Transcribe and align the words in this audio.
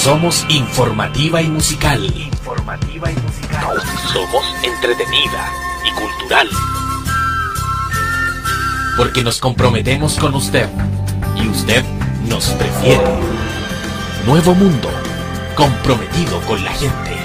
Somos 0.00 0.46
informativa 0.48 1.42
y 1.42 1.48
musical. 1.48 2.02
Informativa 2.16 3.10
y 3.10 3.16
musical. 3.16 3.76
Somos 4.10 4.42
entretenida 4.62 5.52
y 5.84 5.90
cultural. 5.92 6.48
Porque 8.96 9.22
nos 9.22 9.38
comprometemos 9.38 10.16
con 10.16 10.34
usted 10.34 10.70
y 11.36 11.48
usted 11.48 11.84
nos 12.26 12.46
prefiere. 12.48 13.04
Nuevo 14.24 14.54
mundo, 14.54 14.88
comprometido 15.54 16.40
con 16.48 16.64
la 16.64 16.72
gente. 16.72 17.16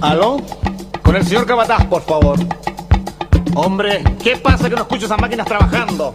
¿Aló? 0.00 0.36
Con 1.02 1.16
el 1.16 1.26
señor 1.26 1.46
Cabataz, 1.46 1.84
por 1.86 2.02
favor. 2.02 2.38
Hombre, 3.56 4.04
¿qué 4.22 4.36
pasa 4.36 4.70
que 4.70 4.76
no 4.76 4.82
escucho 4.82 5.06
esas 5.06 5.20
máquinas 5.20 5.48
trabajando? 5.48 6.14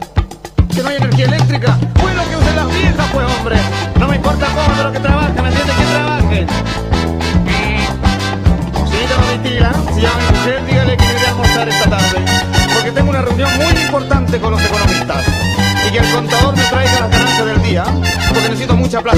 ¿Que 0.74 0.84
no 0.84 0.90
hay 0.90 0.98
energía 0.98 1.26
eléctrica? 1.26 1.78
Bueno, 2.02 2.24
que 2.30 2.36
usen 2.36 2.56
las 2.56 2.68
viejas, 2.68 3.08
pues, 3.12 3.26
hombre. 3.26 3.56
No 4.00 4.08
me 4.08 4.16
importa 4.16 4.48
cómo 4.48 4.76
de 4.78 4.84
lo 4.84 4.92
que 4.92 5.00
trabajan, 5.00 5.34
¿me 5.44 5.50
entiendes? 5.50 5.76
Que 5.76 5.86
trabajen. 5.86 6.48
Señorita 8.90 9.16
Domitila, 9.16 9.74
si 9.94 10.02
llama 10.02 10.18
mi 10.20 10.38
mujer, 10.38 10.66
dígale 10.66 10.98
que 10.98 11.06
iré 11.06 11.26
a 11.26 11.30
almorzar 11.30 11.70
esta 11.70 11.90
tarde. 11.90 12.26
Porque 12.74 12.92
tengo 12.92 13.10
una 13.10 13.22
reunión 13.22 13.50
muy 13.58 13.82
importante 13.82 14.40
con 14.40 14.52
los 14.52 14.64
economistas. 14.64 15.24
Y 15.88 15.92
que 15.92 15.98
el 16.00 16.12
contador 16.12 16.56
me 16.56 16.64
traiga 16.64 17.00
las 17.00 17.10
ganancias 17.10 17.46
del 17.46 17.62
día. 17.64 17.84
Porque 18.30 18.50
necesito 18.50 18.76
mucha 18.76 19.02
plata. 19.02 19.18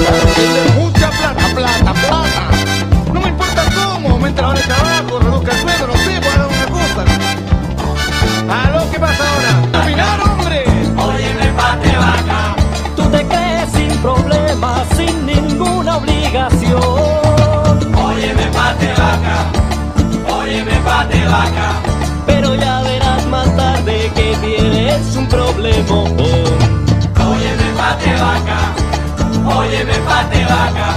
Mucha 0.76 1.10
plata, 1.10 1.54
plata, 1.54 1.92
plata. 1.92 2.50
No 3.12 3.20
me 3.20 3.28
importa 3.28 3.62
cómo, 3.74 4.10
aumente 4.10 4.40
la 4.40 4.48
hora 4.48 4.60
de 4.60 4.66
trabajo, 4.66 5.18
reduzca 5.20 5.52
el 5.52 5.60
sueldo, 5.60 5.86
no 5.86 6.01
sin 14.96 15.26
ninguna 15.26 15.96
obligación. 15.96 16.80
Óyeme, 18.08 18.46
pate 18.52 18.88
vaca, 18.94 19.36
óyeme, 20.38 20.76
pate 20.84 21.26
vaca, 21.26 21.68
pero 22.26 22.54
ya 22.54 22.80
verás 22.82 23.26
más 23.26 23.56
tarde 23.56 24.10
que 24.14 24.36
tienes 24.40 25.16
un 25.16 25.26
problema. 25.28 25.94
Óyeme, 27.30 27.68
pate 27.76 28.12
vaca, 28.26 28.58
óyeme, 29.58 29.94
pate 30.08 30.44
vaca, 30.44 30.88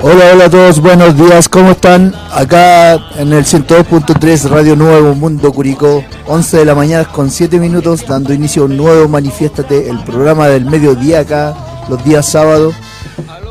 Hola, 0.00 0.30
hola 0.32 0.44
a 0.44 0.50
todos, 0.50 0.80
buenos 0.80 1.16
días, 1.16 1.48
¿cómo 1.48 1.72
están? 1.72 2.14
Acá 2.32 2.94
en 3.16 3.32
el 3.32 3.44
102.3 3.44 4.48
Radio 4.48 4.76
Nuevo 4.76 5.12
Mundo 5.16 5.52
Curicó, 5.52 6.04
11 6.28 6.58
de 6.58 6.64
la 6.64 6.76
mañana 6.76 7.04
con 7.04 7.32
7 7.32 7.58
minutos, 7.58 8.06
dando 8.06 8.32
inicio 8.32 8.62
a 8.62 8.66
un 8.66 8.76
nuevo 8.76 9.08
Manifiéstate, 9.08 9.90
el 9.90 9.98
programa 10.04 10.46
del 10.46 10.66
mediodía 10.66 11.20
acá, 11.20 11.84
los 11.88 12.04
días 12.04 12.26
sábados. 12.26 12.76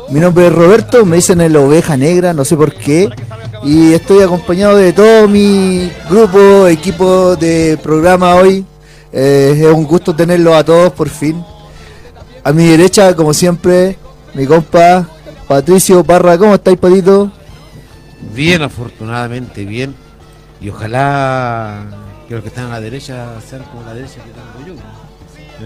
Mi 0.08 0.20
nombre 0.20 0.46
es 0.46 0.52
Roberto, 0.54 1.04
me 1.04 1.16
dicen 1.16 1.42
el 1.42 1.54
Oveja 1.54 1.98
Negra, 1.98 2.32
no 2.32 2.46
sé 2.46 2.56
por 2.56 2.72
qué, 2.72 3.10
y 3.62 3.92
estoy 3.92 4.22
acompañado 4.22 4.78
de 4.78 4.94
todo 4.94 5.28
mi 5.28 5.92
grupo, 6.08 6.66
equipo 6.66 7.36
de 7.36 7.78
programa 7.82 8.36
hoy. 8.36 8.64
Eh, 9.12 9.54
es 9.54 9.66
un 9.66 9.84
gusto 9.84 10.16
tenerlos 10.16 10.54
a 10.54 10.64
todos 10.64 10.94
por 10.94 11.10
fin. 11.10 11.44
A 12.42 12.52
mi 12.52 12.66
derecha, 12.68 13.14
como 13.14 13.34
siempre, 13.34 13.98
mi 14.32 14.46
compa 14.46 15.06
Patricio 15.48 16.04
Parra, 16.04 16.36
¿cómo 16.36 16.54
estáis, 16.54 16.76
Patito? 16.76 17.32
Bien, 18.34 18.60
afortunadamente, 18.60 19.64
bien. 19.64 19.94
Y 20.60 20.68
ojalá 20.68 21.86
que 22.28 22.34
los 22.34 22.42
que 22.42 22.48
están 22.48 22.66
a 22.66 22.72
la 22.72 22.80
derecha 22.82 23.40
sean 23.40 23.62
como 23.64 23.82
la 23.82 23.94
derecha 23.94 24.22
que 24.22 24.30
tengo 24.30 24.66
yo. 24.66 24.74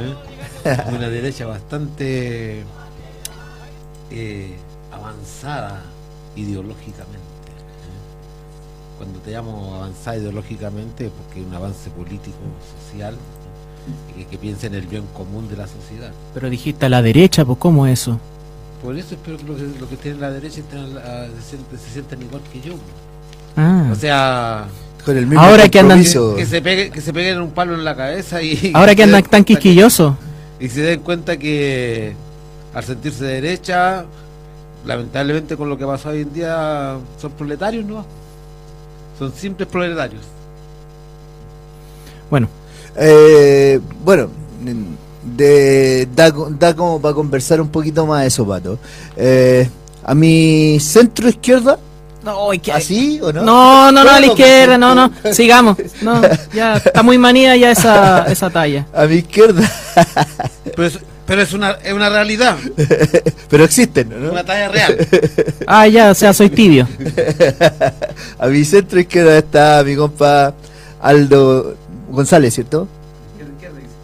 ¿eh? 0.01 0.15
Una 0.97 1.09
derecha 1.09 1.47
bastante 1.47 2.63
eh, 4.13 4.55
avanzada 4.93 5.83
ideológicamente. 6.37 7.19
¿eh? 7.19 8.99
Cuando 8.99 9.19
te 9.19 9.33
llamo 9.33 9.75
avanzada 9.75 10.17
ideológicamente, 10.19 11.07
es 11.07 11.11
porque 11.11 11.41
es 11.41 11.47
un 11.49 11.55
avance 11.55 11.91
político, 11.91 12.39
social, 12.87 13.17
y 14.17 14.27
que 14.27 14.39
piensa 14.39 14.69
en 14.69 14.77
el 14.77 14.87
bien 14.87 15.07
común 15.13 15.49
de 15.49 15.57
la 15.57 15.67
sociedad. 15.67 16.13
Pero 16.35 16.49
dijiste 16.49 16.87
a 16.87 16.89
la 16.89 17.03
derecha, 17.03 17.45
pues 17.45 17.59
¿cómo 17.59 17.85
es 17.89 18.01
eso? 18.03 18.21
Por 18.83 18.97
eso 18.99 19.15
espero 19.15 19.37
que 19.39 19.45
los 19.45 19.57
que, 19.59 19.79
los 19.81 19.89
que 19.89 19.95
estén 19.95 20.17
a 20.19 20.21
la 20.23 20.31
derecha 20.31 20.61
estén 20.61 20.81
a 20.81 21.27
se, 21.27 21.51
sientan, 21.51 21.79
se 21.79 21.91
sientan 21.93 22.23
igual 22.23 22.43
que 22.53 22.61
yo. 22.61 22.75
Ah. 23.57 23.89
O 23.93 23.95
sea, 23.95 24.67
Con 25.05 25.17
el 25.17 25.27
mismo 25.27 25.41
Ahora 25.41 25.69
que 25.69 25.79
andan- 25.79 25.99
compromiso. 26.03 26.35
que 26.37 26.47
se, 26.47 26.61
pegue, 26.63 26.91
que 26.91 27.01
se 27.01 27.13
peguen 27.13 27.41
un 27.41 27.51
palo 27.53 27.75
en 27.75 27.85
la 27.85 27.95
cabeza 27.97 28.43
y 28.43 28.73
Ahora 28.75 28.95
que 28.95 29.05
andan 29.05 29.23
tan 29.23 29.45
quisquillosos. 29.45 30.15
y 30.59 30.69
se 30.69 30.81
den 30.83 31.01
cuenta 31.01 31.37
que 31.37 32.15
al 32.75 32.83
sentirse 32.83 33.25
de 33.25 33.35
derecha, 33.41 34.05
lamentablemente 34.85 35.57
con 35.57 35.69
lo 35.69 35.77
que 35.79 35.85
pasa 35.87 36.09
hoy 36.09 36.23
en 36.23 36.33
día, 36.33 36.97
son 37.21 37.33
proletarios, 37.33 37.85
¿no? 37.85 38.05
Son 39.19 39.33
simples 39.33 39.69
proletarios. 39.69 40.23
Bueno, 42.31 42.49
Eh, 42.97 43.79
bueno, 44.05 44.29
de, 45.23 46.09
da, 46.15 46.31
da 46.31 46.75
como 46.75 47.01
para 47.01 47.15
conversar 47.15 47.61
un 47.61 47.69
poquito 47.69 48.07
más 48.07 48.27
eso, 48.27 48.47
Pato. 48.47 48.79
Eh, 49.17 49.69
a 50.05 50.15
mi 50.15 50.79
centro 50.81 51.29
izquierda, 51.29 51.79
no, 52.25 52.51
¿así 52.73 53.21
o 53.21 53.33
no? 53.33 53.43
no, 53.43 53.93
no, 53.93 54.05
no, 54.05 54.11
a 54.11 54.21
la 54.21 54.27
izquierda, 54.27 54.79
no, 54.79 54.95
no, 54.95 55.11
sigamos. 55.33 55.77
No, 56.03 56.21
ya 56.55 56.75
está 56.75 57.03
muy 57.03 57.19
manía 57.19 57.57
ya 57.57 57.71
esa, 57.71 58.25
esa 58.25 58.49
talla. 58.51 58.87
A 58.95 59.07
mi 59.07 59.17
izquierda, 59.17 59.69
Pero 60.65 60.87
es, 60.87 60.99
pero 61.27 61.43
es, 61.43 61.53
una, 61.53 61.73
es 61.83 61.93
una 61.93 62.09
realidad, 62.09 62.57
pero 63.49 63.65
existen, 63.65 64.09
¿no? 64.11 64.31
una 64.33 64.45
talla 64.45 64.69
real. 64.69 64.97
Ah, 65.67 65.87
ya, 65.87 66.11
o 66.11 66.15
sea, 66.15 66.33
soy 66.33 66.51
tibio. 66.51 66.87
a 68.39 68.47
mi 68.47 68.65
centro 68.65 69.01
izquierda 69.01 69.39
está 69.39 69.83
mi 69.85 69.97
compa 69.97 70.55
Aldo 71.01 71.77
González, 72.11 72.55
¿cierto? 72.55 72.89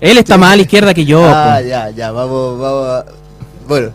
Él 0.01 0.19
está 0.19 0.39
más 0.39 0.53
a 0.53 0.57
la 0.57 0.63
izquierda 0.63 0.95
que 0.95 1.05
yo. 1.05 1.25
ah, 1.27 1.57
pues. 1.59 1.69
ya, 1.69 1.91
ya, 1.91 2.11
vamos, 2.13 2.59
vamos. 2.59 2.87
a- 2.89 3.05
bueno. 3.67 3.91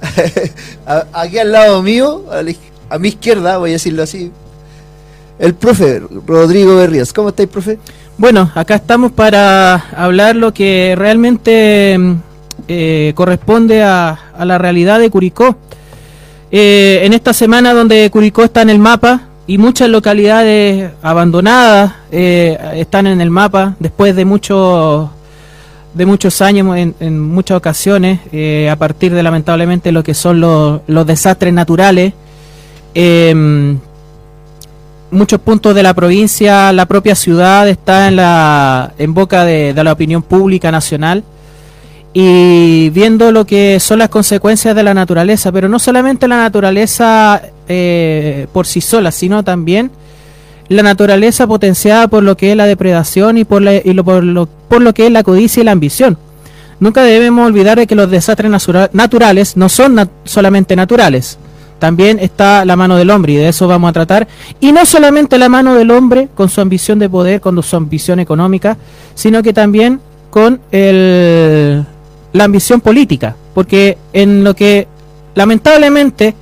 Aquí 1.12 1.38
al 1.38 1.52
lado 1.52 1.82
mío, 1.82 2.24
a, 2.30 2.42
la 2.42 2.50
iz- 2.50 2.58
a 2.90 2.98
mi 2.98 3.08
izquierda, 3.08 3.58
voy 3.58 3.70
a 3.70 3.72
decirlo 3.74 4.02
así, 4.02 4.30
el 5.38 5.54
profe 5.54 6.02
Rodrigo 6.26 6.76
Berrías. 6.76 7.12
¿Cómo 7.12 7.28
estáis, 7.30 7.48
profe? 7.48 7.78
Bueno, 8.18 8.50
acá 8.54 8.74
estamos 8.76 9.12
para 9.12 9.74
hablar 9.96 10.36
lo 10.36 10.52
que 10.52 10.94
realmente 10.96 11.96
mm, 11.98 12.14
eh, 12.68 13.12
corresponde 13.14 13.82
a, 13.82 14.18
a 14.36 14.44
la 14.44 14.58
realidad 14.58 14.98
de 14.98 15.10
Curicó. 15.10 15.56
Eh, 16.50 17.00
en 17.04 17.12
esta 17.14 17.32
semana 17.32 17.72
donde 17.72 18.10
Curicó 18.10 18.44
está 18.44 18.62
en 18.62 18.70
el 18.70 18.78
mapa 18.78 19.22
y 19.46 19.58
muchas 19.58 19.88
localidades 19.88 20.92
abandonadas 21.02 21.94
eh, 22.10 22.58
están 22.74 23.06
en 23.06 23.20
el 23.20 23.30
mapa 23.30 23.74
después 23.78 24.14
de 24.14 24.24
muchos 24.24 25.08
de 25.94 26.06
muchos 26.06 26.40
años 26.40 26.74
en, 27.00 27.20
muchas 27.20 27.58
ocasiones 27.58 28.20
eh, 28.32 28.70
a 28.70 28.76
partir 28.76 29.12
de 29.12 29.22
lamentablemente 29.22 29.92
lo 29.92 30.02
que 30.02 30.14
son 30.14 30.40
los, 30.40 31.06
desastres 31.06 31.52
naturales. 31.52 32.14
Em, 32.94 33.78
muchos 35.10 35.38
puntos 35.40 35.74
de 35.74 35.82
la 35.82 35.92
provincia, 35.92 36.72
la 36.72 36.86
propia 36.86 37.14
ciudad 37.14 37.68
está 37.68 38.08
en 38.08 38.16
la 38.16 38.94
en 38.96 39.12
boca 39.12 39.44
de 39.44 39.84
la 39.84 39.92
opinión 39.92 40.22
pública 40.22 40.70
nacional 40.70 41.24
y 42.14 42.90
viendo 42.90 43.32
lo 43.32 43.46
que 43.46 43.80
son 43.80 43.98
las 43.98 44.08
consecuencias 44.10 44.74
de 44.76 44.82
la 44.82 44.92
naturaleza, 44.94 45.50
pero 45.52 45.68
no 45.68 45.78
solamente 45.78 46.28
la 46.28 46.36
naturaleza 46.36 47.40
eh, 47.68 48.46
por 48.52 48.66
sí 48.66 48.80
sola, 48.80 49.10
sino 49.10 49.42
también 49.42 49.90
la 50.68 50.82
naturaleza 50.82 51.46
potenciada 51.46 52.08
por 52.08 52.22
lo 52.22 52.36
que 52.36 52.50
es 52.50 52.56
la 52.56 52.66
depredación 52.66 53.38
y 53.38 53.44
por, 53.44 53.62
la- 53.62 53.76
y 53.76 53.92
lo, 53.94 54.04
por, 54.04 54.22
lo, 54.24 54.46
por 54.46 54.82
lo 54.82 54.92
que 54.94 55.06
es 55.06 55.12
la 55.12 55.22
codicia 55.22 55.60
y 55.62 55.64
la 55.64 55.72
ambición. 55.72 56.18
Nunca 56.80 57.02
debemos 57.02 57.46
olvidar 57.46 57.78
de 57.78 57.86
que 57.86 57.94
los 57.94 58.10
desastres 58.10 58.50
naturales 58.92 59.56
no 59.56 59.68
son 59.68 59.96
nat- 59.96 60.10
solamente 60.24 60.74
naturales, 60.76 61.38
también 61.78 62.18
está 62.18 62.64
la 62.64 62.76
mano 62.76 62.96
del 62.96 63.10
hombre 63.10 63.32
y 63.32 63.36
de 63.36 63.48
eso 63.48 63.66
vamos 63.68 63.88
a 63.90 63.92
tratar. 63.92 64.28
Y 64.60 64.72
no 64.72 64.84
solamente 64.86 65.38
la 65.38 65.48
mano 65.48 65.74
del 65.74 65.90
hombre 65.90 66.28
con 66.34 66.48
su 66.48 66.60
ambición 66.60 66.98
de 66.98 67.08
poder, 67.08 67.40
con 67.40 67.60
su 67.62 67.74
ambición 67.76 68.20
económica, 68.20 68.76
sino 69.14 69.42
que 69.42 69.52
también 69.52 70.00
con 70.30 70.60
el, 70.70 71.84
la 72.32 72.44
ambición 72.44 72.80
política. 72.80 73.36
Porque 73.54 73.98
en 74.12 74.44
lo 74.44 74.54
que 74.54 74.88
lamentablemente 75.34 76.34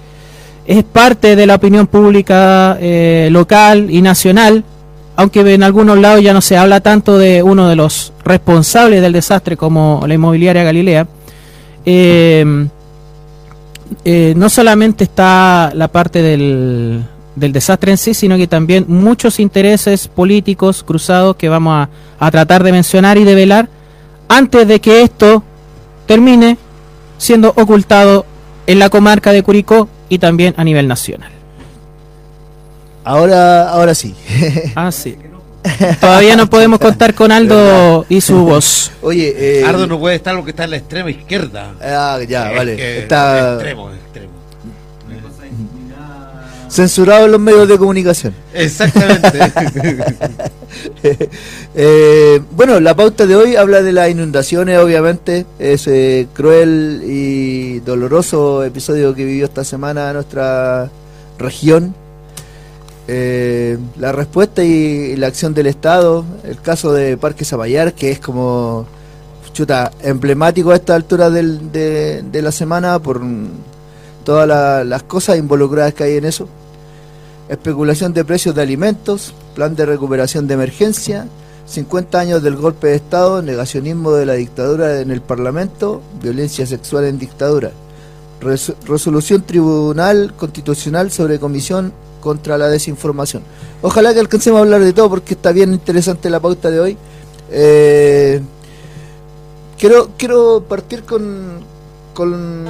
es 0.66 0.84
parte 0.84 1.37
de 1.37 1.46
la 1.46 1.56
opinión 1.56 1.87
pública 1.87 2.78
eh, 2.81 3.28
local 3.31 3.90
y 3.90 4.02
nacional, 4.02 4.64
aunque 5.16 5.40
en 5.40 5.62
algunos 5.62 5.98
lados 5.98 6.22
ya 6.22 6.32
no 6.32 6.40
se 6.40 6.56
habla 6.56 6.81
tanto 6.81 7.19
de 7.19 7.42
uno 7.42 7.69
de 7.69 7.76
los 7.76 8.12
responsables 8.25 9.02
del 9.02 9.12
desastre 9.12 9.56
como 9.56 10.04
la 10.06 10.14
inmobiliaria 10.14 10.62
Galilea, 10.62 11.06
eh, 11.84 12.69
eh, 14.04 14.34
no 14.37 14.48
solamente 14.48 15.04
está 15.04 15.72
la 15.75 15.88
parte 15.88 16.22
del, 16.22 17.02
del 17.34 17.52
desastre 17.52 17.90
en 17.90 17.98
sí, 17.98 18.14
sino 18.14 18.37
que 18.37 18.46
también 18.46 18.84
muchos 18.87 19.40
intereses 19.40 20.06
políticos 20.08 20.84
cruzados 20.84 21.37
que 21.37 21.48
vamos 21.48 21.75
a, 21.75 21.88
a 22.25 22.31
tratar 22.31 22.62
de 22.62 22.72
mencionar 22.72 23.19
y 23.19 23.25
de 23.25 23.34
velar 23.34 23.69
antes 24.28 24.69
de 24.69 24.81
que 24.81 25.02
esto 25.02 25.42
termine 26.10 26.58
siendo 27.18 27.50
ocultado 27.56 28.26
en 28.66 28.80
la 28.80 28.90
comarca 28.90 29.30
de 29.30 29.44
Curicó 29.44 29.88
y 30.08 30.18
también 30.18 30.54
a 30.56 30.64
nivel 30.64 30.88
nacional. 30.88 31.30
Ahora, 33.04 33.70
ahora 33.70 33.94
sí. 33.94 34.12
Ah, 34.74 34.90
sí. 34.90 35.16
Todavía 36.00 36.34
no 36.34 36.50
podemos 36.50 36.80
contar 36.80 37.14
con 37.14 37.30
Aldo 37.30 38.06
y 38.08 38.20
su 38.22 38.44
voz. 38.44 38.90
Oye, 39.02 39.60
eh, 39.60 39.64
Ardo 39.64 39.86
no 39.86 40.00
puede 40.00 40.16
estar 40.16 40.34
porque 40.34 40.50
está 40.50 40.64
en 40.64 40.70
la 40.70 40.76
extrema 40.78 41.10
izquierda. 41.12 41.74
ah, 41.80 42.18
ya, 42.28 42.50
Es 42.50 42.56
vale. 42.56 42.98
Está 42.98 43.52
Extremo, 43.52 43.92
extremo. 43.92 44.29
Censurado 46.70 47.26
en 47.26 47.32
los 47.32 47.40
medios 47.40 47.69
de 47.69 47.76
comunicación. 47.78 48.34
Exactamente. 48.55 49.38
Eh, 51.75 52.40
bueno, 52.52 52.78
la 52.81 52.94
pauta 52.94 53.26
de 53.26 53.34
hoy 53.37 53.56
habla 53.56 53.82
de 53.82 53.93
las 53.93 54.08
inundaciones, 54.11 54.78
obviamente, 54.78 55.46
ese 55.58 56.28
cruel 56.34 57.02
y 57.06 57.81
doloroso 57.81 58.62
episodio 58.64 59.14
que 59.14 59.25
vivió 59.25 59.44
esta 59.46 59.64
semana 59.64 60.12
nuestra 60.12 60.88
región. 61.38 61.94
Eh, 63.08 63.78
la 63.99 64.12
respuesta 64.12 64.62
y 64.62 65.16
la 65.16 65.26
acción 65.28 65.55
del 65.55 65.66
Estado, 65.66 66.25
el 66.44 66.61
caso 66.61 66.93
de 66.93 67.16
Parque 67.16 67.44
Zapallar, 67.44 67.93
que 67.94 68.12
es 68.12 68.20
como 68.20 68.87
chuta, 69.52 69.90
emblemático 70.02 70.70
a 70.70 70.76
esta 70.76 70.94
altura 70.94 71.31
del- 71.31 71.73
de, 71.73 72.23
de 72.23 72.43
la 72.43 72.52
semana 72.52 72.99
por 73.00 73.20
todas 74.25 74.46
la- 74.46 74.84
las 74.84 75.02
cosas 75.02 75.37
involucradas 75.38 75.94
que 75.94 76.05
hay 76.05 76.16
en 76.16 76.25
eso. 76.26 76.49
Especulación 77.50 78.14
de 78.14 78.25
precios 78.25 78.55
de 78.55 78.62
alimentos, 78.62 79.35
plan 79.56 79.75
de 79.75 79.85
recuperación 79.85 80.47
de 80.47 80.55
emergencia, 80.55 81.26
50 81.67 82.19
años 82.19 82.43
del 82.43 82.55
golpe 82.56 82.87
de 82.87 82.94
Estado, 82.94 83.43
negacionismo 83.43 84.12
de 84.12 84.25
la 84.25 84.35
dictadura 84.35 85.00
en 85.00 85.11
el 85.11 85.20
Parlamento, 85.20 86.00
violencia 86.23 86.64
sexual 86.64 87.05
en 87.05 87.19
dictadura. 87.19 87.73
Res- 88.41 88.73
resolución 88.87 89.43
Tribunal 89.43 90.32
Constitucional 90.37 91.11
sobre 91.11 91.38
Comisión 91.41 91.93
contra 92.20 92.56
la 92.56 92.69
Desinformación. 92.69 93.43
Ojalá 93.82 94.14
que 94.14 94.20
alcancemos 94.20 94.58
a 94.58 94.62
hablar 94.62 94.81
de 94.82 94.93
todo 94.93 95.11
porque 95.11 95.35
está 95.35 95.50
bien 95.52 95.73
interesante 95.73 96.31
la 96.31 96.38
pauta 96.41 96.70
de 96.70 96.81
hoy. 96.81 96.97
Eh, 97.50 98.41
quiero, 99.79 100.11
quiero 100.17 100.62
partir 100.69 101.02
con, 101.02 101.58
con 102.14 102.64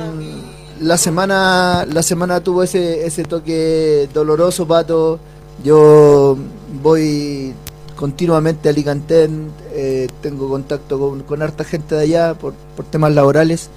la 0.80 0.96
semana 0.96 1.86
la 1.90 2.02
semana 2.02 2.40
tuvo 2.40 2.62
ese 2.62 3.06
ese 3.06 3.24
toque 3.24 4.08
doloroso 4.12 4.66
pato. 4.66 5.18
Yo 5.64 6.36
voy 6.82 7.52
continuamente 7.96 8.68
a 8.68 8.72
Alicante 8.72 9.28
eh, 9.72 10.08
tengo 10.22 10.48
contacto 10.48 10.98
con, 10.98 11.22
con 11.22 11.42
harta 11.42 11.64
gente 11.64 11.94
de 11.94 12.02
allá 12.02 12.34
por, 12.34 12.54
por 12.76 12.84
temas 12.86 13.14
laborales. 13.14 13.68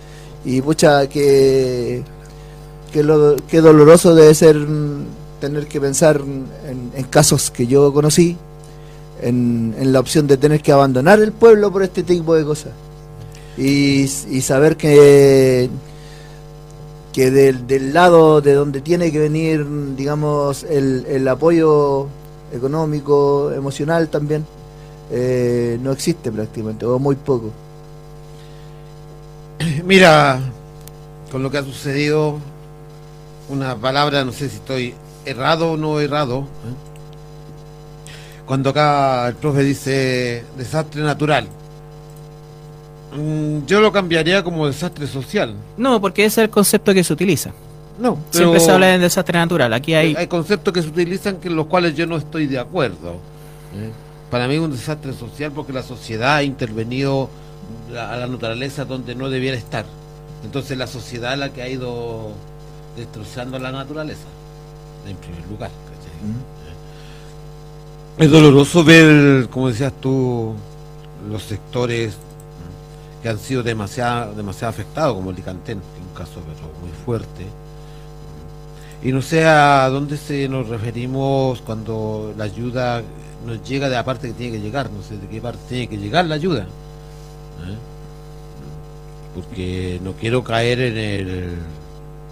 Y 0.46 0.62
pucha 0.62 1.08
que 1.08 2.04
que, 2.92 3.04
lo, 3.04 3.36
que 3.48 3.62
doloroso 3.62 4.16
debe 4.16 4.34
ser 4.36 4.58
mm, 4.58 5.06
tener 5.42 5.68
que 5.68 5.82
pensar 5.82 6.22
en, 6.22 6.92
en 6.96 7.04
casos 7.06 7.52
que 7.52 7.68
yo 7.68 7.92
conocí 7.94 8.38
en, 9.22 9.76
en 9.80 9.92
la 9.92 10.00
opción 10.00 10.28
de 10.28 10.38
tener 10.38 10.62
que 10.62 10.72
abandonar 10.72 11.20
el 11.20 11.32
pueblo 11.32 11.72
por 11.72 11.84
este 11.84 12.04
tipo 12.04 12.36
de 12.36 12.44
cosas. 12.44 12.72
Y, 13.58 14.04
y 14.04 14.42
saber 14.42 14.78
que 14.78 15.70
que 17.13 17.30
del, 17.30 17.68
del 17.68 17.94
lado 17.94 18.42
de 18.42 18.54
donde 18.54 18.81
tiene 18.81 19.12
que 19.12 19.19
venir, 19.19 19.65
digamos, 19.95 20.63
el, 20.63 21.06
el 21.07 21.27
apoyo 21.27 22.07
económico, 22.51 23.51
emocional 23.51 24.10
también, 24.10 24.45
eh, 25.12 25.77
no 25.81 25.92
existe 25.92 26.31
prácticamente, 26.31 26.86
o 26.86 26.98
muy 26.98 27.15
poco. 27.15 27.51
Mira, 29.86 30.39
con 31.31 31.44
lo 31.44 31.51
que 31.51 31.60
ha 31.60 31.63
sucedido, 31.63 32.39
una 33.50 33.75
palabra, 33.75 34.25
no 34.25 34.31
sé 34.31 34.50
si 34.50 34.56
estoy 34.56 34.95
errado 35.24 35.74
o 35.74 35.77
no 35.77 36.00
errado. 36.00 36.39
¿eh? 36.39 36.92
Cuando 38.45 38.71
acá 38.71 39.27
el 39.27 39.36
profe 39.36 39.63
dice 39.63 40.44
desastre 40.57 41.04
natural, 41.04 41.48
mm, 43.15 43.65
yo 43.65 43.81
lo 43.81 43.92
cambiaría 43.92 44.44
como 44.44 44.68
desastre 44.68 45.07
social. 45.07 45.56
No, 45.77 46.00
porque 46.01 46.25
ese 46.25 46.42
es 46.42 46.45
el 46.45 46.50
concepto 46.50 46.94
que 46.94 47.04
se 47.04 47.13
utiliza. 47.13 47.51
No, 48.00 48.18
Siempre 48.31 48.54
pero 48.54 48.65
se 48.65 48.71
habla 48.71 48.88
de 48.88 49.00
desastre 49.00 49.38
natural. 49.38 49.71
Aquí 49.74 49.94
hay 49.94 50.15
hay 50.15 50.27
conceptos 50.27 50.74
que 50.74 50.81
se 50.81 50.88
utilizan 50.88 51.38
que 51.38 51.50
los 51.50 51.68
cuales 51.68 51.95
yo 51.95 52.07
no 52.07 52.18
estoy 52.18 52.48
de 52.48 52.60
acuerdo. 52.60 53.13
¿eh? 53.75 53.92
Para 54.31 54.48
mí 54.48 54.56
es 54.56 54.62
un 54.62 54.71
desastre 54.71 55.13
social 55.13 55.51
porque 55.51 55.74
la 55.74 55.83
sociedad 55.83 56.38
ha 56.38 56.44
intervenido 56.44 57.30
a 57.92 58.18
la 58.18 58.27
naturaleza 58.27 58.86
donde 58.86 59.13
no 59.16 59.30
debiera 59.30 59.57
estar. 59.57 59.86
Entonces 60.44 60.77
la 60.77 60.88
sociedad 60.88 61.33
es 61.33 61.39
la 61.39 61.54
que 61.54 61.62
ha 61.62 61.69
ido 61.69 62.31
destrozando 62.98 63.59
la 63.59 63.71
naturaleza, 63.71 64.25
en 65.07 65.16
primer 65.18 65.48
lugar. 65.48 65.69
¿cachai? 65.69 66.33
Es 68.25 68.31
doloroso 68.31 68.83
ver, 68.83 69.48
como 69.50 69.69
decías 69.69 69.94
tú, 70.01 70.54
los 71.30 71.44
sectores 71.44 72.16
que 73.24 73.30
han 73.30 73.40
sido 73.40 73.64
demasiado, 73.64 74.36
demasiado 74.36 74.70
afectados, 74.70 75.16
como 75.16 75.30
el 75.30 75.38
Licantén, 75.38 75.78
un 75.78 76.16
caso 76.16 76.42
pero 76.46 76.70
muy 76.81 76.92
fuerte. 77.06 77.46
Y 79.02 79.14
no 79.14 79.22
sé 79.22 79.46
a 79.46 79.88
dónde 79.90 80.18
se 80.18 80.48
nos 80.50 80.68
referimos 80.68 81.62
cuando 81.62 82.34
la 82.38 82.44
ayuda 82.44 83.02
nos 83.46 83.64
llega 83.68 83.88
de 83.88 83.96
la 83.96 84.04
parte 84.04 84.28
que 84.28 84.34
tiene 84.34 84.58
que 84.58 84.62
llegar, 84.62 84.92
no 84.92 85.02
sé 85.02 85.18
de 85.18 85.28
qué 85.28 85.42
parte 85.42 85.60
tiene 85.70 85.88
que 85.88 85.98
llegar 85.98 86.25
la 86.25 86.36
ayuda. 86.36 86.64
¿eh? 86.64 87.78
Porque 89.36 90.00
no 90.04 90.14
quiero 90.14 90.44
caer 90.44 90.81
en, 90.81 90.98
el, 90.98 91.58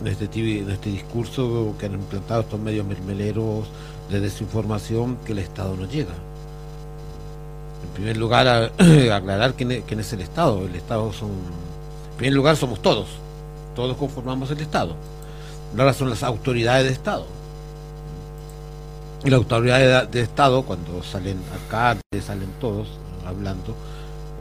en, 0.01 0.07
este, 0.07 0.25
en 0.25 0.69
este 0.69 0.89
discurso 0.89 1.73
que 1.79 1.85
han 1.85 1.93
implantado 1.93 2.41
estos 2.41 2.59
medios 2.59 2.85
mermeleros 2.85 3.65
de 4.09 4.19
desinformación 4.19 5.17
que 5.25 5.31
el 5.31 5.39
Estado 5.39 5.75
no 5.77 5.85
llega. 5.85 6.13
En 7.91 7.95
primer 7.95 8.17
lugar, 8.17 8.47
a- 8.47 8.71
aclarar 9.15 9.53
quién 9.55 9.71
es, 9.71 9.83
quién 9.85 9.99
es 9.99 10.11
el 10.13 10.21
Estado. 10.21 10.65
El 10.65 10.75
Estado 10.75 11.11
son, 11.13 11.29
en 11.29 12.17
primer 12.17 12.33
lugar, 12.33 12.55
somos 12.55 12.81
todos. 12.81 13.07
Todos 13.75 13.95
conformamos 13.97 14.49
el 14.51 14.59
Estado. 14.59 14.95
Ahora 15.77 15.93
son 15.93 16.09
las 16.09 16.23
autoridades 16.23 16.85
de 16.87 16.93
Estado. 16.93 17.25
Y 19.23 19.29
las 19.29 19.37
autoridades 19.39 20.11
de, 20.11 20.19
de 20.19 20.23
Estado, 20.23 20.63
cuando 20.63 21.03
salen 21.03 21.39
alcaldes, 21.53 22.25
salen 22.25 22.49
todos 22.59 22.87
hablando, 23.27 23.75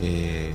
eh, 0.00 0.52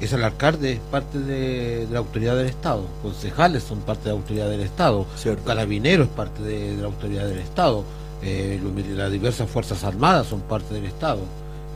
es 0.00 0.12
el 0.12 0.24
alcalde, 0.24 0.72
es 0.72 0.80
parte 0.90 1.18
de, 1.20 1.86
de 1.86 1.92
la 1.92 1.98
autoridad 2.00 2.36
del 2.36 2.46
Estado. 2.46 2.84
Concejales 3.02 3.62
son 3.62 3.78
parte 3.80 4.04
de 4.04 4.10
la 4.10 4.16
autoridad 4.20 4.48
del 4.48 4.60
Estado. 4.60 5.06
Cierto. 5.16 5.44
Carabineros 5.44 6.08
es 6.08 6.12
parte 6.14 6.42
de, 6.42 6.76
de 6.76 6.82
la 6.82 6.86
autoridad 6.88 7.26
del 7.26 7.38
Estado. 7.38 7.84
eh, 8.22 8.60
las 8.96 9.12
diversas 9.12 9.48
fuerzas 9.48 9.84
armadas 9.84 10.26
son 10.26 10.40
parte 10.40 10.74
del 10.74 10.84
Estado. 10.86 11.20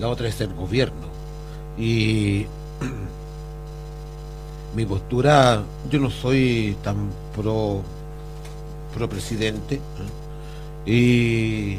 La 0.02 0.09
otra 0.09 0.26
es 0.26 0.40
el 0.40 0.52
gobierno. 0.52 1.06
Y 1.78 2.44
mi 4.75 4.85
postura, 4.85 5.62
yo 5.88 6.00
no 6.00 6.11
soy 6.11 6.76
tan 6.82 7.09
pro, 7.37 7.82
pro 8.97 9.09
presidente. 9.09 9.76
¿eh? 9.76 10.90
Y 10.90 11.78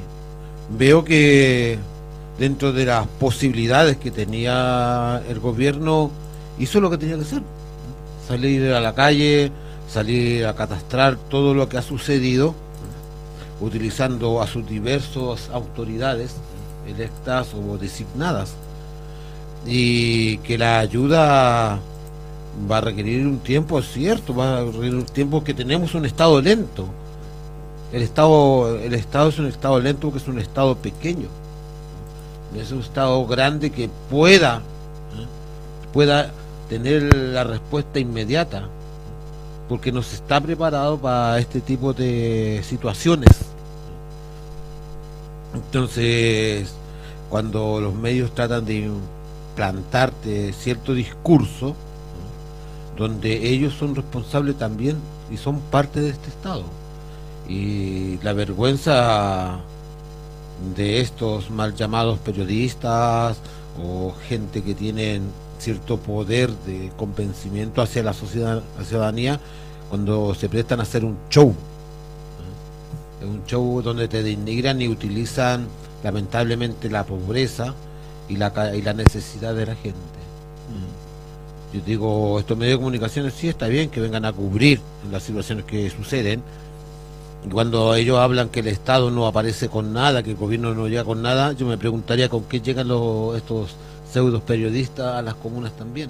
veo 0.78 1.04
que 1.04 1.78
dentro 2.40 2.72
de 2.72 2.86
las 2.86 3.06
posibilidades 3.08 3.98
que 3.98 4.10
tenía 4.10 5.22
el 5.28 5.42
gobierno, 5.42 6.10
hizo 6.58 6.80
lo 6.80 6.90
que 6.90 6.98
tenía 6.98 7.18
que 7.18 7.24
hacer. 7.24 7.42
Salir 8.26 8.72
a 8.72 8.80
la 8.80 8.96
calle, 8.96 9.52
salir 9.90 10.46
a 10.46 10.56
catastrar 10.56 11.18
todo 11.18 11.54
lo 11.54 11.68
que 11.68 11.78
ha 11.78 11.82
sucedido, 11.82 12.56
utilizando 13.60 14.42
a 14.42 14.48
sus 14.48 14.66
diversas 14.66 15.50
autoridades 15.52 16.38
electas 16.88 17.54
o 17.54 17.78
designadas. 17.78 18.54
Y 19.66 20.38
que 20.40 20.58
la 20.58 20.80
ayuda 20.80 21.80
va 22.70 22.78
a 22.78 22.82
requerir 22.82 23.26
un 23.26 23.40
tiempo, 23.40 23.80
es 23.80 23.92
cierto, 23.92 24.36
va 24.36 24.58
a 24.58 24.66
requerir 24.66 24.96
un 24.96 25.06
tiempo 25.06 25.44
que 25.44 25.54
tenemos 25.54 25.96
un 25.96 26.06
estado 26.06 26.42
lento. 26.42 26.88
El 27.92 28.02
estado, 28.02 28.78
el 28.80 28.94
estado 28.94 29.30
es 29.30 29.40
un 29.40 29.48
estado 29.48 29.80
lento 29.80 30.10
porque 30.10 30.18
es 30.18 30.28
un 30.28 30.40
estado 30.40 30.76
pequeño. 30.76 31.28
Es 32.58 32.72
un 32.72 32.82
estado 32.82 33.26
grande 33.26 33.72
que 33.72 33.90
pueda, 34.10 34.58
¿eh? 34.58 35.26
pueda 35.92 36.32
tener 36.70 37.16
la 37.16 37.44
respuesta 37.44 38.00
inmediata, 38.00 38.68
porque 39.70 39.92
no 39.92 40.02
se 40.02 40.16
está 40.16 40.40
preparado 40.40 40.98
para 40.98 41.40
este 41.40 41.62
tipo 41.62 41.94
de 41.94 42.62
situaciones. 42.64 43.30
Entonces, 45.54 46.74
cuando 47.30 47.80
los 47.80 47.94
medios 47.94 48.34
tratan 48.34 48.66
de 48.66 48.92
implantarte 49.52 50.54
cierto 50.54 50.94
discurso, 50.94 51.76
donde 52.98 53.50
ellos 53.50 53.74
son 53.74 53.96
responsables 53.96 54.58
también 54.58 54.98
y 55.32 55.38
son 55.38 55.60
parte 55.60 56.02
de 56.02 56.10
este 56.10 56.30
Estado. 56.30 56.64
Y 57.48 58.18
la 58.24 58.34
vergüenza 58.34 59.60
de 60.76 61.02
estos 61.02 61.50
mal 61.50 61.76
llamados 61.76 62.20
periodistas 62.20 63.38
o 63.84 64.14
gente 64.28 64.62
que 64.64 64.76
tienen 64.76 65.24
cierto 65.60 65.98
poder 65.98 66.52
de 66.66 66.92
convencimiento 66.98 67.82
hacia 67.82 68.04
la 68.04 68.14
sociedad, 68.14 68.62
la 68.78 68.86
ciudadanía 68.86 69.40
cuando 69.90 70.34
se 70.36 70.50
prestan 70.50 70.80
a 70.80 70.84
hacer 70.84 71.04
un 71.06 71.18
show. 71.30 71.54
Es 73.24 73.30
un 73.30 73.46
show 73.46 73.82
donde 73.82 74.10
te 74.10 74.22
denigran 74.22 74.82
y 74.82 74.90
utilizan 74.90 75.66
lamentablemente 76.04 76.90
la 76.90 77.06
pobreza 77.06 77.74
y 78.28 78.36
la, 78.36 78.76
y 78.76 78.82
la 78.82 78.94
necesidad 78.94 79.56
de 79.56 79.66
la 79.66 79.76
gente. 79.76 79.98
Yo 81.74 81.80
digo, 81.86 82.38
estos 82.38 82.58
medios 82.58 82.74
de 82.74 82.80
comunicaciones 82.80 83.34
sí 83.34 83.48
está 83.48 83.68
bien 83.68 83.90
que 83.90 84.02
vengan 84.02 84.26
a 84.26 84.34
cubrir 84.34 84.82
las 85.10 85.24
situaciones 85.24 85.64
que 85.64 85.90
suceden. 85.90 86.44
Cuando 87.50 87.96
ellos 87.96 88.20
hablan 88.20 88.50
que 88.50 88.60
el 88.60 88.68
Estado 88.68 89.10
no 89.10 89.26
aparece 89.26 89.70
con 89.70 89.94
nada, 89.94 90.22
que 90.22 90.32
el 90.32 90.38
gobierno 90.38 90.76
no 90.76 90.88
llega 90.90 91.06
con 91.06 91.22
nada, 91.22 91.54
yo 91.54 91.66
me 91.66 91.78
preguntaría 91.78 92.28
con 92.28 92.44
qué 92.44 92.60
llegan 92.60 92.90
los, 92.90 93.38
estos 93.38 93.76
pseudos 94.12 94.42
periodistas 94.44 95.16
a 95.16 95.22
las 95.22 95.36
comunas 95.36 95.72
también. 95.78 96.10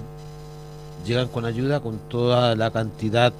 Llegan 1.06 1.28
con 1.28 1.44
ayuda, 1.44 1.78
con 1.78 1.98
toda 2.08 2.56
la 2.56 2.72
cantidad 2.72 3.32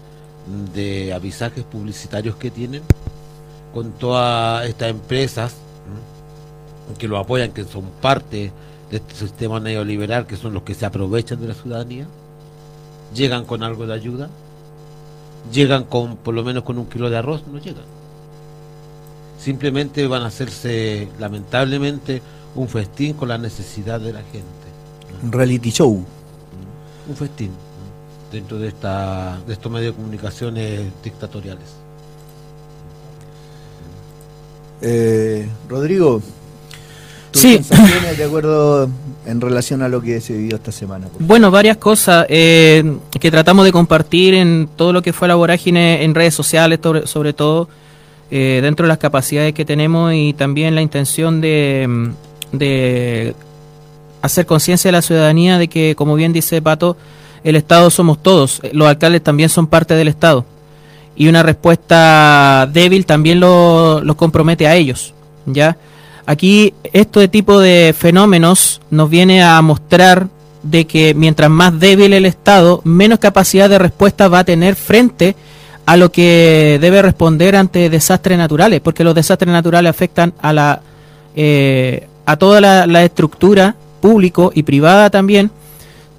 de 0.74 1.12
avisajes 1.12 1.64
publicitarios 1.64 2.36
que 2.36 2.50
tienen, 2.50 2.82
con 3.74 3.90
todas 3.92 4.66
estas 4.66 4.90
empresas 4.90 5.54
que 6.96 7.08
lo 7.08 7.18
apoyan, 7.18 7.50
que 7.50 7.64
son 7.64 7.84
parte 8.00 8.52
de 8.90 8.96
este 8.96 9.14
sistema 9.14 9.58
neoliberal, 9.58 10.26
que 10.26 10.36
son 10.36 10.54
los 10.54 10.62
que 10.62 10.74
se 10.74 10.86
aprovechan 10.86 11.40
de 11.40 11.48
la 11.48 11.54
ciudadanía, 11.54 12.06
llegan 13.14 13.44
con 13.44 13.64
algo 13.64 13.86
de 13.86 13.94
ayuda, 13.94 14.28
llegan 15.52 15.84
con 15.84 16.16
por 16.16 16.34
lo 16.34 16.44
menos 16.44 16.62
con 16.62 16.78
un 16.78 16.86
kilo 16.86 17.10
de 17.10 17.16
arroz, 17.16 17.42
no 17.50 17.58
llegan. 17.58 17.84
Simplemente 19.38 20.06
van 20.06 20.22
a 20.22 20.26
hacerse, 20.26 21.08
lamentablemente, 21.18 22.22
un 22.54 22.68
festín 22.68 23.14
con 23.14 23.28
la 23.28 23.38
necesidad 23.38 24.00
de 24.00 24.12
la 24.12 24.22
gente. 24.22 24.44
Un 25.22 25.32
reality 25.32 25.70
show. 25.70 26.04
Un 27.08 27.16
festín 27.16 27.50
dentro 28.30 28.58
de, 28.58 28.68
esta, 28.68 29.38
de 29.46 29.52
estos 29.52 29.70
medios 29.70 29.94
de 29.94 29.96
comunicaciones 29.96 30.82
dictatoriales. 31.02 31.83
Eh, 34.82 35.48
Rodrigo, 35.68 36.20
sí. 37.32 37.60
de 38.16 38.24
acuerdo 38.24 38.88
en 39.26 39.40
relación 39.40 39.82
a 39.82 39.88
lo 39.88 40.00
que 40.00 40.20
se 40.20 40.34
vivió 40.34 40.56
esta 40.56 40.72
semana? 40.72 41.08
Bueno, 41.18 41.50
varias 41.50 41.76
cosas 41.76 42.26
eh, 42.28 42.96
que 43.18 43.30
tratamos 43.30 43.64
de 43.64 43.72
compartir 43.72 44.34
en 44.34 44.68
todo 44.76 44.92
lo 44.92 45.02
que 45.02 45.12
fue 45.12 45.28
la 45.28 45.34
vorágine 45.34 46.04
en 46.04 46.14
redes 46.14 46.34
sociales, 46.34 46.80
sobre, 47.04 47.32
todo 47.32 47.68
eh, 48.30 48.60
dentro 48.62 48.84
de 48.84 48.88
las 48.88 48.98
capacidades 48.98 49.54
que 49.54 49.64
tenemos 49.64 50.12
y 50.14 50.32
también 50.34 50.74
la 50.74 50.82
intención 50.82 51.40
de, 51.40 52.12
de 52.52 53.34
hacer 54.22 54.46
conciencia 54.46 54.88
de 54.88 54.92
la 54.92 55.02
ciudadanía 55.02 55.58
de 55.58 55.68
que, 55.68 55.94
como 55.96 56.14
bien 56.14 56.32
dice 56.32 56.60
Pato, 56.60 56.96
el 57.42 57.56
Estado 57.56 57.90
somos 57.90 58.22
todos, 58.22 58.60
los 58.72 58.88
alcaldes 58.88 59.22
también 59.22 59.48
son 59.48 59.66
parte 59.66 59.94
del 59.94 60.08
Estado. 60.08 60.44
Y 61.16 61.28
una 61.28 61.42
respuesta 61.42 62.68
débil 62.72 63.06
también 63.06 63.40
los 63.40 64.02
lo 64.02 64.16
compromete 64.16 64.66
a 64.66 64.74
ellos, 64.74 65.14
¿ya? 65.46 65.76
Aquí 66.26 66.74
este 66.92 67.28
tipo 67.28 67.60
de 67.60 67.94
fenómenos 67.96 68.80
nos 68.90 69.10
viene 69.10 69.42
a 69.42 69.60
mostrar 69.62 70.28
de 70.62 70.86
que 70.86 71.14
mientras 71.14 71.50
más 71.50 71.78
débil 71.78 72.14
el 72.14 72.24
Estado, 72.24 72.80
menos 72.84 73.18
capacidad 73.18 73.68
de 73.68 73.78
respuesta 73.78 74.28
va 74.28 74.40
a 74.40 74.44
tener 74.44 74.74
frente 74.74 75.36
a 75.86 75.96
lo 75.96 76.10
que 76.10 76.78
debe 76.80 77.02
responder 77.02 77.54
ante 77.56 77.90
desastres 77.90 78.38
naturales, 78.38 78.80
porque 78.80 79.04
los 79.04 79.14
desastres 79.14 79.52
naturales 79.52 79.90
afectan 79.90 80.32
a 80.40 80.52
la 80.52 80.80
eh, 81.36 82.08
a 82.26 82.36
toda 82.36 82.86
la, 82.86 83.04
estructura 83.04 83.74
público 84.00 84.50
y 84.54 84.62
privada 84.62 85.10
también 85.10 85.50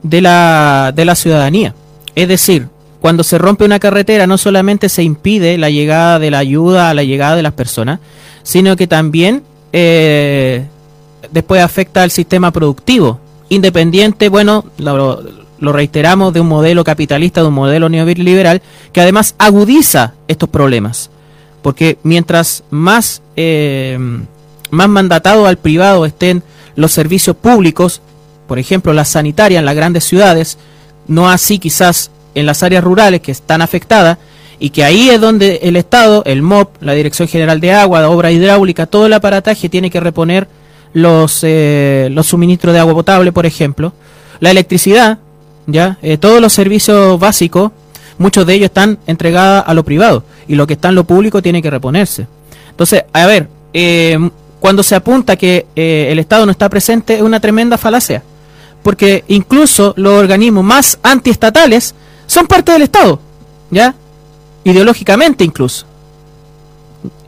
de 0.03 0.21
la, 0.21 0.91
de 0.95 1.05
la 1.05 1.15
ciudadanía. 1.15 1.73
Es 2.13 2.27
decir, 2.27 2.67
cuando 3.05 3.23
se 3.23 3.37
rompe 3.37 3.63
una 3.63 3.77
carretera 3.77 4.25
no 4.25 4.35
solamente 4.35 4.89
se 4.89 5.03
impide 5.03 5.59
la 5.59 5.69
llegada 5.69 6.17
de 6.17 6.31
la 6.31 6.39
ayuda 6.39 6.89
a 6.89 6.95
la 6.95 7.03
llegada 7.03 7.35
de 7.35 7.43
las 7.43 7.53
personas, 7.53 7.99
sino 8.41 8.75
que 8.75 8.87
también 8.87 9.43
eh, 9.73 10.65
después 11.31 11.61
afecta 11.61 12.01
al 12.01 12.09
sistema 12.09 12.49
productivo, 12.49 13.19
independiente, 13.49 14.27
bueno, 14.27 14.65
lo, 14.79 15.21
reiteramos, 15.71 16.33
de 16.33 16.41
un 16.41 16.47
modelo 16.47 16.83
capitalista, 16.83 17.41
de 17.41 17.49
un 17.49 17.53
modelo 17.53 17.89
neoliberal, 17.89 18.63
que 18.91 19.01
además 19.01 19.35
agudiza 19.37 20.15
estos 20.27 20.49
problemas. 20.49 21.11
Porque 21.61 21.99
mientras 22.01 22.63
más, 22.71 23.21
eh, 23.35 23.99
más 24.71 24.89
mandatado 24.89 25.45
al 25.45 25.57
privado 25.59 26.07
estén 26.07 26.41
los 26.75 26.91
servicios 26.91 27.35
públicos, 27.35 28.01
por 28.47 28.57
ejemplo, 28.57 28.93
las 28.93 29.09
sanitarias 29.09 29.59
en 29.59 29.65
las 29.65 29.75
grandes 29.75 30.05
ciudades, 30.05 30.57
no 31.07 31.29
así 31.29 31.59
quizás 31.59 32.09
en 32.35 32.45
las 32.45 32.61
áreas 32.61 32.83
rurales 32.83 33.21
que 33.21 33.31
están 33.31 33.61
afectadas, 33.61 34.17
y 34.59 34.69
que 34.69 34.83
ahí 34.83 35.09
es 35.09 35.19
donde 35.19 35.59
el 35.63 35.75
Estado, 35.75 36.23
el 36.25 36.41
MOP, 36.41 36.81
la 36.81 36.93
Dirección 36.93 37.27
General 37.27 37.59
de 37.59 37.73
Agua, 37.73 38.01
la 38.01 38.09
obra 38.09 38.31
hidráulica, 38.31 38.85
todo 38.85 39.05
el 39.05 39.13
aparataje 39.13 39.69
tiene 39.69 39.89
que 39.89 39.99
reponer 39.99 40.47
los, 40.93 41.41
eh, 41.43 42.07
los 42.11 42.27
suministros 42.27 42.73
de 42.73 42.79
agua 42.79 42.93
potable, 42.93 43.31
por 43.31 43.45
ejemplo, 43.45 43.93
la 44.39 44.51
electricidad, 44.51 45.19
ya, 45.67 45.97
eh, 46.01 46.17
todos 46.17 46.39
los 46.39 46.53
servicios 46.53 47.19
básicos, 47.19 47.71
muchos 48.17 48.45
de 48.45 48.53
ellos 48.53 48.65
están 48.67 48.97
entregados 49.07 49.65
a 49.67 49.73
lo 49.73 49.83
privado 49.83 50.23
y 50.47 50.55
lo 50.55 50.65
que 50.65 50.73
está 50.73 50.89
en 50.89 50.95
lo 50.95 51.03
público 51.03 51.41
tiene 51.41 51.61
que 51.61 51.69
reponerse. 51.69 52.27
Entonces, 52.69 53.03
a 53.11 53.25
ver, 53.25 53.49
eh, 53.73 54.17
cuando 54.61 54.83
se 54.83 54.95
apunta 54.95 55.35
que 55.35 55.65
el 55.75 56.17
Estado 56.17 56.45
no 56.45 56.51
está 56.51 56.69
presente 56.69 57.15
es 57.15 57.21
una 57.21 57.41
tremenda 57.41 57.77
falacia, 57.77 58.23
porque 58.81 59.25
incluso 59.27 59.93
los 59.97 60.13
organismos 60.13 60.63
más 60.63 60.97
antiestatales 61.03 61.93
son 62.27 62.47
parte 62.47 62.71
del 62.71 62.83
Estado, 62.83 63.19
¿ya? 63.71 63.95
ideológicamente 64.63 65.43
incluso. 65.43 65.85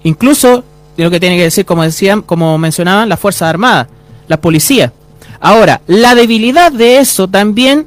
Incluso 0.04 0.64
lo 0.98 1.12
que 1.12 1.20
tiene 1.20 1.38
que 1.38 1.44
decir, 1.44 1.66
como 1.66 1.84
decían, 1.84 2.22
como 2.22 2.58
mencionaban, 2.58 3.08
las 3.08 3.20
Fuerzas 3.20 3.50
Armadas, 3.50 3.88
la 4.28 4.42
policía. 4.42 4.92
Ahora, 5.40 5.82
la 5.88 6.16
debilidad 6.16 6.72
de 6.72 6.98
eso 6.98 7.28
también 7.28 7.86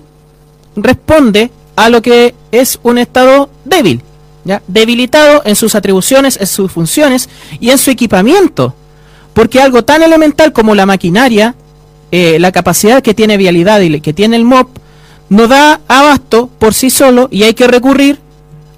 responde 0.76 1.50
a 1.76 1.88
lo 1.88 2.00
que 2.00 2.34
es 2.52 2.78
un 2.82 2.98
Estado 2.98 3.50
débil, 3.64 4.02
¿ya? 4.44 4.62
debilitado 4.68 5.42
en 5.44 5.56
sus 5.56 5.74
atribuciones, 5.74 6.38
en 6.40 6.46
sus 6.46 6.70
funciones 6.70 7.28
y 7.58 7.70
en 7.70 7.78
su 7.78 7.90
equipamiento. 7.90 8.74
Porque 9.34 9.60
algo 9.60 9.82
tan 9.82 10.02
elemental 10.02 10.52
como 10.52 10.74
la 10.74 10.86
maquinaria, 10.86 11.54
eh, 12.12 12.38
la 12.38 12.52
capacidad 12.52 13.02
que 13.02 13.14
tiene 13.14 13.36
vialidad 13.36 13.80
y 13.80 14.00
que 14.00 14.12
tiene 14.12 14.36
el 14.36 14.44
MOP, 14.44 14.68
no 15.30 15.46
da 15.48 15.80
abasto 15.88 16.50
por 16.58 16.74
sí 16.74 16.90
solo 16.90 17.28
y 17.30 17.44
hay 17.44 17.54
que 17.54 17.66
recurrir 17.66 18.18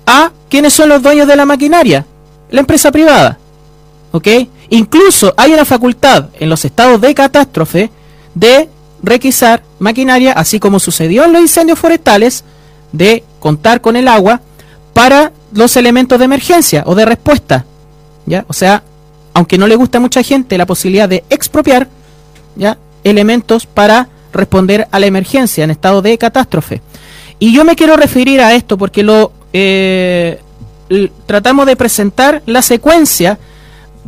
a 0.06 0.30
quiénes 0.48 0.74
son 0.74 0.90
los 0.90 1.02
dueños 1.02 1.26
de 1.26 1.34
la 1.34 1.46
maquinaria, 1.46 2.06
la 2.50 2.60
empresa 2.60 2.92
privada. 2.92 3.38
¿Ok? 4.12 4.28
Incluso 4.68 5.32
hay 5.36 5.52
una 5.52 5.64
facultad 5.64 6.26
en 6.38 6.50
los 6.50 6.64
estados 6.64 7.00
de 7.00 7.14
catástrofe 7.14 7.90
de 8.34 8.68
requisar 9.02 9.62
maquinaria, 9.78 10.32
así 10.32 10.60
como 10.60 10.78
sucedió 10.78 11.24
en 11.24 11.32
los 11.32 11.42
incendios 11.42 11.78
forestales, 11.78 12.44
de 12.92 13.24
contar 13.40 13.80
con 13.80 13.96
el 13.96 14.06
agua 14.06 14.42
para 14.92 15.32
los 15.54 15.76
elementos 15.76 16.18
de 16.18 16.26
emergencia 16.26 16.84
o 16.86 16.94
de 16.94 17.06
respuesta. 17.06 17.64
¿Ya? 18.26 18.44
O 18.48 18.52
sea, 18.52 18.82
aunque 19.32 19.56
no 19.56 19.66
le 19.66 19.76
gusta 19.76 19.96
a 19.98 20.02
mucha 20.02 20.22
gente 20.22 20.58
la 20.58 20.66
posibilidad 20.66 21.08
de 21.08 21.24
expropiar 21.30 21.88
¿ya? 22.56 22.76
elementos 23.04 23.66
para 23.66 24.08
responder 24.32 24.88
a 24.90 24.98
la 24.98 25.06
emergencia 25.06 25.64
en 25.64 25.70
estado 25.70 26.02
de 26.02 26.18
catástrofe. 26.18 26.80
Y 27.38 27.52
yo 27.52 27.64
me 27.64 27.76
quiero 27.76 27.96
referir 27.96 28.40
a 28.40 28.54
esto 28.54 28.78
porque 28.78 29.02
lo 29.02 29.32
eh, 29.52 30.40
tratamos 31.26 31.66
de 31.66 31.76
presentar 31.76 32.42
la 32.46 32.62
secuencia 32.62 33.38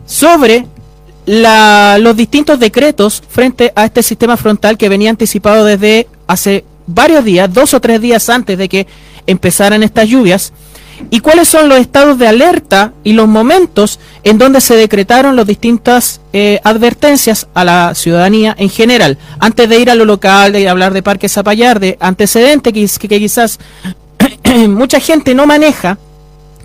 sobre 0.06 0.66
los 1.26 2.16
distintos 2.16 2.58
decretos 2.58 3.22
frente 3.26 3.72
a 3.74 3.86
este 3.86 4.02
sistema 4.02 4.36
frontal 4.36 4.76
que 4.76 4.90
venía 4.90 5.10
anticipado 5.10 5.64
desde 5.64 6.06
hace 6.26 6.64
varios 6.86 7.24
días, 7.24 7.52
dos 7.52 7.72
o 7.72 7.80
tres 7.80 8.00
días 8.00 8.28
antes 8.28 8.58
de 8.58 8.68
que 8.68 8.86
empezaran 9.26 9.82
estas 9.82 10.06
lluvias, 10.06 10.52
y 11.10 11.20
cuáles 11.20 11.48
son 11.48 11.68
los 11.68 11.78
estados 11.78 12.18
de 12.18 12.26
alerta 12.26 12.92
y 13.02 13.12
los 13.12 13.28
momentos 13.28 13.98
en 14.22 14.38
donde 14.38 14.60
se 14.60 14.76
decretaron 14.76 15.36
las 15.36 15.46
distintas 15.46 16.20
eh, 16.32 16.60
advertencias 16.64 17.46
a 17.54 17.64
la 17.64 17.94
ciudadanía 17.94 18.54
en 18.58 18.70
general. 18.70 19.18
Antes 19.38 19.68
de 19.68 19.78
ir 19.78 19.90
a 19.90 19.94
lo 19.94 20.04
local, 20.04 20.52
de 20.52 20.68
hablar 20.68 20.92
de 20.92 21.02
Parque 21.02 21.28
Zapallar, 21.28 21.80
de 21.80 21.96
antecedentes 22.00 22.98
que, 22.98 23.08
que 23.08 23.18
quizás 23.18 23.58
mucha 24.68 25.00
gente 25.00 25.34
no 25.34 25.46
maneja 25.46 25.98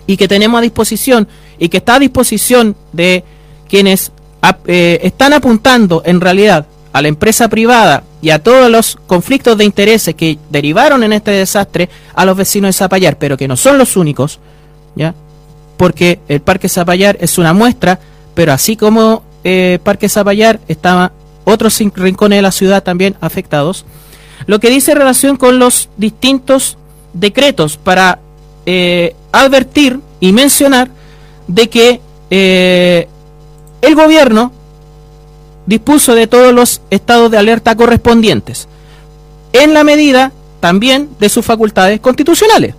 y 0.06 0.16
que 0.16 0.28
tenemos 0.28 0.58
a 0.58 0.62
disposición 0.62 1.28
y 1.58 1.68
que 1.68 1.78
está 1.78 1.96
a 1.96 2.00
disposición 2.00 2.76
de 2.92 3.24
quienes 3.68 4.12
eh, 4.66 5.00
están 5.02 5.32
apuntando 5.32 6.02
en 6.04 6.20
realidad 6.20 6.66
a 6.92 7.02
la 7.02 7.08
empresa 7.08 7.48
privada 7.48 8.02
y 8.22 8.30
a 8.30 8.42
todos 8.42 8.70
los 8.70 8.98
conflictos 9.06 9.56
de 9.56 9.64
intereses 9.64 10.14
que 10.14 10.38
derivaron 10.50 11.02
en 11.02 11.12
este 11.12 11.30
desastre 11.30 11.88
a 12.14 12.24
los 12.24 12.36
vecinos 12.36 12.68
de 12.68 12.72
Zapallar, 12.74 13.18
pero 13.18 13.36
que 13.36 13.48
no 13.48 13.56
son 13.56 13.78
los 13.78 13.96
únicos, 13.96 14.38
¿ya? 14.94 15.14
porque 15.76 16.20
el 16.28 16.40
Parque 16.40 16.68
Zapallar 16.68 17.16
es 17.20 17.38
una 17.38 17.54
muestra, 17.54 17.98
pero 18.34 18.52
así 18.52 18.76
como 18.76 19.22
eh, 19.44 19.78
Parque 19.82 20.10
Zapallar 20.10 20.60
estaban 20.68 21.10
otros 21.44 21.80
rincones 21.94 22.36
de 22.36 22.42
la 22.42 22.52
ciudad 22.52 22.82
también 22.82 23.16
afectados. 23.22 23.86
Lo 24.46 24.60
que 24.60 24.68
dice 24.68 24.94
relación 24.94 25.36
con 25.36 25.58
los 25.58 25.88
distintos 25.96 26.76
decretos 27.14 27.78
para 27.78 28.18
eh, 28.66 29.16
advertir 29.32 30.00
y 30.20 30.32
mencionar 30.32 30.90
de 31.48 31.70
que 31.70 32.00
eh, 32.30 33.08
el 33.80 33.94
gobierno 33.94 34.52
dispuso 35.66 36.14
de 36.14 36.26
todos 36.26 36.52
los 36.52 36.80
estados 36.90 37.30
de 37.30 37.38
alerta 37.38 37.76
correspondientes, 37.76 38.68
en 39.52 39.74
la 39.74 39.84
medida 39.84 40.32
también 40.60 41.08
de 41.18 41.28
sus 41.28 41.44
facultades 41.44 42.00
constitucionales, 42.00 42.74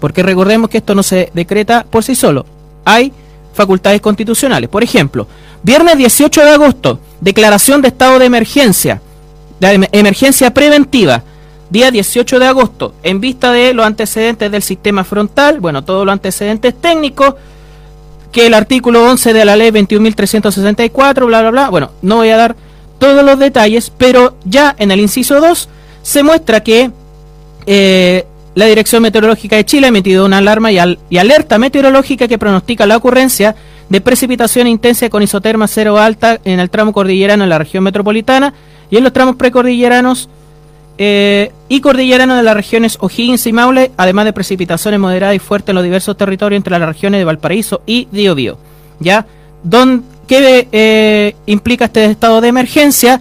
porque 0.00 0.22
recordemos 0.22 0.70
que 0.70 0.78
esto 0.78 0.94
no 0.94 1.02
se 1.02 1.30
decreta 1.34 1.86
por 1.88 2.04
sí 2.04 2.14
solo, 2.14 2.46
hay 2.84 3.12
facultades 3.56 4.00
constitucionales. 4.00 4.68
Por 4.68 4.84
ejemplo, 4.84 5.26
viernes 5.62 5.96
18 5.96 6.44
de 6.44 6.50
agosto, 6.50 7.00
declaración 7.20 7.82
de 7.82 7.88
estado 7.88 8.18
de 8.18 8.26
emergencia, 8.26 9.00
de 9.58 9.88
emergencia 9.92 10.52
preventiva, 10.52 11.22
día 11.70 11.90
18 11.90 12.38
de 12.38 12.46
agosto, 12.46 12.94
en 13.02 13.20
vista 13.20 13.50
de 13.50 13.74
los 13.74 13.84
antecedentes 13.84 14.52
del 14.52 14.62
sistema 14.62 15.02
frontal, 15.02 15.58
bueno, 15.58 15.82
todos 15.82 16.06
los 16.06 16.12
antecedentes 16.12 16.74
técnicos, 16.80 17.34
que 18.36 18.46
el 18.46 18.52
artículo 18.52 19.02
11 19.02 19.32
de 19.32 19.46
la 19.46 19.56
ley 19.56 19.70
21.364, 19.70 21.24
bla, 21.24 21.40
bla, 21.40 21.50
bla, 21.50 21.70
bueno, 21.70 21.92
no 22.02 22.16
voy 22.16 22.28
a 22.28 22.36
dar 22.36 22.54
todos 22.98 23.24
los 23.24 23.38
detalles, 23.38 23.90
pero 23.96 24.36
ya 24.44 24.76
en 24.78 24.90
el 24.90 25.00
inciso 25.00 25.40
2 25.40 25.70
se 26.02 26.22
muestra 26.22 26.62
que 26.62 26.90
eh, 27.64 28.26
la 28.54 28.66
Dirección 28.66 29.00
Meteorológica 29.00 29.56
de 29.56 29.64
Chile 29.64 29.86
ha 29.86 29.88
emitido 29.88 30.26
una 30.26 30.36
alarma 30.36 30.70
y, 30.70 30.76
y, 31.08 31.16
alerta 31.16 31.56
meteorológica 31.56 32.28
que 32.28 32.36
pronostica 32.36 32.84
la 32.84 32.98
ocurrencia 32.98 33.56
de 33.88 34.02
precipitación 34.02 34.66
intensa 34.66 35.08
con 35.08 35.22
isoterma 35.22 35.66
cero 35.66 35.96
alta 35.96 36.38
en 36.44 36.60
el 36.60 36.68
tramo 36.68 36.92
cordillerano 36.92 37.44
en 37.44 37.48
la 37.48 37.56
región 37.56 37.84
metropolitana 37.84 38.52
y 38.90 38.98
en 38.98 39.04
los 39.04 39.14
tramos 39.14 39.36
precordilleranos 39.36 40.28
eh, 40.98 41.52
y 41.68 41.80
cordillerano 41.80 42.36
de 42.36 42.42
las 42.42 42.54
regiones 42.54 42.96
O'Higgins 43.00 43.46
y 43.46 43.52
Maule, 43.52 43.92
además 43.96 44.24
de 44.24 44.32
precipitaciones 44.32 45.00
moderadas 45.00 45.36
y 45.36 45.38
fuertes 45.38 45.70
en 45.70 45.76
los 45.76 45.84
diversos 45.84 46.16
territorios 46.16 46.58
entre 46.58 46.78
las 46.78 46.88
regiones 46.88 47.20
de 47.20 47.24
Valparaíso 47.24 47.82
y 47.86 48.08
Biobío. 48.10 48.58
¿Ya? 49.00 49.26
Don, 49.62 50.04
¿Qué 50.26 50.68
eh, 50.72 51.36
implica 51.46 51.86
este 51.86 52.04
estado 52.06 52.40
de 52.40 52.48
emergencia? 52.48 53.20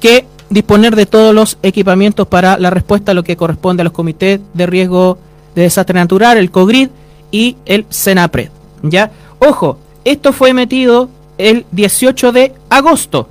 Que 0.00 0.26
disponer 0.50 0.94
de 0.94 1.06
todos 1.06 1.34
los 1.34 1.58
equipamientos 1.62 2.26
para 2.26 2.58
la 2.58 2.70
respuesta 2.70 3.12
a 3.12 3.14
lo 3.14 3.24
que 3.24 3.36
corresponde 3.36 3.80
a 3.80 3.84
los 3.84 3.92
comités 3.92 4.40
de 4.52 4.66
riesgo 4.66 5.18
de 5.54 5.62
desastre 5.62 5.98
natural, 5.98 6.36
el 6.36 6.50
COGRID 6.50 6.90
y 7.30 7.56
el 7.64 7.86
SENAPRED. 7.88 8.50
¿Ya? 8.82 9.10
Ojo, 9.38 9.78
esto 10.04 10.32
fue 10.32 10.50
emitido 10.50 11.08
el 11.38 11.64
18 11.72 12.32
de 12.32 12.54
agosto, 12.68 13.28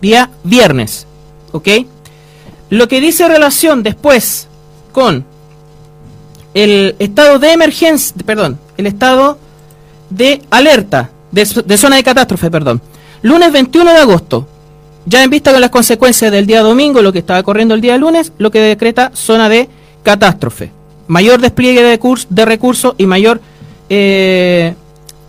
día 0.00 0.30
viernes. 0.44 1.06
¿Ok? 1.52 1.68
Lo 2.70 2.88
que 2.88 3.00
dice 3.00 3.28
relación 3.28 3.82
después 3.82 4.48
con 4.92 5.24
el 6.54 6.96
estado 6.98 7.38
de 7.38 7.52
emergencia, 7.52 8.16
perdón, 8.24 8.58
el 8.76 8.86
estado 8.86 9.38
de 10.10 10.42
alerta, 10.50 11.10
de, 11.30 11.44
zona 11.44 11.96
de 11.96 12.02
catástrofe, 12.02 12.50
perdón. 12.50 12.80
Lunes 13.22 13.52
21 13.52 13.92
de 13.92 13.98
agosto, 13.98 14.48
ya 15.04 15.22
en 15.22 15.30
vista 15.30 15.52
con 15.52 15.60
las 15.60 15.70
consecuencias 15.70 16.32
del 16.32 16.46
día 16.46 16.62
domingo, 16.62 17.02
lo 17.02 17.12
que 17.12 17.20
estaba 17.20 17.42
corriendo 17.42 17.74
el 17.74 17.80
día 17.80 17.96
lunes, 17.98 18.32
lo 18.38 18.50
que 18.50 18.60
decreta 18.60 19.10
zona 19.14 19.48
de 19.48 19.68
catástrofe. 20.02 20.70
Mayor 21.08 21.40
despliegue 21.40 21.82
de, 21.82 22.44
recursos 22.44 22.94
y 22.98 23.06
mayor 23.06 23.40
eh, 23.88 24.74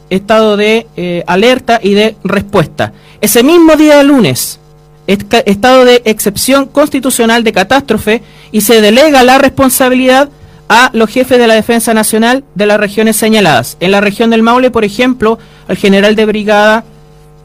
estado 0.10 0.58
de 0.58 0.88
eh, 0.96 1.24
alerta 1.28 1.80
y 1.84 1.94
de 1.94 2.16
respuesta. 2.24 2.94
Ese 3.22 3.44
mismo 3.44 3.76
día 3.76 4.02
lunes, 4.02 4.60
estado 5.08 5.86
de 5.86 6.02
excepción 6.06 6.66
constitucional 6.68 7.44
de 7.44 7.54
catástrofe 7.54 8.22
y 8.52 8.62
se 8.62 8.82
delega 8.82 9.24
la 9.24 9.38
responsabilidad 9.38 10.30
a 10.70 10.90
los 10.94 11.10
jefes 11.10 11.40
de 11.40 11.48
la 11.48 11.54
Defensa 11.54 11.94
Nacional 11.94 12.44
de 12.56 12.66
las 12.66 12.80
regiones 12.80 13.16
señaladas. 13.16 13.78
En 13.80 13.92
la 13.92 14.02
región 14.02 14.30
del 14.30 14.44
Maule, 14.44 14.70
por 14.70 14.84
ejemplo, 14.84 15.40
al 15.68 15.78
general 15.78 16.16
de 16.16 16.26
brigada 16.26 16.84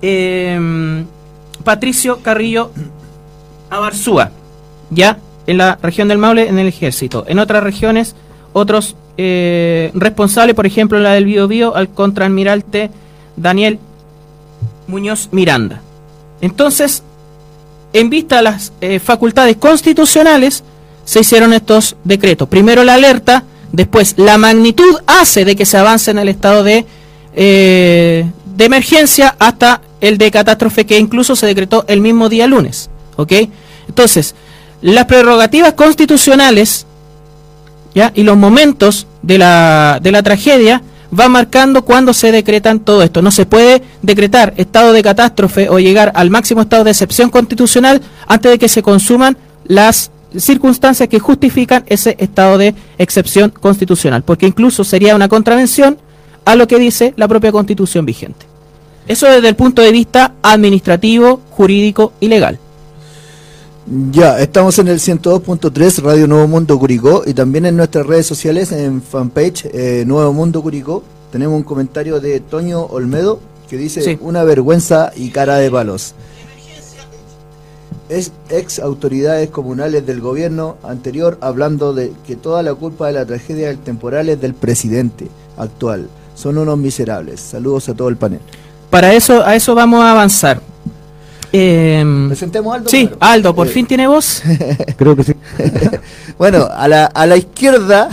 em, 0.01 1.07
Patricio 1.63 2.19
Carrillo 2.23 2.73
Abarzúa, 3.71 4.33
ya 4.91 5.19
en 5.47 5.59
la 5.59 5.79
región 5.81 6.09
del 6.09 6.19
Maule 6.19 6.49
en 6.49 6.59
el 6.59 6.67
ejército. 6.67 7.25
En 7.29 7.39
otras 7.39 7.63
regiones, 7.63 8.17
otros 8.53 8.97
eh, 9.17 9.91
responsables, 9.95 10.57
por 10.57 10.67
ejemplo, 10.67 10.99
en 10.99 11.05
la 11.05 11.13
del 11.13 11.27
Biobío, 11.27 11.77
al 11.77 11.89
contraalmirante 11.89 12.91
Daniel 13.37 13.79
Muñoz 14.89 15.29
Miranda. 15.33 15.81
Entonces, 16.41 17.05
en 17.93 18.11
vista 18.11 18.37
de 18.37 18.43
las 18.43 18.73
eh, 18.81 18.99
facultades 18.99 19.57
constitucionales, 19.57 20.65
se 21.05 21.21
hicieron 21.21 21.53
estos 21.53 21.97
decretos. 22.05 22.49
Primero 22.49 22.85
la 22.85 22.95
alerta, 22.95 23.45
después 23.73 24.15
la 24.17 24.39
magnitud 24.39 24.97
hace 25.07 25.45
de 25.45 25.57
que 25.57 25.67
se 25.67 25.77
avance 25.77 26.11
en 26.11 26.19
el 26.19 26.29
estado 26.29 26.63
de, 26.63 26.87
eh, 27.35 28.31
de 28.57 28.65
emergencia 28.65 29.35
hasta 29.39 29.81
el 30.01 30.19
de 30.19 30.31
catástrofe 30.31 30.87
que 30.87 30.99
incluso 30.99 31.37
se 31.37 31.47
decretó 31.47 31.85
el 31.89 32.01
mismo 32.01 32.29
día 32.29 32.47
lunes. 32.47 32.91
¿Ok? 33.17 33.33
Entonces, 33.89 34.35
las 34.81 35.07
prerrogativas 35.07 35.75
constitucionales 35.75 36.87
¿ya? 37.95 38.13
y 38.15 38.23
los 38.23 38.37
momentos 38.37 39.07
de 39.23 39.39
la, 39.39 39.99
de 40.03 40.13
la 40.13 40.23
tragedia 40.23 40.83
va 41.19 41.29
marcando 41.29 41.85
cuándo 41.85 42.13
se 42.13 42.33
decretan 42.33 42.81
todo 42.81 43.03
esto. 43.03 43.23
No 43.23 43.31
se 43.31 43.47
puede 43.47 43.83
decretar 44.03 44.55
estado 44.57 44.93
de 44.93 45.03
catástrofe 45.03 45.69
o 45.69 45.79
llegar 45.79 46.13
al 46.15 46.31
máximo 46.31 46.63
estado 46.63 46.85
de 46.85 46.91
excepción 46.91 47.31
constitucional 47.31 48.01
antes 48.27 48.53
de 48.53 48.59
que 48.59 48.69
se 48.69 48.83
consuman 48.83 49.37
las 49.65 50.11
circunstancias 50.37 51.09
que 51.09 51.19
justifican 51.19 51.85
ese 51.87 52.17
estado 52.19 52.57
de 52.59 52.75
excepción 52.99 53.51
constitucional, 53.51 54.23
porque 54.23 54.47
incluso 54.47 54.85
sería 54.85 55.15
una 55.15 55.29
contravención 55.29 55.99
a 56.45 56.57
lo 56.57 56.67
que 56.67 56.79
dice 56.79 57.13
la 57.17 57.29
propia 57.29 57.53
constitución 57.53 58.07
vigente. 58.07 58.47
Eso 59.07 59.27
desde 59.27 59.49
el 59.49 59.57
punto 59.57 59.83
de 59.83 59.93
vista 59.93 60.35
administrativo, 60.43 61.41
jurídico 61.51 62.13
y 62.21 62.29
legal. 62.29 62.59
Ya, 63.87 64.39
estamos 64.39 64.79
en 64.79 64.87
el 64.87 65.01
102.3 65.01 66.03
Radio 66.03 66.29
Nuevo 66.29 66.47
Mundo 66.47 66.79
Curicó 66.79 67.25
y 67.27 67.35
también 67.35 67.67
en 67.67 67.77
nuestras 67.77 68.07
redes 68.07 68.27
sociales, 68.27 68.71
en 68.71 69.03
fanpage 69.03 69.67
eh, 69.73 70.05
Nuevo 70.07 70.33
Mundo 70.33 70.63
Curicó. 70.63 71.03
Tenemos 71.33 71.57
un 71.57 71.65
comentario 71.65 72.21
de 72.21 72.39
Toño 72.39 72.83
Olmedo 72.83 73.41
que 73.69 73.77
dice 73.77 74.19
una 74.21 74.45
vergüenza 74.45 75.11
y 75.17 75.31
cara 75.31 75.57
de 75.57 75.69
palos. 75.69 76.15
Es 78.09 78.31
ex 78.51 78.79
autoridades 78.79 79.51
comunales 79.51 80.07
del 80.07 80.21
gobierno 80.21 80.77
anterior 80.85 81.39
hablando 81.41 81.93
de 81.93 82.13
que 82.25 82.37
toda 82.37 82.63
la 82.63 82.75
culpa 82.75 83.09
de 83.09 83.15
la 83.15 83.27
tragedia 83.27 83.69
del 83.69 83.79
temporal 83.79 84.29
es 84.29 84.41
del 84.41 84.55
presidente 84.55 85.27
actual. 85.57 86.09
Son 86.37 86.57
unos 86.57 86.79
miserables. 86.79 87.41
Saludos 87.41 87.89
a 87.89 87.95
todo 87.95 88.09
el 88.09 88.17
panel. 88.17 88.41
Para 88.91 89.13
eso, 89.13 89.43
a 89.43 89.57
eso 89.57 89.75
vamos 89.75 90.05
a 90.05 90.13
avanzar. 90.13 90.61
Eh, 91.53 92.27
Presentemos 92.29 92.73
a 92.73 92.77
Aldo. 92.77 92.89
Sí, 92.89 93.11
Aldo, 93.21 93.55
¿por 93.55 93.67
eh, 93.67 93.71
fin 93.71 93.87
tiene 93.87 94.07
voz? 94.07 94.43
Creo 94.97 95.15
que 95.15 95.25
sí. 95.25 95.35
bueno, 96.39 96.67
a 96.71 96.89
la, 96.89 97.07
a 97.07 97.27
la 97.27 97.37
izquierda 97.37 98.09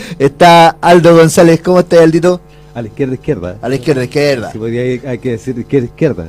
está 0.18 0.76
Aldo 0.80 1.16
González. 1.16 1.60
¿Cómo 1.62 1.80
está, 1.80 2.02
Aldito? 2.02 2.40
A 2.74 2.82
la 2.82 2.88
izquierda, 2.88 3.14
izquierda. 3.14 3.58
A 3.62 3.68
la 3.68 3.74
izquierda, 3.76 4.04
izquierda. 4.04 4.52
Sí, 4.52 4.58
podría, 4.58 5.10
hay 5.10 5.18
que 5.18 5.30
decir 5.30 5.58
izquierda, 5.58 5.86
izquierda. 5.86 6.26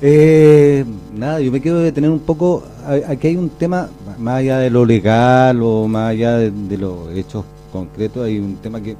eh, 0.00 0.84
nada, 1.14 1.40
yo 1.40 1.52
me 1.52 1.60
quiero 1.60 1.78
detener 1.80 2.10
un 2.10 2.20
poco. 2.20 2.64
Aquí 3.06 3.28
hay 3.28 3.36
un 3.36 3.50
tema, 3.50 3.90
más 4.18 4.38
allá 4.38 4.58
de 4.58 4.70
lo 4.70 4.86
legal 4.86 5.60
o 5.62 5.86
más 5.86 6.10
allá 6.10 6.38
de, 6.38 6.50
de 6.50 6.78
los 6.78 7.14
hechos 7.14 7.44
concretos, 7.72 8.24
hay 8.24 8.38
un 8.38 8.56
tema 8.56 8.80
que 8.80 8.96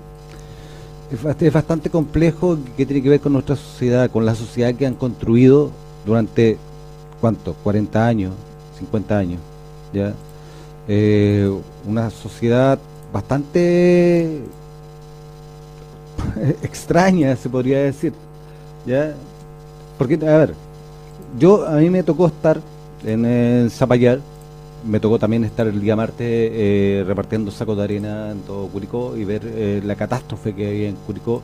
es 1.40 1.52
bastante 1.52 1.88
complejo 1.88 2.58
que 2.76 2.84
tiene 2.84 3.02
que 3.02 3.08
ver 3.08 3.20
con 3.20 3.32
nuestra 3.32 3.56
sociedad, 3.56 4.10
con 4.10 4.26
la 4.26 4.34
sociedad 4.34 4.74
que 4.74 4.86
han 4.86 4.94
construido 4.94 5.70
durante, 6.04 6.56
¿cuánto? 7.20 7.54
40 7.62 8.06
años, 8.06 8.32
50 8.78 9.18
años, 9.18 9.40
¿ya? 9.92 10.14
Eh, 10.86 11.50
una 11.86 12.08
sociedad 12.10 12.78
bastante 13.12 14.40
extraña, 16.62 17.36
se 17.36 17.48
podría 17.48 17.80
decir, 17.80 18.12
¿ya? 18.86 19.14
Porque, 19.98 20.14
a 20.14 20.36
ver, 20.38 20.54
yo, 21.38 21.66
a 21.66 21.72
mí 21.72 21.90
me 21.90 22.02
tocó 22.02 22.26
estar 22.28 22.60
en 23.04 23.24
el 23.24 23.70
Zapallar, 23.70 24.20
me 24.88 25.00
tocó 25.00 25.18
también 25.18 25.44
estar 25.44 25.66
el 25.66 25.80
día 25.80 25.96
martes 25.96 26.26
eh, 26.26 27.04
repartiendo 27.06 27.50
sacos 27.50 27.76
de 27.76 27.84
arena 27.84 28.30
en 28.30 28.40
todo 28.40 28.68
Curicó 28.68 29.16
y 29.16 29.24
ver 29.24 29.42
eh, 29.44 29.82
la 29.84 29.96
catástrofe 29.96 30.54
que 30.54 30.66
hay 30.68 30.84
en 30.86 30.96
Curicó 31.06 31.42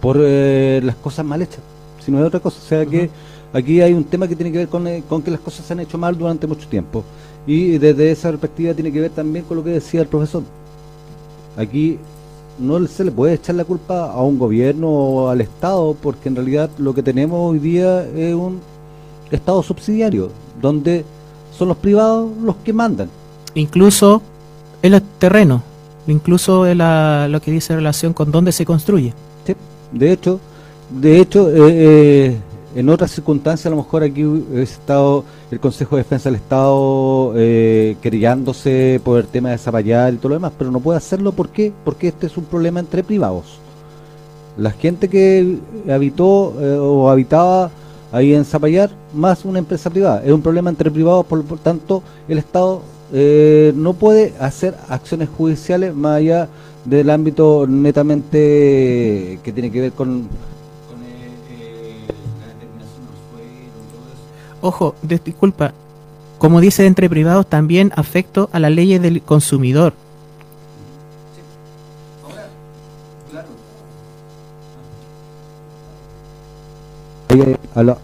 por 0.00 0.18
las 0.18 0.96
cosas 0.96 1.24
mal 1.24 1.40
hechas, 1.40 1.60
si 2.04 2.12
no 2.12 2.20
es 2.20 2.26
otra 2.26 2.40
cosa. 2.40 2.58
O 2.62 2.68
sea 2.68 2.84
que 2.84 3.10
Aquí 3.56 3.80
hay 3.80 3.94
un 3.94 4.04
tema 4.04 4.28
que 4.28 4.36
tiene 4.36 4.52
que 4.52 4.58
ver 4.58 4.68
eh, 4.88 5.02
con, 5.08 5.22
que 5.22 5.30
las 5.30 5.40
cosas 5.40 5.64
se 5.64 5.72
han 5.72 5.80
hecho 5.80 5.96
mal 5.96 6.18
durante 6.18 6.46
mucho 6.46 6.68
tiempo. 6.68 7.02
Y 7.46 7.78
desde 7.78 8.10
esa 8.10 8.28
perspectiva 8.28 8.74
tiene 8.74 8.92
que 8.92 9.00
ver 9.00 9.10
también 9.10 9.46
con 9.46 9.56
lo 9.56 9.64
que 9.64 9.70
decía 9.70 10.02
el 10.02 10.08
profesor. 10.08 10.42
Aquí 11.56 11.98
no 12.58 12.86
se 12.86 13.04
le 13.04 13.10
puede 13.10 13.32
echar 13.32 13.54
la 13.54 13.64
culpa 13.64 14.12
a 14.12 14.20
un 14.20 14.38
gobierno 14.38 14.90
o 14.90 15.28
al 15.30 15.40
Estado, 15.40 15.96
porque 16.02 16.28
en 16.28 16.36
realidad 16.36 16.68
lo 16.76 16.94
que 16.94 17.02
tenemos 17.02 17.50
hoy 17.50 17.58
día 17.58 18.06
es 18.14 18.34
un 18.34 18.60
Estado 19.30 19.62
subsidiario, 19.62 20.30
donde 20.60 21.06
son 21.56 21.68
los 21.68 21.78
privados 21.78 22.30
los 22.42 22.56
que 22.56 22.74
mandan. 22.74 23.08
Incluso 23.54 24.20
el 24.82 25.00
terreno, 25.18 25.62
incluso 26.06 26.66
en 26.66 26.76
la, 26.76 27.26
lo 27.30 27.40
que 27.40 27.52
dice 27.52 27.74
relación 27.74 28.12
con 28.12 28.30
dónde 28.30 28.52
se 28.52 28.66
construye. 28.66 29.14
Sí, 29.46 29.54
de 29.92 30.12
hecho, 30.12 30.40
de 30.90 31.20
hecho, 31.20 31.48
eh, 31.48 31.56
eh, 31.70 32.36
en 32.76 32.90
otras 32.90 33.10
circunstancias, 33.10 33.64
a 33.66 33.70
lo 33.70 33.76
mejor 33.76 34.02
aquí 34.02 34.22
hubiese 34.22 34.74
estado 34.74 35.24
el 35.50 35.58
Consejo 35.58 35.96
de 35.96 36.02
Defensa 36.02 36.28
del 36.28 36.36
Estado 36.36 37.32
eh, 37.34 37.96
querellándose 38.02 39.00
por 39.02 39.18
el 39.18 39.26
tema 39.28 39.48
de 39.48 39.56
Zapallar 39.56 40.12
y 40.12 40.18
todo 40.18 40.28
lo 40.28 40.34
demás, 40.34 40.52
pero 40.58 40.70
no 40.70 40.80
puede 40.80 40.98
hacerlo 40.98 41.32
¿por 41.32 41.48
qué? 41.48 41.72
porque 41.86 42.08
este 42.08 42.26
es 42.26 42.36
un 42.36 42.44
problema 42.44 42.78
entre 42.78 43.02
privados. 43.02 43.58
La 44.58 44.72
gente 44.72 45.08
que 45.08 45.56
habitó 45.90 46.54
eh, 46.60 46.76
o 46.78 47.08
habitaba 47.08 47.70
ahí 48.12 48.34
en 48.34 48.44
Zapallar, 48.44 48.90
más 49.14 49.46
una 49.46 49.58
empresa 49.58 49.88
privada. 49.88 50.22
Es 50.22 50.32
un 50.32 50.42
problema 50.42 50.68
entre 50.68 50.90
privados, 50.90 51.24
por, 51.24 51.42
por 51.44 51.58
tanto, 51.58 52.02
el 52.28 52.36
Estado 52.36 52.82
eh, 53.10 53.72
no 53.74 53.94
puede 53.94 54.34
hacer 54.38 54.76
acciones 54.90 55.30
judiciales 55.30 55.94
más 55.94 56.18
allá 56.18 56.48
del 56.84 57.08
ámbito 57.08 57.66
netamente 57.66 59.38
que 59.42 59.52
tiene 59.52 59.70
que 59.70 59.80
ver 59.80 59.92
con, 59.92 60.28
Ojo, 64.60 64.94
disculpa, 65.02 65.72
como 66.38 66.60
dice 66.60 66.86
entre 66.86 67.08
privados, 67.08 67.46
también 67.46 67.92
afecto 67.96 68.48
a 68.52 68.60
las 68.60 68.70
leyes 68.70 69.00
del 69.00 69.22
consumidor. 69.22 69.94
Aló. 77.74 77.98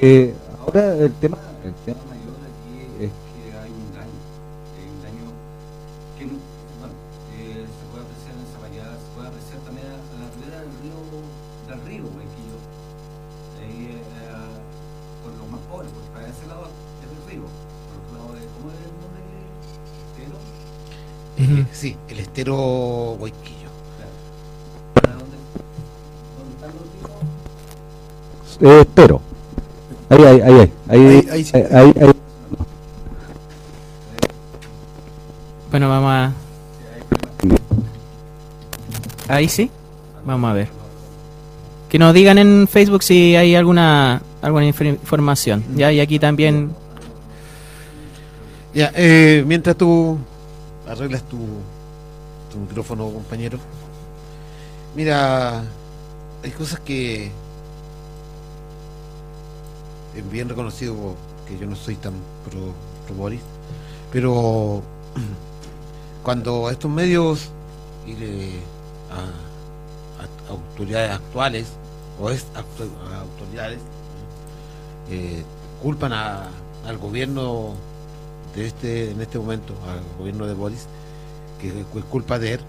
Eh, 0.00 0.34
ahora 0.60 0.96
el 0.96 1.12
tema 1.14 1.38
Eh, 21.38 21.64
sí, 21.72 21.96
el 22.08 22.18
estero 22.18 23.12
Huayquillo. 23.20 23.68
¿Para 24.94 25.12
dónde, 25.14 25.36
dónde 26.36 26.54
están 26.54 26.70
los 26.74 26.82
ríos? 28.60 28.78
Eh, 28.78 28.80
espero. 28.80 29.20
Ahí, 30.10 30.24
ahí, 30.24 30.40
ahí, 30.40 30.52
ahí, 30.52 30.72
ahí, 30.88 31.00
Ahí- 31.06 31.28
ahí 31.30 31.44
sí. 31.44 31.52
ahí, 31.56 31.64
ahí, 31.72 31.92
ahí. 32.02 32.12
Bueno, 35.70 35.88
vamos 35.88 36.10
a... 36.10 36.32
Ahí 39.28 39.48
sí, 39.48 39.70
vamos 40.24 40.50
a 40.50 40.54
ver. 40.54 40.68
Que 41.90 41.98
nos 41.98 42.14
digan 42.14 42.38
en 42.38 42.66
Facebook 42.66 43.02
si 43.02 43.36
hay 43.36 43.54
alguna 43.54 44.22
alguna 44.40 44.64
infor- 44.66 44.86
información. 44.94 45.62
Ya, 45.74 45.92
y 45.92 46.00
aquí 46.00 46.18
también 46.18 46.70
Ya, 48.74 48.92
eh, 48.94 49.44
mientras 49.46 49.76
tú 49.76 50.16
arreglas 50.88 51.22
tu, 51.24 51.38
micrófono, 52.58 53.10
compañero. 53.10 53.58
Mira, 54.96 55.62
hay 56.42 56.50
cosas 56.56 56.80
que 56.80 57.30
es 60.16 60.30
bien 60.30 60.48
reconocido 60.48 60.94
que 61.46 61.58
yo 61.58 61.66
no 61.66 61.76
soy 61.76 61.94
tan 61.96 62.14
pro, 62.48 62.72
pro 63.06 63.14
Boris, 63.16 63.40
pero 64.12 64.82
cuando 66.22 66.70
estos 66.70 66.90
medios 66.90 67.48
y 68.06 68.12
a, 69.10 70.50
autoridades 70.50 71.10
actuales 71.12 71.66
o 72.20 72.30
es 72.30 72.46
autoridades 72.56 73.78
eh, 75.10 75.42
culpan 75.82 76.12
a- 76.12 76.48
al 76.86 76.98
gobierno 76.98 77.74
de 78.58 78.66
este 78.66 79.10
en 79.12 79.20
este 79.20 79.38
momento 79.38 79.74
al 79.88 80.00
gobierno 80.18 80.46
de 80.46 80.54
Boris 80.54 80.86
que 81.60 81.68
es 81.68 82.04
culpa 82.10 82.38
de 82.38 82.54
él. 82.54 82.60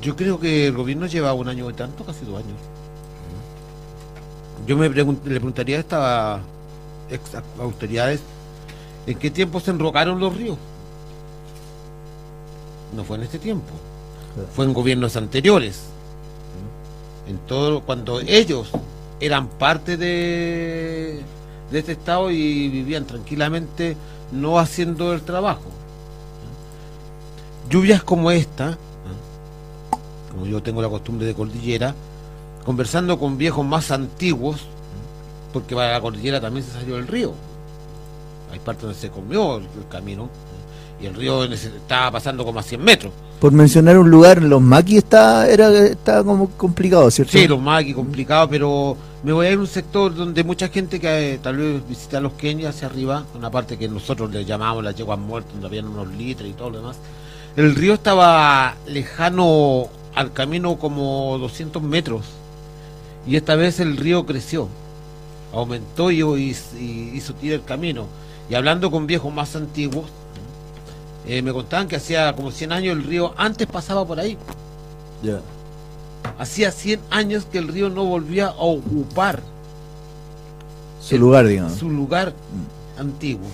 Yo 0.00 0.14
creo 0.16 0.38
que 0.38 0.68
el 0.68 0.76
gobierno 0.76 1.06
lleva 1.06 1.32
un 1.32 1.48
año 1.48 1.68
y 1.68 1.72
tanto 1.72 2.04
casi 2.04 2.24
dos 2.24 2.36
años. 2.36 2.56
Yo 4.66 4.76
me 4.76 4.88
pregun- 4.90 5.20
le 5.24 5.30
preguntaría 5.36 5.76
a 5.78 5.80
estas 5.80 6.40
ex 7.10 7.42
autoridades 7.60 8.20
en 9.06 9.18
qué 9.18 9.30
tiempo 9.30 9.58
se 9.60 9.70
enrocaron 9.70 10.20
los 10.20 10.36
ríos 10.36 10.58
no 12.94 13.04
fue 13.04 13.16
en 13.18 13.22
este 13.22 13.38
tiempo. 13.38 13.72
Fue 14.54 14.64
en 14.64 14.72
gobiernos 14.72 15.16
anteriores. 15.16 15.82
En 17.28 17.38
todo 17.38 17.80
cuando 17.82 18.20
ellos 18.20 18.68
eran 19.20 19.46
parte 19.48 19.96
de 19.96 21.20
de 21.70 21.78
este 21.78 21.92
estado 21.92 22.30
y 22.30 22.68
vivían 22.68 23.06
tranquilamente 23.06 23.96
no 24.32 24.58
haciendo 24.58 25.12
el 25.12 25.22
trabajo. 25.22 25.62
Lluvias 27.68 28.02
como 28.02 28.30
esta 28.30 28.76
como 30.30 30.46
yo 30.46 30.62
tengo 30.62 30.80
la 30.80 30.88
costumbre 30.88 31.26
de 31.26 31.34
cordillera 31.34 31.94
conversando 32.64 33.18
con 33.18 33.36
viejos 33.36 33.66
más 33.66 33.90
antiguos 33.90 34.60
porque 35.52 35.74
para 35.74 35.92
la 35.92 36.00
cordillera 36.00 36.40
también 36.40 36.64
se 36.64 36.72
salió 36.72 36.96
el 36.96 37.06
río. 37.06 37.32
Hay 38.52 38.58
partes 38.58 38.82
donde 38.82 38.98
se 38.98 39.10
comió 39.10 39.56
el, 39.56 39.64
el 39.64 39.88
camino 39.88 40.28
y 41.00 41.06
el 41.06 41.14
río 41.14 41.44
estaba 41.44 42.10
pasando 42.10 42.44
como 42.44 42.60
a 42.60 42.62
100 42.62 42.82
metros. 42.82 43.12
Por 43.40 43.52
mencionar 43.52 43.98
un 43.98 44.10
lugar, 44.10 44.42
los 44.42 44.60
maquis 44.60 44.98
está, 44.98 45.48
era, 45.48 45.70
está 45.86 46.22
como 46.22 46.50
complicado, 46.50 47.10
¿cierto? 47.10 47.32
Sí, 47.32 47.48
los 47.48 47.60
aquí 47.68 47.94
complicado, 47.94 48.48
pero 48.50 48.96
me 49.22 49.32
voy 49.32 49.46
a 49.46 49.50
ir 49.50 49.58
a 49.58 49.60
un 49.60 49.66
sector 49.66 50.14
donde 50.14 50.44
mucha 50.44 50.68
gente 50.68 50.98
que 50.98 51.34
eh, 51.34 51.38
tal 51.38 51.56
vez 51.58 51.86
visita 51.88 52.20
los 52.20 52.32
Kenia 52.34 52.70
hacia 52.70 52.88
arriba, 52.88 53.24
una 53.34 53.50
parte 53.50 53.76
que 53.76 53.88
nosotros 53.88 54.30
le 54.30 54.44
llamamos 54.44 54.82
las 54.82 54.94
yeguas 54.96 55.18
muertas, 55.18 55.52
donde 55.52 55.66
habían 55.66 55.86
unos 55.88 56.08
litros 56.08 56.48
y 56.48 56.52
todo 56.54 56.70
lo 56.70 56.78
demás. 56.78 56.96
El 57.56 57.74
río 57.74 57.94
estaba 57.94 58.76
lejano 58.86 59.88
al 60.14 60.32
camino 60.32 60.76
como 60.78 61.36
200 61.38 61.82
metros 61.82 62.22
y 63.26 63.36
esta 63.36 63.56
vez 63.56 63.78
el 63.80 63.96
río 63.98 64.24
creció, 64.24 64.68
aumentó 65.52 66.10
y, 66.10 66.22
y- 66.22 66.56
y 66.78 67.10
hizo 67.14 67.34
tirar 67.34 67.60
el 67.60 67.64
camino. 67.64 68.06
Y 68.48 68.54
hablando 68.54 68.90
con 68.90 69.06
viejos 69.06 69.32
más 69.32 69.54
antiguos, 69.54 70.06
eh, 71.26 71.42
me 71.42 71.52
contaban 71.52 71.86
que 71.88 71.96
hacía 71.96 72.34
como 72.34 72.50
100 72.50 72.72
años 72.72 72.96
el 72.96 73.04
río 73.04 73.34
antes 73.36 73.66
pasaba 73.66 74.06
por 74.06 74.18
ahí. 74.18 74.38
Ya. 75.22 75.40
Hacía 76.40 76.72
100 76.72 77.00
años 77.10 77.44
que 77.44 77.58
el 77.58 77.68
río 77.68 77.90
no 77.90 78.06
volvía 78.06 78.46
a 78.46 78.54
ocupar 78.54 79.42
Su 81.02 81.18
lugar, 81.18 81.46
digamos. 81.46 81.74
su 81.74 81.90
lugar 81.90 82.32
antiguo. 82.98 83.46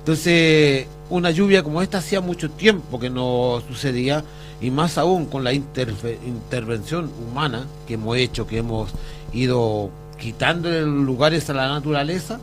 Entonces, 0.00 0.88
una 1.08 1.30
lluvia 1.30 1.62
como 1.62 1.82
esta 1.82 1.98
hacía 1.98 2.20
mucho 2.20 2.50
tiempo 2.50 2.98
que 2.98 3.10
no 3.10 3.62
sucedía 3.68 4.24
y 4.60 4.72
más 4.72 4.98
aún 4.98 5.26
con 5.26 5.44
la 5.44 5.52
intervención 5.52 7.12
humana 7.28 7.66
que 7.86 7.94
hemos 7.94 8.16
hecho, 8.16 8.44
que 8.44 8.58
hemos 8.58 8.90
ido 9.32 9.90
quitando 10.18 10.68
lugares 10.80 11.48
a 11.48 11.54
la 11.54 11.68
naturaleza, 11.68 12.40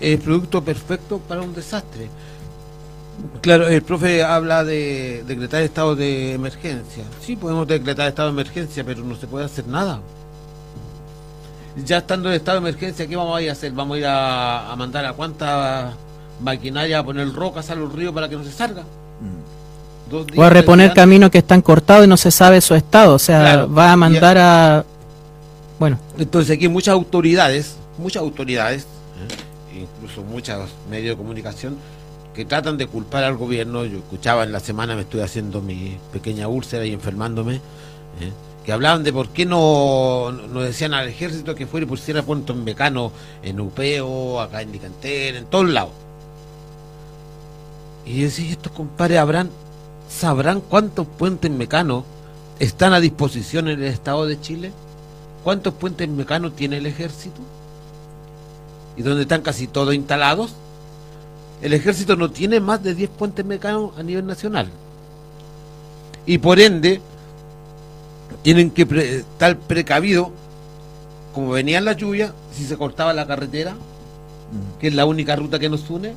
es 0.00 0.20
producto 0.20 0.62
perfecto 0.62 1.18
para 1.18 1.40
un 1.40 1.54
desastre. 1.54 2.08
Claro, 3.40 3.68
el 3.68 3.82
profe 3.82 4.22
habla 4.22 4.64
de 4.64 5.24
decretar 5.26 5.62
estado 5.62 5.94
de 5.96 6.32
emergencia. 6.34 7.04
Sí, 7.20 7.36
podemos 7.36 7.66
decretar 7.66 8.08
estado 8.08 8.28
de 8.28 8.40
emergencia, 8.40 8.84
pero 8.84 9.02
no 9.04 9.16
se 9.16 9.26
puede 9.26 9.44
hacer 9.44 9.66
nada. 9.66 10.00
Ya 11.84 11.98
estando 11.98 12.28
en 12.28 12.36
estado 12.36 12.60
de 12.60 12.68
emergencia, 12.68 13.06
¿qué 13.06 13.16
vamos 13.16 13.36
a 13.36 13.42
ir 13.42 13.48
a 13.48 13.52
hacer? 13.52 13.72
¿Vamos 13.72 13.96
a 13.96 13.98
ir 13.98 14.06
a, 14.06 14.70
a 14.72 14.76
mandar 14.76 15.04
a 15.06 15.12
cuánta 15.12 15.92
maquinaria 16.40 16.98
a 16.98 17.04
poner 17.04 17.32
rocas 17.32 17.70
a 17.70 17.74
los 17.74 17.92
ríos 17.92 18.12
para 18.12 18.28
que 18.28 18.36
no 18.36 18.44
se 18.44 18.52
salga? 18.52 18.82
Dos 20.10 20.26
o 20.36 20.42
a 20.42 20.50
reponer 20.50 20.92
caminos 20.92 21.30
que 21.30 21.38
están 21.38 21.62
cortados 21.62 22.04
y 22.04 22.08
no 22.08 22.16
se 22.16 22.30
sabe 22.30 22.60
su 22.60 22.74
estado. 22.74 23.14
O 23.14 23.18
sea, 23.18 23.40
Claro, 23.40 23.72
va 23.72 23.92
a 23.92 23.96
mandar 23.96 24.36
a... 24.38 24.84
Bueno, 25.78 25.98
Entonces 26.18 26.56
aquí 26.56 26.68
muchas 26.68 26.92
autoridades, 26.92 27.76
muchas 27.98 28.22
autoridades, 28.22 28.82
¿eh? 28.82 29.86
incluso 29.96 30.22
muchos 30.22 30.70
medios 30.90 31.16
de 31.16 31.16
comunicación, 31.16 31.76
que 32.34 32.44
tratan 32.44 32.78
de 32.78 32.86
culpar 32.86 33.24
al 33.24 33.36
gobierno. 33.36 33.84
Yo 33.84 33.98
escuchaba 33.98 34.44
en 34.44 34.52
la 34.52 34.60
semana, 34.60 34.94
me 34.94 35.02
estoy 35.02 35.20
haciendo 35.20 35.60
mi 35.60 35.98
pequeña 36.12 36.48
úlcera 36.48 36.84
y 36.84 36.92
enfermándome, 36.92 37.56
¿eh? 37.56 38.32
que 38.64 38.72
hablaban 38.72 39.02
de 39.02 39.12
por 39.12 39.28
qué 39.30 39.44
no, 39.44 40.30
no 40.30 40.60
decían 40.60 40.94
al 40.94 41.08
ejército 41.08 41.54
que 41.54 41.66
fuera 41.66 41.84
y 41.84 41.88
pusiera 41.88 42.22
puerto 42.22 42.52
en 42.52 43.12
en 43.42 43.60
Upeo, 43.60 44.40
acá 44.40 44.62
en 44.62 44.72
Licantén, 44.72 45.36
en 45.36 45.46
todos 45.46 45.68
lados. 45.68 45.92
Y 48.06 48.22
¿y 48.22 48.24
estos 48.24 48.72
compadres 48.72 49.18
habrán, 49.18 49.50
sabrán 50.08 50.60
cuántos 50.60 51.06
puentes 51.06 51.50
mecanos 51.50 52.04
están 52.58 52.92
a 52.92 53.00
disposición 53.00 53.68
en 53.68 53.80
el 53.80 53.88
Estado 53.88 54.26
de 54.26 54.40
Chile? 54.40 54.72
¿Cuántos 55.44 55.74
puentes 55.74 56.08
mecanos 56.08 56.54
tiene 56.54 56.78
el 56.78 56.86
ejército? 56.86 57.40
¿Y 58.96 59.02
dónde 59.02 59.22
están 59.22 59.42
casi 59.42 59.66
todos 59.66 59.94
instalados? 59.94 60.54
El 61.62 61.72
ejército 61.72 62.16
no 62.16 62.30
tiene 62.30 62.60
más 62.60 62.82
de 62.82 62.94
10 62.94 63.08
puentes 63.10 63.44
mecanos 63.44 63.92
a 63.98 64.02
nivel 64.02 64.26
nacional. 64.26 64.68
Y 66.26 66.38
por 66.38 66.58
ende, 66.60 67.00
tienen 68.42 68.70
que 68.70 68.84
pre- 68.86 69.18
estar 69.18 69.56
precavidos, 69.56 70.28
como 71.34 71.50
venían 71.50 71.84
las 71.84 71.96
lluvias, 71.96 72.32
si 72.52 72.64
se 72.64 72.76
cortaba 72.76 73.12
la 73.12 73.26
carretera, 73.26 73.74
que 74.80 74.88
es 74.88 74.94
la 74.94 75.04
única 75.06 75.36
ruta 75.36 75.58
que 75.58 75.68
nos 75.68 75.88
une, 75.88 76.12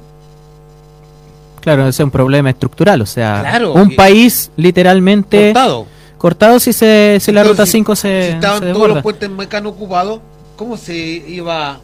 Claro, 1.62 1.82
ese 1.88 1.90
es 2.04 2.06
un 2.06 2.12
problema 2.12 2.52
estructural, 2.52 3.02
o 3.02 3.08
sea, 3.08 3.40
Claro, 3.42 3.74
un 3.74 3.96
país 3.96 4.52
literalmente 4.56 5.48
cortado. 5.52 5.88
cortado 6.20 6.60
si 6.60 6.72
se 6.74 7.18
si 7.20 7.32
la 7.32 7.42
Entonces, 7.42 7.58
ruta 7.66 7.72
5 7.72 7.96
se, 7.96 8.24
si 8.28 8.32
estaban 8.34 8.60
se 8.60 8.72
todos 8.74 8.88
los 8.90 9.02
puentes 9.02 9.30
mecanos 9.32 9.74
ocupados, 9.74 10.20
¿cómo 10.58 10.78
se 10.78 10.96
iba 10.96 11.80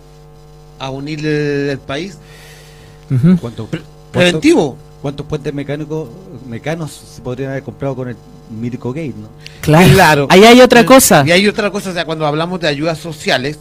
a 0.77 0.89
unir 0.91 1.19
el, 1.25 1.69
el 1.71 1.79
país? 1.79 2.19
Ujú. 3.11 3.37
¿Cuántos, 3.39 3.69
Pre- 3.69 3.79
cuántos- 3.81 4.11
preventivo. 4.11 4.77
cuántos 5.01 5.25
puentes 5.25 5.53
mecánicos 5.53 6.09
mecanos 6.47 6.91
se 7.15 7.21
podrían 7.21 7.51
haber 7.51 7.63
comprado 7.63 7.95
con 7.95 8.09
el 8.09 8.15
Mirko 8.49 8.91
Gate, 8.93 9.13
no? 9.19 9.27
Claro. 9.61 9.93
Claro. 9.93 10.27
Ahí 10.29 10.43
hay 10.45 10.61
otra 10.61 10.85
cosa. 10.85 11.23
Y 11.25 11.31
hay 11.31 11.47
otra 11.47 11.69
cosa, 11.71 11.89
o 11.89 11.93
sea, 11.93 12.05
cuando 12.05 12.25
hablamos 12.25 12.59
de 12.59 12.67
ayudas 12.67 12.97
sociales, 12.97 13.59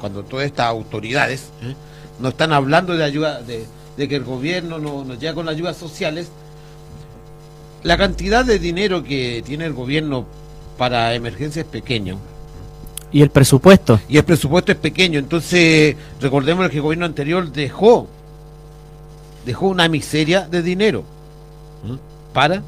cuando 0.00 0.22
todas 0.22 0.46
estas 0.46 0.66
autoridades 0.66 1.44
¿eh? 1.62 1.74
no 2.20 2.28
están 2.28 2.52
hablando 2.52 2.94
de 2.96 3.04
ayuda, 3.04 3.40
de, 3.42 3.64
de 3.96 4.08
que 4.08 4.16
el 4.16 4.24
gobierno 4.24 4.78
no, 4.78 5.04
nos 5.04 5.18
llega 5.18 5.34
con 5.34 5.46
las 5.46 5.54
ayudas 5.54 5.76
sociales, 5.76 6.28
la 7.82 7.96
cantidad 7.96 8.44
de 8.44 8.58
dinero 8.58 9.02
que 9.04 9.42
tiene 9.44 9.66
el 9.66 9.72
gobierno 9.74 10.26
para 10.78 11.14
emergencias 11.14 11.64
es 11.66 11.70
pequeño. 11.70 12.18
Y 13.12 13.22
el 13.22 13.30
presupuesto. 13.30 14.00
y 14.08 14.16
el 14.16 14.24
presupuesto 14.24 14.72
es 14.72 14.78
pequeño. 14.78 15.18
Entonces, 15.20 15.94
recordemos 16.20 16.68
que 16.68 16.76
el 16.76 16.82
gobierno 16.82 17.06
anterior 17.06 17.52
dejó 17.52 18.08
dejó 19.44 19.68
una 19.68 19.88
miseria 19.88 20.42
de 20.42 20.62
dinero 20.62 21.04
¿eh? 21.86 21.96
para 22.32 22.62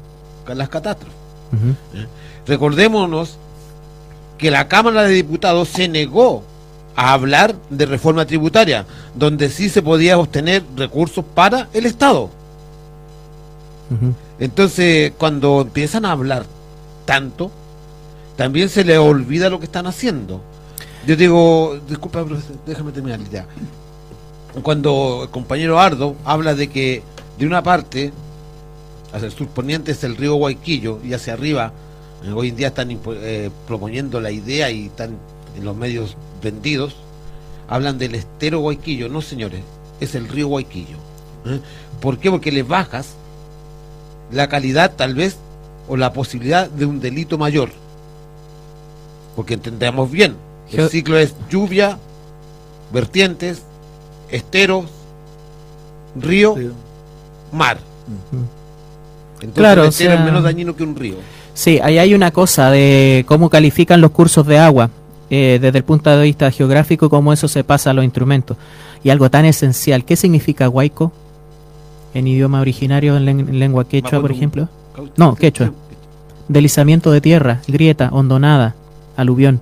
las 0.47 0.69
catástrofes. 0.69 1.15
Ujú. 1.51 1.75
Recordémonos 2.45 3.37
que 4.37 4.51
la 4.51 4.67
Cámara 4.67 5.03
de 5.03 5.13
Diputados 5.13 5.69
se 5.69 5.87
negó 5.87 6.43
a 6.95 7.13
hablar 7.13 7.55
de 7.69 7.85
reforma 7.85 8.25
tributaria, 8.25 8.85
donde 9.13 9.49
sí 9.49 9.69
se 9.69 9.81
podía 9.81 10.17
obtener 10.17 10.63
recursos 10.75 11.23
para 11.35 11.67
el 11.73 11.85
Estado. 11.85 12.29
Entonces, 14.39 15.13
cuando 15.17 15.61
empiezan 15.61 16.05
a 16.05 16.11
hablar 16.11 16.45
tanto, 17.05 17.51
también 18.35 18.69
se 18.69 18.83
les 18.83 18.97
olvida 18.97 19.49
lo 19.49 19.59
que 19.59 19.65
están 19.65 19.87
haciendo. 19.87 20.41
Yo 21.05 21.15
digo, 21.15 21.79
disculpa, 21.87 22.25
profesor, 22.25 22.57
déjame 22.65 22.91
terminar 22.91 23.19
ya. 23.31 23.45
Cuando 24.63 25.21
el 25.23 25.29
compañero 25.29 25.79
Ardo 25.79 26.15
habla 26.25 26.55
de 26.55 26.69
que 26.69 27.03
de 27.37 27.45
una 27.45 27.61
parte, 27.61 28.11
hacia 29.13 29.27
el 29.27 29.31
sur 29.31 29.47
poniente 29.47 29.91
es 29.91 30.03
el 30.03 30.17
río 30.17 30.35
Guayquillo 30.35 30.99
y 31.03 31.13
hacia 31.13 31.33
arriba, 31.33 31.73
eh, 32.23 32.31
hoy 32.31 32.49
en 32.49 32.55
día 32.55 32.67
están 32.67 32.89
eh, 32.91 33.51
proponiendo 33.67 34.19
la 34.19 34.31
idea 34.31 34.71
y 34.71 34.87
están 34.87 35.17
en 35.55 35.65
los 35.65 35.75
medios 35.75 36.17
vendidos, 36.41 36.95
hablan 37.67 37.97
del 37.97 38.15
estero 38.15 38.59
Guayquillo. 38.59 39.09
No, 39.09 39.21
señores, 39.21 39.61
es 39.99 40.15
el 40.15 40.27
río 40.27 40.47
Guayquillo. 40.47 40.97
¿eh? 41.45 41.59
¿Por 42.01 42.17
qué? 42.17 42.31
Porque 42.31 42.51
le 42.51 42.63
bajas 42.63 43.15
la 44.31 44.49
calidad 44.49 44.93
tal 44.95 45.13
vez 45.13 45.37
o 45.87 45.97
la 45.97 46.13
posibilidad 46.13 46.69
de 46.69 46.85
un 46.85 46.99
delito 46.99 47.37
mayor. 47.37 47.69
Porque 49.35 49.53
entendemos 49.53 50.09
bien, 50.09 50.35
el 50.71 50.89
ciclo 50.89 51.17
es 51.17 51.35
lluvia, 51.49 51.97
vertientes, 52.91 53.61
esteros, 54.29 54.85
río, 56.19 56.55
mar. 57.51 57.77
Entonces 59.35 59.53
Claro, 59.53 59.81
el 59.81 59.87
o 59.87 59.89
estero 59.89 60.11
sea- 60.11 60.19
es 60.19 60.25
menos 60.25 60.43
dañino 60.43 60.75
que 60.75 60.83
un 60.83 60.95
río. 60.95 61.15
Sí, 61.53 61.79
ahí 61.83 61.97
hay 61.97 62.13
una 62.13 62.31
cosa 62.31 62.69
de 62.71 63.25
cómo 63.27 63.49
califican 63.49 63.99
los 64.01 64.11
cursos 64.11 64.45
de 64.45 64.59
agua 64.59 64.89
eh, 65.29 65.57
desde 65.61 65.79
el 65.79 65.83
punto 65.83 66.09
de 66.15 66.23
vista 66.23 66.49
geográfico, 66.51 67.09
cómo 67.09 67.33
eso 67.33 67.47
se 67.47 67.63
pasa 67.63 67.89
a 67.89 67.93
los 67.93 68.03
instrumentos. 68.05 68.57
Y 69.03 69.09
algo 69.09 69.29
tan 69.29 69.45
esencial, 69.45 70.05
¿qué 70.05 70.15
significa 70.15 70.69
huaico 70.69 71.11
en 72.13 72.27
idioma 72.27 72.61
originario, 72.61 73.17
en, 73.17 73.25
len- 73.25 73.39
en 73.49 73.59
lengua 73.59 73.87
quechua, 73.87 74.21
por 74.21 74.31
ejemplo? 74.31 74.69
No, 75.17 75.35
quechua. 75.35 75.71
Deslizamiento 76.47 77.11
de 77.11 77.21
tierra, 77.21 77.61
grieta, 77.67 78.09
hondonada, 78.13 78.75
aluvión. 79.17 79.59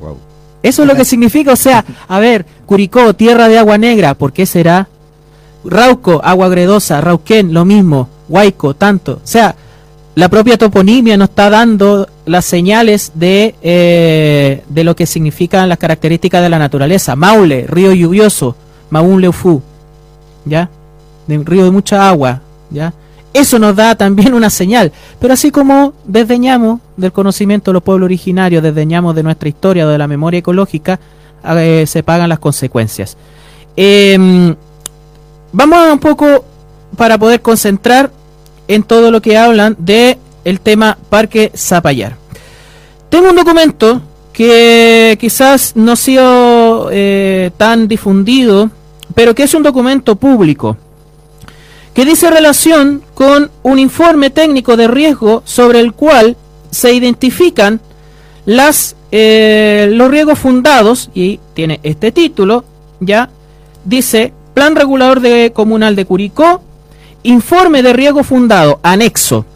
Wow. 0.00 0.16
Eso 0.64 0.80
es 0.80 0.88
lo 0.88 0.94
que 0.96 1.04
significa, 1.04 1.52
o 1.52 1.56
sea, 1.56 1.84
a 2.08 2.18
ver, 2.20 2.46
Curicó, 2.64 3.14
tierra 3.14 3.48
de 3.48 3.58
agua 3.58 3.76
negra, 3.76 4.14
¿por 4.14 4.32
qué 4.32 4.46
será? 4.46 4.88
Rauco, 5.62 6.22
agua 6.24 6.48
gredosa, 6.48 7.02
Rauquén, 7.02 7.52
lo 7.52 7.66
mismo, 7.66 8.08
Huayco, 8.30 8.72
tanto. 8.72 9.20
O 9.22 9.26
sea, 9.26 9.54
la 10.14 10.30
propia 10.30 10.56
toponimia 10.56 11.18
nos 11.18 11.28
está 11.28 11.50
dando 11.50 12.08
las 12.24 12.46
señales 12.46 13.12
de, 13.14 13.54
eh, 13.60 14.62
de 14.66 14.84
lo 14.84 14.96
que 14.96 15.04
significan 15.04 15.68
las 15.68 15.76
características 15.76 16.40
de 16.40 16.48
la 16.48 16.58
naturaleza. 16.58 17.14
Maule, 17.14 17.66
río 17.68 17.92
lluvioso, 17.92 18.56
Maunleufu, 18.88 19.60
¿ya? 20.46 20.70
De 21.26 21.36
un 21.36 21.44
río 21.44 21.64
de 21.64 21.72
mucha 21.72 22.08
agua, 22.08 22.40
¿ya? 22.70 22.94
Eso 23.34 23.58
nos 23.58 23.74
da 23.74 23.96
también 23.96 24.32
una 24.32 24.48
señal. 24.48 24.92
Pero 25.18 25.34
así 25.34 25.50
como 25.50 25.92
desdeñamos 26.04 26.80
del 26.96 27.12
conocimiento 27.12 27.70
de 27.70 27.74
los 27.74 27.82
pueblos 27.82 28.06
originarios, 28.06 28.62
desdeñamos 28.62 29.14
de 29.16 29.24
nuestra 29.24 29.48
historia, 29.48 29.86
de 29.86 29.98
la 29.98 30.06
memoria 30.06 30.38
ecológica, 30.38 31.00
eh, 31.44 31.84
se 31.86 32.02
pagan 32.04 32.28
las 32.28 32.38
consecuencias. 32.38 33.16
Em, 33.76 34.54
vamos 35.52 35.78
a 35.78 35.92
un 35.92 35.98
poco 35.98 36.44
para 36.96 37.18
poder 37.18 37.42
concentrar 37.42 38.12
en 38.68 38.84
todo 38.84 39.10
lo 39.10 39.20
que 39.20 39.36
hablan 39.36 39.76
de 39.80 40.16
el 40.44 40.60
tema 40.60 40.96
Parque 41.10 41.50
Zapallar. 41.56 42.16
Tengo 43.08 43.30
un 43.30 43.36
documento 43.36 44.00
que 44.32 45.16
quizás 45.20 45.72
no 45.74 45.92
ha 45.92 45.96
sido 45.96 46.88
eh, 46.92 47.50
tan 47.56 47.88
difundido, 47.88 48.70
pero 49.12 49.34
que 49.34 49.42
es 49.42 49.54
un 49.54 49.64
documento 49.64 50.14
público 50.14 50.76
que 51.94 52.04
dice 52.04 52.30
relación 52.30 53.02
con 53.14 53.50
un 53.62 53.78
informe 53.78 54.30
técnico 54.30 54.76
de 54.76 54.88
riesgo 54.88 55.42
sobre 55.44 55.80
el 55.80 55.92
cual 55.92 56.36
se 56.70 56.92
identifican 56.92 57.80
las 58.46 58.96
eh, 59.12 59.88
los 59.92 60.10
riesgos 60.10 60.38
fundados 60.38 61.08
y 61.14 61.38
tiene 61.54 61.78
este 61.84 62.10
título 62.10 62.64
ya 62.98 63.30
dice 63.84 64.32
Plan 64.54 64.74
Regulador 64.74 65.20
de 65.20 65.52
Comunal 65.54 65.94
de 65.94 66.04
Curicó 66.04 66.60
Informe 67.26 67.82
de 67.82 67.94
riesgo 67.94 68.22
fundado 68.22 68.80
anexo. 68.82 69.46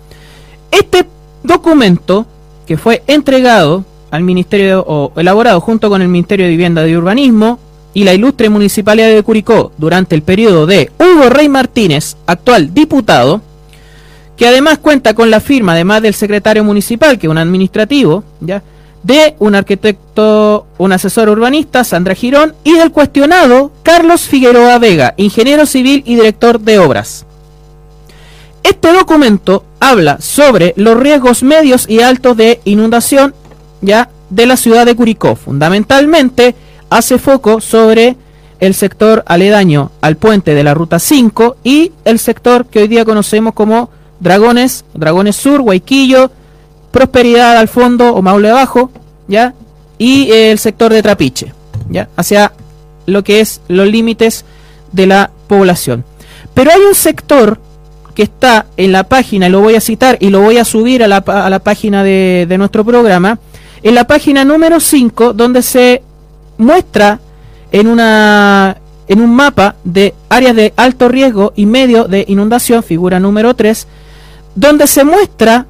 Este 0.71 1.07
documento 1.43 2.25
que 2.67 2.79
fue 2.79 3.03
entregado 3.07 3.85
al 4.11 4.23
Ministerio 4.23 4.83
o 4.89 5.13
elaborado 5.17 5.61
junto 5.61 5.91
con 5.91 6.01
el 6.01 6.09
Ministerio 6.09 6.47
de 6.47 6.53
Vivienda 6.53 6.89
y 6.89 6.97
Urbanismo 6.97 7.59
y 7.99 8.05
la 8.05 8.15
ilustre 8.15 8.49
Municipalidad 8.49 9.09
de 9.09 9.25
Curicó 9.25 9.73
durante 9.77 10.15
el 10.15 10.23
periodo 10.23 10.67
de 10.67 10.89
Hugo 11.01 11.31
Rey 11.31 11.49
Martínez, 11.49 12.17
actual 12.27 12.73
diputado, 12.73 13.43
que 14.37 14.47
además 14.47 14.79
cuenta 14.79 15.15
con 15.15 15.33
la 15.33 15.41
firma, 15.41 15.73
además 15.73 16.03
del 16.03 16.15
secretario 16.15 16.63
municipal, 16.63 17.19
que 17.19 17.27
es 17.27 17.31
un 17.33 17.39
administrativo, 17.39 18.23
¿ya? 18.41 18.63
de 19.03 19.35
un 19.41 19.57
arquitecto, 19.57 20.69
un 20.79 20.93
asesor 20.93 21.29
urbanista, 21.29 21.83
Sandra 21.83 22.15
Girón, 22.15 22.55
y 22.63 22.75
del 22.75 22.93
cuestionado 22.93 23.73
Carlos 23.83 24.29
Figueroa 24.29 24.79
Vega, 24.79 25.15
ingeniero 25.17 25.67
civil 25.67 26.05
y 26.07 26.15
director 26.15 26.61
de 26.61 26.79
obras. 26.79 27.27
Este 28.63 28.93
documento 28.93 29.65
habla 29.81 30.21
sobre 30.21 30.73
los 30.77 30.97
riesgos 30.97 31.43
medios 31.43 31.85
y 31.89 31.99
altos 31.99 32.37
de 32.37 32.61
inundación 32.65 33.35
ya 33.81 34.09
de 34.31 34.47
la 34.47 34.57
ciudad 34.57 34.87
de 34.87 34.95
Curicó. 34.95 35.35
Fundamentalmente 35.35 36.55
hace 36.91 37.19
foco 37.19 37.61
sobre 37.61 38.17
el 38.61 38.75
sector 38.75 39.23
aledaño 39.27 39.91
al 40.01 40.17
puente 40.17 40.55
de 40.55 40.65
la 40.65 40.75
ruta 40.75 40.99
5 40.99 41.57
y 41.63 41.93
el 42.05 42.19
sector 42.19 42.67
que 42.67 42.81
hoy 42.81 42.89
día 42.89 43.05
conocemos 43.05 43.55
como 43.55 43.91
Dragones, 44.21 44.85
Dragones 44.95 45.37
Sur, 45.37 45.61
Guayquillo, 45.63 46.31
Prosperidad 46.91 47.57
al 47.57 47.69
fondo 47.69 48.15
o 48.15 48.23
Maule 48.23 48.51
abajo, 48.51 48.91
¿ya? 49.29 49.55
Y 49.99 50.31
eh, 50.31 50.51
el 50.51 50.59
sector 50.59 50.93
de 50.93 51.03
Trapiche, 51.03 51.53
¿ya? 51.91 52.09
Hacia 52.17 52.53
lo 53.07 53.23
que 53.23 53.41
es 53.41 53.61
los 53.69 53.87
límites 53.87 54.45
de 54.93 55.07
la 55.07 55.31
población. 55.47 56.05
Pero 56.55 56.73
hay 56.73 56.81
un 56.81 56.95
sector 56.95 57.61
que 58.15 58.23
está 58.23 58.67
en 58.77 58.91
la 58.91 59.05
página, 59.05 59.47
y 59.47 59.51
lo 59.51 59.61
voy 59.61 59.77
a 59.77 59.81
citar 59.81 60.17
y 60.21 60.31
lo 60.31 60.41
voy 60.41 60.59
a 60.59 60.65
subir 60.65 61.05
a 61.05 61.09
la, 61.09 61.19
a 61.19 61.49
la 61.51 61.59
página 61.61 62.03
de, 62.03 62.47
de 62.49 62.59
nuestro 62.59 62.85
programa, 62.85 63.39
en 63.83 63.95
la 63.95 64.07
página 64.07 64.45
número 64.45 64.81
5, 64.81 65.35
donde 65.35 65.63
se 65.63 66.03
muestra 66.59 67.21
en 67.73 67.87
una 67.87 68.77
en 69.09 69.23
un 69.23 69.35
mapa 69.35 69.77
de 69.85 70.15
áreas 70.29 70.55
de 70.55 70.75
alto 70.77 71.09
riesgo 71.09 71.55
y 71.57 71.65
medio 71.65 72.05
de 72.05 72.27
inundación, 72.29 72.83
figura 72.83 73.19
número 73.19 73.55
3, 73.55 73.87
donde 74.55 74.87
se 74.87 75.03
muestra 75.03 75.67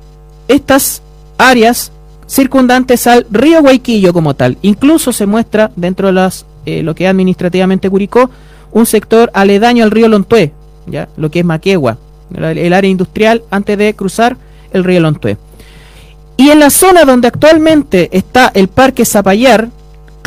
estas 0.49 1.03
áreas 1.39 1.93
circundantes 2.27 3.07
al 3.07 3.27
río 3.31 3.63
Guayquillo 3.63 4.13
como 4.13 4.35
tal. 4.35 4.59
Incluso 4.63 5.13
se 5.13 5.27
muestra 5.27 5.71
dentro 5.77 6.09
de 6.09 6.15
las, 6.15 6.47
eh, 6.67 6.83
lo 6.83 6.97
que 6.97 7.05
es 7.05 7.11
administrativamente 7.11 7.89
Curicó, 7.89 8.29
un 8.73 8.87
sector 8.87 9.31
aledaño 9.35 9.85
al 9.85 9.93
río 9.93 10.09
Lontué, 10.09 10.53
¿ya? 10.87 11.09
lo 11.17 11.31
que 11.31 11.41
es 11.41 11.45
Maquegua, 11.45 11.97
el 12.35 12.73
área 12.73 12.91
industrial 12.91 13.45
antes 13.51 13.79
de 13.79 13.95
cruzar 13.95 14.37
el 14.73 14.85
río 14.85 15.01
Lontué. 15.01 15.39
Y 16.37 16.51
en 16.51 16.61
la 16.61 16.71
zona 16.71 17.05
donde 17.05 17.29
actualmente 17.29 18.17
está 18.17 18.51
el 18.55 18.69
Parque 18.69 19.05
Zapallar, 19.05 19.69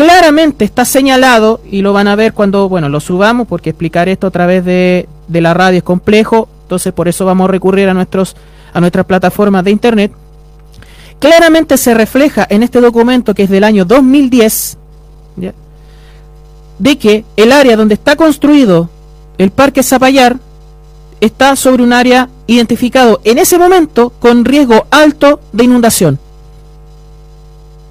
claramente 0.02 0.66
está 0.66 0.84
señalado, 0.84 1.62
y 1.70 1.84
lo 1.84 1.94
van 1.94 2.08
a 2.08 2.16
ver 2.16 2.34
cuando, 2.34 2.68
bueno, 2.68 2.90
lo 2.90 3.00
subamos, 3.00 3.48
porque 3.48 3.70
explicar 3.70 4.10
esto 4.10 4.26
a 4.26 4.32
través 4.32 4.66
de, 4.66 5.08
la 5.30 5.54
radio 5.54 5.78
es 5.78 5.84
complejo, 5.84 6.50
entonces 6.64 6.92
por 6.92 7.08
eso 7.08 7.24
vamos 7.24 7.48
a 7.48 7.52
recurrir 7.52 7.88
a, 7.88 7.94
nuestros, 7.94 8.36
a 8.74 8.80
nuestras 8.80 9.06
plataformas 9.06 9.64
de 9.64 9.70
internet. 9.70 10.12
Claramente 11.20 11.78
se 11.78 11.94
refleja 11.94 12.48
en 12.50 12.64
este 12.64 12.82
documento 12.82 13.36
que 13.36 13.44
es 13.44 13.50
del 13.52 13.64
año 13.64 13.86
2010, 13.86 14.80
de 16.80 16.98
que 16.98 17.24
el 17.38 17.52
área 17.52 17.78
donde 17.78 17.94
está 17.94 18.16
construido 18.16 18.90
el 19.38 19.52
Parque 19.52 19.84
Zapallar 19.84 20.38
está 21.20 21.56
sobre 21.56 21.84
un 21.84 21.94
área 21.94 22.28
identificado 22.48 23.22
en 23.24 23.38
ese 23.38 23.60
momento 23.60 24.12
con 24.20 24.46
riesgo 24.46 24.88
alto 24.90 25.42
de 25.54 25.64
inundación. 25.64 26.18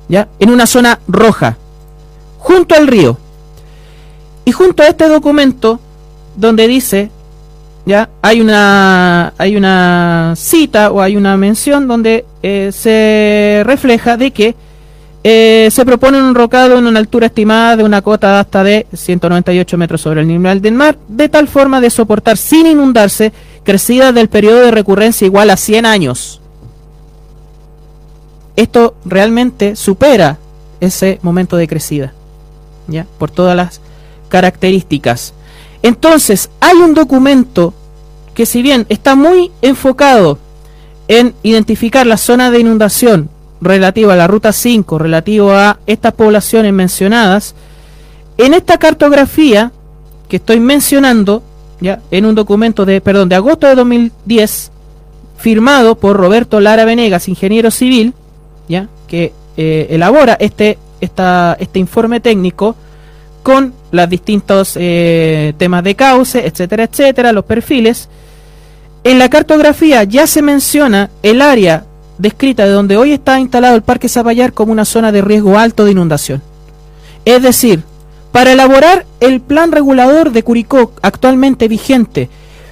¿Ya? 0.09 0.27
En 0.41 0.51
una 0.51 0.67
zona 0.67 0.99
roja, 1.07 1.57
junto 2.41 2.75
al 2.75 2.89
río. 2.89 3.17
Y 4.45 4.53
junto 4.53 4.83
a 4.83 4.89
este 4.89 5.09
documento, 5.09 5.79
donde 6.35 6.67
dice, 6.67 7.11
ya, 7.87 8.11
hay 8.21 8.41
una, 8.41 9.33
hay 9.39 9.57
una 9.57 10.35
cita 10.37 10.91
o 10.91 11.01
hay 11.01 11.17
una 11.17 11.37
mención 11.37 11.87
donde 11.87 12.25
eh, 12.43 12.71
se 12.73 13.63
refleja 13.65 14.17
de 14.17 14.33
que 14.33 14.55
eh, 15.23 15.69
se 15.71 15.85
propone 15.85 16.23
un 16.23 16.35
rocado 16.35 16.79
en 16.79 16.87
una 16.87 16.99
altura 16.99 17.27
estimada 17.27 17.77
de 17.77 17.85
una 17.85 18.01
cota 18.01 18.41
hasta 18.41 18.65
de 18.65 18.87
198 18.93 19.77
metros 19.77 20.01
sobre 20.01 20.23
el 20.23 20.29
nivel 20.29 20.63
del 20.63 20.75
mar, 20.75 20.97
de 21.09 21.29
tal 21.29 21.47
forma 21.47 21.81
de 21.81 21.91
soportar 21.91 22.39
sin 22.39 22.67
inundarse 22.67 23.33
crecidas 23.63 24.15
del 24.15 24.29
periodo 24.29 24.61
de 24.61 24.71
recurrencia 24.71 25.27
igual 25.27 25.51
a 25.51 25.57
100 25.57 25.85
años. 25.85 26.41
Esto 28.57 28.95
realmente 29.05 29.77
supera 29.77 30.39
ese 30.81 31.19
momento 31.23 31.57
de 31.57 31.69
crecida, 31.69 32.15
Por 33.19 33.31
todas 33.31 33.57
las 33.57 33.81
características. 34.29 35.35
Entonces, 35.83 36.51
hay 36.61 36.77
un 36.77 36.95
documento 36.95 37.75
que 38.35 38.47
si 38.47 38.63
bien 38.63 38.87
está 38.89 39.15
muy 39.15 39.51
enfocado 39.63 40.39
en 41.09 41.35
identificar 41.43 42.07
la 42.07 42.17
zona 42.17 42.51
de 42.51 42.61
inundación 42.61 43.29
relativo 43.61 44.11
a 44.11 44.17
la 44.17 44.27
ruta 44.27 44.53
5, 44.53 44.99
relativo 44.99 45.53
a 45.53 45.79
estas 45.87 46.15
poblaciones 46.15 46.73
mencionadas, 46.73 47.55
en 48.39 48.55
esta 48.55 48.79
cartografía 48.79 49.73
que 50.29 50.37
estoy 50.37 50.61
mencionando, 50.61 51.43
ya 51.81 52.01
en 52.11 52.25
un 52.25 52.35
documento 52.35 52.87
de, 52.87 53.01
perdón, 53.01 53.29
de 53.29 53.35
agosto 53.35 53.67
de 53.67 53.75
2010, 53.75 54.71
firmado 55.37 55.97
por 55.97 56.17
Roberto 56.17 56.61
Lara 56.61 56.85
Venegas, 56.85 57.29
ingeniero 57.29 57.71
civil, 57.71 58.15
ya 58.69 58.89
que 59.09 59.33
eh, 59.57 59.89
elabora 59.91 60.37
este, 60.39 60.79
esta, 61.01 61.57
este 61.59 61.79
informe 61.79 62.21
técnico 62.21 62.77
con 63.43 63.73
los 63.91 64.09
distintos 64.09 64.75
eh, 64.77 65.55
temas 65.57 65.83
de 65.85 65.95
cauce, 65.95 66.47
etcétera, 66.47 66.85
etcétera, 66.85 67.33
los 67.33 67.45
perfiles. 67.45 68.09
En 69.03 69.19
la 69.19 69.31
cartografía 69.31 70.05
ya 70.05 70.27
se 70.27 70.43
menciona 70.43 71.11
el 71.23 71.41
área 71.41 71.87
descrita 72.19 72.67
de 72.67 72.73
donde 72.73 72.97
hoy 72.97 73.13
está 73.13 73.41
instalado 73.41 73.77
el 73.77 73.83
Parque 73.83 74.09
Zapallar 74.09 74.53
como 74.53 74.73
una 74.73 74.85
zona 74.85 75.11
de 75.11 75.23
riesgo 75.23 75.59
alto 75.59 75.85
de 75.85 75.93
inundación. 75.93 76.43
Es 77.25 77.43
decir, 77.43 77.83
para 78.33 78.53
elaborar 78.53 79.07
el 79.21 79.41
plan 79.41 79.73
regulador 79.73 80.31
de 80.31 80.43
Curicó 80.43 80.93
actualmente 81.03 81.67
vigente, 81.67 82.29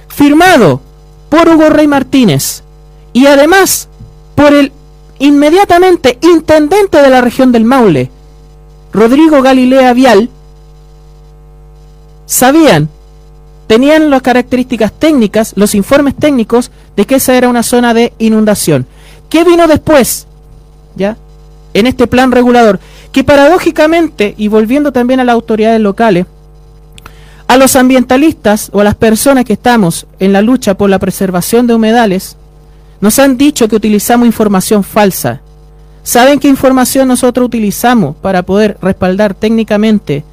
firmado 0.07 0.81
por 1.29 1.49
Hugo 1.49 1.69
Rey 1.69 1.87
Martínez 1.87 2.63
y 3.11 3.25
además 3.25 3.89
por 4.35 4.53
el 4.53 4.71
inmediatamente 5.19 6.17
intendente 6.21 7.01
de 7.01 7.09
la 7.09 7.21
región 7.21 7.51
del 7.51 7.65
Maule, 7.65 8.09
Rodrigo 8.91 9.41
Galilea 9.41 9.93
Vial, 9.93 10.29
sabían, 12.25 12.89
tenían 13.67 14.09
las 14.09 14.21
características 14.21 14.91
técnicas, 14.91 15.53
los 15.55 15.75
informes 15.75 16.15
técnicos 16.15 16.71
de 16.95 17.05
que 17.05 17.15
esa 17.15 17.35
era 17.35 17.49
una 17.49 17.63
zona 17.63 17.93
de 17.93 18.13
inundación. 18.17 18.87
¿Qué 19.29 19.43
vino 19.43 19.67
después? 19.67 20.27
¿Ya? 20.95 21.17
En 21.73 21.85
este 21.85 22.07
plan 22.07 22.31
regulador, 22.31 22.79
que 23.11 23.23
paradójicamente, 23.23 24.33
y 24.37 24.47
volviendo 24.47 24.91
también 24.91 25.19
a 25.19 25.23
las 25.23 25.33
autoridades 25.33 25.79
locales, 25.79 26.25
a 27.47 27.57
los 27.57 27.75
ambientalistas 27.75 28.69
o 28.73 28.81
a 28.81 28.83
las 28.83 28.95
personas 28.95 29.45
que 29.45 29.53
estamos 29.53 30.07
en 30.19 30.33
la 30.33 30.41
lucha 30.41 30.75
por 30.75 30.89
la 30.89 30.99
preservación 30.99 31.67
de 31.67 31.75
humedales, 31.75 32.37
nos 33.01 33.17
han 33.17 33.37
dicho 33.37 33.67
que 33.67 33.75
utilizamos 33.75 34.27
información 34.27 34.83
falsa. 34.83 35.41
¿Saben 36.03 36.39
qué 36.39 36.47
información 36.47 37.07
nosotros 37.07 37.45
utilizamos 37.45 38.15
para 38.15 38.43
poder 38.43 38.77
respaldar 38.81 39.33
técnicamente 39.33 40.23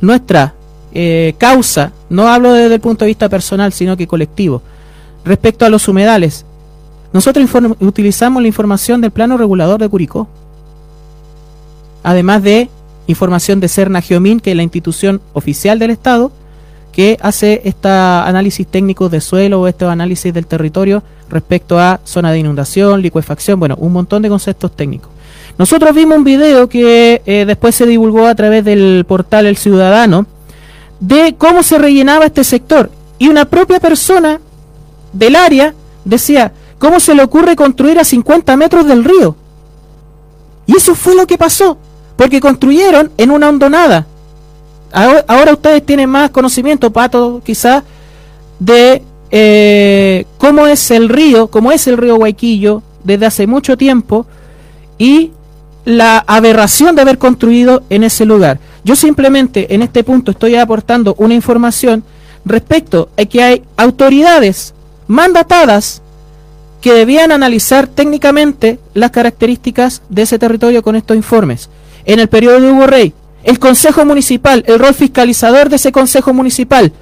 nuestra 0.00 0.54
eh, 0.92 1.34
causa? 1.38 1.92
No 2.08 2.28
hablo 2.28 2.52
desde 2.52 2.76
el 2.76 2.80
punto 2.80 3.04
de 3.04 3.10
vista 3.10 3.28
personal, 3.28 3.72
sino 3.72 3.96
que 3.96 4.06
colectivo. 4.06 4.62
Respecto 5.24 5.64
a 5.64 5.68
los 5.68 5.88
humedales, 5.88 6.46
nosotros 7.12 7.48
utilizamos 7.80 8.42
la 8.42 8.48
información 8.48 9.00
del 9.00 9.10
plano 9.10 9.36
regulador 9.36 9.80
de 9.80 9.88
Curicó. 9.88 10.28
Además 12.02 12.42
de 12.42 12.70
información 13.06 13.60
de 13.60 13.68
Cerna 13.68 14.00
Geomin, 14.00 14.40
que 14.40 14.50
es 14.50 14.56
la 14.56 14.62
institución 14.62 15.20
oficial 15.32 15.78
del 15.78 15.90
Estado, 15.90 16.30
que 16.98 17.16
hace 17.20 17.60
este 17.62 17.86
análisis 17.86 18.66
técnico 18.66 19.08
de 19.08 19.20
suelo 19.20 19.60
o 19.60 19.68
este 19.68 19.84
análisis 19.84 20.34
del 20.34 20.48
territorio 20.48 21.04
respecto 21.30 21.78
a 21.78 22.00
zona 22.02 22.32
de 22.32 22.40
inundación, 22.40 23.02
licuefacción, 23.02 23.60
bueno, 23.60 23.76
un 23.78 23.92
montón 23.92 24.20
de 24.20 24.28
conceptos 24.28 24.74
técnicos. 24.74 25.08
Nosotros 25.58 25.94
vimos 25.94 26.18
un 26.18 26.24
video 26.24 26.68
que 26.68 27.22
eh, 27.24 27.44
después 27.46 27.76
se 27.76 27.86
divulgó 27.86 28.26
a 28.26 28.34
través 28.34 28.64
del 28.64 29.04
portal 29.06 29.46
El 29.46 29.56
Ciudadano 29.56 30.26
de 30.98 31.36
cómo 31.38 31.62
se 31.62 31.78
rellenaba 31.78 32.24
este 32.24 32.42
sector 32.42 32.90
y 33.16 33.28
una 33.28 33.44
propia 33.44 33.78
persona 33.78 34.40
del 35.12 35.36
área 35.36 35.74
decía, 36.04 36.52
¿Cómo 36.80 36.98
se 36.98 37.14
le 37.14 37.22
ocurre 37.22 37.54
construir 37.54 38.00
a 38.00 38.04
50 38.04 38.56
metros 38.56 38.88
del 38.88 39.04
río? 39.04 39.36
Y 40.66 40.76
eso 40.76 40.96
fue 40.96 41.14
lo 41.14 41.28
que 41.28 41.38
pasó, 41.38 41.78
porque 42.16 42.40
construyeron 42.40 43.12
en 43.18 43.30
una 43.30 43.50
hondonada. 43.50 44.04
Ahora, 44.92 45.52
ustedes 45.52 45.84
tienen 45.84 46.08
más 46.08 46.30
conocimiento, 46.30 46.92
Pato, 46.92 47.42
quizás, 47.44 47.82
de 48.58 49.02
eh, 49.30 50.24
cómo 50.38 50.66
es 50.66 50.90
el 50.90 51.08
río, 51.08 51.48
cómo 51.48 51.72
es 51.72 51.86
el 51.86 51.96
río 51.96 52.16
Guayquillo 52.16 52.82
desde 53.04 53.26
hace 53.26 53.46
mucho 53.46 53.76
tiempo 53.76 54.26
y 54.96 55.32
la 55.84 56.18
aberración 56.26 56.94
de 56.94 57.02
haber 57.02 57.18
construido 57.18 57.82
en 57.90 58.04
ese 58.04 58.24
lugar. 58.24 58.58
Yo 58.84 58.96
simplemente 58.96 59.74
en 59.74 59.82
este 59.82 60.04
punto 60.04 60.32
estoy 60.32 60.56
aportando 60.56 61.14
una 61.18 61.34
información 61.34 62.04
respecto 62.44 63.08
a 63.16 63.24
que 63.24 63.42
hay 63.42 63.62
autoridades 63.76 64.74
mandatadas 65.06 66.02
que 66.80 66.92
debían 66.92 67.32
analizar 67.32 67.86
técnicamente 67.86 68.78
las 68.94 69.10
características 69.10 70.02
de 70.08 70.22
ese 70.22 70.38
territorio 70.38 70.82
con 70.82 70.96
estos 70.96 71.16
informes. 71.16 71.68
En 72.04 72.20
el 72.20 72.28
periodo 72.28 72.60
de 72.60 72.70
Hugo 72.70 72.86
Rey, 72.86 73.12
el 73.48 73.58
Consejo 73.58 74.04
Municipal, 74.04 74.62
el 74.66 74.78
rol 74.78 74.92
fiscalizador 74.92 75.70
de 75.70 75.76
ese 75.76 75.90
Consejo 75.90 76.34
Municipal, 76.34 76.92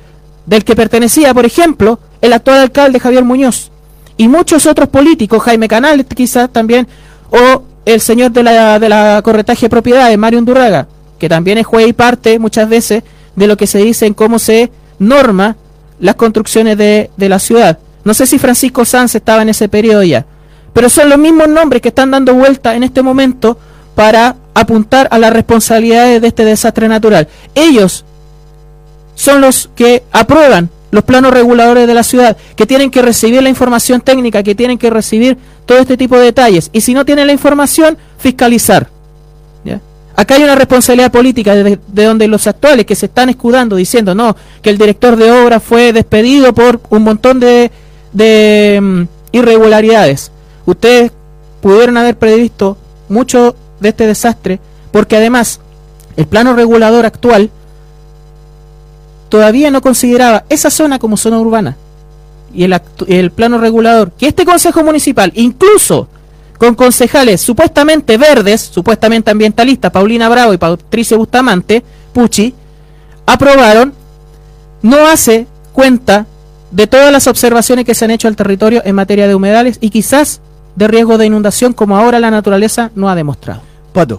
del 0.46 0.62
que 0.62 0.76
pertenecía, 0.76 1.34
por 1.34 1.44
ejemplo, 1.44 1.98
el 2.20 2.32
actual 2.32 2.60
alcalde 2.60 3.00
Javier 3.00 3.24
Muñoz, 3.24 3.72
y 4.16 4.28
muchos 4.28 4.64
otros 4.66 4.88
políticos, 4.88 5.42
Jaime 5.42 5.66
Canal 5.66 6.06
quizás 6.06 6.48
también, 6.52 6.86
o 7.30 7.64
el 7.84 8.00
señor 8.00 8.30
de 8.30 8.44
la, 8.44 8.78
de 8.78 8.88
la 8.88 9.22
corretaje 9.24 9.62
de 9.66 9.70
propiedades, 9.70 10.16
Mario 10.16 10.38
Undurraga, 10.38 10.86
que 11.18 11.28
también 11.28 11.58
es 11.58 11.66
juez 11.66 11.88
y 11.88 11.92
parte 11.92 12.38
muchas 12.38 12.68
veces 12.68 13.02
de 13.34 13.46
lo 13.48 13.56
que 13.56 13.66
se 13.66 13.78
dice 13.78 14.06
en 14.06 14.14
cómo 14.14 14.38
se 14.38 14.70
norma 15.00 15.56
las 15.98 16.14
construcciones 16.14 16.78
de, 16.78 17.10
de 17.16 17.28
la 17.28 17.40
ciudad. 17.40 17.80
No 18.04 18.14
sé 18.14 18.24
si 18.24 18.38
Francisco 18.38 18.84
Sanz 18.84 19.16
estaba 19.16 19.42
en 19.42 19.48
ese 19.48 19.68
periodo 19.68 20.04
ya, 20.04 20.24
pero 20.72 20.90
son 20.90 21.08
los 21.08 21.18
mismos 21.18 21.48
nombres 21.48 21.82
que 21.82 21.88
están 21.88 22.12
dando 22.12 22.34
vuelta 22.34 22.76
en 22.76 22.84
este 22.84 23.02
momento 23.02 23.58
para 23.96 24.36
apuntar 24.56 25.06
a 25.10 25.18
las 25.18 25.34
responsabilidades 25.34 26.22
de 26.22 26.28
este 26.28 26.44
desastre 26.44 26.88
natural. 26.88 27.28
Ellos 27.54 28.06
son 29.14 29.42
los 29.42 29.68
que 29.76 30.02
aprueban 30.12 30.70
los 30.90 31.04
planos 31.04 31.30
reguladores 31.30 31.86
de 31.86 31.92
la 31.92 32.02
ciudad, 32.02 32.38
que 32.56 32.64
tienen 32.66 32.90
que 32.90 33.02
recibir 33.02 33.42
la 33.42 33.50
información 33.50 34.00
técnica, 34.00 34.42
que 34.42 34.54
tienen 34.54 34.78
que 34.78 34.88
recibir 34.88 35.36
todo 35.66 35.78
este 35.78 35.98
tipo 35.98 36.16
de 36.16 36.24
detalles. 36.24 36.70
Y 36.72 36.80
si 36.80 36.94
no 36.94 37.04
tienen 37.04 37.26
la 37.26 37.34
información, 37.34 37.98
fiscalizar. 38.18 38.88
acá 40.16 40.36
hay 40.36 40.44
una 40.44 40.54
responsabilidad 40.54 41.12
política 41.12 41.54
de, 41.54 41.78
de 41.86 42.04
donde 42.04 42.26
los 42.26 42.46
actuales 42.46 42.86
que 42.86 42.94
se 42.94 43.06
están 43.06 43.28
escudando 43.28 43.76
diciendo 43.76 44.14
no, 44.14 44.34
que 44.62 44.70
el 44.70 44.78
director 44.78 45.16
de 45.16 45.30
obra 45.30 45.60
fue 45.60 45.92
despedido 45.92 46.54
por 46.54 46.80
un 46.88 47.02
montón 47.02 47.40
de, 47.40 47.70
de 48.14 48.78
mm, 48.80 49.02
irregularidades. 49.32 50.32
Ustedes 50.64 51.12
pudieron 51.60 51.98
haber 51.98 52.16
previsto 52.16 52.78
mucho 53.10 53.54
de 53.80 53.90
este 53.90 54.06
desastre 54.06 54.60
porque 54.90 55.16
además 55.16 55.60
el 56.16 56.26
plano 56.26 56.54
regulador 56.54 57.04
actual 57.04 57.50
todavía 59.28 59.70
no 59.70 59.82
consideraba 59.82 60.44
esa 60.48 60.70
zona 60.70 60.98
como 60.98 61.16
zona 61.16 61.38
urbana. 61.38 61.76
Y 62.54 62.64
el, 62.64 62.80
el 63.08 63.30
plano 63.30 63.58
regulador, 63.58 64.12
que 64.12 64.28
este 64.28 64.44
Consejo 64.44 64.82
Municipal, 64.82 65.32
incluso 65.34 66.08
con 66.58 66.74
concejales 66.74 67.42
supuestamente 67.42 68.16
verdes, 68.16 68.62
supuestamente 68.62 69.30
ambientalistas, 69.30 69.90
Paulina 69.90 70.28
Bravo 70.28 70.54
y 70.54 70.58
Patricio 70.58 71.18
Bustamante, 71.18 71.82
Pucci, 72.14 72.54
aprobaron, 73.26 73.92
no 74.80 75.06
hace 75.06 75.46
cuenta 75.74 76.24
de 76.70 76.86
todas 76.86 77.12
las 77.12 77.26
observaciones 77.26 77.84
que 77.84 77.94
se 77.94 78.06
han 78.06 78.10
hecho 78.12 78.28
al 78.28 78.36
territorio 78.36 78.80
en 78.84 78.94
materia 78.94 79.28
de 79.28 79.34
humedales 79.34 79.76
y 79.80 79.90
quizás 79.90 80.40
de 80.74 80.88
riesgo 80.88 81.18
de 81.18 81.26
inundación 81.26 81.72
como 81.72 81.98
ahora 81.98 82.20
la 82.20 82.30
naturaleza 82.30 82.90
no 82.94 83.10
ha 83.10 83.14
demostrado. 83.14 83.65
Pato. 83.96 84.18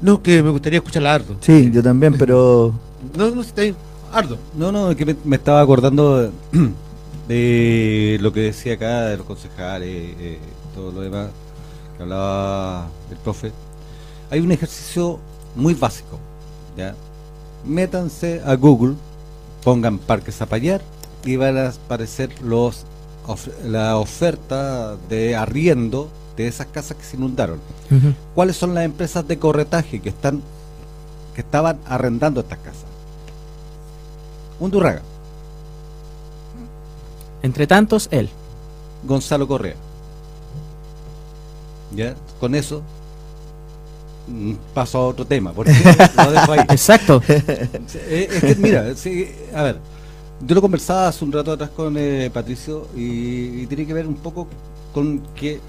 No, 0.00 0.22
que 0.22 0.40
me 0.40 0.50
gustaría 0.50 0.78
escuchar 0.78 1.04
a 1.04 1.14
Ardo. 1.14 1.34
Sí, 1.40 1.68
yo 1.72 1.82
también, 1.82 2.14
pero 2.18 2.72
No, 3.18 3.28
no, 3.30 3.40
está 3.40 3.62
bien. 3.62 3.74
Ardo. 4.12 4.38
No, 4.56 4.70
no, 4.70 4.92
es 4.92 4.96
que 4.96 5.04
me, 5.04 5.16
me 5.24 5.34
estaba 5.34 5.60
acordando 5.60 6.30
de, 7.28 8.18
lo 8.20 8.32
que 8.32 8.40
decía 8.42 8.74
acá 8.74 9.06
de 9.06 9.16
los 9.16 9.26
concejales, 9.26 9.88
eh, 10.20 10.38
todo 10.76 10.92
lo 10.92 11.00
demás 11.00 11.26
que 11.96 12.04
hablaba 12.04 12.86
el 13.10 13.16
profe. 13.16 13.50
Hay 14.30 14.38
un 14.38 14.52
ejercicio 14.52 15.18
muy 15.56 15.74
básico, 15.74 16.20
¿ya? 16.76 16.94
Métanse 17.64 18.42
a 18.46 18.54
Google, 18.54 18.94
pongan 19.64 19.98
Parque 19.98 20.30
Zapallar 20.30 20.82
y 21.24 21.34
van 21.34 21.58
a 21.58 21.68
aparecer 21.70 22.30
los 22.42 22.84
of- 23.26 23.48
la 23.64 23.96
oferta 23.96 24.94
de 25.08 25.34
arriendo 25.34 26.08
de 26.36 26.46
esas 26.48 26.66
casas 26.66 26.96
que 26.96 27.04
se 27.04 27.16
inundaron. 27.16 27.60
¿Cuáles 28.34 28.56
son 28.56 28.74
las 28.74 28.84
empresas 28.84 29.26
de 29.26 29.38
corretaje 29.38 30.00
que 30.00 30.08
están 30.08 30.42
que 31.34 31.40
estaban 31.40 31.78
arrendando 31.86 32.40
estas 32.40 32.58
casas? 32.58 32.84
Undurraga, 34.60 35.02
Entre 37.42 37.66
tantos, 37.66 38.08
él. 38.10 38.30
Gonzalo 39.04 39.46
Correa. 39.46 39.74
¿Ya? 41.94 42.14
Con 42.40 42.54
eso 42.54 42.82
mm, 44.28 44.52
paso 44.72 44.98
a 44.98 45.06
otro 45.08 45.26
tema, 45.26 45.52
porque 45.52 45.72
lo 46.16 46.30
dejo 46.30 46.52
ahí. 46.52 46.60
Exacto. 46.70 47.22
Eh, 47.28 48.28
es 48.30 48.40
que, 48.40 48.54
mira, 48.56 48.94
sí, 48.96 49.28
a 49.54 49.62
ver, 49.62 49.78
yo 50.40 50.54
lo 50.54 50.60
conversaba 50.60 51.08
hace 51.08 51.24
un 51.24 51.32
rato 51.32 51.52
atrás 51.52 51.70
con 51.70 51.96
eh, 51.98 52.30
Patricio 52.32 52.88
y, 52.96 53.62
y 53.62 53.66
tiene 53.66 53.86
que 53.86 53.92
ver 53.92 54.06
un 54.06 54.16
poco 54.16 54.46
con 54.92 55.20
que 55.34 55.60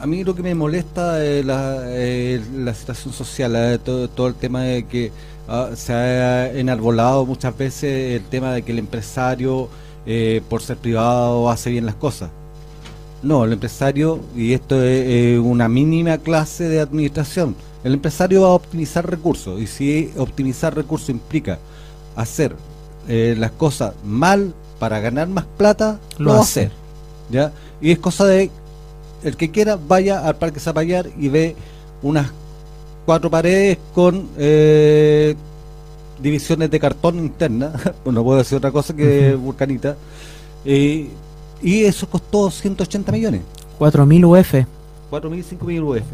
a 0.00 0.06
mí 0.06 0.24
lo 0.24 0.34
que 0.34 0.42
me 0.42 0.54
molesta 0.54 1.24
es 1.24 1.44
la, 1.44 1.78
eh, 1.86 2.40
la 2.54 2.74
situación 2.74 3.12
social, 3.14 3.54
eh, 3.56 3.78
todo, 3.78 4.08
todo 4.08 4.26
el 4.28 4.34
tema 4.34 4.62
de 4.62 4.84
que 4.84 5.12
ah, 5.48 5.70
se 5.74 5.92
ha 5.92 6.52
enarbolado 6.52 7.24
muchas 7.26 7.56
veces 7.56 8.20
el 8.20 8.24
tema 8.28 8.52
de 8.52 8.62
que 8.62 8.72
el 8.72 8.78
empresario, 8.78 9.68
eh, 10.06 10.42
por 10.48 10.62
ser 10.62 10.76
privado, 10.76 11.50
hace 11.50 11.70
bien 11.70 11.86
las 11.86 11.94
cosas. 11.94 12.30
No, 13.22 13.44
el 13.44 13.52
empresario, 13.54 14.20
y 14.36 14.52
esto 14.52 14.82
es 14.82 15.06
eh, 15.34 15.38
una 15.38 15.68
mínima 15.68 16.18
clase 16.18 16.64
de 16.68 16.80
administración, 16.80 17.56
el 17.82 17.94
empresario 17.94 18.42
va 18.42 18.48
a 18.48 18.52
optimizar 18.52 19.08
recursos, 19.08 19.60
y 19.60 19.66
si 19.66 20.12
optimizar 20.16 20.74
recursos 20.74 21.08
implica 21.08 21.58
hacer 22.14 22.54
eh, 23.08 23.34
las 23.38 23.52
cosas 23.52 23.94
mal 24.04 24.54
para 24.78 25.00
ganar 25.00 25.28
más 25.28 25.46
plata, 25.56 25.98
Lo 26.18 26.32
va 26.32 26.38
a 26.38 26.40
hace. 26.42 26.60
hacer. 26.66 26.72
¿ya? 27.30 27.52
Y 27.80 27.90
es 27.92 27.98
cosa 27.98 28.26
de 28.26 28.50
el 29.22 29.36
que 29.36 29.50
quiera 29.50 29.76
vaya 29.76 30.26
al 30.26 30.36
Parque 30.36 30.60
Zapallar 30.60 31.08
y 31.18 31.28
ve 31.28 31.56
unas 32.02 32.30
cuatro 33.04 33.30
paredes 33.30 33.78
con 33.94 34.28
eh, 34.36 35.34
divisiones 36.22 36.70
de 36.70 36.80
cartón 36.80 37.18
interna, 37.18 37.72
no 38.04 38.24
puedo 38.24 38.38
decir 38.38 38.58
otra 38.58 38.70
cosa 38.70 38.94
que 38.94 39.34
vulcanita, 39.34 39.96
eh, 40.64 41.08
y 41.62 41.84
eso 41.84 42.08
costó 42.08 42.50
180 42.50 43.12
millones. 43.12 43.42
4.000 43.78 44.24
UF. 44.40 44.54
4.000, 45.10 45.44
5.000 45.58 45.82
UF. 45.82 46.04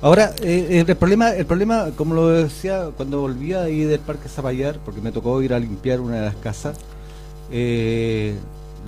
Ahora, 0.00 0.32
eh, 0.42 0.84
el 0.86 0.96
problema, 0.96 1.30
el 1.30 1.46
problema, 1.46 1.90
como 1.96 2.14
lo 2.14 2.28
decía 2.28 2.88
cuando 2.96 3.20
volvía 3.20 3.62
ahí 3.62 3.84
del 3.84 4.00
Parque 4.00 4.28
Zapallar, 4.28 4.78
porque 4.84 5.00
me 5.00 5.12
tocó 5.12 5.40
ir 5.42 5.54
a 5.54 5.58
limpiar 5.60 6.00
una 6.00 6.16
de 6.16 6.22
las 6.22 6.34
casas, 6.36 6.76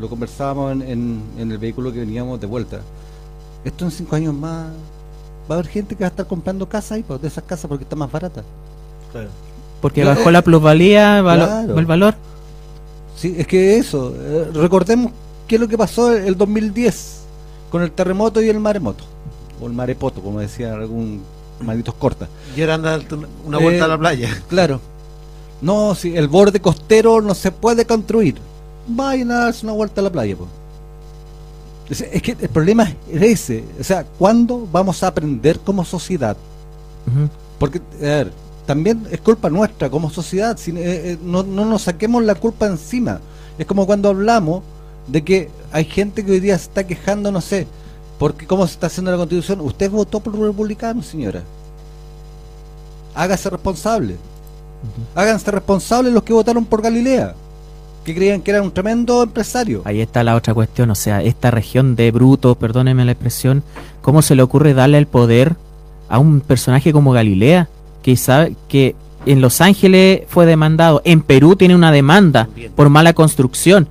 lo 0.01 0.09
conversábamos 0.09 0.73
en, 0.73 0.83
en- 0.83 1.23
en 1.39 1.53
el 1.53 1.59
vehículo 1.59 1.93
que 1.93 2.01
veníamos 2.01 2.41
de 2.41 2.47
vuelta. 2.47 2.81
Esto 3.65 3.85
en 3.85 3.91
cinco 3.91 4.17
años 4.17 4.35
más 4.35 4.67
va 5.51 5.55
a 5.57 5.59
haber 5.59 5.67
gente 5.69 5.95
que 5.95 6.05
va 6.05 6.09
a 6.09 6.11
estar 6.11 6.27
comprando 6.27 6.69
casas 6.69 6.93
ahí, 6.93 7.03
pues, 7.03 7.21
de 7.21 7.29
esas 7.29 7.45
casas 7.45 7.67
porque 7.69 7.85
está 7.85 7.97
más 7.97 8.11
barata. 8.11 8.43
Porque 9.81 10.03
Claro. 10.03 10.19
bajó 10.19 10.31
la 10.31 10.43
plusvalía, 10.43 11.23
valo- 11.23 11.47
Claro. 11.47 11.79
el 11.79 11.87
valor. 11.87 12.15
Sí, 13.17 13.35
es 13.39 13.47
que 13.47 13.77
eso, 13.79 14.12
eh, 14.17 14.51
recordemos 14.55 15.12
qué 15.47 15.55
es 15.57 15.61
lo 15.61 15.69
que 15.69 15.79
pasó 15.79 16.12
el 16.12 16.37
2010 16.37 17.21
con 17.71 17.83
el 17.83 17.93
terremoto 17.93 18.43
y 18.43 18.49
el 18.49 18.59
maremoto, 18.61 19.05
o 19.61 19.67
el 19.67 19.73
marepoto, 19.73 20.21
como 20.21 20.41
decía 20.41 20.73
algún 20.75 21.23
malditos 21.61 21.95
corta. 21.95 22.29
Y 22.57 22.61
ahora 22.62 22.75
anda 22.75 23.01
una 23.47 23.59
vuelta 23.59 23.83
Eh, 23.83 23.85
a 23.85 23.89
la 23.89 23.99
playa. 23.99 24.43
Claro. 24.49 24.81
No, 25.61 25.95
si 25.95 26.17
el 26.17 26.29
borde 26.29 26.61
costero 26.61 27.21
no 27.23 27.35
se 27.35 27.53
puede 27.53 27.87
construir. 27.87 28.37
Vayan 28.87 29.31
a 29.31 29.39
darse 29.45 29.65
una 29.65 29.73
vuelta 29.75 30.01
a 30.01 30.05
la 30.05 30.11
playa, 30.11 30.37
pues. 30.37 30.51
Es, 31.89 32.01
es 32.01 32.22
que 32.22 32.37
el 32.41 32.49
problema 32.49 32.85
es 33.11 33.22
ese. 33.22 33.64
O 33.80 33.85
sea, 33.85 34.05
¿cuándo 34.18 34.66
vamos 34.72 35.03
a 35.03 35.09
aprender 35.09 35.61
como 35.61 35.85
sociedad? 35.85 36.37
Porque, 37.59 37.78
a 37.99 38.01
ver, 38.01 38.32
también 38.66 39.07
es 39.11 39.20
culpa 39.20 39.51
nuestra 39.51 39.91
como 39.91 40.11
sociedad. 40.11 40.57
si- 40.57 40.70
eh, 40.72 41.12
eh, 41.12 41.18
no, 41.22 41.43
no 41.43 41.64
nos 41.66 41.82
saquemos 41.82 42.22
la 42.24 42.35
culpa 42.35 42.66
encima. 42.66 43.20
Es 43.59 43.66
como 43.66 43.87
cuando 43.87 44.09
hablamos 44.09 44.62
de 45.07 45.22
que 45.22 45.51
hay 45.70 45.85
gente 45.85 46.24
que 46.24 46.32
hoy 46.32 46.41
día 46.41 46.57
se 46.59 46.64
está 46.64 46.87
quejando, 46.87 47.30
no 47.30 47.41
sé, 47.43 47.66
porque 48.18 48.47
cómo 48.47 48.66
se 48.66 48.72
está 48.74 48.87
haciendo 48.87 49.11
la 49.11 49.18
constitución. 49.18 49.61
Usted 49.61 49.91
votó 49.91 50.20
por 50.20 50.39
republicano, 50.39 51.03
señora. 51.03 51.43
Hágase 53.14 53.51
responsable. 53.51 54.16
Háganse 55.14 55.51
responsables 55.51 56.12
los 56.12 56.22
que 56.22 56.32
votaron 56.32 56.64
por 56.64 56.82
Galilea, 56.82 57.35
que 58.05 58.14
creían 58.14 58.42
que 58.42 58.50
era 58.50 58.62
un 58.62 58.70
tremendo 58.70 59.22
empresario. 59.22 59.82
Ahí 59.84 60.00
está 60.00 60.22
la 60.22 60.36
otra 60.36 60.55
cuestión, 60.55 60.90
o 60.90 60.94
sea, 60.94 61.22
esta 61.22 61.50
región 61.50 61.96
de 61.96 62.11
brutos, 62.11 62.57
perdónenme 62.57 63.05
la 63.05 63.12
expresión, 63.12 63.62
¿cómo 64.02 64.22
se 64.22 64.34
le 64.34 64.42
ocurre 64.42 64.74
darle 64.74 64.98
el 64.98 65.07
poder 65.07 65.57
a 66.09 66.18
un 66.18 66.40
personaje 66.40 66.92
como 66.92 67.12
Galilea, 67.12 67.68
que 68.02 68.16
sabe 68.16 68.55
que 68.68 68.94
en 69.26 69.40
Los 69.40 69.61
Ángeles 69.62 70.22
fue 70.28 70.44
demandado, 70.44 71.00
en 71.05 71.22
Perú 71.22 71.57
tiene 71.57 71.74
una 71.74 71.90
demanda 71.90 72.48
por 72.76 72.90
mala 72.90 73.14
construcción? 73.14 73.88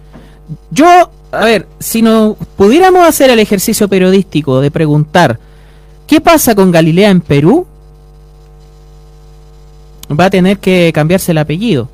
Yo, 0.69 0.85
a 1.31 1.45
ver, 1.45 1.67
si 1.79 2.01
no 2.03 2.37
pudiéramos 2.55 3.07
hacer 3.07 3.31
el 3.31 3.39
ejercicio 3.39 3.87
periodístico 3.87 4.61
de 4.61 4.69
preguntar 4.69 5.39
qué 6.05 6.21
pasa 6.21 6.53
con 6.53 6.71
Galilea 6.71 7.09
en 7.09 7.21
Perú, 7.21 7.65
va 10.11 10.25
a 10.25 10.29
tener 10.29 10.59
que 10.59 10.91
cambiarse 10.93 11.31
el 11.31 11.39
apellido. 11.39 11.89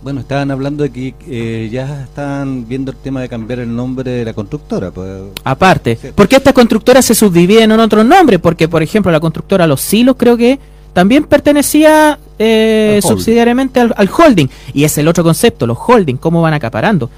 Bueno, 0.00 0.20
estaban 0.20 0.50
hablando 0.52 0.84
de 0.84 0.90
que 0.90 1.14
eh, 1.26 1.68
ya 1.72 2.02
están 2.04 2.68
viendo 2.68 2.92
el 2.92 2.96
tema 2.96 3.20
de 3.20 3.28
cambiar 3.28 3.58
el 3.58 3.74
nombre 3.74 4.10
de 4.10 4.24
la 4.24 4.32
constructora. 4.32 4.90
Pues, 4.92 5.22
Aparte, 5.42 5.98
Sí. 6.00 6.08
porque 6.14 6.36
estas 6.36 6.52
constructoras 6.52 7.04
se 7.04 7.14
subdividen 7.16 7.72
en 7.72 7.80
otros 7.80 8.04
nombres, 8.04 8.38
porque 8.38 8.68
por 8.68 8.82
ejemplo 8.82 9.10
la 9.10 9.18
constructora 9.20 9.66
Los 9.66 9.80
Silos 9.80 10.14
creo 10.16 10.36
que 10.36 10.58
también 10.92 11.24
pertenecía 11.24 12.18
eh, 12.38 13.00
Al 13.02 13.08
subsidiariamente 13.08 13.80
al, 13.80 13.92
al 13.96 14.08
holding, 14.16 14.46
y 14.72 14.84
es 14.84 14.96
el 14.98 15.08
otro 15.08 15.24
concepto, 15.24 15.66
los 15.66 15.76
holding, 15.84 16.16
cómo 16.16 16.42
van 16.42 16.54
acaparando. 16.54 17.10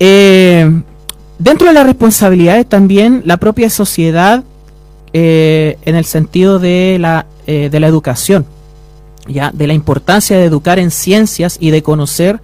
Eh, 0.00 0.68
dentro 1.38 1.68
de 1.68 1.74
las 1.74 1.86
responsabilidades 1.86 2.66
también 2.66 3.22
la 3.26 3.36
propia 3.36 3.68
sociedad 3.70 4.42
eh, 5.12 5.76
en 5.84 5.94
el 5.94 6.06
sentido 6.06 6.58
de 6.58 6.96
la, 6.98 7.26
eh, 7.46 7.68
de 7.70 7.80
la 7.80 7.86
educación, 7.86 8.46
ya 9.26 9.50
de 9.52 9.66
la 9.66 9.74
importancia 9.74 10.36
de 10.36 10.44
educar 10.44 10.78
en 10.78 10.90
ciencias 10.90 11.56
y 11.60 11.70
de 11.70 11.82
conocer 11.82 12.40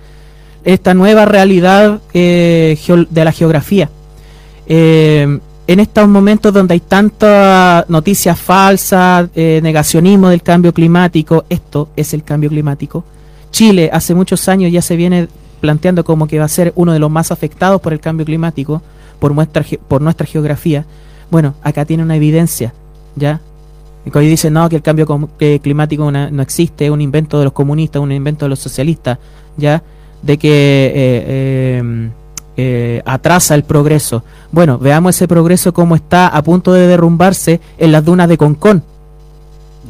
esta 0.64 0.94
nueva 0.94 1.24
realidad 1.24 2.00
eh, 2.14 2.78
de 3.10 3.24
la 3.24 3.32
geografía. 3.32 3.90
Eh, 4.66 5.38
en 5.68 5.80
estos 5.80 6.08
momentos 6.08 6.52
donde 6.52 6.74
hay 6.74 6.80
tanta 6.80 7.84
noticia 7.88 8.34
falsa, 8.34 9.28
eh, 9.34 9.60
negacionismo 9.62 10.30
del 10.30 10.42
cambio 10.42 10.72
climático, 10.72 11.44
esto 11.50 11.90
es 11.94 12.14
el 12.14 12.24
cambio 12.24 12.48
climático. 12.48 13.04
Chile 13.50 13.90
hace 13.92 14.14
muchos 14.14 14.48
años 14.48 14.72
ya 14.72 14.80
se 14.80 14.96
viene 14.96 15.28
planteando 15.60 16.04
como 16.04 16.26
que 16.26 16.38
va 16.38 16.46
a 16.46 16.48
ser 16.48 16.72
uno 16.74 16.92
de 16.92 16.98
los 16.98 17.10
más 17.10 17.30
afectados 17.32 17.80
por 17.80 17.92
el 17.92 18.00
cambio 18.00 18.24
climático, 18.24 18.80
por 19.18 19.34
nuestra, 19.34 19.64
por 19.88 20.00
nuestra 20.00 20.26
geografía. 20.26 20.86
Bueno, 21.30 21.54
acá 21.62 21.84
tiene 21.84 22.02
una 22.02 22.16
evidencia, 22.16 22.72
¿ya? 23.16 23.40
Y 24.04 24.20
dicen 24.20 24.54
no, 24.54 24.68
que 24.68 24.76
el 24.76 24.82
cambio 24.82 25.06
climático 25.62 26.10
no 26.10 26.42
existe, 26.42 26.86
es 26.86 26.90
un 26.90 27.00
invento 27.00 27.38
de 27.38 27.44
los 27.44 27.52
comunistas, 27.52 28.00
un 28.00 28.12
invento 28.12 28.46
de 28.46 28.50
los 28.50 28.58
socialistas, 28.58 29.18
ya, 29.56 29.82
de 30.22 30.38
que 30.38 30.48
eh, 30.48 30.92
eh, 30.94 32.10
eh, 32.56 33.02
atrasa 33.04 33.54
el 33.54 33.64
progreso. 33.64 34.24
Bueno, 34.50 34.78
veamos 34.78 35.16
ese 35.16 35.28
progreso 35.28 35.72
como 35.72 35.94
está 35.94 36.28
a 36.28 36.42
punto 36.42 36.72
de 36.72 36.86
derrumbarse 36.86 37.60
en 37.76 37.92
las 37.92 38.04
dunas 38.04 38.28
de 38.28 38.38
Concón, 38.38 38.82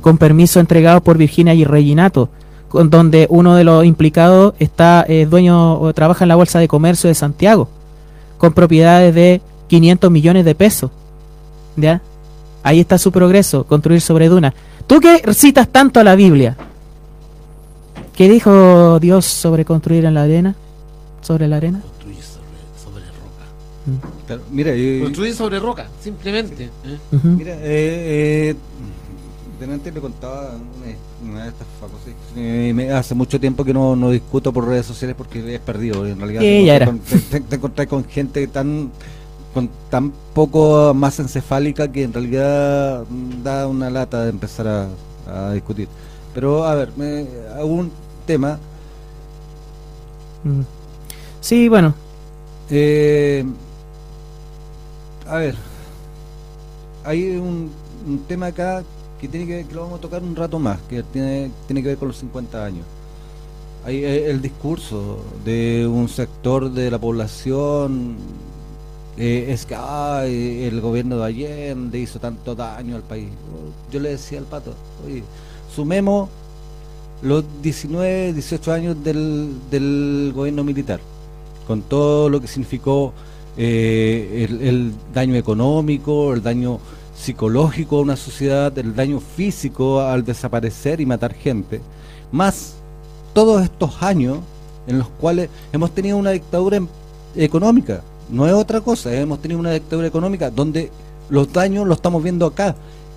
con 0.00 0.18
permiso 0.18 0.58
entregado 0.58 1.00
por 1.00 1.16
Virginia 1.16 1.54
y 1.54 1.64
Reginato, 1.64 2.28
con 2.68 2.90
donde 2.90 3.26
uno 3.30 3.54
de 3.54 3.64
los 3.64 3.84
implicados 3.84 4.54
está 4.58 5.06
dueño 5.28 5.80
o 5.80 5.94
trabaja 5.94 6.24
en 6.24 6.28
la 6.28 6.36
bolsa 6.36 6.58
de 6.58 6.68
comercio 6.68 7.08
de 7.08 7.14
Santiago, 7.14 7.68
con 8.36 8.52
propiedades 8.52 9.14
de 9.14 9.40
500 9.68 10.10
millones 10.10 10.44
de 10.44 10.54
pesos. 10.54 10.90
¿Ya? 11.76 12.02
Ahí 12.68 12.80
está 12.80 12.98
su 12.98 13.10
progreso, 13.10 13.64
construir 13.64 14.02
sobre 14.02 14.28
dunas. 14.28 14.52
Tú 14.86 15.00
que 15.00 15.22
citas 15.32 15.68
tanto 15.68 16.00
a 16.00 16.04
la 16.04 16.14
Biblia, 16.14 16.54
¿qué 18.14 18.28
dijo 18.28 19.00
Dios 19.00 19.24
sobre 19.24 19.64
construir 19.64 20.04
en 20.04 20.12
la 20.12 20.24
arena? 20.24 20.54
¿Sobre 21.22 21.48
la 21.48 21.56
arena? 21.56 21.80
Construir 21.80 22.18
sobre, 22.22 22.82
sobre 22.84 23.04
roca. 23.06 24.06
Claro, 24.26 24.42
mira, 24.50 24.74
yo- 24.74 25.02
Construir 25.04 25.34
sobre 25.34 25.58
roca, 25.60 25.88
simplemente. 26.02 26.64
¿eh? 26.64 26.98
Ujú. 27.12 27.28
Mira, 27.28 27.52
eh, 27.54 28.50
eh, 28.50 28.56
delante 29.58 29.90
le 29.90 30.00
contaba 30.00 30.50
una, 30.50 31.30
una 31.32 31.42
de 31.44 31.48
estas 31.48 31.66
facultades. 31.80 32.16
Eh, 32.36 32.72
me- 32.74 32.90
hace 32.92 33.14
mucho 33.14 33.40
tiempo 33.40 33.64
que 33.64 33.72
no, 33.72 33.96
no 33.96 34.10
discuto 34.10 34.52
por 34.52 34.68
redes 34.68 34.84
sociales 34.84 35.16
porque 35.16 35.54
es 35.54 35.60
perdido. 35.60 36.06
En 36.06 36.18
realidad, 36.18 36.42
Sí, 36.42 36.46
te, 36.46 36.64
ya 36.66 36.76
encontrás 36.76 36.76
era. 36.76 36.86
con, 36.86 37.30
te- 37.30 37.40
te 37.48 37.56
encontrás 37.56 37.86
con 37.86 38.04
gente 38.04 38.46
tan 38.48 38.90
con 39.52 39.70
tan 39.90 40.12
poco 40.34 40.94
más 40.94 41.18
encefálica 41.20 41.90
que 41.90 42.04
en 42.04 42.12
realidad 42.12 43.06
mm, 43.08 43.42
da 43.42 43.66
una 43.68 43.90
lata 43.90 44.24
de 44.24 44.30
empezar 44.30 44.68
a, 44.68 44.98
a 45.26 45.52
discutir. 45.52 45.90
Pero 46.32 46.64
a 46.64 46.74
ver, 46.74 46.92
me, 46.96 47.26
un 47.64 47.92
tema. 48.26 48.60
Mm. 50.44 50.62
Sí, 51.40 51.68
bueno, 51.68 51.94
Eh, 52.68 53.44
a 55.24 55.36
ver, 55.38 55.56
hay 57.02 57.36
un, 57.36 57.80
un 58.06 58.26
tema 58.26 58.46
acá 58.48 58.84
que 59.18 59.28
tiene 59.28 59.46
que, 59.46 59.66
que 59.68 59.74
lo 59.74 59.82
vamos 59.82 59.98
a 59.98 60.00
tocar 60.00 60.22
un 60.22 60.36
rato 60.36 60.58
más, 60.58 60.82
que 60.82 61.02
tiene, 61.02 61.52
tiene 61.66 61.82
que 61.82 61.88
ver 61.88 61.98
con 61.98 62.08
los 62.08 62.18
50 62.18 62.64
años. 62.64 62.88
Hay 63.82 64.04
eh, 64.04 64.30
el 64.30 64.42
discurso 64.42 65.38
de 65.44 65.86
un 65.88 66.08
sector 66.08 66.72
de 66.72 66.90
la 66.90 67.00
población 67.00 68.18
eh, 69.18 69.46
es 69.52 69.66
que 69.66 69.74
ay, 69.74 70.64
el 70.64 70.80
gobierno 70.80 71.18
de 71.18 71.24
Allende 71.24 71.98
hizo 71.98 72.20
tanto 72.20 72.54
daño 72.54 72.96
al 72.96 73.02
país. 73.02 73.28
Yo 73.90 74.00
le 74.00 74.10
decía 74.10 74.38
al 74.38 74.44
pato, 74.44 74.74
oye, 75.04 75.24
sumemos 75.74 76.28
los 77.22 77.44
19, 77.62 78.32
18 78.32 78.72
años 78.72 78.96
del, 79.02 79.50
del 79.70 80.32
gobierno 80.34 80.62
militar, 80.62 81.00
con 81.66 81.82
todo 81.82 82.28
lo 82.28 82.40
que 82.40 82.46
significó 82.46 83.12
eh, 83.56 84.46
el, 84.48 84.62
el 84.62 84.92
daño 85.12 85.34
económico, 85.34 86.32
el 86.32 86.42
daño 86.42 86.78
psicológico 87.16 87.98
a 87.98 88.02
una 88.02 88.16
sociedad, 88.16 88.76
el 88.78 88.94
daño 88.94 89.18
físico 89.20 90.00
al 90.00 90.24
desaparecer 90.24 91.00
y 91.00 91.06
matar 91.06 91.34
gente, 91.34 91.80
más 92.30 92.74
todos 93.34 93.62
estos 93.62 94.00
años 94.00 94.38
en 94.86 94.98
los 94.98 95.08
cuales 95.08 95.50
hemos 95.72 95.90
tenido 95.90 96.16
una 96.16 96.30
dictadura 96.30 96.76
em- 96.76 96.88
económica, 97.34 98.02
no 98.30 98.46
es 98.46 98.52
otra 98.52 98.80
cosa, 98.80 99.12
hemos 99.14 99.40
tenido 99.40 99.60
una 99.60 99.72
dictadura 99.72 100.08
económica 100.08 100.50
donde 100.50 100.90
los 101.30 101.52
daños 101.52 101.86
los 101.86 101.98
estamos 101.98 102.22
viendo 102.22 102.46
acá. 102.46 102.74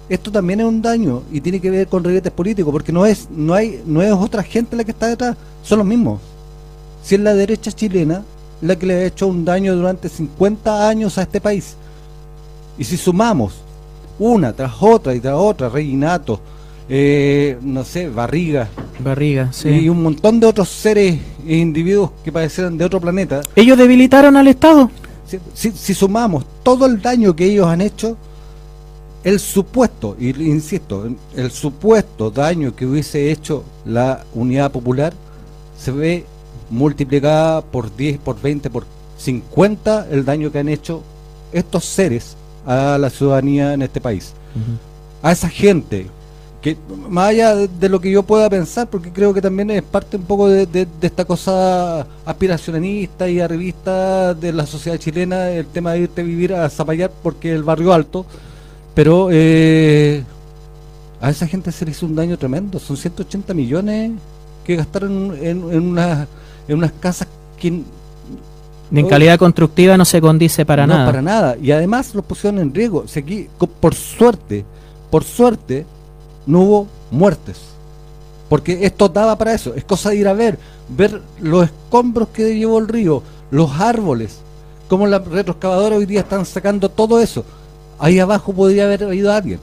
Esto 0.10 0.32
también 0.32 0.60
es 0.60 0.66
un 0.66 0.82
daño 0.82 1.24
y 1.32 1.40
tiene 1.42 1.62
que 1.62 1.70
ver 1.70 1.88
con 1.88 2.04
reguetes 2.04 2.32
políticos, 2.32 2.72
porque 2.72 2.92
no 2.92 3.06
es 3.06 3.30
no 3.30 3.54
hay 3.54 3.82
no 3.86 4.02
es 4.02 4.12
otra 4.12 4.44
gente 4.44 4.76
la 4.76 4.84
que 4.84 4.92
está 4.92 5.08
detrás, 5.08 5.38
son 5.64 5.80
los 5.80 5.88
mismos. 5.88 6.20
Si 7.04 7.16
es 7.16 7.22
la 7.22 7.34
derecha 7.34 7.72
chilena 7.72 8.24
la 8.62 8.76
que 8.76 8.86
le 8.86 8.94
ha 8.94 9.06
hecho 9.06 9.28
un 9.28 9.44
daño 9.44 9.76
durante 9.76 10.08
50 10.08 10.88
años 10.88 11.18
a 11.18 11.24
este 11.24 11.42
país. 11.42 11.76
Y 12.78 12.84
si 12.84 12.98
sumamos 12.98 13.54
una 14.20 14.54
tras 14.54 14.74
otra 14.82 15.16
y 15.16 15.20
tras 15.20 15.36
otra, 15.36 15.70
Reginato, 15.70 16.40
eh, 16.90 17.58
no 17.62 17.84
sé, 17.86 18.10
Barriga, 18.10 18.68
barriga, 19.00 19.50
y 19.52 19.54
sí. 19.56 19.90
un 19.90 20.04
montón 20.04 20.40
de 20.40 20.48
otros 20.48 20.70
seres 20.70 21.20
e 21.48 21.58
individuos 21.58 22.12
que 22.24 22.32
parecieran 22.32 22.78
de 22.78 22.86
otro 22.86 23.00
planeta, 23.00 23.42
Ellos 23.56 23.78
debilitaron 23.78 24.36
al 24.38 24.48
Estado. 24.48 24.90
si, 25.26 25.40
si- 25.54 25.72
si 25.72 25.94
sumamos 25.94 26.46
todo 26.64 26.86
el 26.86 27.02
daño 27.02 27.36
que 27.36 27.46
ellos 27.46 27.68
han 27.68 27.82
hecho, 27.82 28.18
el 29.24 29.40
supuesto, 29.40 30.16
y 30.20 30.30
insisto, 30.30 31.08
el 31.36 31.52
supuesto 31.52 32.32
daño 32.32 32.76
que 32.76 32.86
hubiese 32.88 33.32
hecho 33.32 33.64
la 33.86 34.26
unidad 34.34 34.72
popular 34.72 35.14
se 35.78 35.92
ve 35.92 36.26
multiplicada 36.72 37.62
por 37.62 37.96
10, 37.96 38.18
por 38.18 38.42
20, 38.42 38.70
por 38.70 38.86
50 39.18 40.08
el 40.10 40.26
daño 40.26 40.52
que 40.52 40.60
han 40.60 40.70
hecho 40.70 41.04
estos 41.54 41.86
seres 41.86 42.36
a 42.66 42.98
la 43.00 43.10
ciudadanía 43.10 43.74
en 43.74 43.84
este 43.84 44.02
país. 44.02 44.34
A 45.22 45.32
esa 45.32 45.50
gente 45.50 46.08
que 46.62 46.78
más 47.10 47.30
allá 47.30 47.56
de, 47.56 47.90
lo 47.90 48.00
que 48.00 48.12
yo 48.12 48.22
pueda 48.24 48.48
pensar, 48.50 48.88
porque 48.88 49.12
creo 49.12 49.34
que 49.34 49.42
también 49.42 49.72
es 49.72 49.82
parte 49.82 50.18
un 50.18 50.24
poco 50.24 50.48
de, 50.48 50.68
de- 50.68 50.86
de 51.00 51.08
esta 51.08 51.26
cosa 51.26 52.06
aspiracionista 52.26 53.28
y 53.28 53.40
arribista 53.40 54.34
de 54.36 54.54
la 54.54 54.66
sociedad 54.68 54.98
chilena, 55.00 55.50
el 55.50 55.66
tema 55.66 55.94
de 55.94 56.02
irte 56.02 56.22
a 56.22 56.24
vivir 56.24 56.54
a 56.54 56.70
Zapallar 56.70 57.12
porque 57.24 57.50
es 57.50 57.56
el 57.56 57.64
barrio 57.64 57.92
alto, 57.94 58.26
pero 58.94 59.30
eh, 59.32 60.24
a 61.20 61.30
esa 61.32 61.48
gente 61.48 61.72
se 61.72 61.84
le 61.86 61.92
hizo 61.92 62.06
un 62.06 62.16
daño 62.16 62.38
tremendo, 62.38 62.78
son 62.80 62.96
180 62.96 63.54
millones 63.56 64.12
que 64.64 64.76
gastaron 64.76 65.36
en, 65.42 65.72
en, 65.72 65.82
unas, 65.82 66.28
en 66.68 66.78
unas 66.78 66.92
casas 67.00 67.28
que 67.60 67.68
En 67.70 69.08
calidad 69.08 69.40
constructiva 69.40 69.98
no 69.98 70.06
se 70.06 70.22
condice 70.22 70.64
para 70.66 70.86
no, 70.86 70.94
nada. 70.94 71.06
para 71.08 71.22
nada. 71.24 71.56
Y 71.60 71.72
además 71.72 72.14
los 72.14 72.24
pusieron 72.26 72.60
en 72.60 72.74
riesgo. 72.74 73.08
Si 73.08 73.18
aquí, 73.20 73.48
co- 73.58 73.66
por 73.68 73.96
suerte, 73.96 74.64
por 75.10 75.24
suerte, 75.24 75.86
no 76.46 76.62
hubo 76.62 76.88
muertes. 77.12 77.58
Porque 78.50 78.86
esto 78.86 79.08
daba 79.10 79.38
para 79.38 79.54
eso. 79.54 79.74
Es 79.76 79.84
cosa 79.86 80.10
de 80.10 80.18
ir 80.18 80.28
a 80.28 80.34
ver, 80.34 80.60
ver 80.90 81.22
los 81.40 81.66
escombros 81.66 82.30
que 82.34 82.56
llevó 82.58 82.80
el 82.80 82.88
río, 82.88 83.24
los 83.50 83.72
árboles, 83.80 84.40
cómo 84.90 85.08
las 85.08 85.26
retroexcavadoras 85.26 86.00
hoy 86.00 86.06
día 86.06 86.20
están 86.22 86.46
sacando 86.46 86.90
todo 86.90 87.20
eso. 87.22 87.46
Ahí 87.98 88.20
abajo 88.20 88.52
podría 88.54 88.84
haber 88.86 89.04
habido 89.06 89.32
alguien. 89.32 89.60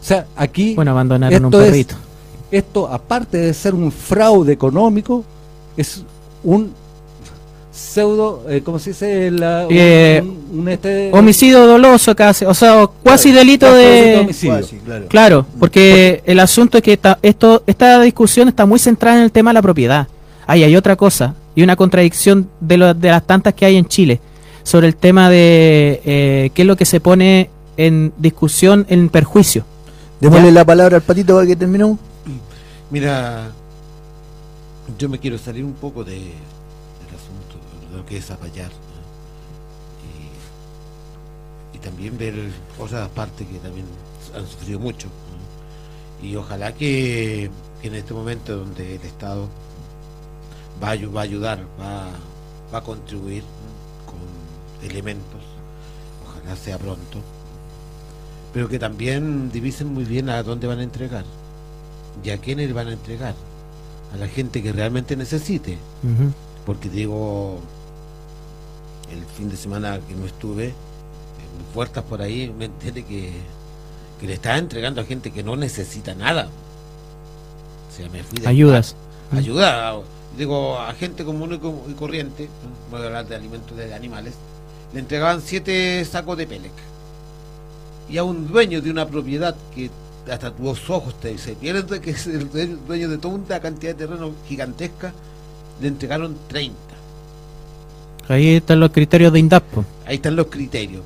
O 0.00 0.04
sea, 0.06 0.26
aquí 0.36 0.74
Bueno, 0.74 0.90
abandonaron 0.90 1.44
un 1.46 1.54
es- 1.54 1.60
perrito. 1.60 1.94
esto, 2.50 2.88
aparte 2.88 3.38
de 3.38 3.54
ser 3.54 3.74
un 3.74 3.92
fraude 3.92 4.52
económico, 4.52 5.24
es 5.76 6.02
un 6.42 6.72
pseudo, 7.74 8.44
eh, 8.48 8.62
¿cómo 8.64 8.78
se 8.78 8.90
dice? 8.90 9.30
La- 9.32 9.66
un- 9.68 9.74
Eh, 9.76 10.22
un- 10.22 10.60
un 10.60 10.68
este- 10.68 11.10
Homicidio 11.12 11.66
doloso 11.66 12.14
casi, 12.14 12.44
o 12.44 12.54
sea, 12.54 12.86
cuasi 13.02 13.32
delito 13.32 13.66
Casi 13.66 13.78
delito 13.78 14.00
de 14.04 14.10
de... 14.10 14.16
homicidio. 14.20 14.54
Cuasi, 14.58 14.76
claro. 14.76 15.06
Claro, 15.08 15.46
porque 15.58 16.22
el 16.24 16.38
asunto 16.40 16.78
es 16.78 16.84
que 16.84 16.92
esta, 16.92 17.18
esto, 17.22 17.64
esta 17.66 18.00
discusión 18.00 18.46
está 18.48 18.64
muy 18.64 18.78
centrada 18.78 19.16
en 19.18 19.24
el 19.24 19.32
tema 19.32 19.50
de 19.50 19.54
la 19.54 19.62
propiedad. 19.62 20.06
Ahí 20.46 20.62
hay 20.62 20.76
otra 20.76 20.94
cosa 20.94 21.34
y 21.56 21.62
una 21.62 21.74
contradicción 21.74 22.48
de, 22.60 22.76
lo- 22.76 22.94
de 22.94 23.08
las 23.10 23.26
tantas 23.26 23.54
que 23.54 23.64
hay 23.66 23.76
en 23.76 23.86
Chile 23.86 24.20
sobre 24.62 24.86
el 24.86 24.94
tema 24.96 25.28
de 25.28 26.00
eh, 26.04 26.50
qué 26.54 26.62
es 26.62 26.68
lo 26.68 26.76
que 26.76 26.84
se 26.84 27.00
pone 27.00 27.50
en 27.76 28.12
discusión 28.18 28.86
en 28.88 29.08
perjuicio. 29.08 29.64
Démosle 30.20 30.46
Ya. 30.48 30.52
la 30.52 30.64
palabra 30.64 30.96
al 30.96 31.02
patito 31.02 31.34
para 31.34 31.46
que 31.46 31.56
terminemos. 31.56 31.98
Mira, 32.90 33.48
yo 34.98 35.08
me 35.08 35.18
quiero 35.18 35.38
salir 35.38 35.64
un 35.64 35.72
poco 35.72 36.04
de 36.04 36.20
lo 37.94 38.06
que 38.06 38.18
es 38.18 38.26
Zapallar. 38.26 38.70
¿no? 38.70 38.94
Y, 41.72 41.76
y 41.76 41.80
también 41.80 42.16
ver 42.18 42.34
otras 42.78 43.08
partes 43.10 43.46
que 43.46 43.58
también 43.58 43.86
han 44.34 44.46
sufrido 44.46 44.78
mucho. 44.80 45.08
¿no? 45.08 46.26
Y 46.26 46.36
ojalá 46.36 46.72
que, 46.72 47.50
que 47.80 47.88
en 47.88 47.94
este 47.94 48.14
momento 48.14 48.56
donde 48.56 48.96
el 48.96 49.02
Estado 49.02 49.48
va 50.82 50.90
a, 50.92 51.06
va 51.06 51.20
a 51.20 51.24
ayudar, 51.24 51.64
va, 51.80 52.06
va 52.72 52.78
a 52.78 52.82
contribuir 52.82 53.42
¿no? 53.42 54.12
con 54.12 54.88
elementos, 54.88 55.40
ojalá 56.28 56.56
sea 56.56 56.78
pronto, 56.78 57.18
pero 58.52 58.68
que 58.68 58.78
también 58.78 59.50
divisen 59.50 59.92
muy 59.92 60.04
bien 60.04 60.28
a 60.28 60.42
dónde 60.42 60.66
van 60.66 60.78
a 60.78 60.82
entregar 60.82 61.24
y 62.22 62.30
a 62.30 62.38
quiénes 62.38 62.72
van 62.72 62.88
a 62.88 62.92
entregar 62.92 63.34
a 64.12 64.16
la 64.16 64.28
gente 64.28 64.62
que 64.62 64.72
realmente 64.72 65.16
necesite 65.16 65.76
porque 66.64 66.88
digo 66.88 67.58
el 69.14 69.24
fin 69.36 69.48
de 69.48 69.56
semana 69.56 69.98
que 70.06 70.14
no 70.14 70.26
estuve 70.26 70.66
en 70.66 70.74
puertas 71.72 72.04
por 72.04 72.20
ahí 72.22 72.52
me 72.58 72.66
enteré 72.66 73.04
que, 73.04 73.32
que 74.20 74.26
le 74.26 74.34
estaba 74.34 74.58
entregando 74.58 75.00
a 75.00 75.04
gente 75.04 75.30
que 75.30 75.42
no 75.42 75.56
necesita 75.56 76.14
nada. 76.14 76.48
O 77.92 77.96
sea 77.96 78.08
me 78.10 78.22
fui 78.22 78.38
de 78.38 78.48
Ayudas. 78.48 78.94
ayuda 79.32 79.94
digo 80.36 80.78
a 80.78 80.92
gente 80.94 81.24
común 81.24 81.54
y, 81.54 81.58
co- 81.58 81.84
y 81.88 81.92
corriente 81.94 82.48
voy 82.90 83.00
a 83.02 83.04
hablar 83.06 83.26
de 83.28 83.36
alimentos 83.36 83.76
de 83.76 83.94
animales. 83.94 84.34
Le 84.92 85.00
entregaban 85.00 85.40
siete 85.42 86.04
sacos 86.04 86.36
de 86.36 86.46
pelec. 86.46 86.72
Y 88.08 88.18
a 88.18 88.24
un 88.24 88.46
dueño 88.46 88.80
de 88.82 88.90
una 88.90 89.06
propiedad 89.06 89.56
que 89.74 89.90
hasta 90.30 90.50
tus 90.50 90.88
ojos 90.90 91.18
te 91.20 91.28
dice, 91.28 91.54
pierde 91.54 92.00
que 92.00 92.10
es 92.10 92.26
el 92.26 92.48
dueño 92.86 93.08
de 93.08 93.18
toda 93.18 93.34
una 93.34 93.60
cantidad 93.60 93.94
de 93.94 94.06
terreno 94.06 94.32
gigantesca, 94.48 95.12
le 95.80 95.88
entregaron 95.88 96.36
30. 96.48 96.74
Ahí 98.28 98.56
están 98.56 98.80
los 98.80 98.90
criterios 98.90 99.32
de 99.32 99.38
INDAP. 99.38 99.64
po. 99.64 99.84
Ahí 100.06 100.16
están 100.16 100.36
los 100.36 100.46
criterios. 100.46 101.02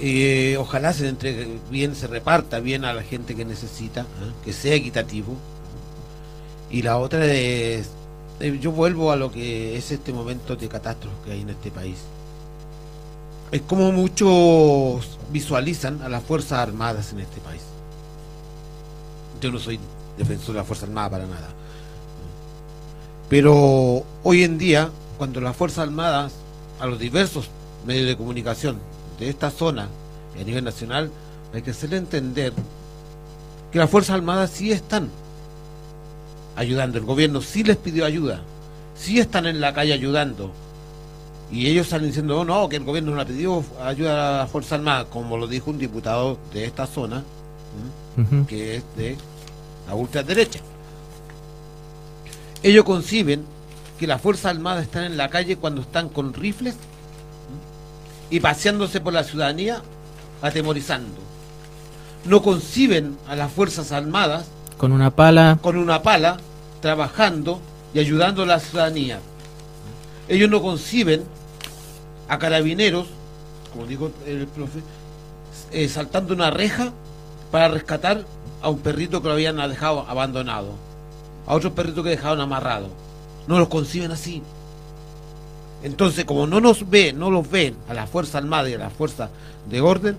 Eh, 0.00 0.56
ojalá 0.58 0.92
se 0.92 1.08
entregue 1.08 1.58
bien, 1.70 1.94
se 1.94 2.06
reparta 2.06 2.60
bien 2.60 2.84
a 2.84 2.92
la 2.92 3.02
gente 3.02 3.34
que 3.34 3.44
necesita, 3.44 4.02
¿eh? 4.02 4.32
que 4.44 4.52
sea 4.52 4.74
equitativo. 4.74 5.34
Y 6.70 6.82
la 6.82 6.98
otra 6.98 7.24
es, 7.24 7.88
eh, 8.40 8.58
yo 8.60 8.72
vuelvo 8.72 9.10
a 9.10 9.16
lo 9.16 9.30
que 9.30 9.76
es 9.76 9.90
este 9.92 10.12
momento 10.12 10.56
de 10.56 10.68
catástrofe 10.68 11.16
que 11.24 11.32
hay 11.32 11.40
en 11.42 11.50
este 11.50 11.70
país. 11.70 11.96
Es 13.52 13.62
como 13.62 13.92
muchos 13.92 15.18
visualizan 15.30 16.02
a 16.02 16.08
las 16.08 16.22
Fuerzas 16.22 16.58
Armadas 16.58 17.12
en 17.12 17.20
este 17.20 17.40
país. 17.40 17.62
Yo 19.40 19.52
no 19.52 19.58
soy 19.58 19.78
defensor 20.18 20.54
de 20.54 20.60
la 20.60 20.64
Fuerza 20.64 20.86
Armada 20.86 21.10
para 21.10 21.26
nada. 21.26 21.48
Pero 23.28 24.04
hoy 24.22 24.44
en 24.44 24.58
día, 24.58 24.90
cuando 25.16 25.40
las 25.40 25.56
Fuerzas 25.56 25.80
Armadas, 25.80 26.32
a 26.80 26.86
los 26.86 26.98
diversos 26.98 27.48
medios 27.86 28.06
de 28.06 28.16
comunicación 28.16 28.78
de 29.18 29.28
esta 29.28 29.50
zona 29.50 29.88
y 30.36 30.42
a 30.42 30.44
nivel 30.44 30.64
nacional, 30.64 31.10
hay 31.54 31.62
que 31.62 31.70
hacerle 31.70 31.96
entender 31.96 32.52
que 33.72 33.78
las 33.78 33.90
Fuerzas 33.90 34.16
Armadas 34.16 34.50
sí 34.50 34.72
están 34.72 35.08
ayudando. 36.54 36.98
El 36.98 37.04
gobierno 37.04 37.40
sí 37.40 37.62
les 37.64 37.76
pidió 37.76 38.04
ayuda, 38.04 38.40
sí 38.96 39.18
están 39.18 39.46
en 39.46 39.60
la 39.60 39.72
calle 39.72 39.92
ayudando. 39.92 40.50
Y 41.50 41.68
ellos 41.68 41.86
salen 41.86 42.08
diciendo, 42.08 42.40
oh, 42.40 42.44
no, 42.44 42.68
que 42.68 42.76
el 42.76 42.84
gobierno 42.84 43.12
no 43.12 43.18
le 43.18 43.26
pidió 43.26 43.64
ayuda 43.80 44.34
a 44.34 44.38
las 44.38 44.50
Fuerzas 44.50 44.72
Armadas, 44.72 45.06
como 45.10 45.36
lo 45.36 45.46
dijo 45.46 45.70
un 45.70 45.78
diputado 45.78 46.38
de 46.52 46.64
esta 46.64 46.86
zona, 46.86 47.22
que 48.48 48.76
es 48.76 48.84
de 48.96 49.16
la 49.86 49.94
ultraderecha. 49.94 50.60
Ellos 52.62 52.84
conciben 52.84 53.44
que 53.98 54.06
las 54.06 54.20
Fuerzas 54.20 54.54
Armadas 54.54 54.84
están 54.84 55.04
en 55.04 55.16
la 55.16 55.28
calle 55.28 55.56
cuando 55.56 55.80
están 55.82 56.08
con 56.08 56.34
rifles 56.34 56.76
y 58.30 58.40
paseándose 58.40 59.00
por 59.00 59.12
la 59.12 59.24
ciudadanía, 59.24 59.82
atemorizando. 60.42 61.14
No 62.24 62.42
conciben 62.42 63.16
a 63.28 63.36
las 63.36 63.52
Fuerzas 63.52 63.92
Armadas 63.92 64.46
Con 64.76 64.92
una 64.92 65.10
pala. 65.10 65.58
con 65.62 65.76
una 65.76 66.02
pala, 66.02 66.36
trabajando 66.82 67.60
y 67.94 68.00
ayudando 68.00 68.42
a 68.42 68.46
la 68.46 68.60
ciudadanía. 68.60 69.20
Ellos 70.28 70.50
no 70.50 70.60
conciben 70.60 71.24
a 72.28 72.38
carabineros, 72.38 73.06
como 73.72 73.86
dijo 73.86 74.10
el 74.26 74.46
profe, 74.48 74.80
eh, 75.72 75.88
saltando 75.88 76.34
una 76.34 76.50
reja 76.50 76.92
para 77.50 77.68
rescatar 77.68 78.24
a 78.60 78.68
un 78.68 78.80
perrito 78.80 79.22
que 79.22 79.28
lo 79.28 79.34
habían 79.34 79.56
dejado 79.68 80.04
abandonado, 80.08 80.72
a 81.46 81.54
otros 81.54 81.72
perritos 81.72 82.02
que 82.02 82.10
dejaron 82.10 82.40
amarrado. 82.40 82.88
No 83.46 83.58
los 83.58 83.68
conciben 83.68 84.10
así. 84.10 84.42
Entonces, 85.82 86.24
como 86.24 86.46
no 86.46 86.60
nos 86.60 86.88
ve, 86.88 87.12
no 87.12 87.30
los 87.30 87.48
ven 87.50 87.76
a 87.88 87.94
la 87.94 88.06
Fuerza 88.06 88.38
Armada 88.38 88.68
y 88.68 88.74
a 88.74 88.78
la 88.78 88.90
Fuerza 88.90 89.28
de 89.70 89.80
Orden, 89.80 90.16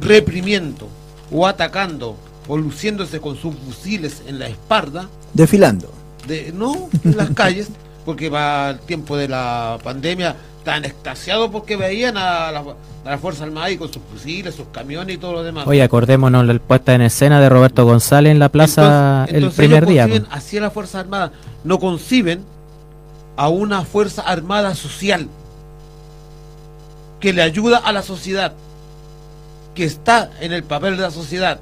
reprimiendo 0.00 0.88
o 1.32 1.46
atacando 1.46 2.16
o 2.48 2.56
luciéndose 2.56 3.20
con 3.20 3.36
sus 3.36 3.54
fusiles 3.54 4.22
en 4.26 4.38
la 4.38 4.48
espalda, 4.48 5.08
Desfilando. 5.32 5.90
de, 6.26 6.52
no 6.52 6.88
en 7.04 7.16
las 7.16 7.30
calles, 7.34 7.68
porque 8.04 8.28
va 8.28 8.70
el 8.70 8.78
tiempo 8.80 9.16
de 9.16 9.28
la 9.28 9.78
pandemia, 9.82 10.36
tan 10.64 10.84
extasiados 10.84 11.50
porque 11.50 11.76
veían 11.76 12.16
a 12.16 12.50
la, 12.52 12.58
a 13.04 13.10
la 13.10 13.18
Fuerza 13.18 13.44
Armada 13.44 13.70
y 13.70 13.76
con 13.78 13.90
sus 13.92 14.02
fusiles, 14.12 14.54
sus 14.54 14.66
camiones 14.68 15.14
y 15.16 15.18
todo 15.18 15.32
lo 15.34 15.42
demás. 15.44 15.66
Oye, 15.66 15.82
acordémonos 15.82 16.44
la 16.44 16.58
puesta 16.58 16.94
en 16.94 17.02
escena 17.02 17.40
de 17.40 17.48
Roberto 17.48 17.84
González 17.84 18.32
en 18.32 18.38
la 18.40 18.48
plaza 18.50 19.26
Entonces- 19.28 19.30
el 19.30 19.36
entonces 19.44 19.56
primer 19.56 19.84
ellos 19.84 20.10
día. 20.10 20.26
Así 20.30 20.60
la 20.60 20.70
Fuerza 20.70 21.00
Armada. 21.00 21.32
No 21.64 21.78
conciben 21.78 22.40
a 23.36 23.48
una 23.48 23.84
Fuerza 23.84 24.22
Armada 24.22 24.74
social 24.74 25.28
que 27.20 27.32
le 27.32 27.42
ayuda 27.42 27.78
a 27.78 27.92
la 27.92 28.02
sociedad, 28.02 28.52
que 29.74 29.84
está 29.84 30.30
en 30.40 30.52
el 30.52 30.64
papel 30.64 30.96
de 30.96 31.02
la 31.02 31.10
sociedad. 31.10 31.60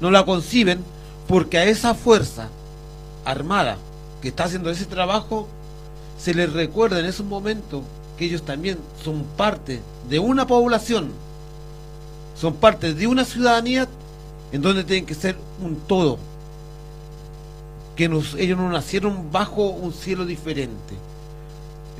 No 0.00 0.10
la 0.10 0.24
conciben 0.24 0.82
porque 1.28 1.58
a 1.58 1.64
esa 1.64 1.94
Fuerza 1.94 2.48
Armada 3.24 3.76
que 4.20 4.28
está 4.28 4.44
haciendo 4.44 4.70
ese 4.70 4.86
trabajo 4.86 5.48
se 6.18 6.34
les 6.34 6.52
recuerda 6.52 7.00
en 7.00 7.06
esos 7.06 7.26
momentos 7.26 7.82
que 8.18 8.26
ellos 8.26 8.42
también 8.42 8.78
son 9.02 9.24
parte 9.36 9.80
de 10.08 10.18
una 10.18 10.46
población, 10.46 11.10
son 12.38 12.54
parte 12.54 12.92
de 12.92 13.06
una 13.06 13.24
ciudadanía 13.24 13.88
en 14.52 14.60
donde 14.62 14.84
tienen 14.84 15.06
que 15.06 15.14
ser 15.14 15.36
un 15.62 15.76
todo, 15.76 16.18
que 17.96 18.04
ellos 18.04 18.58
no 18.58 18.68
nacieron 18.70 19.30
bajo 19.32 19.68
un 19.68 19.92
cielo 19.92 20.26
diferente. 20.26 20.94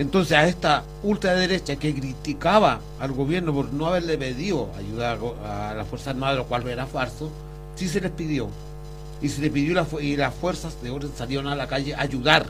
Entonces 0.00 0.34
a 0.34 0.48
esta 0.48 0.82
ultraderecha 1.02 1.76
que 1.76 1.94
criticaba 1.94 2.80
al 2.98 3.12
gobierno 3.12 3.52
por 3.52 3.70
no 3.70 3.88
haberle 3.88 4.16
pedido 4.16 4.70
ayuda 4.78 5.18
a 5.44 5.74
la 5.74 5.84
Fuerza 5.84 6.08
Armada, 6.08 6.36
lo 6.36 6.46
cual 6.46 6.66
era 6.66 6.86
falso, 6.86 7.30
sí 7.74 7.86
se 7.86 8.00
les 8.00 8.10
pidió. 8.10 8.48
Y 9.20 9.28
se 9.28 9.42
les 9.42 9.50
pidió 9.50 9.74
la 9.74 9.86
y 10.00 10.16
las 10.16 10.34
fuerzas 10.34 10.82
de 10.82 10.88
orden 10.88 11.10
salieron 11.14 11.48
a 11.48 11.54
la 11.54 11.68
calle 11.68 11.94
a 11.94 12.00
ayudar. 12.00 12.46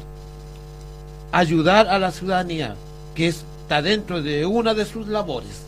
Ayudar 1.32 1.88
a 1.88 1.98
la 1.98 2.12
ciudadanía, 2.12 2.76
que 3.16 3.26
está 3.26 3.82
dentro 3.82 4.22
de 4.22 4.46
una 4.46 4.72
de 4.72 4.84
sus 4.84 5.08
labores. 5.08 5.62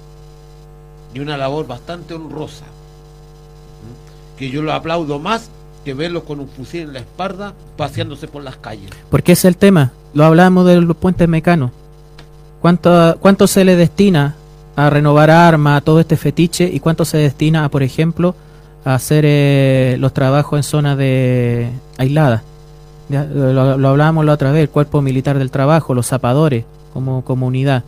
Y 1.13 1.19
una 1.19 1.37
labor 1.37 1.67
bastante 1.67 2.15
honrosa. 2.15 2.67
Que 4.39 4.51
yo 4.51 4.63
lo 4.63 4.73
aplaudo 4.73 5.19
más 5.19 5.51
que 5.85 5.95
verlos 5.95 6.23
con 6.25 6.41
un 6.41 6.49
fusil 6.49 6.83
en 6.83 6.93
la 6.93 6.99
espalda 7.01 7.55
paseándose 7.77 8.29
por 8.29 8.43
las 8.43 8.57
calles. 8.57 8.91
Porque 9.11 9.33
es 9.33 9.45
el 9.45 9.57
tema. 9.57 9.93
Lo 10.15 10.25
hablamos 10.25 10.67
de 10.67 10.81
los 10.81 10.97
puentes 10.97 11.29
mecanos. 11.29 11.71
¿Cuánto, 12.61 13.17
¿Cuánto 13.21 13.47
se 13.47 13.65
le 13.65 13.77
destina 13.77 14.37
a 14.77 14.89
renovar 14.89 15.31
armas, 15.31 15.79
a 15.79 15.81
todo 15.85 16.01
este 16.01 16.17
fetiche? 16.17 16.71
¿Y 16.73 16.81
cuánto 16.81 17.05
se 17.05 17.19
destina 17.19 17.65
a, 17.65 17.69
por 17.69 17.83
ejemplo, 17.83 18.35
a 18.85 18.95
hacer 18.95 19.25
eh, 19.27 19.97
los 19.99 20.15
trabajos 20.15 20.59
en 20.59 20.63
zonas 20.63 20.97
de 20.97 21.71
aisladas? 21.99 22.43
Lo, 23.09 23.89
hablábamos 23.89 24.25
la 24.25 24.33
otra 24.33 24.53
vez, 24.53 24.63
el 24.63 24.71
cuerpo 24.71 25.03
militar 25.03 25.39
del 25.39 25.51
trabajo, 25.51 25.95
los 25.95 26.07
zapadores 26.07 26.65
como 26.93 27.25
comunidad. 27.25 27.83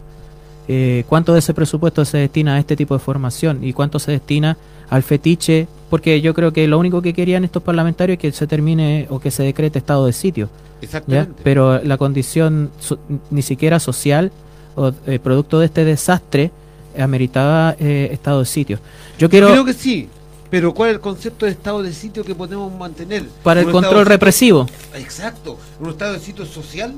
Eh, 0.67 1.05
¿Cuánto 1.09 1.33
de 1.33 1.39
ese 1.39 1.55
presupuesto 1.55 2.05
se 2.05 2.19
destina 2.19 2.55
a 2.55 2.59
este 2.59 2.77
tipo 2.77 2.95
de 2.95 3.01
formación? 3.01 3.63
¿Y 3.63 3.73
cuánto 3.73 3.99
se 3.99 4.13
destina 4.13 4.57
al 4.91 5.03
fetiche? 5.03 5.67
Porque 5.91 6.21
yo 6.21 6.35
creo 6.35 6.53
que 6.53 6.67
lo 6.67 6.79
único 6.79 7.01
que 7.03 7.13
querían 7.13 7.45
estos 7.45 7.63
parlamentarios 7.63 8.17
es 8.17 8.21
que 8.21 8.33
se 8.33 8.47
termine 8.47 9.07
o 9.11 9.21
que 9.21 9.31
se 9.31 9.43
decrete 9.43 9.79
estado 9.79 10.07
de 10.07 10.13
sitio. 10.13 10.47
¿ya? 10.47 10.85
Exactamente. 10.87 11.41
Pero 11.45 11.83
la 11.83 11.97
condición 11.97 12.71
so- 12.81 12.99
ni 13.31 13.43
siquiera 13.43 13.79
social 13.81 14.33
o 14.77 14.93
eh, 15.07 15.19
producto 15.21 15.61
de 15.61 15.67
este 15.67 15.85
desastre 15.85 16.51
ameritaba 16.99 17.77
eh, 17.79 18.09
estado 18.13 18.41
de 18.41 18.47
sitio. 18.47 18.79
Yo 19.19 19.29
quiero 19.31 19.49
Creo 19.49 19.65
que 19.65 19.73
sí. 19.75 20.09
Pero 20.51 20.73
¿cuál 20.75 20.91
es 20.91 20.95
el 20.97 21.01
concepto 21.01 21.47
de 21.47 21.53
estado 21.53 21.83
de 21.83 21.93
sitio 21.93 22.23
que 22.25 22.35
podemos 22.35 22.73
mantener? 22.77 23.25
para 23.43 23.61
el 23.61 23.71
control 23.71 24.07
represivo. 24.07 24.67
sitio- 24.67 25.01
Exacto. 25.01 25.59
Un 25.81 25.91
estado 25.91 26.13
de 26.15 26.21
sitio 26.21 26.45
social 26.47 26.93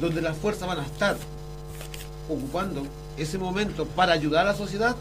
donde 0.00 0.20
las 0.22 0.36
fuerzas 0.36 0.68
van 0.68 0.78
a 0.80 0.84
estar 0.84 1.16
ocupando 2.28 2.82
ese 3.16 3.38
momento 3.38 3.84
para 3.86 4.12
ayudar 4.12 4.46
a 4.46 4.52
la 4.52 4.56
sociedad 4.56 4.94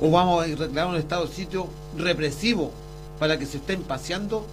o 0.00 0.10
vamos 0.10 0.44
a 0.44 0.46
reclamar 0.46 0.88
un 0.88 0.96
estado 0.96 1.26
de 1.26 1.32
sitio 1.32 1.68
represivo 1.96 2.72
para 3.18 3.38
que 3.38 3.46
se 3.46 3.58
estén 3.58 3.82
paseando 3.82 4.46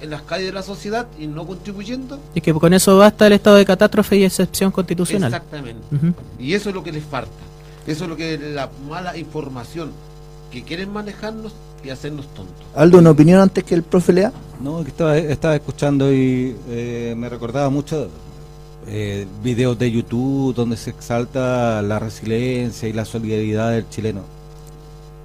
en 0.00 0.10
las 0.10 0.22
calles 0.22 0.46
de 0.46 0.52
la 0.52 0.62
sociedad 0.62 1.06
y 1.18 1.28
no 1.28 1.46
contribuyendo. 1.46 2.18
Y 2.34 2.40
que 2.40 2.52
con 2.52 2.74
eso 2.74 2.98
basta 2.98 3.26
el 3.26 3.34
estado 3.34 3.56
de 3.56 3.64
catástrofe 3.64 4.16
y 4.16 4.24
excepción 4.24 4.72
constitucional. 4.72 5.32
Exactamente. 5.32 5.82
Y 6.38 6.54
eso 6.54 6.70
es 6.70 6.74
lo 6.74 6.82
que 6.82 6.90
les 6.90 7.04
falta. 7.04 7.30
Eso 7.86 8.04
es 8.04 8.10
lo 8.10 8.16
que 8.16 8.36
la 8.38 8.70
mala 8.88 9.16
información 9.16 9.90
que 10.50 10.62
quieren 10.62 10.92
manejarnos 10.92 11.52
y 11.84 11.90
hacernos 11.90 12.26
tontos. 12.34 12.64
Aldo, 12.74 12.98
¿una 12.98 13.10
opinión 13.10 13.40
antes 13.40 13.64
que 13.64 13.74
el 13.74 13.82
profe 13.82 14.12
lea? 14.12 14.32
No, 14.60 14.82
que 14.82 14.90
estaba, 14.90 15.16
estaba 15.16 15.54
escuchando 15.54 16.12
y 16.12 16.56
eh, 16.68 17.14
me 17.16 17.28
recordaba 17.28 17.70
mucho 17.70 18.08
eh, 18.86 19.26
videos 19.42 19.78
de 19.78 19.90
YouTube 19.90 20.54
donde 20.54 20.76
se 20.76 20.90
exalta 20.90 21.80
la 21.82 21.98
resiliencia 21.98 22.88
y 22.88 22.92
la 22.92 23.04
solidaridad 23.04 23.70
del 23.70 23.88
chileno. 23.88 24.22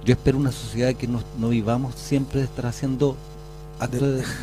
Yo 0.04 0.12
espero 0.12 0.38
una 0.38 0.52
sociedad 0.52 0.94
que 0.94 1.06
no, 1.08 1.22
no 1.38 1.48
vivamos 1.50 1.94
siempre 1.96 2.40
de 2.40 2.46
estar 2.46 2.66
haciendo 2.66 3.16
actos 3.80 4.00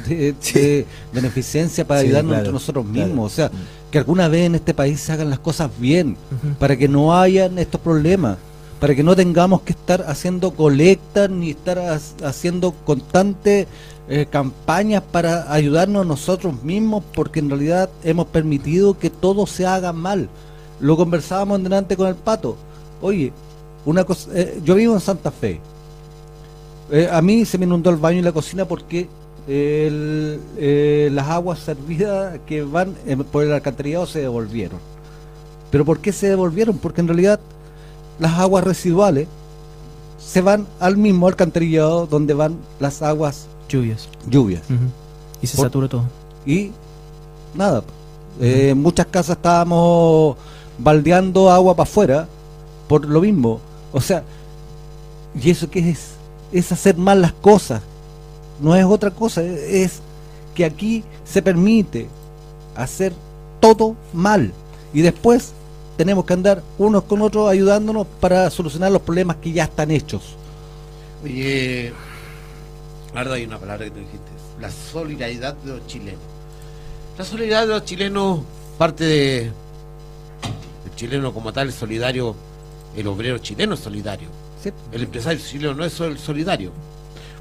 de, 0.07 0.15
de- 0.15 0.33
de 0.53 0.85
beneficencia 1.13 1.85
para 1.87 2.01
Sí, 2.01 2.07
ayudarnos 2.07 2.29
claro, 2.31 2.41
entre 2.41 2.53
nosotros 2.53 2.85
claro. 2.91 3.07
mismos. 3.07 3.31
O 3.31 3.35
sea, 3.35 3.51
que 3.91 3.97
alguna 3.97 4.27
vez 4.27 4.45
en 4.45 4.55
este 4.55 4.73
país 4.73 4.99
se 4.99 5.11
hagan 5.11 5.29
las 5.29 5.39
cosas 5.39 5.69
bien, 5.79 6.17
para 6.59 6.77
que 6.77 6.87
no 6.87 7.17
hayan 7.17 7.57
estos 7.59 7.81
problemas, 7.81 8.37
para 8.79 8.93
que 8.93 9.03
no 9.03 9.15
tengamos 9.15 9.61
que 9.61 9.71
estar 9.71 10.03
haciendo 10.07 10.51
colectas 10.51 11.29
ni 11.29 11.51
estar 11.51 11.79
ha- 11.79 11.99
haciendo 12.27 12.73
constantes 12.85 13.67
eh, 14.07 14.27
campañas 14.29 15.01
para 15.11 15.51
ayudarnos 15.51 16.05
nosotros 16.05 16.61
mismos, 16.63 17.03
porque 17.13 17.39
en 17.39 17.49
realidad 17.49 17.89
hemos 18.03 18.27
permitido 18.27 18.97
que 18.99 19.09
todo 19.09 19.47
se 19.47 19.65
haga 19.65 19.93
mal. 19.93 20.29
Lo 20.79 20.95
conversábamos 20.97 21.63
delante 21.63 21.95
con 21.97 22.07
el 22.07 22.15
pato. 22.15 22.55
Oye, 23.01 23.31
una 23.85 24.03
cosa, 24.03 24.29
eh, 24.33 24.59
yo 24.63 24.75
vivo 24.75 24.93
en 24.93 24.99
Santa 24.99 25.31
Fe 25.31 25.59
Eh, 26.91 27.09
a 27.11 27.19
mí 27.21 27.45
se 27.45 27.57
me 27.57 27.65
inundó 27.65 27.89
el 27.89 27.95
baño 27.95 28.19
y 28.19 28.21
la 28.21 28.31
cocina 28.31 28.65
porque 28.65 29.07
el- 29.47 30.39
eh, 30.57 31.09
las 31.11 31.27
aguas 31.29 31.57
servidas 31.59 32.37
que 32.45 32.61
van 32.61 32.93
por 33.31 33.43
el 33.43 33.53
alcantarillado 33.53 34.05
se 34.05 34.19
devolvieron. 34.21 34.77
¿Pero 35.71 35.83
por 35.83 35.97
qué 35.99 36.13
se 36.13 36.29
devolvieron? 36.29 36.77
Porque 36.77 37.01
en 37.01 37.07
realidad 37.07 37.39
las 38.19 38.33
aguas 38.37 38.63
residuales 38.63 39.27
se 40.19 40.41
van 40.41 40.67
al 40.79 40.95
mismo 40.97 41.27
alcantarillado 41.27 42.05
donde 42.05 42.35
van 42.35 42.57
las 42.79 43.01
aguas 43.01 43.47
Lluvias. 43.67 44.07
lluvias. 44.29 44.61
Y 45.41 45.47
se 45.47 45.57
Por- 45.57 45.65
satura 45.65 45.87
todo. 45.87 46.03
Y 46.45 46.69
nada, 47.55 47.83
eh, 48.39 48.69
en 48.73 48.81
muchas 48.81 49.07
casas 49.07 49.37
estábamos 49.37 50.37
baldeando 50.77 51.49
agua 51.49 51.75
para 51.75 51.89
afuera 51.89 52.27
por 52.87 53.05
lo 53.05 53.21
mismo. 53.21 53.59
O 53.95 54.01
sea, 54.01 54.23
¿y 55.41 55.49
eso 55.49 55.69
qué 55.71 55.89
es? 55.89 56.15
Es 56.51 56.69
hacer 56.73 56.97
mal 56.97 57.21
las 57.21 57.31
cosas. 57.31 57.81
No 58.59 58.75
es 58.75 58.83
otra 58.83 59.09
cosa, 59.09 59.41
es 59.41 60.01
que 60.53 60.65
aquí 60.65 61.01
se 61.23 61.41
permite 61.41 62.09
hacer 62.75 63.13
todo 63.61 63.95
mal. 64.11 64.51
Y 64.93 65.01
después 65.01 65.53
tenemos 65.95 66.25
que 66.25 66.33
andar 66.33 66.61
unos 66.77 67.03
con 67.03 67.21
otros 67.21 67.49
ayudándonos 67.49 68.05
para 68.19 68.49
solucionar 68.49 68.91
los 68.91 69.01
problemas 69.01 69.37
que 69.37 69.53
ya 69.53 69.63
están 69.63 69.91
hechos. 69.91 70.35
Oye, 71.23 71.93
ahora 73.15 73.35
hay 73.35 73.45
una 73.45 73.59
palabra 73.59 73.85
que 73.85 73.91
tú 73.91 73.99
dijiste, 73.99 74.31
la 74.59 74.71
solidaridad 74.71 75.53
de 75.53 75.71
los 75.71 75.87
chilenos. 75.87 76.19
La 77.17 77.23
solidaridad 77.23 77.61
de 77.61 77.67
los 77.67 77.85
chilenos 77.85 78.41
parte 78.77 79.05
de 79.05 79.41
el 80.85 80.95
chileno 80.97 81.33
como 81.33 81.53
tal 81.53 81.69
es 81.69 81.75
solidario, 81.75 82.35
el 82.95 83.07
obrero 83.07 83.37
chileno 83.39 83.73
es 83.75 83.79
solidario, 83.81 84.29
¿sí? 84.63 84.71
el 84.91 85.03
empresario 85.03 85.39
chileno 85.43 85.73
no 85.73 85.83
es 85.85 85.93
sol- 85.93 86.17
solidario. 86.17 86.71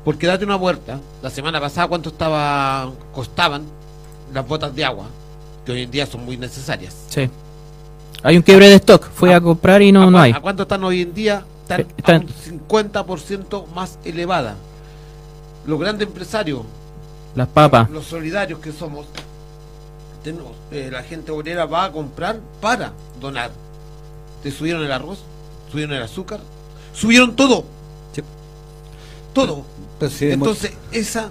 Porque 0.05 0.27
date 0.27 0.45
una 0.45 0.57
vuelta, 0.57 1.01
la 1.23 1.31
semana 1.31 1.61
pasada 1.61 1.89
cuánto 1.89 2.11
estaba 2.11 2.91
costaban 3.15 3.63
las 4.33 4.47
botas 4.47 4.75
de 4.75 4.85
agua, 4.85 5.07
que 5.65 5.73
hoy 5.73 5.83
en 5.83 5.91
día 5.91 6.07
son 6.07 6.25
muy 6.25 6.37
necesarias. 6.37 6.95
Sí. 7.09 7.31
Hay 8.23 8.37
un 8.37 8.43
quiebre 8.43 8.69
de 8.69 8.75
stock. 8.77 9.09
Fui 9.11 9.33
¿A- 9.33 9.37
a 9.37 9.41
comprar 9.41 9.81
y 9.83 9.89
¿A, 9.89 9.93
no, 9.93 10.11
no 10.11 10.19
hay. 10.19 10.33
¿A 10.33 10.41
cuánto 10.41 10.63
están 10.65 10.83
hoy 10.85 11.03
en 11.03 11.15
día? 11.15 11.45
Están, 11.63 11.81
Eh, 11.81 11.87
están- 11.97 12.17
a 12.17 12.19
un 12.21 12.29
50% 12.29 13.67
más 13.75 13.99
elevada. 14.05 14.57
Los 15.67 15.81
grandes 15.81 16.07
empresarios, 16.07 16.63
Las 17.35 17.49
papas. 17.49 17.89
los 17.91 18.05
solidarios 18.05 18.59
que 18.61 18.73
somos, 18.73 19.07
tenemos, 20.23 20.53
eh, 20.71 20.91
la 20.93 21.03
gente 21.03 21.33
obrera 21.33 21.65
va 21.65 21.85
a 21.85 21.93
comprar 21.93 22.39
para 22.61 22.93
donar. 23.21 23.51
Te 24.43 24.51
subieron 24.51 24.83
el 24.85 24.93
arroz, 24.93 25.21
subieron 25.75 25.97
el 25.97 26.03
azúcar, 26.05 26.39
subieron 26.95 27.35
todo. 27.35 27.64
Sí. 28.14 28.22
Todo. 29.33 29.64
Pero 29.99 30.11
si 30.12 30.27
demo- 30.27 30.47
Entonces, 30.47 30.72
esa 30.93 31.31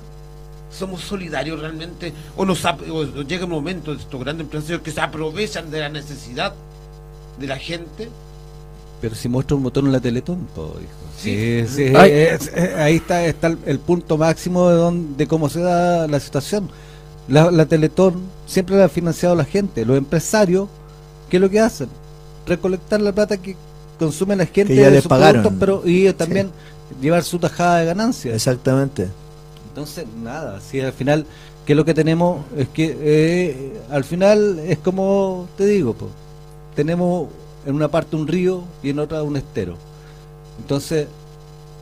somos 0.77 1.01
solidarios 1.01 1.59
realmente 1.61 2.11
o 2.35 2.43
nos 2.45 2.65
o 2.65 3.21
llega 3.21 3.45
un 3.45 3.51
momento 3.51 3.93
de 3.95 4.01
estos 4.01 4.19
grandes 4.19 4.43
empresarios 4.45 4.81
que 4.81 4.91
se 4.91 4.99
aprovechan 4.99 5.69
de 5.71 5.79
la 5.79 5.87
necesidad 5.89 6.53
de 7.39 7.47
la 7.47 7.57
gente 7.57 8.09
Pero 9.01 9.15
si 9.15 9.29
muestra 9.29 9.55
un 9.55 9.63
botón 9.63 9.85
en 9.85 9.91
la 9.91 9.99
Teletón, 9.99 10.47
po, 10.55 10.73
hijo. 10.79 10.91
Sí. 11.17 11.63
Sí, 11.67 11.87
sí, 11.89 11.93
Ay. 11.95 12.11
es- 12.11 12.47
es- 12.53 12.75
ahí 12.75 12.95
está, 12.97 13.25
está 13.25 13.47
el, 13.47 13.57
el 13.65 13.79
punto 13.79 14.17
máximo 14.17 14.69
de 15.17 15.27
cómo 15.27 15.47
se 15.49 15.61
da 15.61 16.07
la 16.07 16.19
situación. 16.19 16.69
La, 17.29 17.51
la 17.51 17.65
Teletón 17.65 18.21
siempre 18.47 18.75
la 18.75 18.85
ha 18.85 18.89
financiado 18.89 19.35
la 19.35 19.45
gente. 19.45 19.85
Los 19.85 19.97
empresarios, 19.97 20.67
¿qué 21.29 21.37
es 21.37 21.41
lo 21.41 21.49
que 21.49 21.59
hacen? 21.59 21.87
Recolectar 22.47 22.99
la 23.01 23.11
plata 23.13 23.37
que 23.37 23.55
consume 23.99 24.35
la 24.35 24.45
gente 24.45 24.73
Que 24.73 24.81
ya 24.81 24.85
de 24.87 24.91
les 24.91 25.03
sus 25.03 25.09
pagaron. 25.09 25.57
pero 25.59 25.81
y 25.85 26.11
también 26.13 26.49
llevar 27.01 27.23
su 27.23 27.39
tajada 27.39 27.79
de 27.79 27.85
ganancias. 27.85 28.35
Exactamente. 28.35 29.07
Entonces, 29.69 30.05
nada, 30.21 30.59
si 30.61 30.79
al 30.81 30.93
final, 30.93 31.25
que 31.65 31.73
lo 31.75 31.83
que 31.85 31.93
tenemos 31.93 32.41
es 32.57 32.67
que 32.69 32.95
eh, 33.01 33.73
al 33.89 34.03
final 34.03 34.59
es 34.59 34.77
como 34.77 35.47
te 35.57 35.65
digo, 35.65 35.93
po, 35.93 36.09
tenemos 36.75 37.27
en 37.65 37.75
una 37.75 37.87
parte 37.87 38.15
un 38.15 38.27
río 38.27 38.63
y 38.83 38.89
en 38.91 38.99
otra 38.99 39.23
un 39.23 39.37
estero. 39.37 39.75
Entonces, 40.59 41.07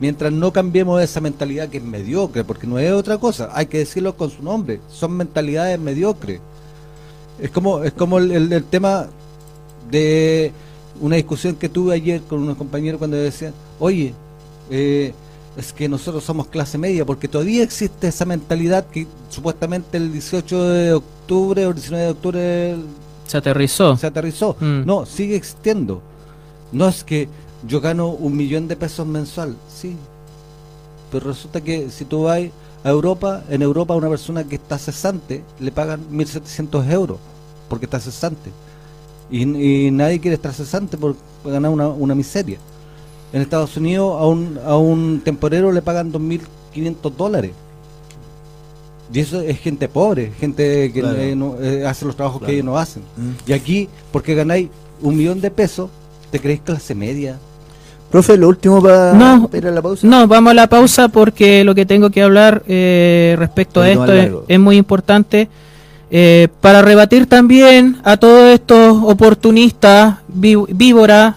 mientras 0.00 0.32
no 0.32 0.52
cambiemos 0.52 1.02
esa 1.02 1.20
mentalidad 1.20 1.68
que 1.68 1.78
es 1.78 1.82
mediocre, 1.84 2.44
porque 2.44 2.66
no 2.66 2.78
es 2.78 2.92
otra 2.92 3.18
cosa, 3.18 3.50
hay 3.52 3.66
que 3.66 3.78
decirlo 3.78 4.16
con 4.16 4.30
su 4.30 4.42
nombre, 4.42 4.80
son 4.90 5.12
mentalidades 5.16 5.78
mediocres. 5.78 6.40
Es 7.40 7.50
como, 7.50 7.82
es 7.82 7.92
como 7.92 8.18
el, 8.18 8.30
el- 8.32 8.52
el 8.52 8.64
tema 8.64 9.06
de 9.90 10.52
una 11.00 11.16
discusión 11.16 11.56
que 11.56 11.68
tuve 11.68 11.94
ayer 11.94 12.20
con 12.22 12.40
unos 12.40 12.56
compañeros 12.56 12.98
cuando 12.98 13.16
decían, 13.16 13.54
oye, 13.78 14.14
eh, 14.70 15.12
es 15.56 15.72
que 15.72 15.88
nosotros 15.88 16.24
somos 16.24 16.46
clase 16.46 16.78
media, 16.78 17.04
porque 17.04 17.28
todavía 17.28 17.62
existe 17.62 18.08
esa 18.08 18.24
mentalidad 18.24 18.86
que 18.86 19.06
supuestamente 19.28 19.96
el 19.98 20.12
18 20.12 20.68
de 20.68 20.92
octubre 20.94 21.66
o 21.66 21.70
el 21.70 21.74
19 21.74 22.04
de 22.04 22.10
octubre 22.10 22.76
Se 23.26 23.36
aterrizó. 23.36 23.96
se 23.96 24.06
aterrizó. 24.06 24.56
Mm. 24.60 24.86
No, 24.86 25.04
sigue 25.04 25.36
existiendo. 25.36 26.00
No 26.72 26.88
es 26.88 27.04
que 27.04 27.28
yo 27.66 27.80
gano 27.80 28.08
un 28.08 28.36
millón 28.36 28.66
de 28.66 28.76
pesos 28.76 29.06
mensual, 29.06 29.56
sí. 29.68 29.96
Pero 31.10 31.26
resulta 31.26 31.60
que 31.60 31.90
si 31.90 32.06
tú 32.06 32.24
vas 32.24 32.40
a 32.84 32.88
Europa, 32.88 33.42
en 33.50 33.60
Europa 33.62 33.94
una 33.94 34.08
persona 34.08 34.44
que 34.44 34.56
está 34.56 34.78
cesante 34.78 35.42
le 35.60 35.70
pagan 35.70 36.00
1.700 36.10 36.90
euros 36.90 37.18
porque 37.68 37.84
está 37.84 38.00
cesante. 38.00 38.50
Y, 39.32 39.86
y 39.86 39.90
nadie 39.90 40.20
quiere 40.20 40.34
estar 40.36 40.52
cesante 40.52 40.96
por 40.96 41.16
ganar 41.44 41.70
una, 41.72 41.88
una 41.88 42.14
miseria. 42.14 42.58
En 43.32 43.40
Estados 43.42 43.76
Unidos 43.76 44.14
a 44.20 44.26
un, 44.26 44.58
a 44.64 44.76
un 44.76 45.20
temporero 45.24 45.72
le 45.72 45.80
pagan 45.82 46.12
2.500 46.12 47.12
dólares. 47.16 47.50
Y 49.12 49.20
eso 49.20 49.40
es 49.40 49.58
gente 49.58 49.88
pobre, 49.88 50.32
gente 50.38 50.90
que 50.92 51.00
Claro. 51.00 51.18
eh, 51.18 51.34
no, 51.36 51.56
eh, 51.60 51.84
hace 51.86 52.04
los 52.06 52.14
trabajos 52.16 52.38
Claro. 52.40 52.48
que 52.48 52.54
ellos 52.54 52.64
no 52.66 52.78
hacen. 52.78 53.02
Mm. 53.16 53.50
Y 53.50 53.52
aquí, 53.52 53.88
porque 54.10 54.34
ganáis 54.34 54.68
un 55.02 55.16
millón 55.16 55.40
de 55.40 55.50
pesos, 55.50 55.90
te 56.30 56.38
creéis 56.38 56.60
clase 56.62 56.94
media. 56.94 57.38
Profe, 58.10 58.36
lo 58.36 58.48
último 58.48 58.82
para 58.82 59.12
No. 59.14 59.48
ir 59.52 59.66
a 59.66 59.70
la 59.70 59.80
pausa. 59.82 60.06
No, 60.06 60.26
vamos 60.28 60.50
a 60.50 60.54
la 60.54 60.66
pausa 60.66 61.08
porque 61.08 61.64
lo 61.64 61.74
que 61.74 61.86
tengo 61.86 62.10
que 62.10 62.22
hablar 62.22 62.62
eh, 62.68 63.34
respecto 63.38 63.80
a 63.80 63.88
esto 63.90 64.44
es 64.46 64.60
muy 64.60 64.76
importante. 64.76 65.48
Eh, 66.14 66.48
para 66.60 66.82
rebatir 66.82 67.26
también 67.26 67.98
a 68.04 68.18
todos 68.18 68.50
estos 68.50 68.98
oportunistas, 69.02 70.16
ví- 70.28 70.66
víboras, 70.68 71.36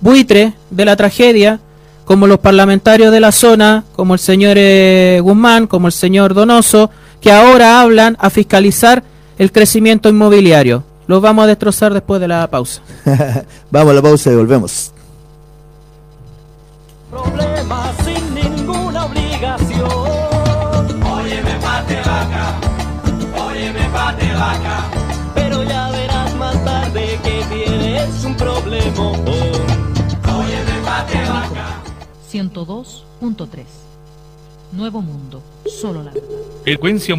buitres 0.00 0.54
de 0.70 0.84
la 0.84 0.96
tragedia, 0.96 1.60
como 2.04 2.26
los 2.26 2.38
parlamentarios 2.40 3.12
de 3.12 3.20
la 3.20 3.30
zona, 3.32 3.84
como 3.94 4.14
el 4.14 4.20
señor 4.20 4.56
eh, 4.58 5.20
Guzmán, 5.22 5.66
como 5.68 5.86
el 5.86 5.92
señor 5.92 6.34
Donoso, 6.34 6.90
que 7.20 7.30
ahora 7.30 7.80
hablan 7.80 8.16
a 8.18 8.28
fiscalizar 8.30 9.02
el 9.38 9.52
crecimiento 9.52 10.08
inmobiliario. 10.08 10.82
Los 11.06 11.22
vamos 11.22 11.44
a 11.44 11.46
destrozar 11.46 11.94
después 11.94 12.20
de 12.20 12.28
la 12.28 12.46
pausa. 12.50 12.82
Vamos 13.70 13.92
a 13.92 13.94
la 13.94 14.02
pausa 14.02 14.30
y 14.30 14.34
volvemos. 14.34 14.92
Problemas 17.10 17.96
vaca. 24.38 24.90
Pero 25.34 25.62
ya 25.64 25.90
verás 25.90 26.34
más 26.36 26.64
tarde 26.64 27.18
que 27.22 27.44
tienes 27.52 28.24
un 28.24 28.36
problema. 28.36 29.10
Óyeme, 29.10 30.74
pate 30.84 31.18
vaca. 31.28 31.82
102.3 32.30 33.64
Nuevo 34.72 35.00
Mundo, 35.00 35.42
solo 35.66 36.02
la 36.02 36.12
verdad. 36.12 36.28
Frecuencia 36.62 37.16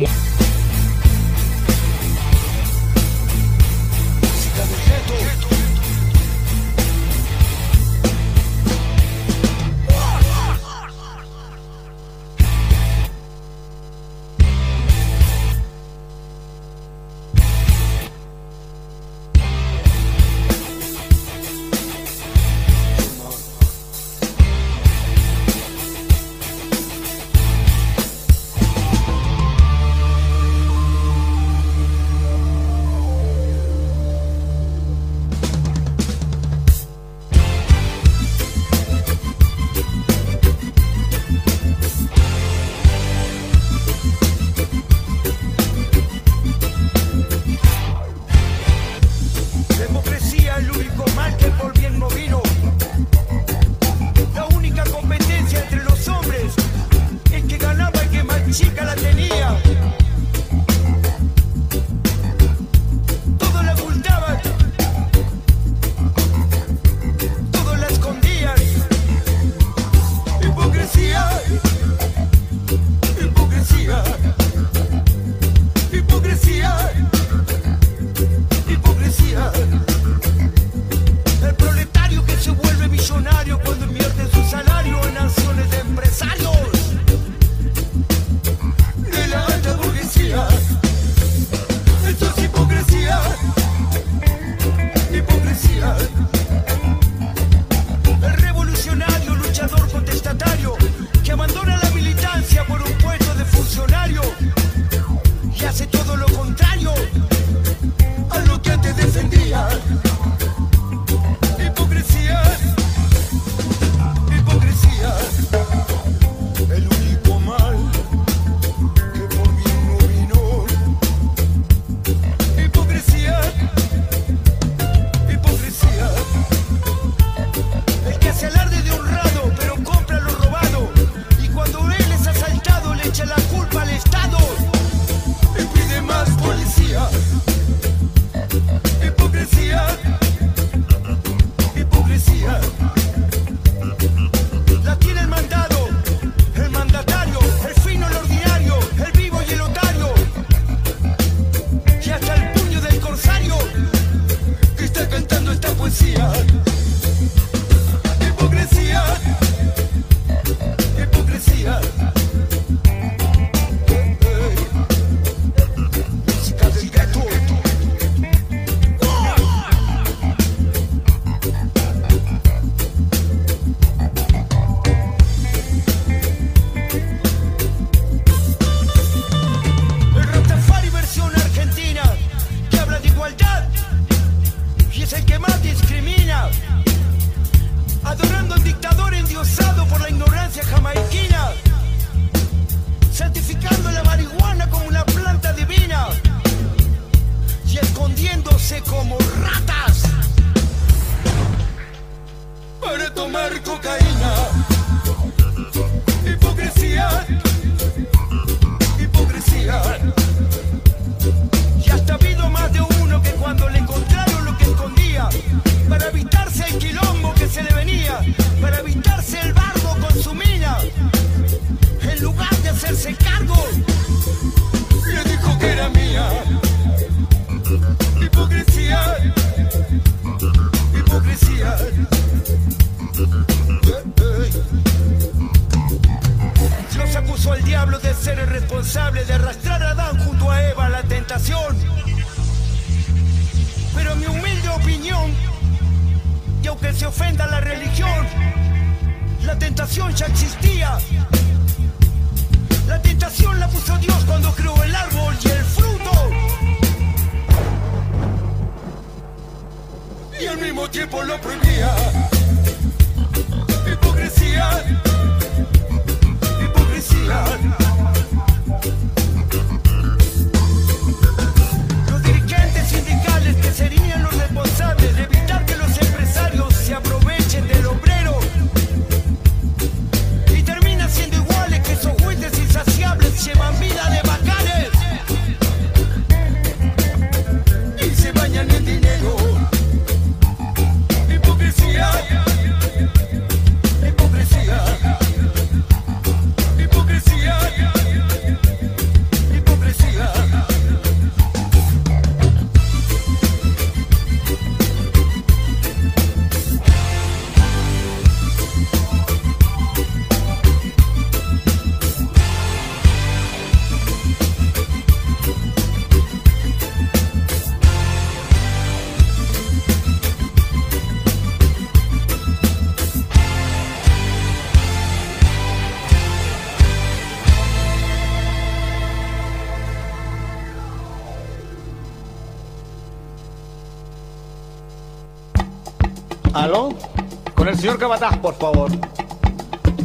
señor 337.79 337.97
Cabataz, 337.97 338.37
por 338.37 338.55
favor. 338.55 338.91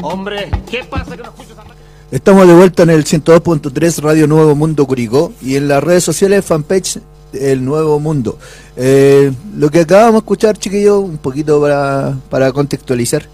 Hombre, 0.02 0.50
¿qué 0.70 0.84
pasa 0.84 1.16
que 1.16 1.22
no 1.22 1.30
escucho 1.30 1.54
tan 1.54 1.66
Estamos 2.10 2.46
de 2.46 2.54
vuelta 2.54 2.84
en 2.84 2.90
el 2.90 3.04
102.3 3.04 4.00
Radio 4.00 4.28
Nuevo 4.28 4.54
Mundo 4.54 4.86
Curicó 4.86 5.32
y 5.40 5.56
en 5.56 5.66
las 5.66 5.82
redes 5.82 6.04
sociales 6.04 6.44
fanpage 6.44 7.00
El 7.32 7.64
Nuevo 7.64 7.98
Mundo. 7.98 8.38
Eh, 8.76 9.32
lo 9.56 9.70
que 9.70 9.80
acabamos 9.80 10.12
de 10.12 10.18
escuchar, 10.18 10.56
chiquillos, 10.56 11.02
un 11.02 11.18
poquito 11.18 11.60
para, 11.60 12.16
para 12.30 12.52
contextualizar, 12.52 13.26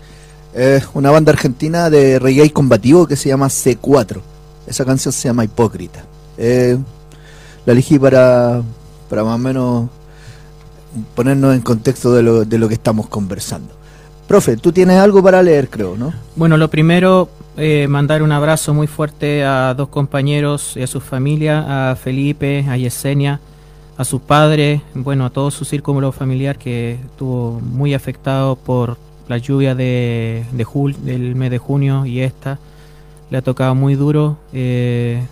es 0.55 0.89
una 0.95 1.11
banda 1.11 1.33
argentina 1.33 1.91
de 1.91 2.19
reggae 2.19 2.51
combativo 2.51 3.07
que 3.07 3.17
se 3.17 3.29
llama 3.29 3.49
C4. 3.49 4.21
Esa 4.67 4.85
canción 4.87 5.13
se 5.13 5.29
llama 5.29 5.45
Hipócrita. 5.45 6.05
Eh, 6.39 6.79
la 7.67 7.73
elegí 7.73 7.99
para, 7.99 8.63
para 9.11 9.23
más 9.23 9.35
o 9.35 9.39
menos 9.39 9.91
ponernos 11.15 11.55
en 11.55 11.61
contexto 11.61 12.15
de 12.15 12.23
lo, 12.23 12.45
de 12.45 12.59
lo 12.59 12.69
que 12.69 12.75
estamos 12.75 13.09
conversando. 13.09 13.80
Profe, 14.31 14.57
tú 14.57 14.71
tienes 14.71 14.97
algo 14.97 15.21
para 15.25 15.43
leer, 15.43 15.69
creo, 15.69 15.97
¿no? 15.97 16.13
Bueno, 16.37 16.57
lo 16.57 16.71
primero, 16.71 17.29
eh, 17.57 17.89
mandar 17.89 18.23
un 18.23 18.31
abrazo 18.31 18.73
muy 18.73 18.87
fuerte 18.87 19.43
a 19.45 19.75
dos 19.75 19.89
compañeros 19.89 20.77
y 20.77 20.83
a 20.83 20.87
su 20.87 21.01
familia, 21.01 21.91
a 21.91 21.97
Felipe, 21.97 22.65
a 22.69 22.77
Yesenia, 22.77 23.41
a 23.97 24.05
su 24.05 24.21
padre, 24.21 24.83
bueno, 24.95 25.25
a 25.27 25.31
todo 25.31 25.51
su 25.51 25.65
círculo 25.65 26.13
familiar 26.13 26.59
que 26.59 26.93
estuvo 26.93 27.59
muy 27.61 27.93
afectado 27.93 28.55
por 28.55 28.99
la 29.27 29.37
lluvia 29.39 29.75
de, 29.75 30.45
jul- 30.59 30.95
del 30.99 31.35
mes 31.35 31.51
de 31.51 31.59
junio 31.59 32.07
y 32.07 32.21
esta. 32.21 32.61
Le 33.31 33.39
ha 33.39 33.43
tocado 33.43 33.75
muy 33.75 33.97
duro 33.97 34.37
eh, 34.53 35.25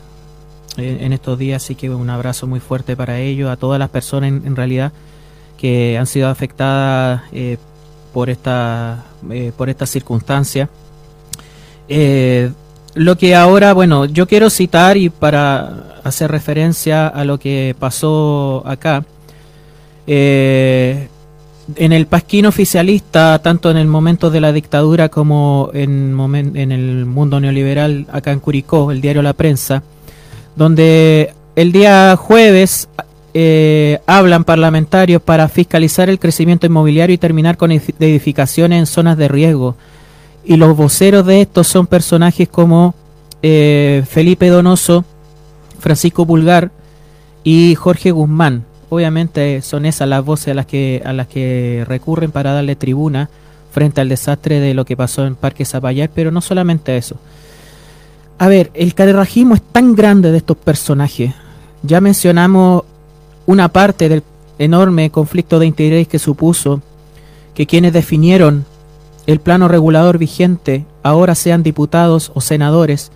en, 0.77 1.13
estos 1.13 1.39
días, 1.39 1.63
así 1.63 1.77
que 1.77 1.89
un 1.89 2.11
abrazo 2.11 2.49
muy 2.49 2.59
fuerte 2.59 2.97
para 2.97 3.21
ellos, 3.21 3.49
a 3.49 3.55
todas 3.57 3.79
las 3.79 3.91
personas 3.91 4.31
en, 4.31 4.43
en 4.45 4.57
realidad 4.57 4.91
que 5.57 5.97
han 5.99 6.07
sido 6.07 6.29
afectadas 6.29 7.23
eh, 7.33 7.59
por 8.19 8.31
esta 8.31 9.05
eh, 9.31 9.53
por 9.57 9.73
circunstancia. 9.87 10.69
Eh, 11.89 12.51
lo 12.95 13.17
que 13.17 13.37
ahora, 13.37 13.73
bueno, 13.75 14.07
yo 14.07 14.27
quiero 14.27 14.51
citar 14.51 14.97
y 14.97 15.09
para 15.09 16.01
hacer 16.03 16.29
referencia 16.29 17.07
a 17.07 17.25
lo 17.25 17.39
que 17.39 17.77
pasó 17.79 18.65
acá, 18.67 19.05
eh, 20.09 21.07
en 21.77 21.93
el 21.93 22.09
pasquín 22.09 22.47
oficialista, 22.47 23.39
tanto 23.39 23.71
en 23.71 23.77
el 23.77 23.87
momento 23.87 24.31
de 24.31 24.41
la 24.41 24.51
dictadura 24.51 25.09
como 25.11 25.71
en, 25.73 26.19
en 26.57 26.73
el 26.73 27.07
mundo 27.07 27.39
neoliberal, 27.39 28.09
acá 28.11 28.33
en 28.33 28.41
Curicó, 28.41 28.91
el 28.91 29.01
diario 29.01 29.23
La 29.23 29.35
Prensa, 29.35 29.85
donde 30.57 31.35
el 31.55 31.71
día 31.71 32.17
jueves 32.17 32.89
eh, 33.35 34.01
hablan 34.07 34.45
parlamentarios 34.45 35.23
para 35.23 35.49
fiscalizar 35.49 36.09
el 36.09 36.19
crecimiento 36.19 36.67
inmobiliario 36.67 37.15
y 37.15 37.19
terminar 37.19 37.57
con 37.57 37.71
edi- 37.71 37.95
edificaciones 38.01 38.79
en 38.79 38.87
zonas 38.87 39.17
de 39.17 39.29
riesgo. 39.29 39.77
Y 40.45 40.57
los 40.57 40.77
voceros 40.77 41.27
de 41.27 41.43
estos 41.43 41.67
son 41.67 41.87
personajes 41.87 42.49
como 42.49 42.95
eh, 43.43 44.03
Felipe 44.09 44.49
Donoso, 44.49 45.05
Francisco 45.79 46.27
Pulgar 46.27 46.71
y 47.45 47.75
Jorge 47.75 48.11
Guzmán. 48.11 48.65
Obviamente 48.89 49.61
son 49.61 49.85
esas 49.85 50.09
las 50.09 50.25
voces 50.25 50.49
a 50.49 50.55
las 50.55 50.67
que 50.67 51.03
a 51.05 51.13
las 51.13 51.27
que 51.27 51.85
recurren 51.87 52.31
para 52.31 52.53
darle 52.53 52.75
tribuna 52.77 53.29
frente 53.71 54.01
al 54.01 54.09
desastre 54.09 54.61
de 54.61 54.73
lo 54.73 54.87
que 54.87 54.97
pasó 54.97 55.27
en 55.27 55.35
Parque 55.35 55.67
Zapallar, 55.67 56.09
pero 56.15 56.31
no 56.31 56.41
solamente 56.41 56.97
eso. 56.97 57.17
A 58.39 58.49
ver, 58.49 58.71
el 58.73 58.95
carerrajismo 58.95 59.55
es 59.55 59.63
tan 59.63 59.95
grande 59.95 60.33
de 60.33 60.39
estos 60.39 60.57
personajes. 60.57 61.35
Ya 61.83 62.01
mencionamos 62.01 62.85
una 63.49 63.69
parte 63.71 64.11
del 64.11 64.23
enorme 64.59 65.09
conflicto 65.09 65.59
de 65.59 65.65
interés 65.65 66.07
que 66.07 66.19
supuso 66.19 66.83
que 67.55 67.65
quienes 67.67 67.95
definieron 67.95 68.67
el 69.27 69.41
plano 69.41 69.69
regulador 69.69 70.19
vigente 70.19 70.85
ahora 71.03 71.35
sean 71.35 71.63
diputados 71.63 72.31
o 72.35 72.43
senadores 72.43 73.11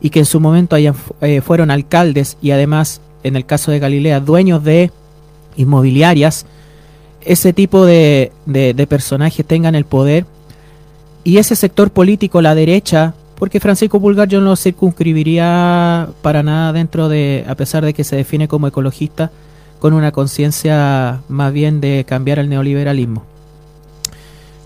y 0.00 0.10
que 0.10 0.20
en 0.20 0.24
su 0.26 0.38
momento 0.38 0.76
hayan, 0.76 0.94
eh, 1.20 1.40
fueron 1.40 1.72
alcaldes 1.72 2.36
y 2.40 2.52
además, 2.52 3.00
en 3.24 3.34
el 3.34 3.44
caso 3.44 3.72
de 3.72 3.80
Galilea, 3.80 4.20
dueños 4.20 4.62
de 4.62 4.92
inmobiliarias, 5.56 6.46
ese 7.24 7.52
tipo 7.52 7.84
de, 7.84 8.30
de- 8.46 8.74
de 8.74 8.86
personajes 8.86 9.44
tengan 9.44 9.74
el 9.74 9.84
poder. 9.84 10.26
Y 11.24 11.38
ese 11.38 11.56
sector 11.56 11.90
político, 11.90 12.40
la 12.40 12.54
derecha, 12.54 13.14
porque 13.36 13.58
Francisco 13.58 14.00
Pulgar 14.00 14.28
yo 14.28 14.40
no 14.40 14.50
lo 14.50 14.56
circunscribiría 14.56 16.08
para 16.22 16.44
nada 16.44 16.72
dentro 16.72 17.08
de, 17.08 17.44
a 17.48 17.54
pesar 17.56 17.84
de 17.84 17.94
que 17.94 18.04
se 18.04 18.14
define 18.16 18.46
como 18.46 18.68
ecologista, 18.68 19.30
con 19.82 19.94
una 19.94 20.12
conciencia 20.12 21.22
más 21.28 21.52
bien 21.52 21.80
de 21.80 22.04
cambiar 22.06 22.38
el 22.38 22.48
neoliberalismo. 22.48 23.24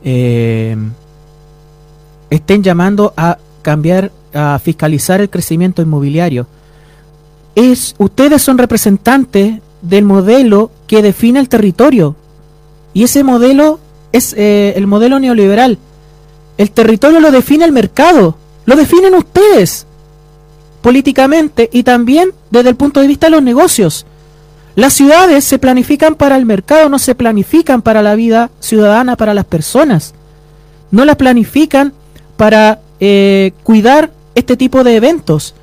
Eh, 0.04 0.76
estén 2.28 2.62
llamando 2.62 3.14
a 3.16 3.38
cambiar, 3.62 4.12
a 4.34 4.58
fiscalizar 4.58 5.22
el 5.22 5.30
crecimiento 5.30 5.80
inmobiliario. 5.80 6.46
Es, 7.54 7.94
ustedes 7.96 8.42
son 8.42 8.58
representantes 8.58 9.54
del 9.80 10.04
modelo 10.04 10.70
que 10.86 11.00
define 11.00 11.40
el 11.40 11.48
territorio. 11.48 12.14
Y 12.92 13.04
ese 13.04 13.24
modelo 13.24 13.80
es 14.12 14.34
eh, 14.36 14.74
el 14.76 14.86
modelo 14.86 15.18
neoliberal. 15.18 15.78
El 16.58 16.70
territorio 16.72 17.20
lo 17.20 17.30
define 17.30 17.64
el 17.64 17.72
mercado, 17.72 18.36
lo 18.66 18.76
definen 18.76 19.14
ustedes 19.14 19.86
políticamente 20.82 21.70
y 21.72 21.84
también 21.84 22.34
desde 22.50 22.68
el 22.68 22.76
punto 22.76 23.00
de 23.00 23.06
vista 23.06 23.28
de 23.28 23.30
los 23.30 23.42
negocios. 23.42 24.04
Las 24.76 24.92
ciudades 24.92 25.44
se 25.44 25.58
planifican 25.58 26.16
para 26.16 26.36
el 26.36 26.44
mercado, 26.44 26.90
no 26.90 26.98
se 26.98 27.14
planifican 27.14 27.80
para 27.80 28.02
la 28.02 28.14
vida 28.14 28.50
ciudadana, 28.60 29.16
para 29.16 29.32
las 29.32 29.46
personas. 29.46 30.12
No 30.90 31.06
las 31.06 31.16
planifican 31.16 31.94
para 32.36 32.80
eh, 33.00 33.52
cuidar 33.64 34.10
este 34.34 34.54
tipo 34.54 34.84
de 34.84 34.96
eventos, 34.96 35.54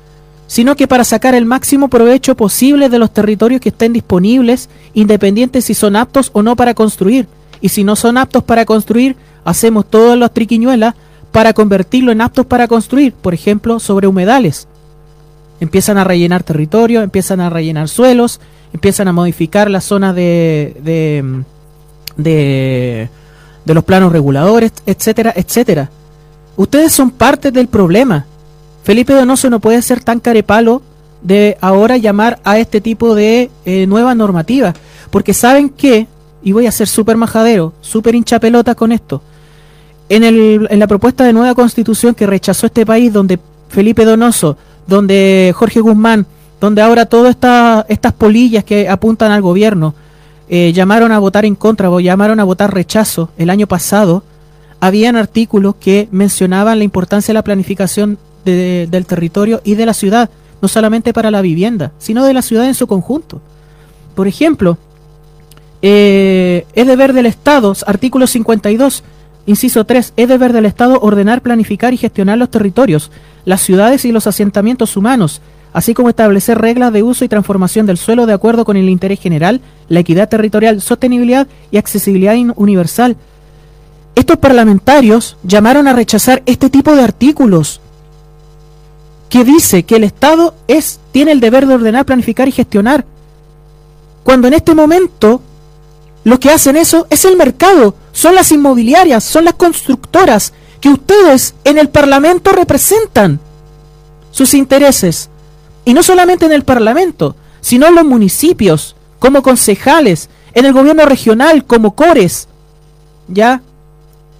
sino 0.48 0.74
que 0.74 0.88
para 0.88 1.04
sacar 1.04 1.36
el 1.36 1.46
máximo 1.46 1.86
provecho 1.88 2.36
posible 2.36 2.88
de 2.88 2.98
los 2.98 3.14
territorios 3.14 3.60
que 3.60 3.68
estén 3.68 3.92
disponibles, 3.92 4.68
independientes 4.94 5.66
si 5.66 5.74
son 5.74 5.94
aptos 5.94 6.30
o 6.32 6.42
no 6.42 6.56
para 6.56 6.74
construir. 6.74 7.28
Y 7.60 7.68
si 7.68 7.84
no 7.84 7.94
son 7.94 8.18
aptos 8.18 8.42
para 8.42 8.64
construir, 8.64 9.14
hacemos 9.44 9.88
todas 9.88 10.18
las 10.18 10.34
triquiñuelas 10.34 10.94
para 11.30 11.52
convertirlo 11.52 12.10
en 12.10 12.20
aptos 12.20 12.46
para 12.46 12.66
construir, 12.66 13.12
por 13.12 13.32
ejemplo, 13.32 13.78
sobre 13.78 14.08
humedales. 14.08 14.66
Empiezan 15.60 15.98
a 15.98 16.04
rellenar 16.04 16.42
territorio, 16.42 17.02
empiezan 17.02 17.40
a 17.40 17.48
rellenar 17.48 17.88
suelos, 17.88 18.40
empiezan 18.74 19.08
a 19.08 19.12
modificar 19.12 19.70
las 19.70 19.84
zonas 19.84 20.14
de, 20.16 20.76
de, 20.82 21.42
de, 22.16 23.08
de 23.64 23.74
los 23.74 23.84
planos 23.84 24.12
reguladores, 24.12 24.72
etcétera, 24.84 25.32
etcétera. 25.34 25.90
Ustedes 26.56 26.92
son 26.92 27.10
parte 27.10 27.52
del 27.52 27.68
problema. 27.68 28.26
Felipe 28.82 29.14
Donoso 29.14 29.48
no 29.48 29.60
puede 29.60 29.80
ser 29.80 30.02
tan 30.02 30.18
carepalo 30.18 30.82
de 31.22 31.56
ahora 31.60 31.96
llamar 31.96 32.40
a 32.44 32.58
este 32.58 32.80
tipo 32.80 33.14
de 33.14 33.48
eh, 33.64 33.86
nuevas 33.86 34.16
normativas, 34.16 34.74
porque 35.10 35.32
saben 35.32 35.70
que, 35.70 36.08
y 36.42 36.50
voy 36.52 36.66
a 36.66 36.72
ser 36.72 36.88
súper 36.88 37.16
majadero, 37.16 37.72
súper 37.80 38.16
hinchapelota 38.16 38.74
con 38.74 38.90
esto, 38.90 39.22
en, 40.08 40.24
el, 40.24 40.66
en 40.68 40.78
la 40.80 40.86
propuesta 40.86 41.24
de 41.24 41.32
nueva 41.32 41.54
constitución 41.54 42.14
que 42.14 42.26
rechazó 42.26 42.66
este 42.66 42.84
país, 42.84 43.12
donde 43.12 43.38
Felipe 43.68 44.04
Donoso, 44.04 44.58
donde 44.86 45.54
Jorge 45.56 45.80
Guzmán, 45.80 46.26
donde 46.64 46.80
ahora 46.82 47.04
todas 47.06 47.30
esta, 47.30 47.84
estas 47.88 48.12
polillas 48.14 48.64
que 48.64 48.88
apuntan 48.88 49.30
al 49.32 49.42
gobierno 49.42 49.94
eh, 50.48 50.72
llamaron 50.72 51.12
a 51.12 51.18
votar 51.18 51.44
en 51.44 51.54
contra 51.54 51.90
o 51.90 52.00
llamaron 52.00 52.40
a 52.40 52.44
votar 52.44 52.72
rechazo 52.72 53.28
el 53.38 53.50
año 53.50 53.66
pasado, 53.66 54.22
habían 54.80 55.16
artículos 55.16 55.74
que 55.78 56.08
mencionaban 56.10 56.78
la 56.78 56.84
importancia 56.84 57.32
de 57.32 57.34
la 57.34 57.44
planificación 57.44 58.18
de- 58.44 58.86
del 58.90 59.04
territorio 59.06 59.60
y 59.64 59.74
de 59.74 59.86
la 59.86 59.94
ciudad, 59.94 60.30
no 60.62 60.68
solamente 60.68 61.12
para 61.12 61.30
la 61.30 61.42
vivienda, 61.42 61.92
sino 61.98 62.24
de 62.24 62.32
la 62.34 62.42
ciudad 62.42 62.66
en 62.66 62.74
su 62.74 62.86
conjunto. 62.86 63.40
Por 64.14 64.26
ejemplo, 64.26 64.78
eh, 65.82 66.66
es 66.74 66.86
deber 66.86 67.12
del 67.12 67.26
Estado, 67.26 67.74
artículo 67.86 68.26
52, 68.26 69.02
inciso 69.46 69.84
3, 69.84 70.12
es 70.16 70.28
deber 70.28 70.52
del 70.52 70.66
Estado 70.66 70.98
ordenar, 71.00 71.42
planificar 71.42 71.92
y 71.92 71.98
gestionar 71.98 72.38
los 72.38 72.50
territorios, 72.50 73.10
las 73.44 73.60
ciudades 73.60 74.04
y 74.04 74.12
los 74.12 74.26
asentamientos 74.26 74.96
humanos, 74.96 75.40
así 75.74 75.92
como 75.92 76.08
establecer 76.08 76.56
reglas 76.58 76.92
de 76.92 77.02
uso 77.02 77.24
y 77.24 77.28
transformación 77.28 77.84
del 77.84 77.98
suelo 77.98 78.26
de 78.26 78.32
acuerdo 78.32 78.64
con 78.64 78.76
el 78.78 78.88
interés 78.88 79.20
general, 79.20 79.60
la 79.88 80.00
equidad 80.00 80.28
territorial, 80.28 80.80
sostenibilidad 80.80 81.48
y 81.70 81.76
accesibilidad 81.76 82.36
universal. 82.56 83.16
Estos 84.14 84.38
parlamentarios 84.38 85.36
llamaron 85.42 85.88
a 85.88 85.92
rechazar 85.92 86.44
este 86.46 86.70
tipo 86.70 86.94
de 86.94 87.02
artículos 87.02 87.80
que 89.28 89.44
dice 89.44 89.82
que 89.82 89.96
el 89.96 90.04
Estado 90.04 90.54
es, 90.68 91.00
tiene 91.10 91.32
el 91.32 91.40
deber 91.40 91.66
de 91.66 91.74
ordenar, 91.74 92.06
planificar 92.06 92.46
y 92.46 92.52
gestionar. 92.52 93.04
Cuando 94.22 94.46
en 94.46 94.54
este 94.54 94.76
momento 94.76 95.42
lo 96.22 96.38
que 96.38 96.50
hacen 96.50 96.76
eso 96.76 97.08
es 97.10 97.24
el 97.24 97.36
mercado, 97.36 97.96
son 98.12 98.36
las 98.36 98.52
inmobiliarias, 98.52 99.24
son 99.24 99.44
las 99.44 99.54
constructoras 99.54 100.52
que 100.80 100.90
ustedes 100.90 101.56
en 101.64 101.78
el 101.78 101.88
Parlamento 101.88 102.52
representan 102.52 103.40
sus 104.30 104.54
intereses. 104.54 105.30
Y 105.84 105.94
no 105.94 106.02
solamente 106.02 106.46
en 106.46 106.52
el 106.52 106.64
Parlamento, 106.64 107.36
sino 107.60 107.86
en 107.86 107.94
los 107.94 108.04
municipios, 108.04 108.96
como 109.18 109.42
concejales, 109.42 110.28
en 110.54 110.64
el 110.66 110.72
gobierno 110.72 111.04
regional, 111.04 111.64
como 111.64 111.94
cores, 111.94 112.48
¿ya? 113.28 113.62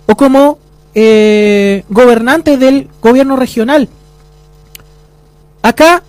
O 0.06 0.14
como 0.16 0.58
eh, 0.94 1.84
gobernantes 1.88 2.58
del 2.60 2.88
gobierno 3.02 3.36
regional. 3.36 3.88
Acá 5.62 6.02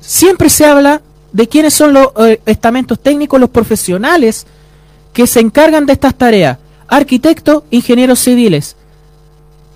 siempre 0.00 0.48
se 0.48 0.64
habla 0.64 1.02
de 1.32 1.48
quiénes 1.48 1.74
son 1.74 1.92
los 1.92 2.08
eh, 2.18 2.40
estamentos 2.46 3.00
técnicos, 3.00 3.40
los 3.40 3.50
profesionales 3.50 4.46
que 5.12 5.26
se 5.26 5.40
encargan 5.40 5.86
de 5.86 5.94
estas 5.94 6.14
tareas. 6.14 6.58
Arquitectos, 6.88 7.64
ingenieros 7.70 8.20
civiles. 8.20 8.76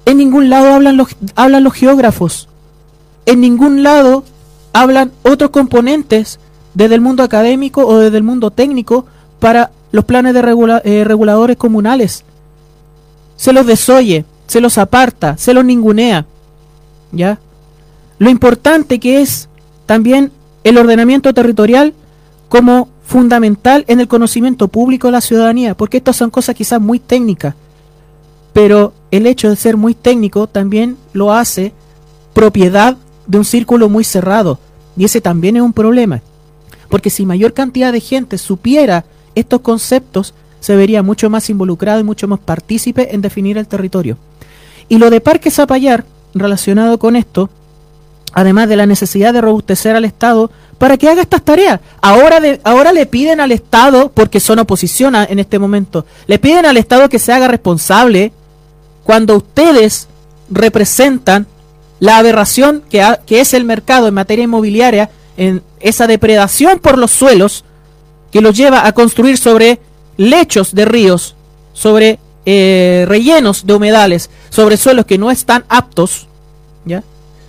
En 0.04 0.18
ningún 0.18 0.48
lado 0.50 0.72
hablan 0.72 0.96
los, 0.96 1.16
hablan 1.34 1.64
los 1.64 1.74
geógrafos. 1.74 2.48
En 3.26 3.40
ningún 3.40 3.82
lado 3.82 4.24
hablan 4.80 5.12
otros 5.22 5.50
componentes 5.50 6.38
desde 6.74 6.96
el 6.96 7.00
mundo 7.00 7.22
académico 7.22 7.86
o 7.86 7.98
desde 7.98 8.18
el 8.18 8.22
mundo 8.22 8.50
técnico 8.50 9.06
para 9.40 9.70
los 9.90 10.04
planes 10.04 10.34
de 10.34 10.40
eh, 10.84 11.04
reguladores 11.04 11.56
comunales. 11.56 12.24
Se 13.36 13.54
los 13.54 13.66
desoye, 13.66 14.26
se 14.46 14.60
los 14.60 14.76
aparta, 14.76 15.38
se 15.38 15.54
los 15.54 15.64
ningunea. 15.64 16.26
¿Ya? 17.10 17.38
Lo 18.18 18.28
importante 18.28 19.00
que 19.00 19.22
es 19.22 19.48
también 19.86 20.30
el 20.62 20.76
ordenamiento 20.76 21.32
territorial 21.32 21.94
como 22.50 22.88
fundamental 23.02 23.84
en 23.88 24.00
el 24.00 24.08
conocimiento 24.08 24.68
público 24.68 25.08
de 25.08 25.12
la 25.12 25.20
ciudadanía, 25.22 25.74
porque 25.74 25.96
estas 25.96 26.16
son 26.16 26.28
cosas 26.28 26.54
quizás 26.54 26.80
muy 26.80 26.98
técnicas, 26.98 27.54
pero 28.52 28.92
el 29.10 29.26
hecho 29.26 29.48
de 29.48 29.56
ser 29.56 29.76
muy 29.76 29.94
técnico 29.94 30.48
también 30.48 30.98
lo 31.14 31.32
hace 31.32 31.72
propiedad 32.34 32.96
de 33.26 33.38
un 33.38 33.44
círculo 33.44 33.88
muy 33.88 34.04
cerrado, 34.04 34.58
y 34.96 35.04
ese 35.04 35.20
también 35.20 35.56
es 35.56 35.62
un 35.62 35.72
problema, 35.72 36.22
porque 36.88 37.10
si 37.10 37.26
mayor 37.26 37.52
cantidad 37.52 37.92
de 37.92 38.00
gente 38.00 38.38
supiera 38.38 39.04
estos 39.34 39.60
conceptos, 39.60 40.34
se 40.60 40.76
vería 40.76 41.02
mucho 41.02 41.30
más 41.30 41.50
involucrado 41.50 42.00
y 42.00 42.04
mucho 42.04 42.26
más 42.28 42.38
partícipe 42.38 43.14
en 43.14 43.20
definir 43.20 43.58
el 43.58 43.68
territorio. 43.68 44.16
Y 44.88 44.98
lo 44.98 45.10
de 45.10 45.20
Parque 45.20 45.50
Zapallar, 45.50 46.04
relacionado 46.34 46.98
con 46.98 47.16
esto, 47.16 47.50
además 48.32 48.68
de 48.68 48.76
la 48.76 48.86
necesidad 48.86 49.32
de 49.32 49.40
robustecer 49.40 49.96
al 49.96 50.04
Estado 50.04 50.50
para 50.78 50.96
que 50.96 51.08
haga 51.08 51.22
estas 51.22 51.42
tareas. 51.42 51.80
Ahora, 52.02 52.40
ahora 52.64 52.92
le 52.92 53.06
piden 53.06 53.40
al 53.40 53.52
Estado, 53.52 54.10
porque 54.12 54.40
son 54.40 54.58
oposición 54.58 55.14
en 55.14 55.38
este 55.38 55.58
momento, 55.58 56.04
le 56.26 56.38
piden 56.38 56.66
al 56.66 56.76
Estado 56.76 57.08
que 57.08 57.18
se 57.18 57.32
haga 57.32 57.48
responsable 57.48 58.32
cuando 59.04 59.36
ustedes 59.36 60.08
representan 60.50 61.46
la 62.00 62.18
aberración 62.18 62.82
que, 62.90 63.02
ha- 63.02 63.20
que 63.26 63.40
es 63.40 63.54
el 63.54 63.64
mercado 63.64 64.08
en 64.08 64.14
materia 64.14 64.44
inmobiliaria, 64.44 65.10
en 65.36 65.62
esa 65.80 66.06
depredación 66.06 66.78
por 66.78 66.98
los 66.98 67.10
suelos 67.10 67.64
que 68.32 68.40
los 68.40 68.56
lleva 68.56 68.86
a 68.86 68.92
construir 68.92 69.38
sobre 69.38 69.80
lechos 70.16 70.74
de 70.74 70.84
ríos, 70.84 71.34
sobre 71.72 72.18
eh, 72.46 73.04
rellenos 73.08 73.66
de 73.66 73.74
humedales, 73.74 74.30
sobre 74.50 74.76
suelos 74.76 75.04
que 75.06 75.18
no 75.18 75.30
están 75.30 75.64
aptos, 75.68 76.26
¿ya? 76.84 77.02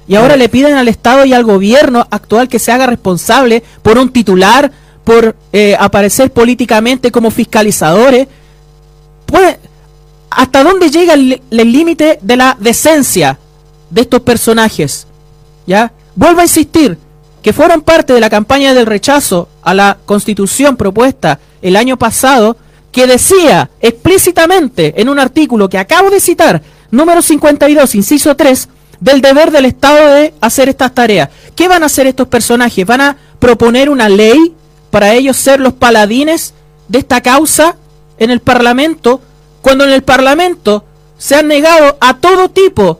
Y 0.08 0.16
ahora 0.16 0.38
le 0.38 0.48
piden 0.48 0.76
al 0.76 0.88
Estado 0.88 1.26
y 1.26 1.34
al 1.34 1.43
gobierno 1.43 2.08
actual 2.10 2.48
que 2.48 2.60
se 2.60 2.72
haga 2.72 2.86
responsable 2.88 3.62
por 3.82 3.98
un 3.98 4.10
titular, 4.12 4.72
por 5.04 5.36
eh, 5.52 5.76
aparecer 5.80 6.32
políticamente 6.32 7.12
como 7.12 7.30
fiscalizadores. 7.30 8.28
Pues, 9.26 9.58
¿hasta 10.30 10.64
dónde 10.64 10.89
llega 10.89 11.14
el 11.14 11.41
el 11.52 11.72
límite 11.74 12.20
de 12.22 12.38
la 12.38 12.56
decencia 12.60 13.38
de 13.90 14.02
estos 14.02 14.22
personajes? 14.22 15.08
¿Ya? 15.66 15.92
Vuelvo 16.16 16.42
a 16.42 16.44
insistir, 16.44 16.98
que 17.42 17.54
fueron 17.54 17.82
parte 17.82 18.14
de 18.14 18.20
la 18.20 18.30
campaña 18.30 18.74
del 18.74 18.86
rechazo 18.86 19.50
a 19.62 19.74
la 19.74 19.98
constitución 20.06 20.76
propuesta 20.76 21.40
el 21.62 21.76
año 21.76 21.98
pasado, 21.98 22.58
que 22.92 23.08
decía 23.08 23.70
explícitamente 23.80 25.00
en 25.00 25.10
un 25.10 25.20
artículo 25.20 25.70
que 25.70 25.78
acabo 25.78 26.10
de 26.10 26.20
citar, 26.20 26.62
número 26.92 27.22
52, 27.22 27.96
inciso 27.96 28.36
3, 28.36 28.70
del 29.00 29.22
deber 29.22 29.52
del 29.52 29.66
Estado 29.66 30.16
de 30.16 30.34
hacer 30.42 30.70
estas 30.70 30.94
tareas. 30.94 31.30
¿Qué 31.56 31.68
van 31.68 31.84
a 31.84 31.88
hacer 31.88 32.08
estos 32.08 32.28
personajes? 32.28 32.86
¿Van 32.86 33.02
a 33.02 33.18
proponer 33.40 33.90
una 33.90 34.10
ley 34.10 34.56
para 34.90 35.14
ellos 35.14 35.38
ser 35.38 35.60
los 35.60 35.74
paladines 35.74 36.54
de 36.88 37.00
esta 37.00 37.22
causa 37.22 37.76
en 38.18 38.32
el 38.32 38.40
Parlamento, 38.40 39.22
cuando 39.62 39.84
en 39.84 39.92
el 39.92 40.04
Parlamento 40.04 40.84
se 41.18 41.36
han 41.36 41.48
negado 41.48 41.98
a 42.00 42.16
todo 42.18 42.50
tipo 42.50 43.00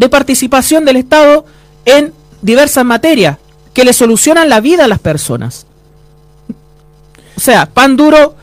de 0.00 0.08
participación 0.08 0.86
del 0.86 0.96
Estado 0.96 1.44
en 1.84 2.14
diversas 2.40 2.86
materias 2.86 3.36
que 3.74 3.84
le 3.84 3.92
solucionan 3.92 4.48
la 4.48 4.62
vida 4.62 4.86
a 4.86 4.88
las 4.88 4.98
personas. 4.98 5.66
O 7.36 7.40
sea, 7.40 7.66
pan 7.66 7.98
duro, 7.98 8.34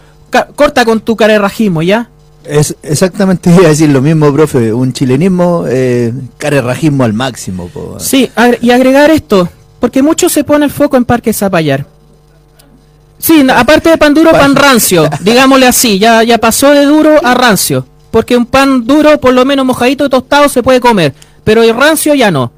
corta 0.56 0.86
con 0.86 1.02
tu 1.02 1.16
carerrajismo, 1.16 1.82
¿ya? 1.82 2.10
Es 2.44 2.76
exactamente 2.84 3.50
iba 3.56 3.66
a 3.66 3.70
decir 3.70 3.90
lo 3.90 4.04
mismo, 4.04 4.32
profe. 4.32 4.72
Un 4.72 4.94
chilenismo, 4.94 5.66
eh, 5.68 6.14
carerrajismo 6.38 7.04
al 7.04 7.14
máximo. 7.14 7.70
po. 7.70 7.98
Sí, 8.00 8.30
y 8.62 8.70
agregar 8.70 9.10
esto, 9.10 9.50
porque 9.80 10.04
mucho 10.04 10.30
se 10.30 10.44
pone 10.44 10.64
el 10.64 10.72
foco 10.72 10.96
en 10.96 11.06
Parque 11.06 11.34
Zapallar. 11.34 11.88
Sí, 13.18 13.48
aparte 13.50 13.90
de 13.90 13.98
pan 13.98 14.14
duro, 14.14 14.30
pan 14.30 14.56
rancio, 14.56 15.10
digámosle 15.22 15.66
así, 15.66 15.98
ya, 15.98 16.22
ya 16.22 16.38
pasó 16.38 16.70
de 16.70 16.86
duro 16.86 17.20
a 17.26 17.34
rancio. 17.34 17.88
Porque 18.12 18.38
un 18.38 18.46
pan 18.46 18.86
duro, 18.86 19.20
por 19.20 19.34
lo 19.34 19.44
menos 19.44 19.66
mojadito 19.66 20.06
y 20.06 20.10
tostado, 20.10 20.50
se 20.50 20.62
puede 20.62 20.80
comer, 20.80 21.14
pero 21.48 21.64
el 21.64 21.74
rancio 21.74 22.14
ya 22.14 22.30
no. 22.30 22.52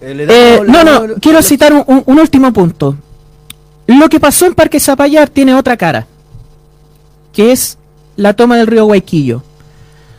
Eh, 0.00 0.62
no, 0.66 0.82
no, 0.82 1.14
quiero 1.20 1.42
citar 1.42 1.74
un, 1.74 2.18
último 2.18 2.50
punto. 2.50 2.96
Lo 3.86 4.08
que 4.08 4.18
pasó 4.18 4.46
en 4.46 4.54
Parque 4.54 4.80
Zapallar 4.80 5.28
tiene 5.28 5.54
otra 5.54 5.76
cara, 5.76 6.06
que 7.34 7.52
es 7.52 7.76
la 8.16 8.32
toma 8.32 8.56
del 8.56 8.66
río 8.66 8.86
Guayquillo. 8.86 9.42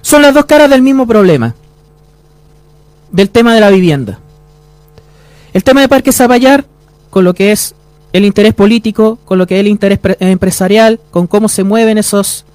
Son 0.03 0.21
las 0.21 0.35
dos 0.35 0.45
caras 0.45 0.69
del 0.69 0.83
mismo 0.83 1.07
problema, 1.07 1.55
del 3.11 3.31
tema 3.31 3.55
de 3.55 3.61
la 3.61 3.71
vivienda. 3.71 4.19
El 5.51 5.63
tema 5.63 5.81
de 5.81 5.89
Parque 5.89 6.11
Zapallar, 6.11 6.65
con 7.09 7.23
lo 7.23 7.33
que 7.33 7.51
es 7.51 7.73
el 8.11 8.23
interés 8.23 8.53
político, 8.53 9.17
con 9.25 9.39
lo 9.39 9.47
que 9.47 9.55
es 9.55 9.61
el 9.61 9.67
interés 9.67 9.97
eh, 10.03 10.15
empresarial, 10.19 10.99
con 11.09 11.25
cómo 11.25 11.49
se 11.49 11.63
mueven 11.63 11.97
esos, 11.97 12.45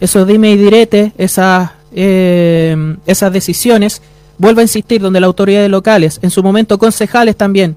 esos 0.00 0.26
dime 0.26 0.50
y 0.50 0.56
direte, 0.56 1.12
esas, 1.16 1.70
eh, 1.92 2.96
esas 3.06 3.32
decisiones, 3.32 4.02
vuelvo 4.38 4.60
a 4.60 4.62
insistir, 4.62 5.00
donde 5.00 5.20
las 5.20 5.28
autoridades 5.28 5.70
locales, 5.70 6.18
en 6.22 6.30
su 6.30 6.42
momento 6.42 6.78
concejales 6.78 7.36
también, 7.36 7.76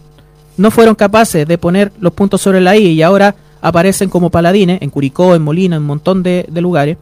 no 0.58 0.72
fueron 0.72 0.96
capaces 0.96 1.48
de 1.48 1.58
poner 1.58 1.92
los 2.00 2.14
puntos 2.14 2.42
sobre 2.42 2.62
la 2.62 2.76
I 2.76 2.88
y 2.88 3.02
ahora 3.02 3.36
aparecen 3.62 4.10
como 4.10 4.30
paladines 4.30 4.82
en 4.82 4.90
Curicó, 4.90 5.36
en 5.36 5.44
Molina, 5.44 5.76
en 5.76 5.84
un 5.84 5.88
montón 5.88 6.24
de, 6.24 6.48
lugares. 6.56 6.98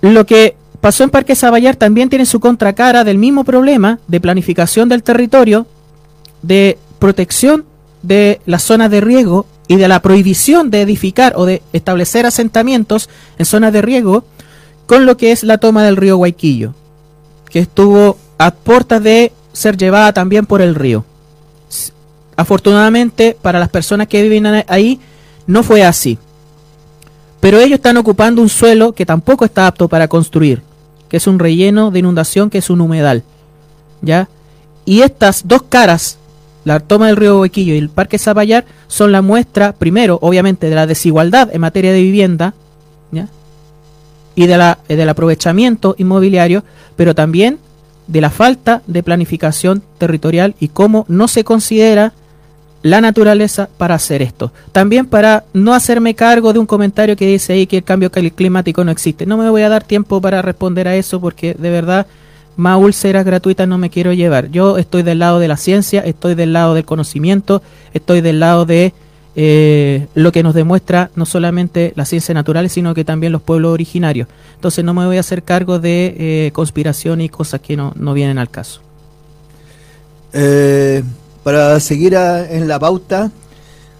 Lo 0.00 0.26
que 0.26 0.56
pasó 0.80 1.04
en 1.04 1.10
Parque 1.10 1.34
Saballar 1.34 1.76
también 1.76 2.08
tiene 2.08 2.26
su 2.26 2.40
contracara 2.40 3.04
del 3.04 3.18
mismo 3.18 3.44
problema 3.44 3.98
de 4.08 4.20
planificación 4.20 4.88
del 4.88 5.02
territorio, 5.02 5.66
de 6.42 6.78
protección 6.98 7.64
de 8.02 8.40
las 8.46 8.62
zonas 8.62 8.90
de 8.90 9.00
riego 9.00 9.46
y 9.68 9.76
de 9.76 9.88
la 9.88 10.00
prohibición 10.00 10.70
de 10.70 10.82
edificar 10.82 11.32
o 11.36 11.44
de 11.44 11.62
establecer 11.72 12.26
asentamientos 12.26 13.08
en 13.38 13.46
zonas 13.46 13.72
de 13.72 13.82
riego 13.82 14.24
con 14.86 15.06
lo 15.06 15.16
que 15.16 15.32
es 15.32 15.42
la 15.42 15.58
toma 15.58 15.82
del 15.84 15.96
río 15.96 16.16
Guayquillo, 16.16 16.74
que 17.50 17.60
estuvo 17.60 18.16
a 18.38 18.50
puertas 18.50 19.02
de 19.02 19.32
ser 19.52 19.76
llevada 19.76 20.12
también 20.12 20.46
por 20.46 20.60
el 20.60 20.74
río. 20.74 21.04
Afortunadamente, 22.36 23.36
para 23.40 23.58
las 23.58 23.70
personas 23.70 24.08
que 24.08 24.22
viven 24.22 24.64
ahí, 24.68 25.00
no 25.46 25.62
fue 25.62 25.84
así. 25.84 26.18
Pero 27.40 27.58
ellos 27.58 27.76
están 27.76 27.96
ocupando 27.96 28.42
un 28.42 28.48
suelo 28.48 28.92
que 28.92 29.06
tampoco 29.06 29.44
está 29.44 29.66
apto 29.66 29.88
para 29.88 30.08
construir, 30.08 30.62
que 31.08 31.16
es 31.16 31.26
un 31.26 31.38
relleno 31.38 31.90
de 31.90 32.00
inundación, 32.00 32.50
que 32.50 32.58
es 32.58 32.68
un 32.70 32.80
humedal. 32.80 33.22
¿Ya? 34.02 34.28
Y 34.84 35.00
estas 35.00 35.48
dos 35.48 35.62
caras, 35.62 36.18
la 36.64 36.80
toma 36.80 37.06
del 37.06 37.16
río 37.16 37.40
Huequillo 37.40 37.74
y 37.74 37.78
el 37.78 37.88
Parque 37.88 38.18
Zapallar, 38.18 38.64
son 38.88 39.12
la 39.12 39.22
muestra, 39.22 39.72
primero, 39.72 40.18
obviamente, 40.20 40.68
de 40.68 40.74
la 40.74 40.86
desigualdad 40.86 41.50
en 41.52 41.60
materia 41.60 41.92
de 41.92 42.02
vivienda. 42.02 42.54
Y 44.36 44.46
de 44.46 44.56
la, 44.56 44.78
eh, 44.88 44.94
del 44.94 45.08
aprovechamiento 45.08 45.96
inmobiliario, 45.98 46.62
pero 46.94 47.14
también 47.14 47.58
de 48.06 48.20
la 48.20 48.30
falta 48.30 48.82
de 48.86 49.02
planificación 49.02 49.82
territorial 49.98 50.54
y 50.60 50.68
cómo 50.68 51.04
no 51.08 51.26
se 51.26 51.42
considera 51.42 52.12
la 52.82 53.00
naturaleza 53.00 53.68
para 53.78 53.96
hacer 53.96 54.22
esto. 54.22 54.52
También 54.70 55.06
para 55.06 55.42
no 55.52 55.74
hacerme 55.74 56.14
cargo 56.14 56.52
de 56.52 56.60
un 56.60 56.66
comentario 56.66 57.16
que 57.16 57.26
dice 57.26 57.54
ahí 57.54 57.66
que 57.66 57.78
el 57.78 57.82
cambio 57.82 58.12
cli- 58.12 58.32
climático 58.32 58.84
no 58.84 58.92
existe. 58.92 59.26
No 59.26 59.36
me 59.36 59.50
voy 59.50 59.62
a 59.62 59.68
dar 59.68 59.82
tiempo 59.82 60.20
para 60.20 60.40
responder 60.40 60.86
a 60.86 60.94
eso 60.94 61.20
porque 61.20 61.54
de 61.54 61.70
verdad 61.70 62.06
más 62.56 62.78
úlceras 62.78 63.24
gratuitas 63.24 63.66
no 63.66 63.76
me 63.76 63.90
quiero 63.90 64.12
llevar. 64.12 64.50
Yo 64.50 64.78
estoy 64.78 65.02
del 65.02 65.18
lado 65.18 65.40
de 65.40 65.48
la 65.48 65.56
ciencia, 65.56 66.00
estoy 66.02 66.36
del 66.36 66.52
lado 66.52 66.74
del 66.74 66.84
conocimiento, 66.84 67.60
estoy 67.92 68.20
del 68.20 68.38
lado 68.38 68.66
de 68.66 68.92
eh, 69.38 70.06
lo 70.14 70.32
que 70.32 70.42
nos 70.42 70.54
demuestra 70.54 71.10
no 71.14 71.26
solamente 71.26 71.92
las 71.94 72.08
ciencias 72.08 72.34
naturales, 72.34 72.72
sino 72.72 72.94
que 72.94 73.04
también 73.04 73.32
los 73.32 73.42
pueblos 73.42 73.72
originarios. 73.72 74.28
Entonces 74.54 74.82
no 74.84 74.94
me 74.94 75.04
voy 75.06 75.18
a 75.18 75.20
hacer 75.20 75.42
cargo 75.42 75.78
de 75.78 76.14
eh, 76.18 76.50
conspiración 76.52 77.20
y 77.20 77.28
cosas 77.28 77.60
que 77.60 77.76
no, 77.76 77.92
no 77.96 78.14
vienen 78.14 78.38
al 78.38 78.48
caso. 78.50 78.80
Eh, 80.32 81.02
para 81.42 81.78
seguir 81.80 82.16
a- 82.16 82.50
en 82.50 82.66
la 82.68 82.78
pauta, 82.78 83.30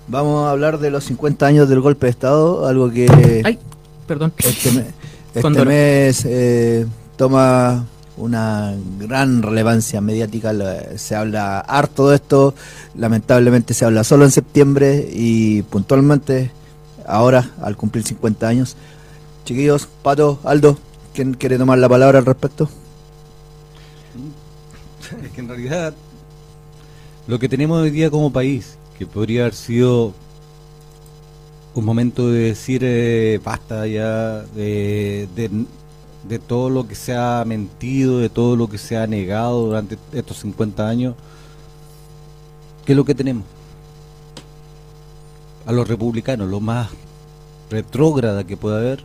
vamos 0.09 0.47
a 0.47 0.51
hablar 0.51 0.79
de 0.79 0.91
los 0.91 1.05
50 1.05 1.47
años 1.47 1.69
del 1.69 1.81
golpe 1.81 2.07
de 2.07 2.11
Estado, 2.11 2.67
algo 2.67 2.91
que 2.91 3.43
Ay, 3.45 3.59
perdón. 4.07 4.33
este, 4.39 4.73
me- 4.73 4.85
este 5.35 5.65
mes 5.65 6.25
eh, 6.27 6.87
toma 7.17 7.85
una 8.17 8.75
gran 8.99 9.43
relevancia 9.43 10.01
mediática. 10.01 10.53
Se 10.97 11.15
habla 11.15 11.61
harto 11.61 12.09
de 12.09 12.17
esto, 12.17 12.55
lamentablemente 12.95 13.75
se 13.75 13.85
habla 13.85 14.05
solo 14.05 14.25
en 14.25 14.31
septiembre 14.31 15.09
y 15.13 15.63
puntualmente 15.63 16.51
ahora, 17.07 17.51
al 17.63 17.77
cumplir 17.77 18.05
50 18.05 18.49
años. 18.49 18.77
Chiquillos, 19.45 19.89
Pato, 20.03 20.41
Aldo, 20.45 20.79
¿quién 21.15 21.35
quiere 21.35 21.59
tomar 21.59 21.79
la 21.79 21.89
palabra 21.89 22.19
al 22.19 22.27
respecto? 22.27 22.69
Es 25.25 25.31
que 25.31 25.41
en 25.41 25.49
realidad 25.49 25.95
lo 27.29 27.39
que 27.39 27.49
tenemos 27.49 27.81
hoy 27.81 27.91
día 27.91 28.11
como 28.11 28.33
país, 28.33 28.77
que 28.99 29.07
podría 29.07 29.43
haber 29.43 29.55
sido 29.55 30.13
un 31.75 31.85
momento 31.85 32.31
de 32.31 32.41
decir 32.41 32.83
eh, 32.85 33.41
basta 33.45 33.87
ya 33.87 34.43
de, 34.55 35.29
de 36.29 36.39
todo 36.39 36.71
lo 36.71 36.87
que 36.89 36.95
se 36.95 37.15
ha 37.17 37.45
mentido, 37.47 38.19
de 38.19 38.29
todo 38.29 38.57
lo 38.57 38.69
que 38.69 38.79
se 38.79 38.97
ha 38.97 39.07
negado 39.07 39.67
durante 39.67 39.99
estos 40.13 40.39
50 40.39 40.89
años, 40.89 41.15
¿qué 42.85 42.93
es 42.93 42.97
lo 42.97 43.05
que 43.05 43.15
tenemos? 43.15 43.45
A 45.67 45.73
los 45.73 45.89
republicanos, 45.89 46.49
lo 46.49 46.61
más 46.61 46.89
retrógrada 47.71 48.45
que 48.45 48.57
pueda 48.57 48.79
haber 48.79 49.03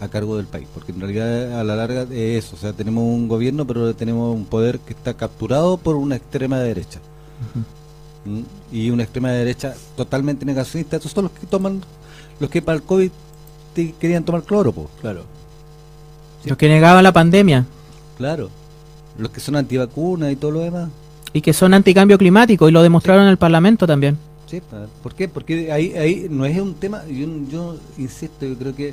a 0.00 0.08
cargo 0.08 0.36
del 0.36 0.46
país, 0.46 0.66
porque 0.74 0.92
en 0.92 1.00
realidad 1.00 1.60
a 1.60 1.64
la 1.64 1.76
larga 1.76 2.02
es 2.10 2.44
eso, 2.44 2.56
o 2.56 2.58
sea, 2.58 2.72
tenemos 2.72 3.04
un 3.04 3.28
gobierno, 3.28 3.66
pero 3.66 3.94
tenemos 3.94 4.34
un 4.34 4.44
poder 4.44 4.78
que 4.80 4.92
está 4.92 5.14
capturado 5.14 5.76
por 5.78 5.96
una 5.96 6.16
extrema 6.16 6.58
derecha. 6.58 6.98
¿Mm? 8.24 8.40
Y 8.76 8.90
una 8.90 9.04
extrema 9.04 9.30
derecha 9.30 9.74
totalmente 9.96 10.44
negacionista, 10.44 10.96
estos 10.96 11.12
son 11.12 11.24
los 11.24 11.32
que 11.32 11.46
toman, 11.46 11.80
los 12.40 12.50
que 12.50 12.60
para 12.60 12.76
el 12.76 12.82
COVID 12.82 13.10
te- 13.74 13.92
querían 13.92 14.24
tomar 14.24 14.42
cloro, 14.42 14.72
pues, 14.72 14.88
claro. 15.00 15.24
Los 16.44 16.58
que 16.58 16.68
negaban 16.68 17.02
la 17.04 17.12
pandemia. 17.12 17.66
Claro. 18.18 18.50
Los 19.18 19.30
que 19.30 19.40
son 19.40 19.56
antivacunas 19.56 20.32
y 20.32 20.36
todo 20.36 20.50
lo 20.50 20.60
demás. 20.60 20.90
Y 21.32 21.40
que 21.40 21.52
son 21.52 21.74
anticambio 21.74 22.18
climático 22.18 22.68
y 22.68 22.72
lo 22.72 22.82
demostraron 22.82 23.24
en 23.24 23.30
el 23.30 23.38
Parlamento 23.38 23.86
también. 23.86 24.18
Sí, 24.46 24.60
¿por 25.02 25.14
qué? 25.14 25.28
Porque 25.28 25.72
ahí, 25.72 25.94
ahí 25.94 26.26
no 26.28 26.44
es 26.44 26.60
un 26.60 26.74
tema, 26.74 27.04
yo, 27.06 27.26
yo 27.50 27.76
insisto, 27.96 28.44
yo 28.44 28.56
creo 28.56 28.74
que 28.74 28.92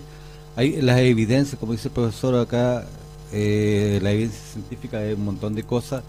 hay 0.55 0.81
las 0.81 0.99
evidencias, 0.99 1.59
como 1.59 1.73
dice 1.73 1.89
el 1.89 1.93
profesor 1.93 2.35
acá, 2.35 2.85
eh, 3.33 3.99
la 4.01 4.11
evidencia 4.11 4.39
científica 4.53 4.99
de 4.99 5.15
un 5.15 5.25
montón 5.25 5.55
de 5.55 5.63
cosas, 5.63 6.03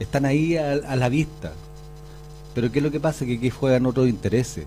están 0.00 0.24
ahí 0.24 0.56
a, 0.56 0.72
a 0.72 0.96
la 0.96 1.08
vista. 1.08 1.52
Pero 2.54 2.72
¿qué 2.72 2.80
es 2.80 2.84
lo 2.84 2.90
que 2.90 2.98
pasa? 2.98 3.24
Que 3.24 3.34
aquí 3.34 3.50
juegan 3.50 3.86
otros 3.86 4.08
intereses. 4.08 4.66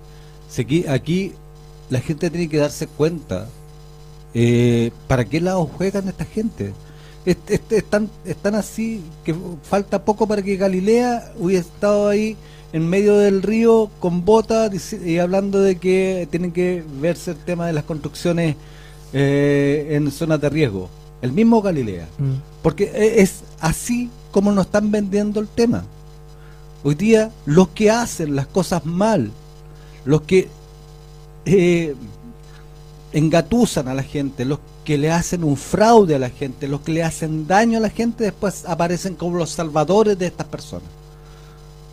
Si 0.49 0.61
aquí, 0.61 0.85
aquí 0.87 1.33
la 1.89 1.99
gente 1.99 2.29
tiene 2.29 2.47
que 2.47 2.57
darse 2.57 2.87
cuenta 2.87 3.47
eh, 4.33 4.91
para 5.07 5.25
qué 5.25 5.41
lado 5.41 5.65
juegan 5.65 6.07
esta 6.07 6.25
gente. 6.25 6.73
Est- 7.25 7.49
est- 7.51 7.71
están, 7.73 8.09
están 8.25 8.55
así 8.55 9.01
que 9.23 9.35
falta 9.63 10.03
poco 10.05 10.27
para 10.27 10.41
que 10.41 10.55
Galilea 10.55 11.33
hubiera 11.37 11.61
estado 11.61 12.07
ahí 12.07 12.37
en 12.71 12.87
medio 12.87 13.17
del 13.17 13.41
río 13.41 13.89
con 13.99 14.23
botas 14.25 14.93
y 14.93 15.17
hablando 15.19 15.59
de 15.59 15.77
que 15.77 16.27
tienen 16.31 16.51
que 16.51 16.83
verse 17.01 17.31
el 17.31 17.37
tema 17.37 17.65
de 17.67 17.73
las 17.73 17.83
construcciones 17.83 18.55
eh, 19.13 19.87
en 19.91 20.11
zonas 20.11 20.39
de 20.39 20.49
riesgo. 20.49 20.89
El 21.21 21.31
mismo 21.33 21.61
Galilea. 21.61 22.07
Mm. 22.17 22.33
Porque 22.61 22.85
e- 22.93 23.21
es 23.21 23.41
así 23.59 24.09
como 24.31 24.51
nos 24.51 24.67
están 24.67 24.91
vendiendo 24.91 25.39
el 25.39 25.47
tema. 25.47 25.83
Hoy 26.83 26.95
día 26.95 27.31
los 27.45 27.69
que 27.69 27.89
hacen 27.91 28.35
las 28.35 28.47
cosas 28.47 28.85
mal, 28.85 29.31
los 30.05 30.21
que 30.21 30.47
eh, 31.45 31.95
engatusan 33.11 33.87
a 33.87 33.93
la 33.93 34.03
gente, 34.03 34.45
los 34.45 34.59
que 34.83 34.97
le 34.97 35.11
hacen 35.11 35.43
un 35.43 35.57
fraude 35.57 36.15
a 36.15 36.19
la 36.19 36.29
gente, 36.29 36.67
los 36.67 36.81
que 36.81 36.91
le 36.91 37.03
hacen 37.03 37.47
daño 37.47 37.77
a 37.77 37.81
la 37.81 37.89
gente, 37.89 38.23
después 38.23 38.65
aparecen 38.65 39.15
como 39.15 39.37
los 39.37 39.51
salvadores 39.51 40.17
de 40.17 40.27
estas 40.27 40.47
personas. 40.47 40.89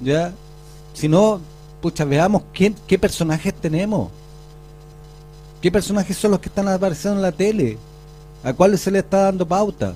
¿Ya? 0.01 0.33
Si 0.95 1.09
no, 1.09 1.41
pucha, 1.81 2.05
veamos 2.05 2.43
qué 2.53 2.99
personajes 2.99 3.55
tenemos. 3.55 4.11
¿Qué 5.61 5.73
personajes 5.73 6.17
son 6.17 6.33
los 6.33 6.41
que 6.41 6.49
están 6.49 6.69
apareciendo 6.69 7.17
en 7.17 7.23
la 7.23 7.33
tele? 7.33 7.79
¿A 8.45 8.53
cuáles 8.53 8.81
se 8.81 8.91
le 8.91 9.01
está 9.01 9.23
dando 9.23 9.47
pauta? 9.47 9.95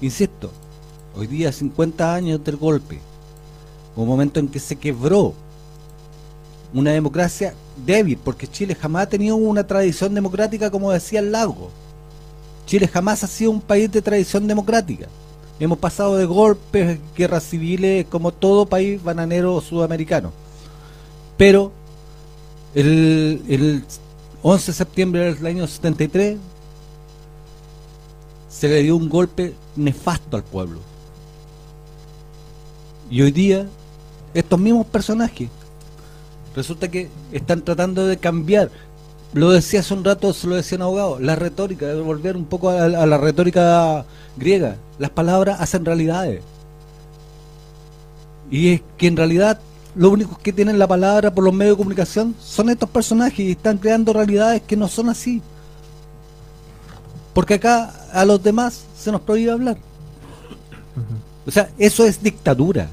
Insisto, 0.00 0.50
hoy 1.16 1.26
día 1.26 1.52
50 1.52 2.14
años 2.14 2.42
del 2.42 2.56
golpe, 2.56 2.98
un 3.94 4.08
momento 4.08 4.40
en 4.40 4.48
que 4.48 4.58
se 4.58 4.76
quebró 4.76 5.34
una 6.74 6.90
democracia 6.90 7.54
débil, 7.86 8.18
porque 8.22 8.48
Chile 8.48 8.74
jamás 8.74 9.04
ha 9.04 9.08
tenido 9.08 9.36
una 9.36 9.66
tradición 9.66 10.12
democrática 10.14 10.70
como 10.70 10.90
decía 10.90 11.20
el 11.20 11.32
Lago. 11.32 11.70
Chile 12.66 12.88
jamás 12.88 13.22
ha 13.22 13.28
sido 13.28 13.52
un 13.52 13.60
país 13.60 13.90
de 13.90 14.02
tradición 14.02 14.46
democrática. 14.46 15.06
Hemos 15.60 15.78
pasado 15.78 16.16
de 16.16 16.24
golpes, 16.24 16.98
guerras 17.16 17.44
civiles, 17.44 18.06
como 18.10 18.32
todo 18.32 18.66
país 18.66 19.02
bananero 19.02 19.60
sudamericano. 19.60 20.32
Pero 21.36 21.70
el, 22.74 23.42
el 23.48 23.84
11 24.42 24.66
de 24.66 24.76
septiembre 24.76 25.34
del 25.34 25.46
año 25.46 25.66
73 25.66 26.38
se 28.48 28.68
le 28.68 28.82
dio 28.82 28.96
un 28.96 29.08
golpe 29.08 29.54
nefasto 29.76 30.36
al 30.36 30.42
pueblo. 30.42 30.80
Y 33.10 33.22
hoy 33.22 33.30
día, 33.30 33.68
estos 34.32 34.58
mismos 34.58 34.86
personajes 34.86 35.48
resulta 36.54 36.88
que 36.88 37.08
están 37.32 37.62
tratando 37.62 38.06
de 38.06 38.16
cambiar. 38.16 38.70
Lo 39.32 39.50
decía 39.50 39.80
hace 39.80 39.94
un 39.94 40.04
rato, 40.04 40.32
se 40.32 40.46
lo 40.46 40.54
decía 40.54 40.76
un 40.76 40.82
abogado, 40.82 41.18
la 41.18 41.34
retórica, 41.34 41.86
de 41.86 42.00
volver 42.00 42.36
un 42.36 42.44
poco 42.44 42.70
a, 42.70 42.84
a 42.84 43.06
la 43.06 43.18
retórica 43.18 44.04
griega. 44.36 44.76
Las 44.98 45.10
palabras 45.10 45.60
hacen 45.60 45.84
realidades. 45.84 46.40
Y 48.50 48.74
es 48.74 48.82
que 48.96 49.08
en 49.08 49.16
realidad 49.16 49.58
los 49.94 50.12
únicos 50.12 50.38
que 50.38 50.52
tienen 50.52 50.78
la 50.78 50.88
palabra 50.88 51.32
por 51.32 51.44
los 51.44 51.54
medios 51.54 51.76
de 51.76 51.78
comunicación 51.78 52.34
son 52.40 52.68
estos 52.68 52.90
personajes 52.90 53.40
y 53.40 53.52
están 53.52 53.78
creando 53.78 54.12
realidades 54.12 54.62
que 54.62 54.76
no 54.76 54.88
son 54.88 55.08
así. 55.08 55.40
Porque 57.32 57.54
acá 57.54 57.92
a 58.12 58.24
los 58.24 58.42
demás 58.42 58.84
se 58.96 59.10
nos 59.10 59.20
prohíbe 59.20 59.52
hablar. 59.52 59.76
O 61.46 61.50
sea, 61.50 61.68
eso 61.78 62.06
es 62.06 62.22
dictadura. 62.22 62.88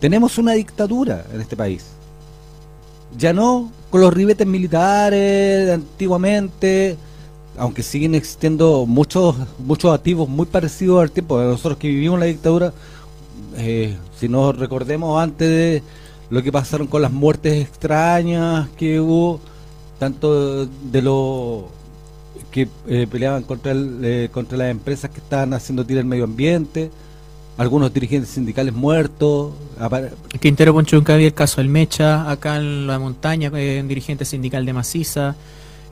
Tenemos 0.00 0.38
una 0.38 0.52
dictadura 0.52 1.24
en 1.32 1.40
este 1.40 1.56
país. 1.56 1.84
Ya 3.18 3.32
no 3.32 3.70
con 3.90 4.00
los 4.00 4.14
ribetes 4.14 4.46
militares 4.46 5.70
antiguamente, 5.70 6.96
aunque 7.58 7.82
siguen 7.82 8.14
existiendo 8.14 8.86
muchos 8.86 9.36
muchos 9.58 9.92
activos 9.92 10.28
muy 10.28 10.46
parecidos 10.46 11.02
al 11.02 11.10
tiempo 11.10 11.38
de 11.40 11.46
nosotros 11.46 11.78
que 11.78 11.88
vivimos 11.88 12.18
la 12.18 12.26
dictadura. 12.26 12.72
eh, 13.56 13.96
si 14.18 14.28
nos 14.28 14.56
recordemos 14.56 15.20
antes 15.20 15.48
de 15.48 15.82
lo 16.30 16.42
que 16.42 16.52
pasaron 16.52 16.86
con 16.86 17.02
las 17.02 17.10
muertes 17.12 17.60
extrañas 17.66 18.68
que 18.78 19.00
hubo, 19.00 19.40
tanto 19.98 20.66
de 20.66 21.02
los 21.02 21.64
que 22.50 22.68
eh, 22.86 23.06
peleaban 23.10 23.42
contra 23.42 23.72
el, 23.72 24.00
eh, 24.04 24.28
contra 24.32 24.58
las 24.58 24.70
empresas 24.70 25.10
que 25.10 25.18
estaban 25.18 25.52
haciendo 25.54 25.84
tira 25.84 26.00
el 26.00 26.06
medio 26.06 26.24
ambiente, 26.24 26.90
algunos 27.60 27.92
dirigentes 27.92 28.30
sindicales 28.30 28.72
muertos, 28.72 29.52
Quintero 30.40 30.72
Ponchunca 30.72 31.12
había 31.12 31.26
el 31.26 31.34
caso 31.34 31.60
del 31.60 31.68
Mecha, 31.68 32.30
acá 32.30 32.56
en 32.56 32.86
la 32.86 32.98
montaña, 32.98 33.50
eh, 33.54 33.80
un 33.82 33.86
dirigente 33.86 34.24
sindical 34.24 34.64
de 34.64 34.72
Maciza. 34.72 35.36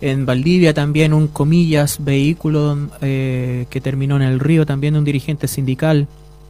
En 0.01 0.25
Valdivia 0.25 0.73
también 0.73 1.13
un 1.13 1.29
comillas 1.29 2.03
vehículo 2.03 2.89
eh, 3.03 3.67
que 3.69 3.83
terminó 3.83 4.17
en 4.17 4.23
el 4.23 4.41
río, 4.41 4.65
también 4.65 4.97
un 4.97 5.05
dirigente 5.05 5.47
sindical, 5.47 6.07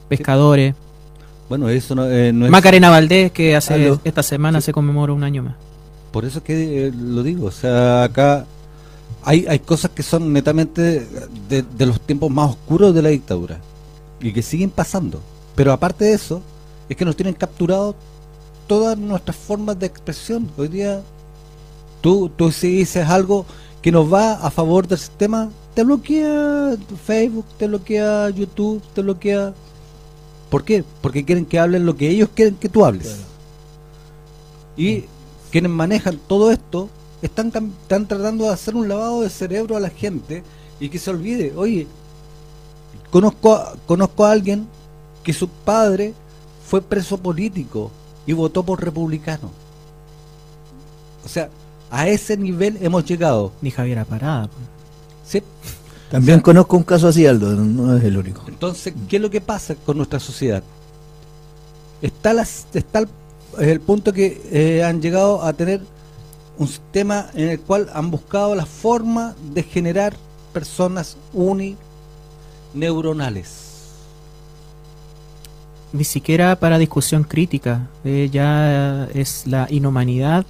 pescadores. 0.08 0.76
bueno, 1.48 1.68
eso 1.68 1.96
no, 1.96 2.08
eh, 2.08 2.32
no 2.32 2.44
es... 2.44 2.52
Macarena 2.52 2.88
Valdés, 2.88 3.32
que 3.32 3.56
hace 3.56 3.98
esta 4.04 4.22
semana 4.22 4.60
se 4.60 4.72
conmemora 4.72 5.12
un 5.12 5.24
año 5.24 5.42
más. 5.42 5.56
Por 6.12 6.26
eso 6.26 6.44
que 6.44 6.86
eh, 6.86 6.92
lo 6.96 7.24
digo, 7.24 7.46
o 7.46 7.50
sea, 7.50 8.04
acá 8.04 8.46
hay, 9.24 9.46
hay 9.48 9.58
cosas 9.58 9.90
que 9.90 10.04
son 10.04 10.32
netamente 10.32 11.08
de, 11.48 11.62
de 11.62 11.86
los 11.86 12.00
tiempos 12.02 12.30
más 12.30 12.50
oscuros 12.50 12.94
de 12.94 13.02
la 13.02 13.08
dictadura 13.08 13.58
y 14.20 14.32
que 14.32 14.42
siguen 14.42 14.70
pasando. 14.70 15.20
Pero 15.54 15.72
aparte 15.72 16.04
de 16.06 16.14
eso, 16.14 16.42
es 16.88 16.96
que 16.96 17.04
nos 17.04 17.16
tienen 17.16 17.34
capturado 17.34 17.94
todas 18.66 18.96
nuestras 18.96 19.36
formas 19.36 19.78
de 19.78 19.86
expresión. 19.86 20.50
Hoy 20.56 20.68
día, 20.68 21.02
tú, 22.00 22.28
tú 22.28 22.52
si 22.52 22.68
dices 22.68 23.08
algo 23.08 23.46
que 23.82 23.92
nos 23.92 24.12
va 24.12 24.34
a 24.34 24.50
favor 24.50 24.86
del 24.86 24.98
sistema, 24.98 25.50
te 25.74 25.84
bloquea 25.84 26.76
Facebook, 27.04 27.46
te 27.56 27.66
bloquea 27.66 28.30
YouTube, 28.30 28.82
te 28.94 29.02
bloquea... 29.02 29.54
¿Por 30.50 30.64
qué? 30.64 30.84
Porque 31.02 31.24
quieren 31.24 31.44
que 31.44 31.58
hablen 31.58 31.86
lo 31.86 31.96
que 31.96 32.08
ellos 32.08 32.30
quieren 32.34 32.56
que 32.56 32.68
tú 32.68 32.84
hables. 32.84 33.16
Y 34.76 35.04
quienes 35.50 35.70
manejan 35.70 36.18
todo 36.26 36.50
esto 36.50 36.88
están, 37.22 37.48
están 37.48 38.06
tratando 38.06 38.44
de 38.44 38.50
hacer 38.50 38.74
un 38.74 38.88
lavado 38.88 39.22
de 39.22 39.30
cerebro 39.30 39.76
a 39.76 39.80
la 39.80 39.90
gente 39.90 40.42
y 40.80 40.88
que 40.88 40.98
se 40.98 41.10
olvide, 41.10 41.52
oye, 41.56 41.86
conozco 43.10 43.54
a, 43.54 43.74
conozco 43.86 44.24
a 44.24 44.32
alguien 44.32 44.66
que 45.22 45.32
su 45.32 45.48
padre 45.48 46.14
fue 46.66 46.82
preso 46.82 47.18
político 47.18 47.90
y 48.26 48.32
votó 48.32 48.62
por 48.62 48.82
republicano. 48.82 49.50
O 51.24 51.28
sea, 51.28 51.48
a 51.90 52.08
ese 52.08 52.36
nivel 52.36 52.78
hemos 52.80 53.04
llegado. 53.04 53.52
Ni 53.60 53.70
Javier 53.70 54.04
Parada. 54.04 54.46
po. 54.46 54.56
¿sí? 55.26 55.42
También 56.10 56.40
conozco 56.40 56.76
un 56.76 56.84
caso 56.84 57.08
así, 57.08 57.26
Aldo, 57.26 57.54
no 57.54 57.96
es 57.96 58.04
el 58.04 58.16
único. 58.16 58.42
Entonces, 58.48 58.94
¿qué 59.08 59.16
es 59.16 59.22
lo 59.22 59.30
que 59.30 59.40
pasa 59.40 59.74
con 59.74 59.98
nuestra 59.98 60.18
sociedad? 60.20 60.62
Está, 62.00 62.32
las, 62.32 62.66
está 62.72 63.00
el, 63.00 63.08
el 63.58 63.80
punto 63.80 64.12
que 64.12 64.40
eh, 64.50 64.84
han 64.84 65.02
llegado 65.02 65.42
a 65.42 65.52
tener 65.52 65.82
un 66.58 66.66
sistema 66.66 67.26
en 67.34 67.50
el 67.50 67.60
cual 67.60 67.88
han 67.92 68.10
buscado 68.10 68.54
la 68.54 68.66
forma 68.66 69.34
de 69.52 69.62
generar 69.62 70.14
personas 70.52 71.16
unineuronales. 72.74 73.64
Ni 75.92 76.04
siquiera 76.04 76.56
para 76.56 76.78
discusión 76.78 77.24
crítica. 77.24 77.88
eh, 78.04 78.28
ya 78.30 79.08
es 79.14 79.46
la 79.46 79.66
inhumanidad 79.70 80.44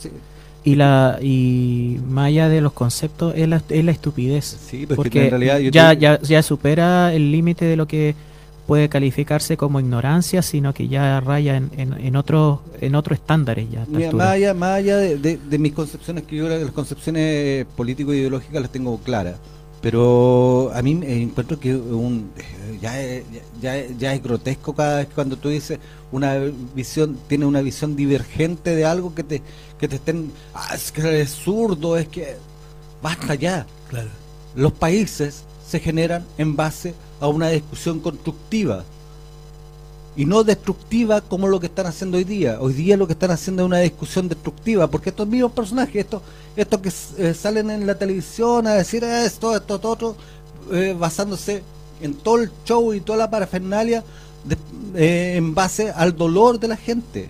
y 0.64 0.74
la 0.74 1.18
y 1.22 1.98
más 2.08 2.26
allá 2.26 2.48
de 2.48 2.60
los 2.60 2.72
conceptos 2.72 3.34
es 3.36 3.48
la, 3.48 3.62
es 3.68 3.84
la 3.84 3.92
estupidez. 3.92 4.44
Sí, 4.68 4.84
porque 4.86 4.96
porque 4.96 5.24
en 5.24 5.30
realidad 5.30 5.58
yo 5.58 5.70
ya, 5.70 5.90
te- 5.94 6.00
ya, 6.00 6.20
ya 6.20 6.42
supera 6.42 7.14
el 7.14 7.30
límite 7.30 7.64
de 7.66 7.76
lo 7.76 7.86
que 7.86 8.14
puede 8.66 8.88
calificarse 8.90 9.56
como 9.56 9.78
ignorancia, 9.80 10.42
sino 10.42 10.74
que 10.74 10.88
ya 10.88 11.20
raya 11.20 11.56
en, 11.56 11.70
en, 11.78 11.92
en 11.94 12.16
otros 12.16 12.58
en 12.80 12.96
otros 12.96 13.18
estándares 13.20 13.70
ya. 13.70 13.86
Mira, 13.88 14.10
más 14.12 14.26
allá, 14.30 14.52
más 14.54 14.70
allá 14.74 14.96
de, 14.98 15.16
de- 15.18 15.36
de 15.38 15.58
mis 15.58 15.72
concepciones, 15.72 16.24
que 16.24 16.36
yo 16.36 16.48
las 16.48 16.70
concepciones 16.72 17.64
político-ideológicas 17.76 18.60
las 18.60 18.70
tengo 18.72 18.98
claras, 18.98 19.36
pero 19.80 20.70
a 20.74 20.82
mí 20.82 20.94
me 20.94 21.22
encuentro 21.22 21.58
que 21.58 21.74
un, 21.74 22.30
ya, 22.80 23.00
es- 23.00 23.24
ya, 23.60 23.76
es- 23.76 23.96
ya 23.98 24.14
es 24.14 24.22
grotesco 24.22 24.74
cada 24.74 24.98
vez 24.98 25.06
que 25.08 25.14
cuando 25.14 25.36
tú 25.36 25.48
dices 25.48 25.78
una 26.10 26.36
visión, 26.74 27.16
tiene 27.28 27.46
una 27.46 27.60
visión 27.60 27.94
divergente 27.96 28.74
de 28.74 28.84
algo 28.84 29.14
que 29.14 29.22
te, 29.24 29.42
que 29.78 29.88
te 29.88 29.96
estén, 29.96 30.32
ah, 30.54 30.74
es 30.74 30.90
que 30.92 31.20
es 31.20 31.30
zurdo, 31.30 31.96
es 31.96 32.08
que 32.08 32.36
basta 33.02 33.34
ya. 33.34 33.66
Claro. 33.88 34.08
Los 34.56 34.72
países 34.72 35.44
se 35.66 35.78
generan 35.80 36.24
en 36.38 36.56
base 36.56 36.94
a 37.20 37.28
una 37.28 37.48
discusión 37.48 38.00
constructiva 38.00 38.84
y 40.18 40.24
no 40.24 40.42
destructiva 40.42 41.20
como 41.20 41.46
lo 41.46 41.60
que 41.60 41.66
están 41.66 41.86
haciendo 41.86 42.18
hoy 42.18 42.24
día. 42.24 42.58
Hoy 42.60 42.72
día 42.72 42.96
lo 42.96 43.06
que 43.06 43.12
están 43.12 43.30
haciendo 43.30 43.62
es 43.62 43.66
una 43.66 43.78
discusión 43.78 44.28
destructiva, 44.28 44.88
porque 44.88 45.10
estos 45.10 45.28
mismos 45.28 45.52
personajes, 45.52 45.94
estos, 45.94 46.22
estos 46.56 46.80
que 46.80 46.90
eh, 47.18 47.34
salen 47.34 47.70
en 47.70 47.86
la 47.86 47.94
televisión 47.96 48.66
a 48.66 48.72
decir 48.74 49.04
esto, 49.04 49.54
esto, 49.54 49.76
esto, 49.76 49.88
otro, 49.88 50.16
eh, 50.72 50.96
basándose 50.98 51.62
en 52.02 52.14
todo 52.14 52.38
el 52.38 52.50
show 52.66 52.92
y 52.92 53.00
toda 53.00 53.16
la 53.16 53.30
parafernalia 53.30 54.02
de- 54.44 54.56
eh, 54.96 55.36
en 55.36 55.54
base 55.54 55.92
al 55.94 56.16
dolor 56.16 56.58
de 56.58 56.66
la 56.68 56.76
gente. 56.76 57.28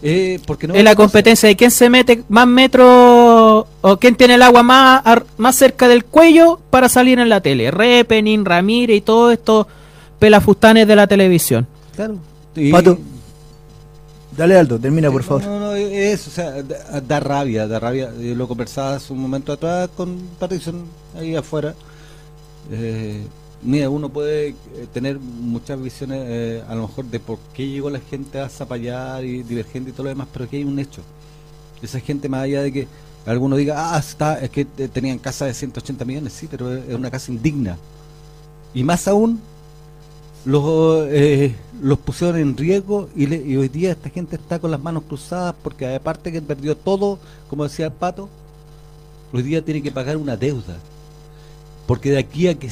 Eh, 0.00 0.38
porque 0.46 0.68
no 0.68 0.74
Es 0.74 0.84
la 0.84 0.94
competencia 0.94 1.48
de 1.48 1.56
quién 1.56 1.70
se 1.72 1.90
mete 1.90 2.22
más 2.28 2.46
metros 2.46 3.66
o 3.80 3.96
quién 3.98 4.14
tiene 4.14 4.34
el 4.34 4.42
agua 4.42 4.62
más, 4.62 5.02
ar- 5.04 5.26
más 5.38 5.56
cerca 5.56 5.88
del 5.88 6.04
cuello 6.04 6.60
para 6.70 6.88
salir 6.88 7.18
en 7.18 7.28
la 7.28 7.40
tele. 7.40 7.72
Repenin, 7.72 8.44
Ramírez 8.44 8.98
y 8.98 9.00
todos 9.00 9.32
estos 9.32 9.66
pelafustanes 10.18 10.86
de 10.86 10.96
la 10.96 11.06
televisión. 11.06 11.66
Claro. 11.94 12.16
Y- 12.56 12.70
Pato, 12.70 12.98
dale 14.36 14.56
Aldo, 14.58 14.78
termina 14.78 15.10
por 15.10 15.22
favor. 15.22 15.44
No, 15.44 15.58
no, 15.60 15.74
es, 15.74 16.26
o 16.26 16.30
sea, 16.30 16.62
da, 16.62 17.00
da 17.00 17.20
rabia, 17.20 17.66
da 17.66 17.78
rabia. 17.80 18.12
Yo 18.18 18.34
lo 18.34 18.46
conversaba 18.48 18.94
hace 18.96 19.12
un 19.12 19.20
momento 19.20 19.52
atrás 19.52 19.88
con 19.96 20.16
Patricio 20.38 20.72
ahí 21.18 21.34
afuera. 21.36 21.74
Eh, 22.70 23.22
mira, 23.62 23.90
uno 23.90 24.08
puede 24.08 24.48
eh, 24.48 24.54
tener 24.92 25.18
muchas 25.18 25.80
visiones, 25.80 26.24
eh, 26.26 26.62
a 26.68 26.74
lo 26.74 26.88
mejor, 26.88 27.04
de 27.06 27.20
por 27.20 27.38
qué 27.54 27.68
llegó 27.68 27.90
la 27.90 28.00
gente 28.00 28.40
a 28.40 28.48
zapallar 28.48 29.24
y 29.24 29.42
divergente 29.42 29.90
y 29.90 29.92
todo 29.92 30.04
lo 30.04 30.08
demás, 30.10 30.28
pero 30.32 30.44
aquí 30.46 30.56
hay 30.56 30.64
un 30.64 30.78
hecho. 30.78 31.02
Esa 31.82 32.00
gente, 32.00 32.28
más 32.28 32.42
allá 32.44 32.62
de 32.62 32.72
que 32.72 32.88
alguno 33.26 33.56
diga, 33.56 33.94
ah, 33.94 33.98
está, 33.98 34.38
es 34.40 34.50
que 34.50 34.66
eh, 34.78 34.88
tenían 34.88 35.18
casa 35.18 35.44
de 35.46 35.54
180 35.54 36.04
millones, 36.04 36.32
sí, 36.32 36.46
pero 36.50 36.72
es 36.72 36.94
una 36.94 37.10
casa 37.10 37.30
indigna. 37.30 37.76
Y 38.72 38.82
más 38.84 39.06
aún, 39.06 39.40
los, 40.44 41.06
eh, 41.10 41.54
los 41.82 41.98
pusieron 41.98 42.36
en 42.38 42.56
riesgo 42.56 43.08
y, 43.16 43.26
le- 43.26 43.42
y 43.44 43.56
hoy 43.56 43.68
día 43.68 43.92
esta 43.92 44.10
gente 44.10 44.36
está 44.36 44.58
con 44.58 44.70
las 44.70 44.80
manos 44.82 45.04
cruzadas 45.08 45.54
porque 45.62 45.94
aparte 45.94 46.30
que 46.32 46.42
perdió 46.42 46.76
todo, 46.76 47.18
como 47.48 47.64
decía 47.64 47.86
el 47.86 47.92
pato, 47.92 48.28
hoy 49.32 49.42
día 49.42 49.64
tiene 49.64 49.82
que 49.82 49.90
pagar 49.90 50.16
una 50.16 50.36
deuda. 50.36 50.76
Porque 51.86 52.10
de 52.10 52.18
aquí 52.18 52.48
a 52.48 52.54
que 52.58 52.70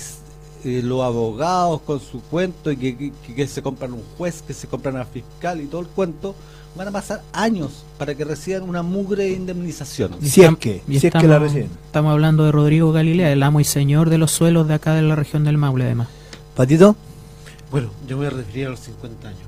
eh, 0.65 0.81
los 0.83 1.03
abogados 1.03 1.81
con 1.83 1.99
su 2.01 2.21
cuento 2.23 2.71
y 2.71 2.77
que, 2.77 2.97
que- 2.97 3.35
que 3.35 3.47
se 3.47 3.63
compran 3.63 3.93
un 3.93 4.03
juez, 4.17 4.43
que 4.47 4.55
se 4.55 4.67
compran 4.67 4.97
al 4.97 5.07
fiscal 5.07 5.61
y 5.61 5.67
todo 5.67 5.81
el 5.81 5.89
cuento, 5.89 6.35
van 6.77 6.89
a 6.89 6.91
pasar 6.91 7.23
años 7.33 7.85
para 7.99 8.15
que 8.15 8.25
reciban 8.25 8.63
una 8.63 8.83
mugre 8.83 9.29
indemnización. 9.31 10.13
Y 10.23 10.29
Si 10.29 10.43
es 10.43 10.57
que- 10.57 10.83
y 10.89 10.99
si 10.99 11.07
es 11.09 11.13
que 11.13 11.19
la 11.27 11.35
estamos- 11.37 11.41
reciben. 11.43 11.71
Estamos 11.87 12.13
hablando 12.13 12.45
de 12.45 12.53
Rodrigo 12.53 12.93
Galilea, 12.93 13.33
el 13.33 13.43
amo 13.43 13.61
y 13.61 13.65
señor 13.65 14.09
de 14.09 14.19
los 14.19 14.31
suelos 14.31 14.69
de 14.69 14.75
acá 14.75 14.95
de 14.95 15.03
la 15.03 15.15
región 15.17 15.45
del 15.45 15.59
Maule, 15.59 15.85
además. 15.85 16.09
Patito, 16.55 16.97
Bueno, 17.73 17.91
yo 18.07 18.19
me 18.19 18.29
refería 18.29 18.67
a 18.67 18.71
los 18.71 18.81
50 18.81 19.29
años. 19.29 19.41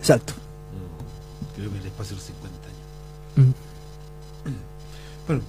exacto. 0.00 0.32
Creo 1.54 1.70
que 1.70 1.78
el 1.78 1.86
espacio 1.86 2.16
de 2.16 2.20
los 2.20 2.26
50 2.26 2.66
años. 2.66 2.78
Mm. 3.36 3.52
Bueno, 5.28 5.42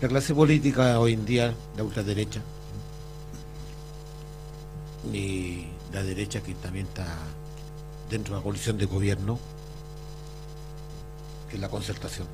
la 0.00 0.08
clase 0.08 0.34
política 0.34 0.98
hoy 0.98 1.12
en 1.12 1.24
día, 1.26 1.54
la 1.76 1.84
ultraderecha, 1.84 2.40
y 5.12 5.66
la 5.92 6.02
derecha 6.02 6.42
que 6.42 6.54
también 6.54 6.86
está 6.86 7.06
dentro 8.10 8.34
de 8.34 8.40
la 8.40 8.42
coalición 8.42 8.78
de 8.78 8.86
gobierno, 8.86 9.38
que 11.48 11.56
es 11.56 11.60
la 11.60 11.68
concertación. 11.68 12.26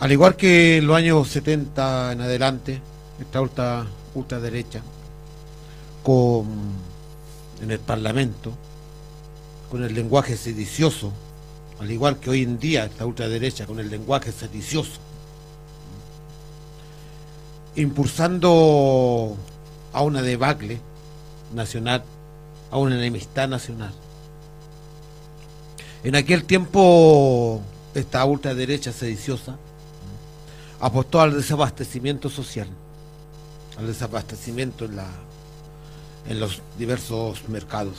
Al 0.00 0.10
igual 0.10 0.34
que 0.34 0.78
en 0.78 0.86
los 0.86 0.96
años 0.96 1.28
70 1.28 2.12
en 2.12 2.20
adelante, 2.22 2.80
esta 3.20 3.40
ultra, 3.40 3.86
ultraderecha, 4.14 4.80
con, 6.02 6.87
en 7.62 7.70
el 7.70 7.78
Parlamento, 7.80 8.52
con 9.70 9.84
el 9.84 9.94
lenguaje 9.94 10.36
sedicioso, 10.36 11.12
al 11.80 11.90
igual 11.90 12.18
que 12.18 12.30
hoy 12.30 12.42
en 12.42 12.58
día 12.58 12.84
esta 12.84 13.06
ultraderecha 13.06 13.66
con 13.66 13.78
el 13.80 13.90
lenguaje 13.90 14.32
sedicioso, 14.32 15.00
impulsando 17.76 19.36
a 19.92 20.02
una 20.02 20.22
debacle 20.22 20.80
nacional, 21.54 22.02
a 22.70 22.78
una 22.78 22.96
enemistad 22.96 23.48
nacional. 23.48 23.92
En 26.04 26.14
aquel 26.14 26.44
tiempo, 26.44 27.60
esta 27.94 28.24
ultraderecha 28.24 28.92
sediciosa 28.92 29.56
apostó 30.80 31.20
al 31.20 31.34
desabastecimiento 31.34 32.30
social, 32.30 32.68
al 33.76 33.86
desabastecimiento 33.86 34.84
en, 34.84 34.96
la, 34.96 35.06
en 36.26 36.40
los 36.40 36.60
diversos 36.78 37.48
mercados. 37.48 37.96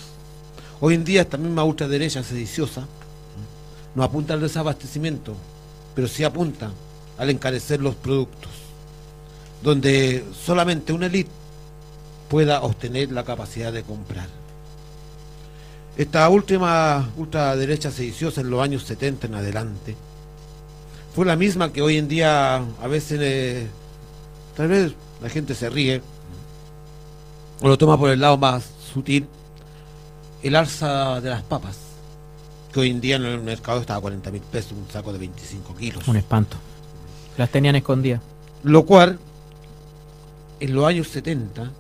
Hoy 0.81 0.95
en 0.95 1.03
día 1.03 1.21
esta 1.21 1.37
misma 1.37 1.63
ultraderecha 1.63 2.23
sediciosa 2.23 2.87
no 3.95 4.03
apunta 4.03 4.33
al 4.33 4.41
desabastecimiento, 4.41 5.35
pero 5.95 6.07
sí 6.07 6.23
apunta 6.23 6.71
al 7.17 7.29
encarecer 7.29 7.81
los 7.81 7.95
productos, 7.95 8.51
donde 9.61 10.23
solamente 10.45 10.93
una 10.93 11.07
élite 11.07 11.29
pueda 12.29 12.61
obtener 12.61 13.11
la 13.11 13.25
capacidad 13.25 13.73
de 13.73 13.83
comprar. 13.83 14.27
Esta 15.97 16.29
última 16.29 17.09
ultraderecha 17.17 17.91
sediciosa 17.91 18.39
en 18.41 18.49
los 18.49 18.61
años 18.61 18.83
70 18.83 19.27
en 19.27 19.35
adelante 19.35 19.95
fue 21.13 21.25
la 21.25 21.35
misma 21.35 21.73
que 21.73 21.81
hoy 21.81 21.97
en 21.97 22.07
día 22.07 22.55
a 22.55 22.87
veces 22.87 23.19
eh, 23.21 23.67
tal 24.55 24.69
vez 24.69 24.93
la 25.21 25.27
gente 25.27 25.55
se 25.55 25.69
ríe 25.69 26.01
o 27.61 27.67
lo 27.67 27.77
toma 27.77 27.97
por 27.97 28.09
el 28.09 28.19
lado 28.19 28.37
más 28.37 28.69
sutil 28.93 29.27
el 30.43 30.55
alza 30.55 31.19
de 31.21 31.29
las 31.29 31.43
papas 31.43 31.77
que 32.71 32.79
hoy 32.79 32.89
en 32.91 33.01
día 33.01 33.15
en 33.17 33.25
el 33.25 33.41
mercado 33.41 33.81
está 33.81 33.95
a 33.95 33.99
40 33.99 34.31
mil 34.31 34.41
pesos 34.41 34.73
un 34.73 34.89
saco 34.91 35.11
de 35.11 35.19
25 35.19 35.75
kilos 35.75 36.07
Un 36.07 36.17
espanto. 36.17 36.57
Las 37.37 37.49
tenían 37.49 37.75
escondidas. 37.75 38.21
lo 38.63 38.85
cual 38.85 39.19
en 40.59 40.73
los 40.73 40.85
años 40.85 41.07
70 41.07 41.71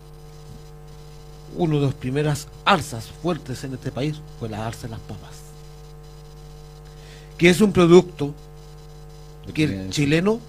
una 1.57 1.75
de 1.75 1.81
las 1.81 1.93
primeras 1.93 2.47
alzas 2.65 3.05
fuertes 3.21 3.63
en 3.63 3.73
este 3.73 3.91
país 3.91 4.21
fue 4.39 4.49
la 4.49 4.65
alza 4.67 4.83
de 4.83 4.91
las 4.91 4.99
papas 5.01 5.37
que 7.37 7.49
es 7.49 7.61
un 7.61 7.71
producto 7.71 8.33
que 9.53 9.63
el 9.63 9.89
chileno 9.89 10.39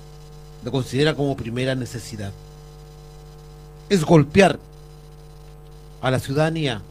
lo 0.62 0.70
considera 0.72 1.14
como 1.14 1.36
primera 1.36 1.74
necesidad 1.74 2.32
es 3.88 4.04
golpear 4.04 4.58
a 6.00 6.10
la 6.10 6.18
ciudadanía 6.18 6.82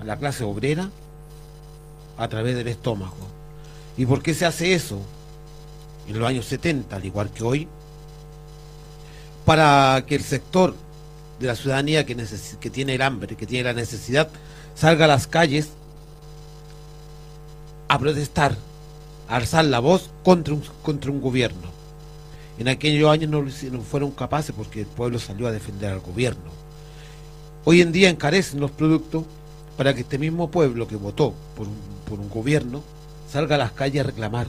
a 0.00 0.04
la 0.04 0.16
clase 0.16 0.44
obrera 0.44 0.90
a 2.16 2.28
través 2.28 2.56
del 2.56 2.68
estómago 2.68 3.28
¿y 3.96 4.06
por 4.06 4.22
qué 4.22 4.34
se 4.34 4.46
hace 4.46 4.74
eso? 4.74 5.00
en 6.08 6.18
los 6.18 6.28
años 6.28 6.46
70 6.46 6.96
al 6.96 7.04
igual 7.04 7.30
que 7.30 7.44
hoy 7.44 7.68
para 9.44 10.04
que 10.06 10.14
el 10.14 10.22
sector 10.22 10.74
de 11.40 11.46
la 11.46 11.56
ciudadanía 11.56 12.04
que, 12.04 12.16
que 12.60 12.70
tiene 12.70 12.94
el 12.94 13.02
hambre, 13.02 13.34
que 13.34 13.46
tiene 13.46 13.64
la 13.64 13.72
necesidad, 13.72 14.28
salga 14.74 15.06
a 15.06 15.08
las 15.08 15.26
calles 15.26 15.70
a 17.88 17.98
protestar, 17.98 18.56
a 19.28 19.36
alzar 19.36 19.64
la 19.64 19.80
voz 19.80 20.10
contra 20.22 20.54
un, 20.54 21.20
gobierno. 21.20 21.70
En 22.58 22.68
aquellos 22.68 23.10
años 23.10 23.30
no, 23.30 23.42
no 23.42 23.80
fueron 23.82 24.10
capaces 24.12 24.54
porque 24.54 24.82
el 24.82 24.86
pueblo 24.86 25.18
salió 25.18 25.48
a 25.48 25.52
defender 25.52 25.90
al 25.92 26.00
gobierno. 26.00 26.59
Hoy 27.64 27.80
en 27.80 27.92
día 27.92 28.08
encarecen 28.08 28.60
los 28.60 28.70
productos 28.70 29.24
para 29.76 29.94
que 29.94 30.00
este 30.00 30.18
mismo 30.18 30.50
pueblo 30.50 30.88
que 30.88 30.96
votó 30.96 31.34
por 31.56 31.66
un, 31.66 31.76
por 32.08 32.18
un 32.18 32.28
gobierno 32.28 32.82
salga 33.30 33.54
a 33.56 33.58
las 33.58 33.72
calles 33.72 34.00
a 34.00 34.06
reclamar. 34.06 34.48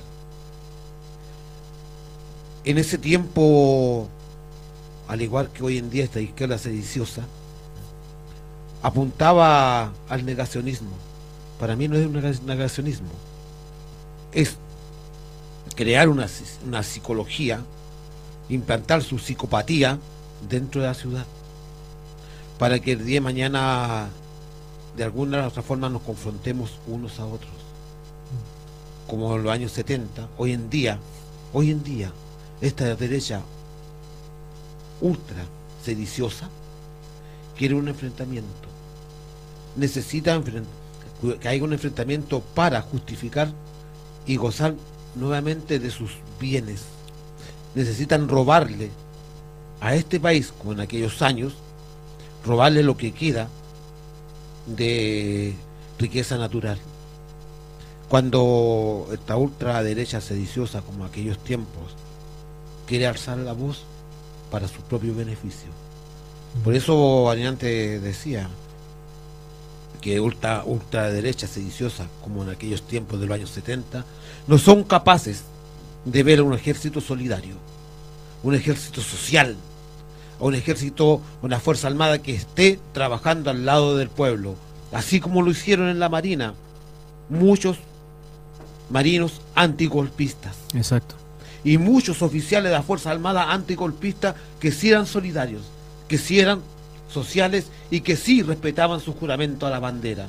En 2.63 2.77
ese 2.77 2.97
tiempo 2.97 4.07
al 5.07 5.21
igual 5.21 5.49
que 5.49 5.61
hoy 5.61 5.77
en 5.77 5.89
día 5.89 6.05
esta 6.05 6.21
izquierda 6.21 6.57
sediciosa, 6.57 7.23
apuntaba 8.81 9.91
al 10.07 10.25
negacionismo. 10.25 10.91
Para 11.59 11.75
mí 11.75 11.89
no 11.89 11.97
es 11.97 12.05
un 12.07 12.13
nega- 12.13 12.41
negacionismo, 12.43 13.09
es 14.31 14.55
crear 15.75 16.07
una, 16.07 16.27
una 16.65 16.81
psicología, 16.81 17.61
implantar 18.47 19.03
su 19.03 19.19
psicopatía 19.19 19.99
dentro 20.49 20.81
de 20.81 20.87
la 20.87 20.93
ciudad, 20.93 21.25
para 22.61 22.79
que 22.79 22.91
el 22.91 23.03
día 23.03 23.15
de 23.15 23.21
mañana 23.21 24.09
de 24.95 25.03
alguna 25.03 25.45
u 25.45 25.47
otra 25.47 25.63
forma 25.63 25.89
nos 25.89 26.03
confrontemos 26.03 26.77
unos 26.85 27.19
a 27.19 27.25
otros. 27.25 27.51
Como 29.07 29.35
en 29.35 29.41
los 29.41 29.51
años 29.51 29.71
70, 29.71 30.29
hoy 30.37 30.51
en 30.51 30.69
día, 30.69 30.99
hoy 31.53 31.71
en 31.71 31.83
día, 31.83 32.11
esta 32.61 32.95
derecha 32.95 33.41
ultra 35.01 35.43
sediciosa 35.83 36.49
quiere 37.57 37.73
un 37.73 37.87
enfrentamiento. 37.87 38.67
Necesita 39.75 40.39
que 41.39 41.47
haya 41.47 41.63
un 41.63 41.73
enfrentamiento 41.73 42.41
para 42.53 42.79
justificar 42.83 43.51
y 44.27 44.35
gozar 44.35 44.75
nuevamente 45.15 45.79
de 45.79 45.89
sus 45.89 46.11
bienes. 46.39 46.83
Necesitan 47.73 48.29
robarle 48.29 48.91
a 49.79 49.95
este 49.95 50.19
país, 50.19 50.53
como 50.55 50.73
en 50.73 50.81
aquellos 50.81 51.23
años, 51.23 51.55
robarle 52.45 52.83
lo 52.83 52.97
que 52.97 53.11
queda 53.11 53.47
de 54.65 55.53
riqueza 55.99 56.37
natural. 56.37 56.79
Cuando 58.09 59.07
esta 59.13 59.37
ultraderecha 59.37 60.19
sediciosa, 60.19 60.81
como 60.81 61.05
aquellos 61.05 61.37
tiempos, 61.43 61.95
quiere 62.85 63.07
alzar 63.07 63.37
la 63.37 63.53
voz 63.53 63.83
para 64.49 64.67
su 64.67 64.81
propio 64.81 65.15
beneficio. 65.15 65.69
Por 66.63 66.75
eso 66.75 67.23
Variante 67.23 67.99
decía 67.99 68.49
que 70.01 70.19
ultra, 70.19 70.63
ultraderecha 70.65 71.47
sediciosa, 71.47 72.07
como 72.21 72.43
en 72.43 72.49
aquellos 72.49 72.81
tiempos 72.81 73.19
de 73.19 73.27
los 73.27 73.35
años 73.35 73.49
70, 73.51 74.03
no 74.47 74.57
son 74.57 74.83
capaces 74.83 75.43
de 76.03 76.23
ver 76.23 76.41
un 76.41 76.53
ejército 76.53 76.99
solidario, 76.99 77.55
un 78.43 78.55
ejército 78.55 79.01
social, 79.01 79.55
un 80.47 80.55
ejército, 80.55 81.21
una 81.41 81.59
fuerza 81.59 81.87
armada 81.87 82.21
que 82.21 82.35
esté 82.35 82.79
trabajando 82.93 83.49
al 83.49 83.65
lado 83.65 83.95
del 83.95 84.09
pueblo, 84.09 84.55
así 84.91 85.19
como 85.19 85.41
lo 85.41 85.51
hicieron 85.51 85.87
en 85.87 85.99
la 85.99 86.09
Marina 86.09 86.53
muchos 87.29 87.77
marinos 88.89 89.41
antigolpistas. 89.55 90.55
Exacto. 90.73 91.15
Y 91.63 91.77
muchos 91.77 92.21
oficiales 92.21 92.71
de 92.71 92.77
la 92.77 92.83
Fuerza 92.83 93.11
Armada 93.11 93.51
antigolpistas 93.51 94.35
que 94.59 94.71
sí 94.71 94.89
eran 94.89 95.05
solidarios, 95.05 95.61
que 96.07 96.17
sí 96.17 96.39
eran 96.39 96.61
sociales 97.11 97.67
y 97.89 98.01
que 98.01 98.15
sí 98.15 98.41
respetaban 98.41 98.99
su 98.99 99.13
juramento 99.13 99.67
a 99.67 99.69
la 99.69 99.79
bandera. 99.79 100.27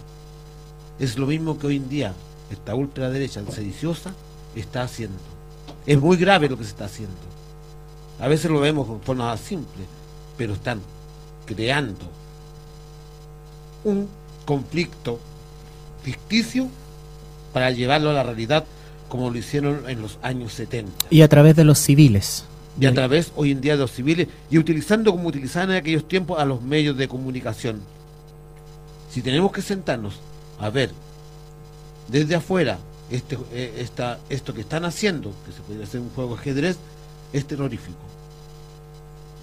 Es 0.99 1.19
lo 1.19 1.27
mismo 1.27 1.59
que 1.59 1.69
hoy 1.69 1.77
en 1.77 1.89
día 1.89 2.13
esta 2.51 2.75
ultraderecha 2.75 3.43
sediciosa 3.51 4.13
está 4.55 4.83
haciendo. 4.83 5.19
Es 5.87 5.99
muy 5.99 6.17
grave 6.17 6.49
lo 6.49 6.59
que 6.59 6.65
se 6.65 6.71
está 6.71 6.85
haciendo. 6.85 7.17
A 8.21 8.29
veces 8.29 8.51
lo 8.51 8.61
vemos 8.61 8.87
con 8.87 9.01
forma 9.01 9.37
simple, 9.37 9.85
pero 10.37 10.55
están 10.55 10.81
creando 11.47 12.01
un 13.85 14.09
conflicto 14.45 15.19
ficticio 16.03 16.69
para 17.53 17.71
llevarlo 17.71 18.11
a 18.11 18.15
la 18.15 18.23
realidad 18.23 18.65
como 19.09 19.31
lo 19.31 19.39
hicieron 19.39 19.89
en 19.89 20.01
los 20.01 20.19
años 20.23 20.55
70. 20.55 20.91
Y 21.11 21.23
a 21.23 21.29
través 21.29 21.55
de 21.55 21.65
los 21.65 21.79
civiles. 21.79 22.45
Y 22.81 22.87
a 22.87 22.95
través 22.95 23.33
hoy 23.37 23.51
en 23.51 23.61
día 23.61 23.75
de 23.75 23.81
los 23.81 23.93
civiles 23.93 24.29
y 24.51 24.57
utilizando 24.57 25.11
como 25.11 25.29
utilizaban 25.29 25.71
en 25.71 25.77
aquellos 25.77 26.09
tiempos 26.09 26.39
a 26.39 26.47
los 26.47 26.63
medios 26.63 26.97
de 26.97 27.07
comunicación. 27.07 27.83
Si 29.11 29.21
tenemos 29.21 29.53
que 29.53 29.61
sentarnos 29.61 30.15
a 30.59 30.71
ver 30.71 30.91
desde 32.09 32.35
afuera 32.35 32.79
este, 33.11 33.37
eh, 33.53 33.75
esta, 33.79 34.19
esto 34.31 34.55
que 34.55 34.63
están 34.63 34.87
haciendo, 34.87 35.35
que 35.45 35.53
se 35.53 35.61
podría 35.61 35.85
hacer 35.85 36.01
un 36.01 36.09
juego 36.11 36.35
de 36.35 36.41
ajedrez, 36.41 36.79
es 37.35 37.45
terrorífico. 37.45 37.99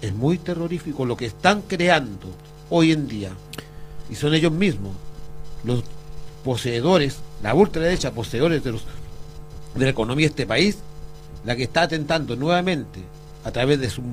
Es 0.00 0.14
muy 0.14 0.38
terrorífico 0.38 1.04
lo 1.04 1.16
que 1.16 1.26
están 1.26 1.62
creando 1.62 2.28
hoy 2.70 2.92
en 2.92 3.08
día. 3.08 3.32
Y 4.08 4.14
son 4.14 4.34
ellos 4.34 4.52
mismos, 4.52 4.94
los 5.64 5.84
poseedores, 6.44 7.18
la 7.42 7.54
ultraderecha 7.54 8.12
poseedores 8.12 8.64
de, 8.64 8.72
los, 8.72 8.84
de 9.74 9.84
la 9.84 9.90
economía 9.90 10.26
de 10.26 10.30
este 10.30 10.46
país, 10.46 10.78
la 11.44 11.54
que 11.56 11.64
está 11.64 11.82
atentando 11.82 12.36
nuevamente 12.36 13.00
a 13.44 13.50
través 13.50 13.78
de 13.80 13.90
sus 13.90 14.04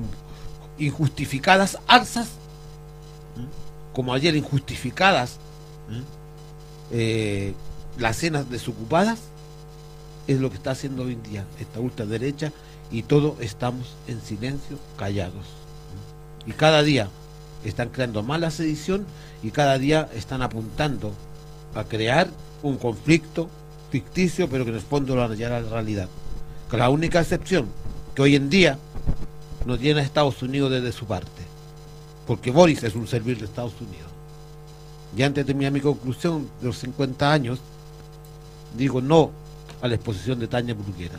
injustificadas 0.78 1.78
alzas, 1.86 2.28
como 3.92 4.12
ayer 4.12 4.36
injustificadas. 4.36 5.38
Eh, 6.90 7.54
las 7.98 8.16
cenas 8.16 8.48
desocupadas, 8.48 9.18
es 10.28 10.40
lo 10.40 10.50
que 10.50 10.56
está 10.56 10.72
haciendo 10.72 11.04
hoy 11.04 11.14
en 11.14 11.22
día 11.22 11.44
esta 11.58 11.80
ultraderecha 11.80 12.52
y 12.90 13.02
todos 13.02 13.40
estamos 13.40 13.96
en 14.06 14.20
silencio, 14.20 14.78
callados. 14.96 15.57
Y 16.48 16.52
cada 16.52 16.82
día 16.82 17.10
están 17.62 17.90
creando 17.90 18.22
mala 18.22 18.50
sedición 18.50 19.04
y 19.42 19.50
cada 19.50 19.78
día 19.78 20.08
están 20.14 20.40
apuntando 20.40 21.12
a 21.74 21.84
crear 21.84 22.30
un 22.62 22.78
conflicto 22.78 23.50
ficticio, 23.90 24.48
pero 24.48 24.64
que 24.64 24.70
en 24.70 24.76
el 24.76 24.82
fondo 24.82 25.20
a 25.20 25.26
a 25.26 25.28
la 25.28 25.60
realidad. 25.60 26.08
Con 26.70 26.78
la 26.78 26.88
única 26.88 27.20
excepción 27.20 27.66
que 28.14 28.22
hoy 28.22 28.34
en 28.34 28.48
día 28.48 28.78
no 29.66 29.78
tiene 29.78 30.00
Estados 30.00 30.42
Unidos 30.42 30.70
desde 30.70 30.90
su 30.90 31.04
parte, 31.04 31.42
porque 32.26 32.50
Boris 32.50 32.82
es 32.82 32.94
un 32.94 33.06
servir 33.06 33.38
de 33.38 33.44
Estados 33.44 33.74
Unidos. 33.78 34.08
Y 35.14 35.24
antes 35.24 35.44
de 35.44 35.52
terminar 35.52 35.72
mi 35.72 35.82
conclusión 35.82 36.48
de 36.62 36.68
los 36.68 36.78
50 36.78 37.30
años, 37.30 37.58
digo 38.74 39.02
no 39.02 39.32
a 39.82 39.88
la 39.88 39.96
exposición 39.96 40.38
de 40.38 40.48
Tania 40.48 40.74
Bruguera. 40.74 41.18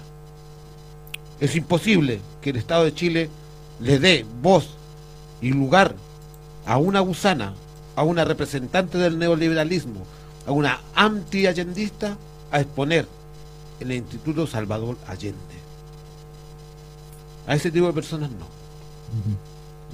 Es 1.40 1.56
imposible 1.56 2.20
que 2.42 2.50
el 2.50 2.56
Estado 2.56 2.86
de 2.86 2.96
Chile 2.96 3.30
le 3.80 4.00
dé 4.00 4.26
voz 4.42 4.79
y 5.42 5.52
lugar 5.52 5.96
a 6.66 6.78
una 6.78 7.00
gusana, 7.00 7.54
a 7.96 8.04
una 8.04 8.26
representante 8.26 8.98
del 8.98 9.18
neoliberalismo, 9.18 10.06
a 10.46 10.52
una 10.52 10.82
anti-allendista, 10.96 12.18
a 12.52 12.62
exponer 12.62 13.08
en 13.80 13.92
el 13.92 13.98
Instituto 13.98 14.48
Salvador 14.48 14.98
Allende. 15.08 15.38
A 17.48 17.56
ese 17.56 17.72
tipo 17.72 17.88
de 17.88 17.94
personas 17.94 18.30
no. 18.32 18.46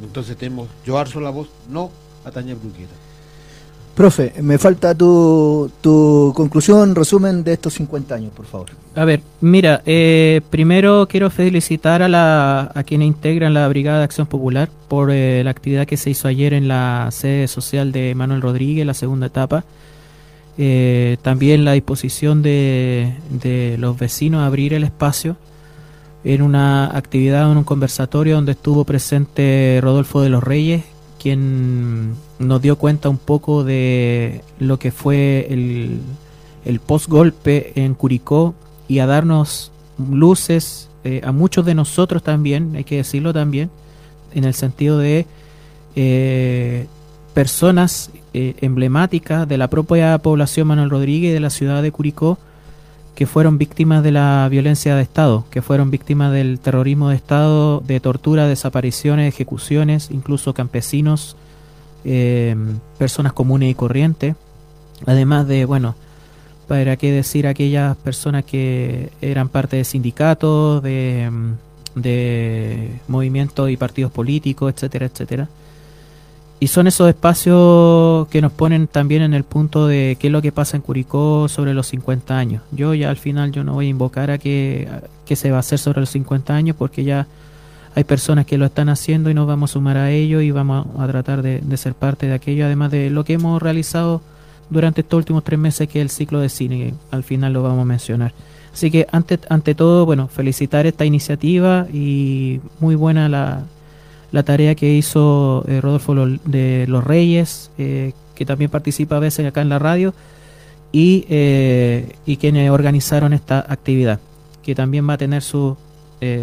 Entonces 0.03 0.35
tenemos 0.35 0.67
yo 0.85 0.97
arzo 0.97 1.19
la 1.19 1.29
voz, 1.29 1.47
no 1.69 1.91
a 2.25 2.31
Tania 2.31 2.55
Bruguera. 2.55 2.91
Profe, 3.95 4.33
me 4.41 4.57
falta 4.57 4.93
tu, 4.93 5.71
tu 5.79 6.33
conclusión, 6.35 6.93
resumen 6.95 7.45
de 7.45 7.53
estos 7.53 7.75
50 7.75 8.13
años, 8.13 8.33
por 8.35 8.45
favor. 8.45 8.67
A 8.93 9.05
ver, 9.05 9.21
mira, 9.39 9.81
eh, 9.85 10.41
primero 10.49 11.07
quiero 11.07 11.29
felicitar 11.29 12.01
a, 12.01 12.09
la, 12.09 12.71
a 12.75 12.83
quienes 12.83 13.07
integran 13.07 13.53
la 13.53 13.65
Brigada 13.69 13.99
de 13.99 14.03
Acción 14.03 14.27
Popular 14.27 14.69
por 14.89 15.11
eh, 15.11 15.41
la 15.45 15.51
actividad 15.51 15.87
que 15.87 15.95
se 15.95 16.09
hizo 16.09 16.27
ayer 16.27 16.53
en 16.53 16.67
la 16.67 17.07
sede 17.11 17.47
social 17.47 17.93
de 17.93 18.13
Manuel 18.15 18.41
Rodríguez, 18.41 18.85
la 18.85 18.93
segunda 18.93 19.27
etapa. 19.27 19.63
Eh, 20.57 21.15
también 21.21 21.63
la 21.63 21.71
disposición 21.71 22.41
de, 22.41 23.13
de 23.29 23.77
los 23.77 23.97
vecinos 23.97 24.41
a 24.41 24.47
abrir 24.47 24.73
el 24.73 24.83
espacio 24.83 25.37
en 26.25 26.41
una 26.41 26.97
actividad, 26.97 27.49
en 27.49 27.59
un 27.59 27.63
conversatorio 27.63 28.35
donde 28.35 28.53
estuvo 28.53 28.83
presente 28.83 29.79
Rodolfo 29.81 30.21
de 30.21 30.29
los 30.29 30.43
Reyes, 30.43 30.83
quien 31.17 32.15
nos 32.39 32.61
dio 32.61 32.77
cuenta 32.77 33.09
un 33.09 33.17
poco 33.17 33.63
de 33.63 34.41
lo 34.59 34.77
que 34.79 34.91
fue 34.91 35.47
el, 35.49 36.01
post-golpe 36.85 37.73
en 37.75 37.93
Curicó 37.93 38.55
y 38.87 38.99
a 38.99 39.05
darnos 39.05 39.71
luces 39.97 40.89
eh, 41.03 41.21
a 41.23 41.31
muchos 41.31 41.65
de 41.65 41.75
nosotros 41.75 42.23
también, 42.23 42.75
hay 42.75 42.83
que 42.83 42.97
decirlo 42.97 43.33
también, 43.33 43.69
en 44.33 44.43
el 44.43 44.53
sentido 44.53 44.97
de 44.97 45.25
eh, 45.95 46.87
personas 47.33 48.09
eh, 48.33 48.55
emblemáticas 48.61 49.47
de 49.47 49.57
la 49.57 49.69
propia 49.69 50.17
población 50.17 50.67
Manuel 50.67 50.89
Rodríguez 50.89 51.29
y 51.29 51.33
de 51.33 51.39
la 51.39 51.49
ciudad 51.49 51.81
de 51.81 51.91
Curicó 51.91 52.37
que 53.15 53.25
fueron 53.25 53.57
víctimas 53.57 54.03
de 54.03 54.11
la 54.11 54.47
violencia 54.51 54.95
de 54.95 55.01
Estado, 55.01 55.45
que 55.49 55.61
fueron 55.61 55.89
víctimas 55.89 56.33
del 56.33 56.59
terrorismo 56.59 57.09
de 57.09 57.15
Estado, 57.15 57.79
de 57.79 57.99
tortura, 58.01 58.45
desapariciones, 58.45 59.33
ejecuciones, 59.33 60.11
incluso 60.11 60.53
campesinos, 60.53 61.37
eh, 62.05 62.55
personas 62.97 63.33
comunes 63.33 63.71
y 63.71 63.75
corrientes, 63.75 64.35
además 65.05 65.47
de, 65.47 65.65
bueno, 65.65 65.95
para 66.67 66.95
qué 66.97 67.11
decir 67.11 67.47
aquellas 67.47 67.97
personas 67.97 68.45
que 68.45 69.09
eran 69.21 69.49
parte 69.49 69.77
de 69.77 69.83
sindicatos, 69.83 70.81
de, 70.81 71.29
de 71.95 72.89
movimientos 73.07 73.69
y 73.69 73.77
partidos 73.77 74.11
políticos, 74.11 74.73
etcétera, 74.73 75.05
etcétera. 75.07 75.49
Y 76.59 76.67
son 76.67 76.87
esos 76.87 77.09
espacios 77.09 78.27
que 78.29 78.41
nos 78.41 78.51
ponen 78.51 78.87
también 78.87 79.21
en 79.21 79.33
el 79.33 79.43
punto 79.43 79.87
de 79.87 80.17
qué 80.19 80.27
es 80.27 80.33
lo 80.33 80.41
que 80.41 80.53
pasa 80.53 80.77
en 80.77 80.81
Curicó 80.81 81.49
sobre 81.49 81.73
los 81.73 81.87
50 81.87 82.37
años. 82.37 82.63
Yo 82.71 82.93
ya 82.93 83.09
al 83.09 83.17
final 83.17 83.51
yo 83.51 83.63
no 83.63 83.73
voy 83.73 83.87
a 83.87 83.89
invocar 83.89 84.31
a 84.31 84.37
qué, 84.37 84.87
se 85.25 85.51
va 85.51 85.57
a 85.57 85.59
hacer 85.59 85.79
sobre 85.79 85.99
los 85.99 86.09
50 86.09 86.55
años 86.55 86.75
porque 86.77 87.03
ya 87.03 87.27
hay 87.95 88.03
personas 88.03 88.45
que 88.45 88.57
lo 88.57 88.65
están 88.65 88.89
haciendo 88.89 89.29
y 89.29 89.33
nos 89.33 89.47
vamos 89.47 89.71
a 89.71 89.73
sumar 89.73 89.95
a 89.95 90.11
ello 90.11 90.41
y 90.41 90.51
vamos 90.51 90.85
a, 90.99 91.07
tratar 91.07 91.41
de, 91.41 91.77
ser 91.77 91.93
parte 91.93 92.27
de 92.27 92.33
aquello, 92.33 92.65
además 92.65 92.91
de 92.91 93.09
lo 93.09 93.23
que 93.23 93.33
hemos 93.33 93.61
realizado 93.61 94.21
durante 94.69 94.99
estos 94.99 95.17
últimos 95.17 95.45
tres 95.45 95.57
meses 95.57 95.87
que 95.87 95.99
es 95.99 96.03
el 96.03 96.09
ciclo 96.09 96.41
de 96.41 96.49
cine, 96.49 96.77
que 96.77 96.93
al 97.11 97.23
final 97.23 97.53
lo 97.53 97.63
vamos 97.63 97.83
a 97.83 97.85
mencionar. 97.85 98.33
Así 98.73 98.91
que 98.91 99.07
ante, 99.13 99.39
ante 99.47 99.75
todo, 99.75 100.05
bueno, 100.05 100.27
felicitar 100.27 100.85
esta 100.85 101.05
iniciativa 101.05 101.87
y 101.93 102.59
muy 102.81 102.95
buena 102.95 103.29
la, 103.29 103.63
la 104.33 104.43
tarea 104.43 104.75
que 104.75 104.93
hizo 104.93 105.63
eh, 105.65 105.79
Rodolfo 105.79 106.13
de 106.43 106.85
los 106.89 107.01
Reyes, 107.01 107.71
eh, 107.77 108.11
que 108.35 108.45
también 108.45 108.69
participa 108.69 109.15
a 109.15 109.19
veces 109.19 109.47
acá 109.47 109.61
en 109.61 109.69
la 109.69 109.79
radio, 109.79 110.13
y, 110.91 111.25
eh, 111.29 112.13
y 112.25 112.35
quienes 112.35 112.69
organizaron 112.71 113.31
esta 113.31 113.59
actividad, 113.59 114.19
que 114.63 114.75
también 114.75 115.07
va 115.07 115.13
a 115.13 115.17
tener 115.17 115.41
su, 115.41 115.77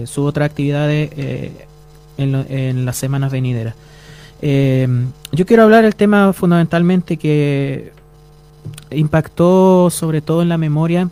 su 0.05 0.25
otra 0.25 0.45
actividad 0.45 0.91
en, 0.91 1.55
en, 2.17 2.85
las 2.85 2.97
semanas 2.97 3.33
venideras. 3.33 3.75
yo 4.41 5.47
quiero 5.47 5.65
hablar 5.65 5.83
del 5.83 5.97
tema 5.97 6.33
fundamentalmente 6.33 7.17
que 7.17 7.93
impactó 8.91 9.91
sobre 9.91 10.21
todo 10.21 10.43
en 10.43 10.49
la 10.49 10.59
memoria 10.59 11.11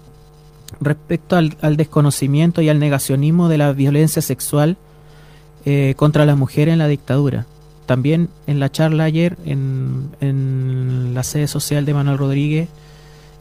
respecto 0.80 1.36
al, 1.36 1.76
desconocimiento 1.76 2.62
y 2.62 2.68
al 2.68 2.78
negacionismo 2.78 3.48
de 3.48 3.58
la 3.58 3.72
violencia 3.72 4.22
sexual 4.22 4.76
eh, 5.64 5.94
contra 5.96 6.24
las 6.24 6.36
mujeres 6.36 6.72
en 6.72 6.78
la 6.78 6.88
dictadura. 6.88 7.46
También 7.86 8.28
en 8.46 8.60
la 8.60 8.70
charla 8.70 9.04
ayer 9.04 9.36
en, 9.44 10.10
en 10.20 11.12
la 11.14 11.22
sede 11.22 11.48
social 11.48 11.84
de 11.84 11.94
Manuel 11.94 12.18
Rodríguez 12.18 12.68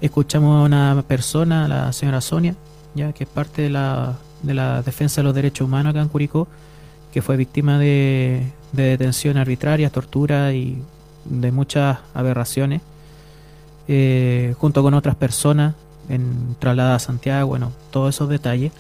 escuchamos 0.02 0.60
a 0.60 0.66
una 0.66 1.04
persona, 1.08 1.68
la 1.68 1.94
señora 1.94 2.22
Sonia, 2.22 2.56
ya 2.96 3.14
que 3.14 3.26
es 3.26 3.30
parte 3.30 3.62
de 3.62 3.70
la, 3.70 4.18
de 4.44 4.54
la 4.54 4.82
defensa 4.82 5.22
de 5.22 5.26
los 5.26 5.36
derechos 5.36 5.68
humanos 5.68 5.92
acá 5.92 6.02
en 6.02 6.08
Curicó, 6.08 6.48
que 7.12 7.22
fue 7.22 7.38
víctima 7.38 7.80
de, 7.80 8.44
de 8.72 8.84
detención 8.84 9.38
arbitraria, 9.38 9.90
tortura 9.90 10.54
y 10.54 10.82
de 11.26 11.52
muchas 11.52 12.00
aberraciones, 12.14 12.82
eh, 13.88 14.56
junto 14.60 14.84
con 14.84 14.94
otras 14.94 15.16
personas 15.16 15.76
en 16.10 16.56
traslada 16.60 16.96
a 16.96 17.00
Santiago, 17.00 17.48
bueno, 17.48 17.72
todos 17.92 18.16
esos 18.16 18.30
detalles. 18.30 18.72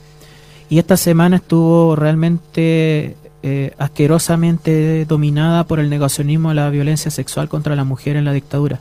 Y 0.69 0.77
esta 0.77 0.97
semana 0.97 1.37
estuvo 1.37 1.95
realmente 1.95 3.15
eh, 3.41 3.73
asquerosamente 3.77 5.05
dominada 5.05 5.63
por 5.63 5.79
el 5.79 5.89
negacionismo 5.89 6.49
de 6.49 6.55
la 6.55 6.69
violencia 6.69 7.09
sexual 7.09 7.49
contra 7.49 7.75
la 7.75 7.83
mujer 7.83 8.15
en 8.17 8.25
la 8.25 8.33
dictadura. 8.33 8.79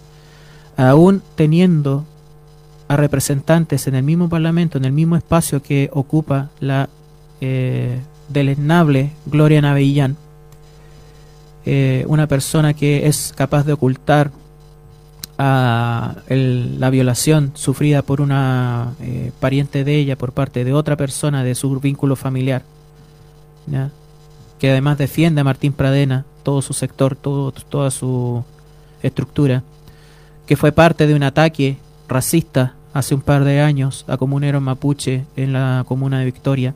Aún 0.76 1.22
teniendo 1.34 2.04
a 2.88 2.96
representantes 2.96 3.86
en 3.86 3.94
el 3.94 4.02
mismo 4.02 4.28
parlamento, 4.30 4.78
en 4.78 4.86
el 4.86 4.92
mismo 4.92 5.16
espacio 5.16 5.62
que 5.62 5.90
ocupa 5.92 6.48
la 6.58 6.88
eh, 7.40 8.00
deleznable 8.30 9.12
Gloria 9.26 9.60
Navellán, 9.60 10.16
eh, 11.66 12.04
una 12.08 12.26
persona 12.26 12.72
que 12.72 13.06
es 13.06 13.34
capaz 13.36 13.64
de 13.64 13.74
ocultar 13.74 14.30
a 15.36 16.16
la 16.26 16.90
violación 16.90 17.52
sufrida 17.54 18.02
por 18.02 18.20
una 18.20 18.94
eh, 19.00 19.30
pariente 19.38 19.84
de 19.84 19.96
ella 19.96 20.16
por 20.16 20.32
parte 20.32 20.64
de 20.64 20.72
otra 20.72 20.96
persona 20.96 21.44
de 21.44 21.54
su 21.54 21.78
vínculo 21.78 22.16
familiar, 22.16 22.62
que 24.58 24.70
además 24.70 24.98
defiende 24.98 25.42
a 25.42 25.44
Martín 25.44 25.74
Pradena, 25.74 26.24
todo 26.42 26.62
su 26.62 26.72
sector, 26.72 27.14
todo, 27.14 27.52
toda 27.52 27.90
su 27.90 28.42
estructura, 29.02 29.62
que 30.46 30.56
fue 30.56 30.72
parte 30.72 31.06
de 31.06 31.14
un 31.14 31.22
ataque 31.22 31.76
racista 32.08 32.74
hace 32.98 33.14
un 33.14 33.20
par 33.20 33.44
de 33.44 33.60
años 33.60 34.04
a 34.08 34.16
comuneros 34.16 34.60
mapuche 34.60 35.24
en 35.36 35.52
la 35.52 35.84
comuna 35.86 36.18
de 36.18 36.24
Victoria, 36.24 36.74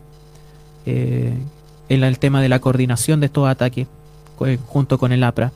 eh, 0.86 1.34
en 1.88 2.04
el 2.04 2.18
tema 2.20 2.40
de 2.40 2.48
la 2.48 2.60
coordinación 2.60 3.18
de 3.20 3.26
estos 3.26 3.48
ataques 3.48 3.88
junto 4.68 4.98
con 4.98 5.12
el 5.12 5.24
APRA. 5.24 5.50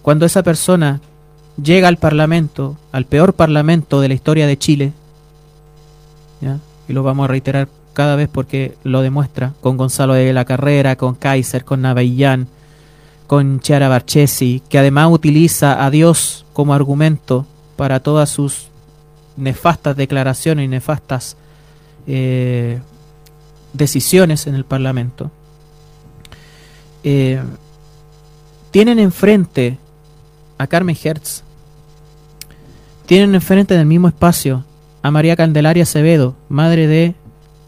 Cuando 0.00 0.24
esa 0.24 0.42
persona 0.42 1.00
llega 1.62 1.88
al 1.88 1.98
Parlamento, 1.98 2.76
al 2.92 3.04
peor 3.04 3.34
Parlamento 3.34 4.00
de 4.00 4.08
la 4.08 4.14
historia 4.14 4.46
de 4.46 4.58
Chile, 4.58 4.92
y 6.88 6.92
lo 6.92 7.02
vamos 7.02 7.24
a 7.24 7.28
reiterar 7.28 7.68
cada 7.92 8.16
vez 8.16 8.28
porque 8.30 8.74
lo 8.84 9.02
demuestra, 9.02 9.52
con 9.60 9.76
Gonzalo 9.76 10.14
de 10.14 10.32
la 10.32 10.44
Carrera, 10.44 10.96
con 10.96 11.14
Kaiser, 11.14 11.64
con 11.64 11.82
Navellán, 11.82 12.46
con 13.26 13.60
Chiara 13.60 13.88
Barchesi, 13.88 14.62
que 14.68 14.78
además 14.78 15.08
utiliza 15.10 15.84
a 15.84 15.90
Dios 15.90 16.46
como 16.52 16.72
argumento 16.72 17.46
para 17.76 18.00
todas 18.00 18.30
sus 18.30 18.68
nefastas 19.36 19.96
declaraciones 19.96 20.64
y 20.64 20.68
nefastas 20.68 21.36
eh, 22.06 22.80
decisiones 23.72 24.46
en 24.46 24.54
el 24.54 24.64
Parlamento. 24.64 25.30
Eh, 27.04 27.40
tienen 28.70 28.98
enfrente 28.98 29.78
a 30.58 30.66
Carmen 30.66 30.96
Hertz, 31.02 31.42
tienen 33.06 33.34
enfrente 33.34 33.74
en 33.74 33.80
el 33.80 33.86
mismo 33.86 34.08
espacio 34.08 34.64
a 35.02 35.10
María 35.10 35.36
Candelaria 35.36 35.84
Acevedo, 35.84 36.34
madre 36.48 36.86
de 36.86 37.14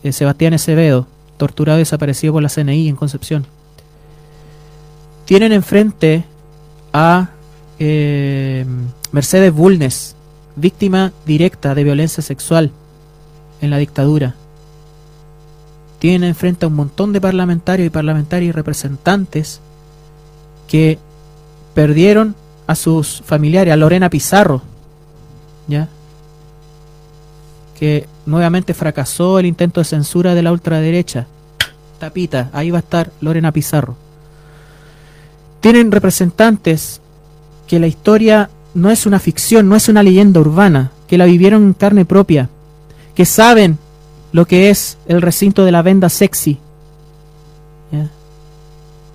eh, 0.02 0.12
Sebastián 0.12 0.54
Acevedo, 0.54 1.06
torturado 1.36 1.78
y 1.78 1.82
desaparecido 1.82 2.32
por 2.32 2.42
la 2.42 2.48
CNI 2.48 2.88
en 2.88 2.96
Concepción. 2.96 3.46
Tienen 5.24 5.52
enfrente 5.52 6.24
a 6.92 7.30
Mercedes 9.12 9.52
Bulnes, 9.52 10.16
víctima 10.58 11.12
directa 11.26 11.74
de 11.74 11.84
violencia 11.84 12.22
sexual 12.22 12.70
en 13.60 13.70
la 13.70 13.78
dictadura 13.78 14.34
tienen 15.98 16.24
enfrente 16.24 16.64
a 16.64 16.68
un 16.68 16.74
montón 16.74 17.12
de 17.12 17.20
parlamentarios 17.20 17.86
y 17.86 17.90
parlamentarias 17.90 18.50
y 18.50 18.52
representantes 18.52 19.60
que 20.68 20.98
perdieron 21.74 22.34
a 22.66 22.74
sus 22.74 23.22
familiares, 23.24 23.72
a 23.72 23.76
Lorena 23.76 24.10
Pizarro, 24.10 24.62
¿ya? 25.66 25.88
que 27.78 28.06
nuevamente 28.26 28.74
fracasó 28.74 29.38
el 29.38 29.46
intento 29.46 29.80
de 29.80 29.84
censura 29.84 30.34
de 30.34 30.42
la 30.42 30.52
ultraderecha. 30.52 31.26
Tapita, 31.98 32.50
ahí 32.52 32.70
va 32.70 32.78
a 32.78 32.80
estar 32.80 33.10
Lorena 33.20 33.52
Pizarro. 33.52 33.96
Tienen 35.60 35.90
representantes 35.90 37.00
que 37.66 37.80
la 37.80 37.86
historia 37.88 38.50
no 38.78 38.90
es 38.90 39.06
una 39.06 39.18
ficción, 39.18 39.68
no 39.68 39.76
es 39.76 39.88
una 39.88 40.02
leyenda 40.02 40.40
urbana, 40.40 40.92
que 41.06 41.18
la 41.18 41.24
vivieron 41.24 41.62
en 41.62 41.72
carne 41.72 42.04
propia, 42.04 42.48
que 43.14 43.24
saben 43.24 43.78
lo 44.32 44.46
que 44.46 44.70
es 44.70 44.98
el 45.06 45.22
recinto 45.22 45.64
de 45.64 45.72
la 45.72 45.82
venda 45.82 46.08
sexy, 46.08 46.58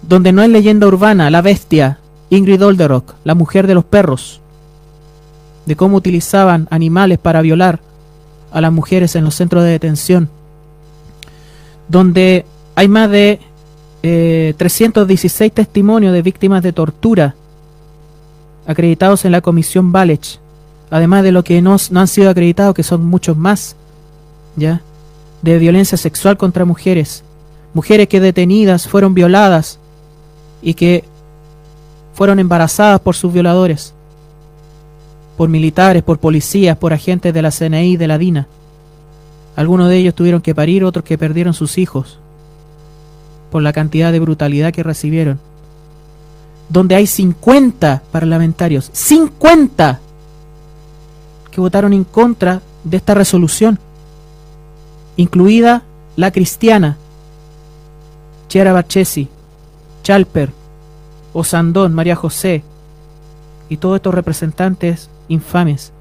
donde 0.01 0.33
no 0.33 0.43
es 0.43 0.49
leyenda 0.49 0.87
urbana, 0.87 1.29
la 1.29 1.41
bestia, 1.41 1.99
Ingrid 2.29 2.63
Olderock, 2.63 3.15
la 3.23 3.35
mujer 3.35 3.67
de 3.67 3.73
los 3.73 3.85
perros, 3.85 4.41
de 5.65 5.75
cómo 5.75 5.97
utilizaban 5.97 6.67
animales 6.71 7.19
para 7.19 7.41
violar 7.41 7.79
a 8.51 8.59
las 8.59 8.73
mujeres 8.73 9.15
en 9.15 9.23
los 9.23 9.35
centros 9.35 9.63
de 9.63 9.69
detención, 9.69 10.29
donde 11.87 12.45
hay 12.75 12.87
más 12.87 13.09
de 13.09 13.39
316 14.01 15.49
eh, 15.49 15.53
testimonios 15.53 16.11
de 16.11 16.21
víctimas 16.21 16.61
de 16.63 16.73
tortura 16.73 17.35
acreditados 18.67 19.25
en 19.25 19.31
la 19.31 19.41
comisión 19.41 19.91
Balech, 19.91 20.39
además 20.89 21.23
de 21.23 21.31
lo 21.31 21.43
que 21.43 21.61
no, 21.61 21.77
no 21.91 21.99
han 21.99 22.07
sido 22.07 22.29
acreditados, 22.29 22.75
que 22.75 22.83
son 22.83 23.05
muchos 23.05 23.37
más, 23.37 23.75
¿ya? 24.55 24.81
de 25.41 25.57
violencia 25.57 25.97
sexual 25.97 26.37
contra 26.37 26.65
mujeres, 26.65 27.23
mujeres 27.73 28.07
que 28.07 28.19
detenidas 28.19 28.87
fueron 28.87 29.13
violadas 29.13 29.79
y 30.61 30.73
que 30.73 31.03
fueron 32.13 32.39
embarazadas 32.39 33.01
por 33.01 33.15
sus 33.15 33.33
violadores, 33.33 33.93
por 35.35 35.49
militares, 35.49 36.03
por 36.03 36.19
policías, 36.19 36.77
por 36.77 36.93
agentes 36.93 37.33
de 37.33 37.41
la 37.41 37.51
CNI, 37.51 37.97
de 37.97 38.07
la 38.07 38.17
DINA. 38.17 38.47
Algunos 39.55 39.89
de 39.89 39.97
ellos 39.97 40.15
tuvieron 40.15 40.41
que 40.41 40.55
parir, 40.55 40.83
otros 40.83 41.03
que 41.03 41.17
perdieron 41.17 41.53
sus 41.53 41.77
hijos 41.77 42.19
por 43.51 43.61
la 43.61 43.73
cantidad 43.73 44.11
de 44.11 44.19
brutalidad 44.19 44.71
que 44.71 44.83
recibieron. 44.83 45.39
Donde 46.69 46.95
hay 46.95 47.07
50 47.07 48.03
parlamentarios, 48.11 48.89
50 48.93 49.99
que 51.51 51.61
votaron 51.61 51.93
en 51.93 52.03
contra 52.03 52.61
de 52.83 52.97
esta 52.97 53.13
resolución 53.13 53.79
incluida 55.15 55.83
la 56.15 56.31
cristiana, 56.31 56.97
Chiara 58.47 58.73
Bachesi, 58.73 59.27
Chalper, 60.03 60.51
Osandón, 61.33 61.93
María 61.93 62.15
José 62.15 62.63
y 63.69 63.77
todos 63.77 63.95
estos 63.95 64.13
representantes 64.13 65.09
infames. 65.27 65.91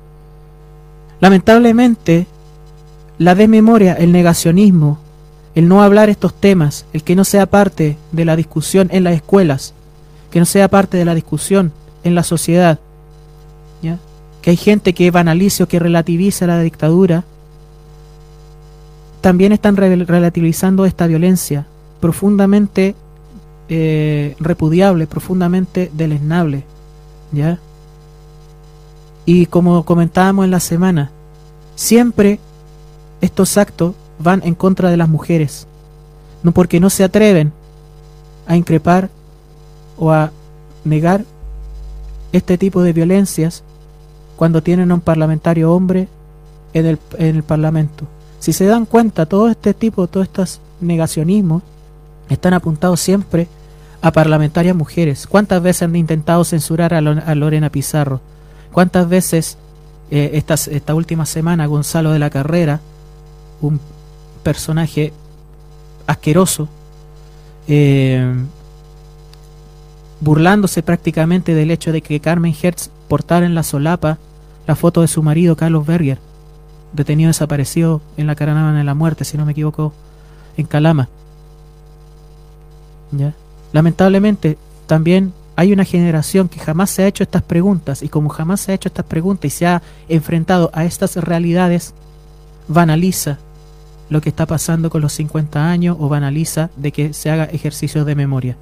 Lamentablemente, 1.21 2.27
la 3.19 3.35
desmemoria, 3.35 3.95
el 3.95 4.13
negacionismo, 4.13 4.99
el 5.55 5.69
no 5.69 5.83
hablar 5.83 6.09
estos 6.09 6.35
temas, 6.35 6.87
el 6.93 7.05
que 7.05 7.15
no 7.15 7.25
sea 7.25 7.47
parte 7.47 7.97
de 8.11 8.25
la 8.25 8.37
discusión 8.37 8.89
en 8.91 9.05
las 9.05 9.15
escuelas, 9.15 9.75
que 10.33 10.41
no 10.41 10.47
sea 10.47 10.69
parte 10.69 10.97
de 10.97 11.05
la 11.05 11.15
discusión 11.15 11.73
en 12.05 12.15
la 12.15 12.23
sociedad, 12.23 12.81
¿ya? 13.83 13.99
que 14.41 14.51
hay 14.51 14.57
gente 14.57 14.95
que 14.95 15.11
banaliza 15.11 15.65
o 15.65 15.69
que 15.69 15.79
relativiza 15.79 16.47
la 16.47 16.59
dictadura, 16.59 17.25
también 19.21 19.53
están 19.53 19.77
relativizando 19.77 20.85
esta 20.87 21.07
violencia 21.07 21.67
profundamente 22.01 22.97
eh, 23.69 24.35
repudiable, 24.41 25.07
profundamente 25.07 25.91
deleznable. 25.93 26.65
¿ya? 27.31 27.59
Y 29.27 29.47
como 29.47 29.85
comentábamos 29.85 30.47
en 30.47 30.51
la 30.51 30.61
semana, 30.61 31.11
siempre 31.77 32.41
estos 33.21 33.59
actos 33.59 33.95
van 34.19 34.41
en 34.45 34.55
contra 34.55 34.91
de 34.91 34.97
las 34.97 35.11
mujeres, 35.11 35.67
no 36.43 36.53
porque 36.53 36.81
no 36.81 36.89
se 36.89 37.05
atreven 37.05 37.53
a 38.47 38.57
increpar 38.57 39.11
o 39.97 40.13
a 40.13 40.31
negar 40.85 41.25
este 42.33 42.59
tipo 42.59 42.83
de 42.83 42.93
violencias 42.93 43.63
cuando 44.37 44.63
tienen 44.63 44.91
a 44.91 44.95
un 44.95 45.01
parlamentario 45.01 45.73
hombre 45.73 46.09
en 46.73 46.87
el, 46.87 46.99
en 47.19 47.37
el 47.37 47.43
Parlamento. 47.43 48.07
Si 48.39 48.53
se 48.53 48.67
dan 48.67 48.87
cuenta, 48.87 49.27
todo 49.27 49.49
este 49.49 49.75
tipo, 49.75 50.07
todos 50.07 50.27
estos 50.27 50.61
negacionismos 50.81 51.63
están 52.29 52.55
apuntados 52.55 53.01
siempre 53.01 53.47
a 54.01 54.11
parlamentarias 54.11 54.75
mujeres. 54.75 55.27
¿Cuántas 55.27 55.63
veces 55.63 55.83
han 55.83 55.95
intentado 55.95 56.45
censurar 56.45 56.93
a, 56.93 57.01
Lorena 57.01 57.71
Pizarro? 57.71 58.21
¿Cuántas 58.73 59.09
veces 59.09 59.59
eh, 60.11 60.43
esta, 60.69 60.95
última 60.95 61.25
semana 61.25 61.67
Gonzalo 61.67 62.11
de 62.11 62.19
la 62.19 62.31
Carrera, 62.31 62.81
un 63.61 63.81
personaje 64.43 65.13
asqueroso, 66.07 66.69
eh, 67.69 68.35
burlándose 70.23 70.85
prácticamente 70.85 71.53
del 71.53 71.73
hecho 71.73 71.91
de 71.91 72.01
que 72.01 72.21
Carmen 72.21 72.55
Hertz 72.61 72.91
portara 73.09 73.45
en 73.45 73.57
la 73.57 73.65
solapa 73.65 74.19
la 74.69 74.77
foto 74.77 75.01
de 75.01 75.09
su 75.09 75.21
marido, 75.21 75.57
Carlos 75.57 75.85
Berger, 75.85 76.19
detenido 76.93 77.29
desaparecido 77.29 78.01
en 78.17 78.29
la 78.29 78.37
caravana 78.37 78.79
de 78.79 78.85
la 78.85 78.95
muerte, 78.95 79.25
si 79.25 79.37
no 79.37 79.45
me 79.45 79.51
equivoco, 79.51 79.93
en 80.57 80.67
Calama. 80.67 81.09
Lamentablemente, 83.73 84.59
también 84.87 85.33
hay 85.57 85.73
una 85.73 85.85
generación 85.85 86.49
que 86.49 86.61
jamás 86.61 86.91
se 86.91 87.03
ha 87.03 87.09
hecho 87.09 87.25
estas 87.25 87.43
preguntas 87.43 88.03
y 88.03 88.09
como 88.09 88.29
jamás 88.29 88.61
se 88.61 88.71
ha 88.71 88.75
hecho 88.77 88.89
estas 88.89 89.07
preguntas 89.07 89.47
y 89.47 89.51
se 89.51 89.67
ha 89.67 89.83
enfrentado 90.09 90.71
a 90.73 90.85
estas 90.85 91.17
realidades, 91.17 91.95
banaliza 92.69 93.39
lo 94.09 94.21
que 94.21 94.29
está 94.29 94.47
pasando 94.47 94.89
con 94.89 95.03
los 95.03 95.13
50 95.15 95.69
años 95.69 95.97
o 95.99 96.09
banaliza 96.09 96.71
de 96.77 96.93
que 96.93 97.13
se 97.13 97.29
haga 97.29 97.45
ejercicios 97.45 98.07
de 98.07 98.15
memoria. 98.15 98.57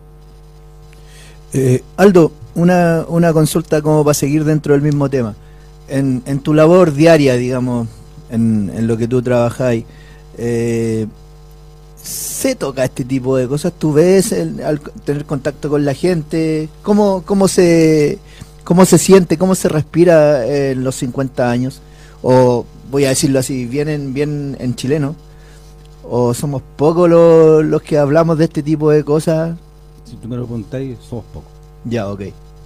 Eh, 1.53 1.83
Aldo, 1.97 2.33
una, 2.55 3.05
una 3.09 3.33
consulta 3.33 3.83
como 3.83 4.05
para 4.05 4.15
seguir 4.15 4.45
dentro 4.45 4.75
del 4.75 4.83
mismo 4.83 5.09
tema. 5.09 5.35
En, 5.89 6.23
en 6.27 6.41
tu 6.41 6.55
labor 6.55 6.93
diaria, 6.93 7.35
digamos, 7.35 7.89
en, 8.31 8.71
en 8.75 8.87
lo 8.87 8.97
que 8.97 9.09
tú 9.09 9.21
trabajáis, 9.23 9.85
eh, 10.39 11.07
¿se 12.03 12.55
toca 12.55 12.85
este 12.85 13.05
tipo 13.05 13.37
de 13.37 13.49
cosas? 13.49 13.73
¿Tú 13.79 13.93
ves 13.93 14.33
al 14.33 14.81
tener 15.05 15.25
contacto 15.25 15.69
con 15.69 15.85
la 15.85 15.95
gente? 15.95 16.69
¿Cómo, 16.83 17.23
cómo, 17.27 17.49
se, 17.49 18.19
¿Cómo 18.65 18.85
se 18.85 18.99
siente? 18.99 19.37
¿Cómo 19.37 19.55
se 19.55 19.69
respira 19.69 20.47
eh, 20.47 20.73
en 20.73 20.85
los 20.85 20.95
50 20.97 21.51
años? 21.51 21.83
O 22.23 22.65
voy 22.91 23.05
a 23.05 23.11
decirlo 23.11 23.41
así, 23.41 23.67
bien 23.67 23.89
en, 23.89 24.15
bien 24.15 24.57
en 24.61 24.75
chileno. 24.77 25.17
¿O 26.09 26.35
somos 26.35 26.63
pocos 26.77 27.09
los, 27.09 27.65
los 27.65 27.83
que 27.83 27.99
hablamos 27.99 28.39
de 28.39 28.45
este 28.45 28.63
tipo 28.63 28.91
de 28.91 29.05
cosas? 29.05 29.57
Si 30.11 30.17
tú 30.17 30.27
me 30.27 30.37
lo 30.37 30.45
preguntáis, 30.45 30.99
somos 30.99 31.25
pocos. 31.27 31.53
Ya, 31.85 32.09
ok. 32.09 32.23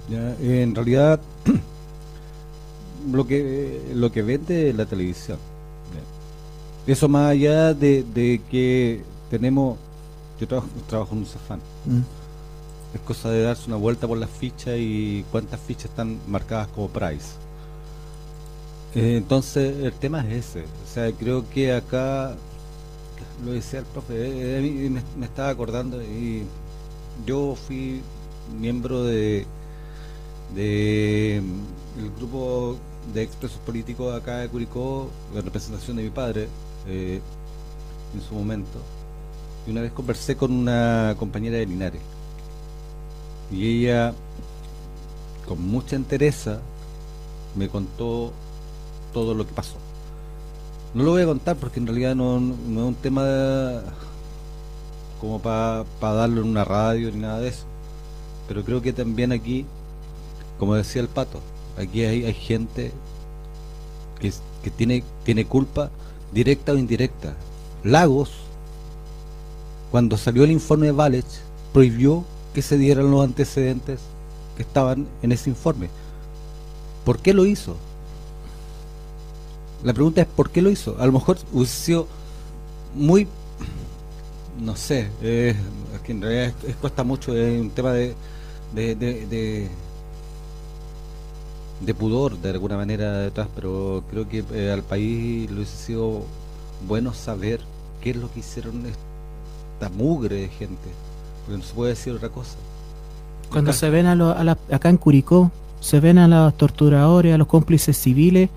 Ya, 0.08 0.34
en 0.40 0.74
realidad, 0.74 1.20
lo 3.12 3.26
que 3.26 3.92
lo 3.94 4.10
que 4.10 4.22
vende 4.22 4.70
es 4.70 4.76
la 4.76 4.86
televisión. 4.86 5.38
Ya. 6.86 6.92
Eso 6.92 7.06
más 7.06 7.32
allá 7.32 7.74
de, 7.74 8.02
de 8.02 8.40
que 8.50 9.02
tenemos, 9.30 9.76
yo 10.40 10.48
trabajo, 10.48 10.68
trabajo 10.88 11.12
en 11.12 11.18
un 11.18 11.26
Cefán. 11.26 11.60
Mm. 11.84 12.00
Es 12.94 13.00
cosa 13.02 13.30
de 13.30 13.42
darse 13.42 13.66
una 13.66 13.76
vuelta 13.76 14.08
por 14.08 14.16
las 14.16 14.30
fichas 14.30 14.76
y 14.78 15.22
cuántas 15.30 15.60
fichas 15.60 15.86
están 15.86 16.18
marcadas 16.26 16.68
como 16.68 16.88
price. 16.88 17.34
Eh, 18.94 19.16
entonces, 19.18 19.84
el 19.84 19.92
tema 19.92 20.20
es 20.20 20.46
ese. 20.46 20.60
O 20.60 20.94
sea, 20.94 21.12
creo 21.12 21.44
que 21.50 21.74
acá, 21.74 22.36
lo 23.44 23.52
decía 23.52 23.80
el 23.80 23.84
profe, 23.86 24.14
eh, 24.16 24.90
me, 24.90 25.02
me 25.18 25.26
estaba 25.26 25.50
acordando 25.50 26.00
y 26.02 26.46
yo 27.26 27.54
fui 27.54 28.02
miembro 28.60 29.02
de, 29.04 29.46
de 30.54 31.36
el 31.36 32.10
grupo 32.18 32.76
de 33.12 33.22
expresos 33.22 33.58
políticos 33.58 34.14
acá 34.14 34.38
de 34.38 34.48
Curicó, 34.48 35.08
en 35.34 35.44
representación 35.44 35.96
de 35.96 36.02
mi 36.04 36.10
padre, 36.10 36.48
eh, 36.86 37.20
en 38.14 38.20
su 38.22 38.34
momento. 38.34 38.78
Y 39.66 39.70
una 39.70 39.80
vez 39.82 39.92
conversé 39.92 40.36
con 40.36 40.52
una 40.52 41.14
compañera 41.18 41.56
de 41.58 41.66
Linares. 41.66 42.00
Y 43.50 43.82
ella, 43.84 44.14
con 45.46 45.60
mucha 45.62 45.96
entereza, 45.96 46.60
me 47.56 47.68
contó 47.68 48.32
todo 49.12 49.34
lo 49.34 49.46
que 49.46 49.52
pasó. 49.52 49.76
No 50.94 51.02
lo 51.04 51.10
voy 51.12 51.22
a 51.22 51.26
contar 51.26 51.56
porque 51.56 51.80
en 51.80 51.86
realidad 51.86 52.14
no- 52.14 52.40
no 52.40 52.80
es 52.82 52.86
un 52.88 52.94
tema 52.94 53.24
de- 53.24 53.80
como 55.24 55.38
para 55.38 55.84
darlo 56.00 56.42
en 56.42 56.48
una 56.48 56.64
radio 56.64 57.10
ni 57.10 57.20
nada 57.20 57.40
de 57.40 57.48
eso. 57.48 57.64
Pero 58.46 58.62
creo 58.62 58.82
que 58.82 58.92
también 58.92 59.32
aquí, 59.32 59.64
como 60.58 60.74
decía 60.74 61.00
el 61.00 61.08
pato, 61.08 61.40
aquí 61.78 62.04
hay, 62.04 62.26
hay 62.26 62.34
gente 62.34 62.92
que, 64.20 64.30
que 64.62 64.70
tiene, 64.70 65.02
tiene 65.24 65.46
culpa 65.46 65.90
directa 66.30 66.72
o 66.72 66.76
indirecta. 66.76 67.34
Lagos, 67.82 68.32
cuando 69.90 70.18
salió 70.18 70.44
el 70.44 70.50
informe 70.50 70.86
de 70.86 70.92
Valech, 70.92 71.24
prohibió 71.72 72.22
que 72.52 72.60
se 72.60 72.76
dieran 72.76 73.10
los 73.10 73.24
antecedentes 73.24 74.00
que 74.58 74.62
estaban 74.62 75.06
en 75.22 75.32
ese 75.32 75.48
informe. 75.48 75.88
¿Por 77.06 77.18
qué 77.18 77.32
lo 77.32 77.46
hizo? 77.46 77.76
La 79.82 79.94
pregunta 79.94 80.20
es 80.20 80.26
¿por 80.26 80.50
qué 80.50 80.60
lo 80.60 80.68
hizo? 80.68 80.96
A 80.98 81.06
lo 81.06 81.12
mejor 81.12 81.38
hubiese 81.50 81.76
sido 81.76 82.08
muy, 82.94 83.26
no 84.60 84.76
sé, 84.76 85.08
eh, 85.22 85.54
es 85.94 86.00
que 86.02 86.12
en 86.12 86.20
realidad 86.22 86.54
es- 86.62 86.70
es- 86.70 86.76
cuesta 86.76 87.02
mucho, 87.04 87.34
es 87.36 87.60
un 87.60 87.70
tema 87.70 87.92
de, 87.92 88.14
de, 88.74 88.94
de, 88.94 89.26
de, 89.26 89.68
de 91.80 91.94
pudor 91.94 92.38
de 92.38 92.50
alguna 92.50 92.76
manera 92.76 93.18
detrás, 93.18 93.48
pero 93.54 94.02
creo 94.10 94.28
que 94.28 94.44
eh, 94.52 94.70
al 94.72 94.82
país 94.82 95.50
le 95.50 95.56
hubiese 95.56 95.76
sido 95.76 96.22
bueno 96.88 97.12
saber 97.12 97.60
qué 98.00 98.10
es 98.10 98.16
lo 98.16 98.32
que 98.32 98.40
hicieron 98.40 98.82
esta 98.86 99.88
mugre 99.96 100.36
de 100.36 100.48
gente, 100.48 100.88
porque 101.44 101.58
no 101.58 101.64
se 101.64 101.74
puede 101.74 101.90
decir 101.90 102.12
otra 102.14 102.28
cosa. 102.28 102.56
Cuando 103.50 103.70
Acá- 103.72 103.78
se 103.80 103.90
ven 103.90 104.06
a, 104.06 104.14
lo- 104.14 104.30
a 104.36 104.44
la- 104.44 104.58
acá 104.70 104.88
en 104.88 104.96
Curicó, 104.96 105.50
se 105.80 106.00
ven 106.00 106.18
a 106.18 106.28
los 106.28 106.56
torturadores, 106.56 107.34
a 107.34 107.38
los 107.38 107.46
cómplices 107.48 107.96
civiles 107.98 108.48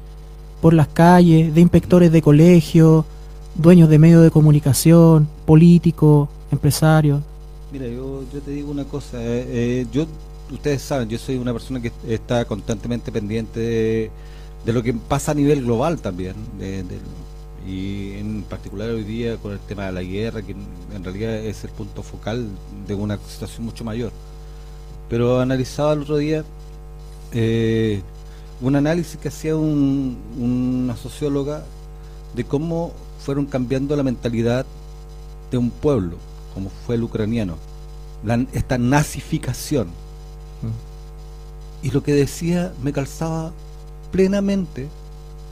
por 0.61 0.73
las 0.73 0.87
calles, 0.87 1.53
de 1.53 1.61
inspectores 1.61 2.11
de 2.11 2.21
colegio, 2.21 3.05
dueños 3.57 3.89
de 3.89 3.99
medios 3.99 4.23
de 4.23 4.31
comunicación, 4.31 5.27
políticos, 5.45 6.29
empresarios. 6.51 7.21
Mira, 7.71 7.87
yo, 7.87 8.23
te 8.45 8.51
digo 8.51 8.71
una 8.71 8.85
cosa, 8.85 9.21
eh, 9.21 9.45
eh, 9.81 9.87
yo, 9.91 10.05
ustedes 10.51 10.81
saben, 10.81 11.09
yo 11.09 11.17
soy 11.17 11.35
una 11.37 11.51
persona 11.51 11.81
que 11.81 11.91
está 12.07 12.45
constantemente 12.45 13.11
pendiente 13.11 13.59
de, 13.59 14.73
lo 14.73 14.83
que 14.83 14.93
pasa 14.93 15.31
a 15.31 15.35
nivel 15.35 15.63
global 15.63 15.99
también, 15.99 16.35
y 17.65 18.13
en 18.13 18.43
particular 18.43 18.89
hoy 18.89 19.03
día 19.03 19.37
con 19.37 19.51
el 19.51 19.59
tema 19.59 19.87
de 19.87 19.91
la 19.91 20.01
guerra, 20.03 20.41
que 20.41 20.53
en 20.53 21.03
realidad 21.03 21.35
es 21.35 21.63
el 21.65 21.71
punto 21.71 22.03
focal 22.03 22.47
de 22.87 22.95
una 22.95 23.17
situación 23.27 23.65
mucho 23.65 23.83
mayor. 23.83 24.11
Pero 25.09 25.39
analizaba 25.39 25.93
el 25.93 26.01
otro 26.01 26.17
día 26.17 26.43
eh, 27.33 28.01
un 28.61 28.75
análisis 28.75 29.17
que 29.17 29.27
hacía 29.27 29.55
un- 29.55 30.17
una 30.39 30.95
socióloga 30.95 31.63
de 32.35 32.43
cómo 32.45 32.93
fueron 33.27 33.45
cambiando 33.45 33.93
la 33.97 34.03
mentalidad 34.03 34.65
de 35.51 35.57
un 35.57 35.69
pueblo, 35.69 36.15
como 36.53 36.69
fue 36.85 36.95
el 36.95 37.03
ucraniano, 37.03 37.55
la- 38.23 38.45
esta 38.53 38.77
nazificación. 38.77 39.89
Y 41.83 41.91
lo 41.91 42.01
que 42.03 42.13
decía 42.13 42.71
me 42.81 42.93
calzaba 42.93 43.51
plenamente 44.13 44.87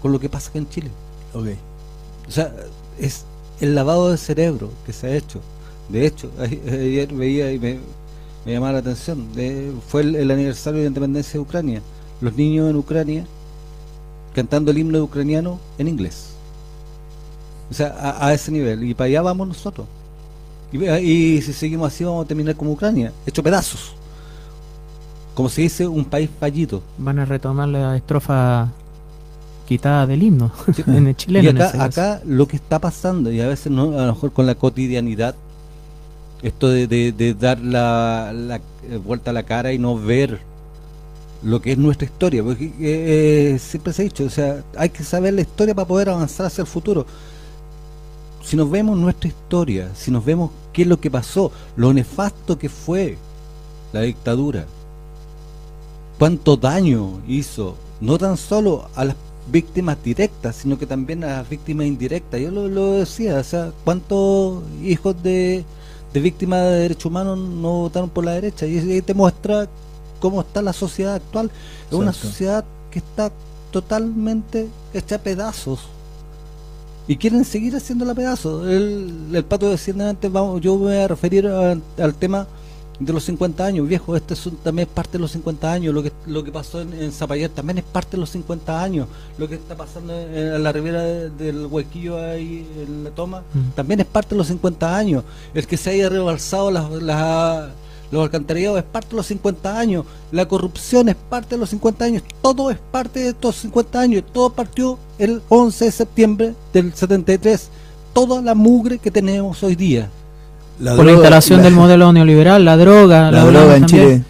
con 0.02 0.14
lo 0.14 0.22
que 0.22 0.30
pasa 0.30 0.50
acá 0.52 0.60
en 0.60 0.70
Chile. 0.70 0.90
Ok. 1.34 1.48
O 2.30 2.32
sea, 2.32 2.54
es 2.98 3.26
el 3.60 3.76
lavado 3.76 4.10
de 4.10 4.16
cerebro 4.18 4.70
que 4.86 4.94
se 4.94 5.08
ha 5.08 5.16
hecho. 5.18 5.42
De 5.90 6.06
hecho, 6.08 6.32
ayer 6.40 7.14
veía 7.14 7.52
y 7.52 7.60
me, 7.60 7.80
me 8.46 8.54
llamaba 8.54 8.72
la 8.72 8.80
atención, 8.80 9.34
de- 9.34 9.74
fue 9.90 10.00
el, 10.02 10.16
el 10.16 10.32
aniversario 10.32 10.78
de 10.80 10.86
la 10.86 10.88
independencia 10.92 11.34
de 11.34 11.40
Ucrania. 11.40 11.82
Los 12.22 12.34
niños 12.38 12.70
en 12.70 12.78
Ucrania 12.78 13.26
cantando 14.34 14.72
el 14.72 14.78
himno 14.78 15.04
ucraniano 15.04 15.60
en 15.78 15.90
inglés. 15.90 16.35
O 17.70 17.74
sea, 17.74 17.96
a, 18.00 18.28
a 18.28 18.34
ese 18.34 18.52
nivel. 18.52 18.84
Y 18.84 18.94
para 18.94 19.08
allá 19.08 19.22
vamos 19.22 19.48
nosotros. 19.48 19.88
Y, 20.72 20.84
y 20.86 21.42
si 21.42 21.54
seguimos 21.54 21.94
así 21.94 22.04
vamos 22.04 22.26
a 22.26 22.28
terminar 22.28 22.56
como 22.56 22.72
Ucrania, 22.72 23.12
hecho 23.26 23.42
pedazos. 23.44 23.94
Como 25.34 25.50
se 25.50 25.62
dice, 25.64 25.88
un 25.88 26.06
país 26.06 26.30
fallito. 26.40 26.82
Van 26.98 27.20
a 27.20 27.26
retomar 27.26 27.68
la 27.68 27.96
estrofa 27.98 28.70
quitada 29.68 30.06
del 30.08 30.24
himno 30.24 30.52
Sí. 30.76 30.84
en 30.88 31.08
el 31.08 31.16
chileno. 31.16 31.60
y 31.60 31.80
acá, 31.80 32.22
lo 32.26 32.48
que 32.48 32.56
está 32.56 32.80
pasando, 32.80 33.32
y 33.32 33.42
a 33.42 33.48
veces 33.48 33.72
no, 33.72 33.98
a 34.00 34.06
lo 34.06 34.14
mejor 34.14 34.32
con 34.32 34.46
la 34.46 34.56
cotidianidad, 34.56 35.36
esto 36.44 36.70
de, 36.70 36.88
de- 36.88 37.12
de 37.12 37.34
dar 37.34 37.60
la, 37.60 38.32
la, 38.34 38.58
eh, 38.58 38.98
vuelta 39.04 39.32
a 39.32 39.34
la 39.34 39.44
cara 39.44 39.74
y 39.74 39.80
no 39.80 39.98
ver 39.98 40.40
lo 41.44 41.62
que 41.62 41.72
es 41.74 41.78
nuestra 41.78 42.06
historia, 42.06 42.44
porque 42.44 42.66
eh, 42.66 42.74
eh, 43.56 43.60
siempre 43.60 43.92
se 43.94 44.04
ha 44.04 44.06
dicho, 44.06 44.24
o 44.24 44.30
sea, 44.30 44.64
hay 44.78 44.90
que 44.90 45.04
saber 45.04 45.34
la 45.34 45.42
historia 45.42 45.74
para 45.76 45.88
poder 45.88 46.10
avanzar 46.10 46.46
hacia 46.46 46.62
el 46.62 46.68
futuro. 46.68 47.06
Si 48.46 48.56
nos 48.56 48.70
vemos 48.70 48.96
nuestra 48.96 49.28
historia, 49.28 49.90
si 49.96 50.12
nos 50.12 50.24
vemos 50.24 50.52
qué 50.72 50.84
es 50.84 50.88
lo 50.88 51.00
que 51.00 51.10
pasó, 51.10 51.52
lo 51.76 51.92
nefasto 51.94 52.60
que 52.60 52.70
fue 52.70 53.18
la 53.92 54.02
dictadura, 54.02 54.66
cuánto 56.20 56.56
daño 56.56 57.22
hizo, 57.28 57.76
no 58.02 58.20
tan 58.20 58.38
solo 58.38 58.88
a 58.94 59.06
las 59.06 59.16
víctimas 59.52 59.98
directas, 60.04 60.58
sino 60.58 60.78
que 60.78 60.86
también 60.86 61.24
a 61.24 61.38
las 61.38 61.50
víctimas 61.50 61.88
indirectas. 61.88 62.40
Yo 62.40 62.52
lo, 62.52 62.68
lo 62.68 62.92
decía, 62.94 63.40
o 63.40 63.44
sea, 63.44 63.72
cuántos 63.84 64.62
hijos 64.84 65.16
de, 65.24 65.66
de 66.14 66.20
víctimas 66.20 66.62
de 66.66 66.80
derechos 66.82 67.06
humanos 67.06 67.40
no 67.40 67.80
votaron 67.80 68.12
por 68.12 68.26
la 68.26 68.34
derecha. 68.34 68.68
Y 68.68 68.78
ahí 68.78 69.02
te 69.02 69.16
muestra 69.16 69.68
cómo 70.20 70.42
está 70.42 70.62
la 70.62 70.74
sociedad 70.74 71.16
actual. 71.16 71.50
Es 71.90 71.98
una 71.98 72.14
sociedad 72.14 72.64
que 72.92 73.00
está 73.00 73.32
totalmente 73.72 74.68
hecha 74.94 75.16
a 75.16 75.20
pedazos. 75.20 75.95
Y 77.08 77.18
quieren 77.18 77.46
seguir 77.46 77.76
haciéndola 77.76 78.14
a 78.14 78.16
pedazos. 78.16 78.68
El, 78.68 79.30
el 79.34 79.44
pato 79.46 79.70
decía 79.70 79.94
antes, 80.10 80.32
vamos, 80.32 80.60
yo 80.62 80.76
me 80.78 80.86
voy 80.86 80.96
a 80.96 81.08
referir 81.08 81.48
a- 81.48 81.72
al 81.72 82.14
tema 82.16 82.48
de 83.00 83.12
los 83.12 83.26
50 83.26 83.66
años, 83.66 83.88
viejo, 83.90 84.16
este 84.16 84.34
es 84.36 84.46
un- 84.46 84.56
también 84.56 84.88
es 84.88 84.94
parte 84.94 85.14
de 85.14 85.20
los 85.20 85.32
50 85.32 85.70
años, 85.72 85.94
lo 85.94 86.02
que 86.02 86.14
lo 86.28 86.44
que 86.46 86.52
pasó 86.52 86.80
en, 86.80 86.94
en 86.94 87.12
Zapallar 87.12 87.50
también 87.50 87.78
es 87.80 87.84
parte 87.84 88.12
de 88.12 88.20
los 88.20 88.30
50 88.30 88.82
años, 88.82 89.08
lo 89.38 89.50
que 89.50 89.56
está 89.56 89.76
pasando 89.76 90.18
en, 90.18 90.34
en 90.34 90.64
la 90.64 90.72
ribera 90.72 91.02
de- 91.04 91.30
del 91.30 91.66
huequillo 91.66 92.18
ahí 92.18 92.66
en 92.88 93.04
la 93.04 93.10
toma, 93.10 93.42
Mm. 93.54 93.76
también 93.76 94.00
es 94.00 94.06
parte 94.06 94.30
de 94.30 94.38
los 94.38 94.48
50 94.48 94.96
años, 94.96 95.26
el 95.54 95.68
que 95.68 95.76
se 95.76 95.90
haya 95.90 96.08
rebalsado 96.08 96.72
las, 96.72 96.90
las- 96.90 97.70
los 98.12 98.24
alcantarillados 98.24 98.78
es 98.80 98.84
parte 98.84 99.10
de 99.12 99.16
los 99.18 99.26
50 99.28 99.80
años, 99.80 100.06
la 100.32 100.48
corrupción 100.48 101.10
es 101.10 101.16
parte 101.16 101.56
de 101.56 101.60
los 101.60 101.70
50 101.70 102.06
años, 102.06 102.24
todo 102.42 102.70
es 102.72 102.78
parte 102.92 103.20
de 103.22 103.30
estos 103.30 103.56
50 103.58 104.00
años, 104.00 104.24
todo 104.32 104.50
partió 104.52 104.98
el 105.18 105.42
11 105.50 105.86
de 105.86 105.92
septiembre 105.92 106.54
del 106.74 106.94
73, 106.94 107.70
toda 108.14 108.42
la 108.42 108.54
mugre 108.56 108.98
que 109.00 109.12
tenemos 109.12 109.62
hoy 109.64 109.76
día. 109.76 110.10
La 110.80 110.96
Por 110.96 111.06
la 111.06 111.14
instalación 111.14 111.60
la- 111.60 111.64
del 111.66 111.74
modelo 111.74 112.12
neoliberal, 112.14 112.64
la 112.66 112.76
droga, 112.78 113.32
la 113.32 113.46
droga 113.46 113.76
en 113.78 113.86
también. 113.86 114.08
Chile. 114.10 114.24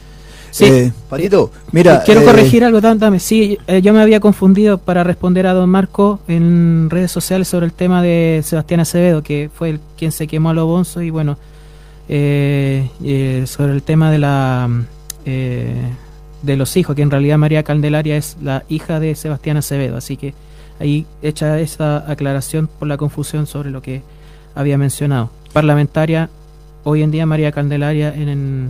Sí. 0.51 0.63
Eh, 0.65 0.93
Patito, 1.09 1.51
mira. 1.73 2.01
Quiero 2.05 2.21
eh, 2.21 2.23
corregir 2.25 2.63
algo, 2.63 2.79
dam- 2.79 2.97
dame. 2.97 3.19
Sí, 3.19 3.57
eh, 3.67 3.81
yo 3.81 3.91
me 3.93 4.01
había 4.01 4.21
confundido 4.21 4.77
para 4.77 5.03
responder 5.03 5.47
a 5.47 5.53
don 5.53 5.69
Marco 5.69 6.19
en 6.29 6.87
redes 6.89 7.11
sociales 7.11 7.49
sobre 7.49 7.65
el 7.65 7.73
tema 7.73 8.01
de 8.01 8.41
Sebastián 8.45 8.79
Acevedo, 8.79 9.21
que 9.21 9.49
fue 9.53 9.71
el 9.71 9.79
quien 9.97 10.13
se 10.13 10.27
quemó 10.27 10.51
a 10.51 10.53
lo 10.53 10.65
bonzo, 10.65 11.01
y 11.01 11.09
bueno, 11.09 11.33
eh, 11.33 11.35
eh, 11.35 11.39
sobre 12.07 13.73
el 13.73 13.81
tema 13.83 14.11
de 14.11 14.17
la 14.19 14.67
mm, 14.69 14.85
eh, 15.25 15.91
de 16.43 16.55
los 16.55 16.77
hijos, 16.77 16.95
que 16.95 17.01
en 17.01 17.11
realidad 17.11 17.37
María 17.37 17.63
Candelaria 17.63 18.15
es 18.17 18.37
la 18.41 18.63
hija 18.69 18.99
de 18.99 19.15
Sebastián 19.15 19.57
Acevedo, 19.57 19.97
así 19.97 20.15
que 20.15 20.35
ahí 20.79 21.05
hecha 21.23 21.59
esa 21.59 22.09
aclaración 22.09 22.67
por 22.67 22.87
la 22.87 22.97
confusión 22.97 23.47
sobre 23.47 23.71
lo 23.71 23.81
que 23.81 24.03
había 24.53 24.77
mencionado. 24.77 25.31
Parlamentaria, 25.53 26.29
hoy 26.83 27.01
en 27.01 27.09
día 27.09 27.25
María 27.25 27.51
Candelaria 27.51 28.13
en, 28.13 28.29
en, 28.29 28.69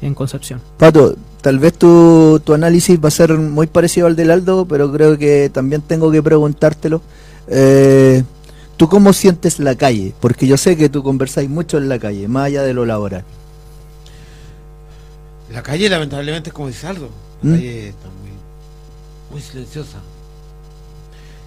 en 0.00 0.14
Concepción. 0.14 0.60
Pato, 0.78 1.14
tal 1.42 1.58
vez 1.58 1.74
tu, 1.74 2.40
tu 2.42 2.54
análisis 2.54 2.98
va 2.98 3.08
a 3.08 3.10
ser 3.10 3.34
muy 3.34 3.66
parecido 3.66 4.06
al 4.06 4.16
del 4.16 4.30
Aldo, 4.30 4.64
pero 4.64 4.90
creo 4.90 5.18
que 5.18 5.50
también 5.50 5.82
tengo 5.82 6.10
que 6.10 6.22
preguntártelo. 6.22 7.02
Eh, 7.48 8.24
¿Tú 8.76 8.88
cómo 8.88 9.12
sientes 9.12 9.58
la 9.58 9.76
calle? 9.76 10.14
Porque 10.20 10.46
yo 10.46 10.56
sé 10.56 10.76
que 10.76 10.88
tú 10.88 11.02
conversáis 11.02 11.48
mucho 11.48 11.78
en 11.78 11.88
la 11.88 11.98
calle, 11.98 12.26
más 12.26 12.46
allá 12.46 12.62
de 12.62 12.74
lo 12.74 12.84
laboral. 12.84 13.24
La 15.52 15.62
calle 15.62 15.88
lamentablemente 15.88 16.50
es 16.50 16.54
como 16.54 16.68
dice 16.68 16.86
Aldo. 16.86 17.08
La 17.42 17.50
¿Mm? 17.50 17.54
calle 17.54 17.88
está 17.88 18.08
muy, 18.08 18.30
muy 19.30 19.40
silenciosa. 19.40 19.98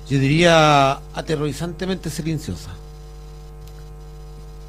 Yo 0.10 0.20
diría 0.20 1.00
aterrorizantemente 1.14 2.10
silenciosa. 2.10 2.70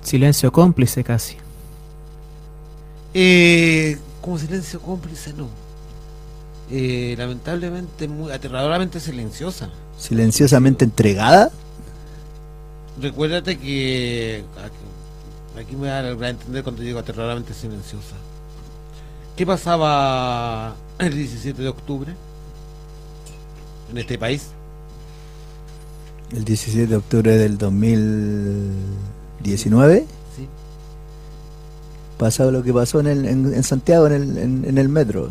Silencio 0.02 0.51
cómplice 0.51 1.05
casi. 1.05 1.36
Eh, 3.14 3.98
como 4.20 4.39
silencio 4.39 4.80
cómplice, 4.80 5.32
no. 5.32 5.48
Eh, 6.70 7.14
lamentablemente, 7.16 8.09
muy 8.09 8.32
aterradoramente 8.32 8.98
silenciosa. 9.01 9.70
¿Silenciosamente 9.97 10.85
entregada? 10.85 11.51
Recuérdate 13.01 13.59
que 13.59 14.45
aquí, 14.59 14.75
aquí 15.66 15.77
me 15.77 15.87
da 15.89 15.99
a 16.01 16.29
entender 16.31 16.62
cuando 16.65 16.83
digo 16.83 16.99
aterradoramente 16.99 17.55
silenciosa. 17.55 18.16
¿Qué 19.37 19.47
pasaba 19.47 20.75
el 20.99 21.15
17 21.15 21.62
de 21.62 21.69
octubre 21.69 22.12
en 23.91 23.99
este 23.99 24.19
país? 24.19 24.49
El 26.33 26.45
17 26.45 26.87
de 26.89 26.97
octubre 26.97 27.39
del 27.39 27.57
2019 27.57 30.07
Sí. 30.37 30.47
pasó 32.19 32.51
lo 32.51 32.62
que 32.62 32.73
pasó 32.75 33.01
en, 33.01 33.07
el- 33.07 33.25
en- 33.27 33.55
en 33.55 33.62
Santiago, 33.62 34.07
en 34.09 34.12
el, 34.12 34.37
en- 34.39 34.65
en 34.66 34.77
el 34.79 34.89
metro. 34.89 35.29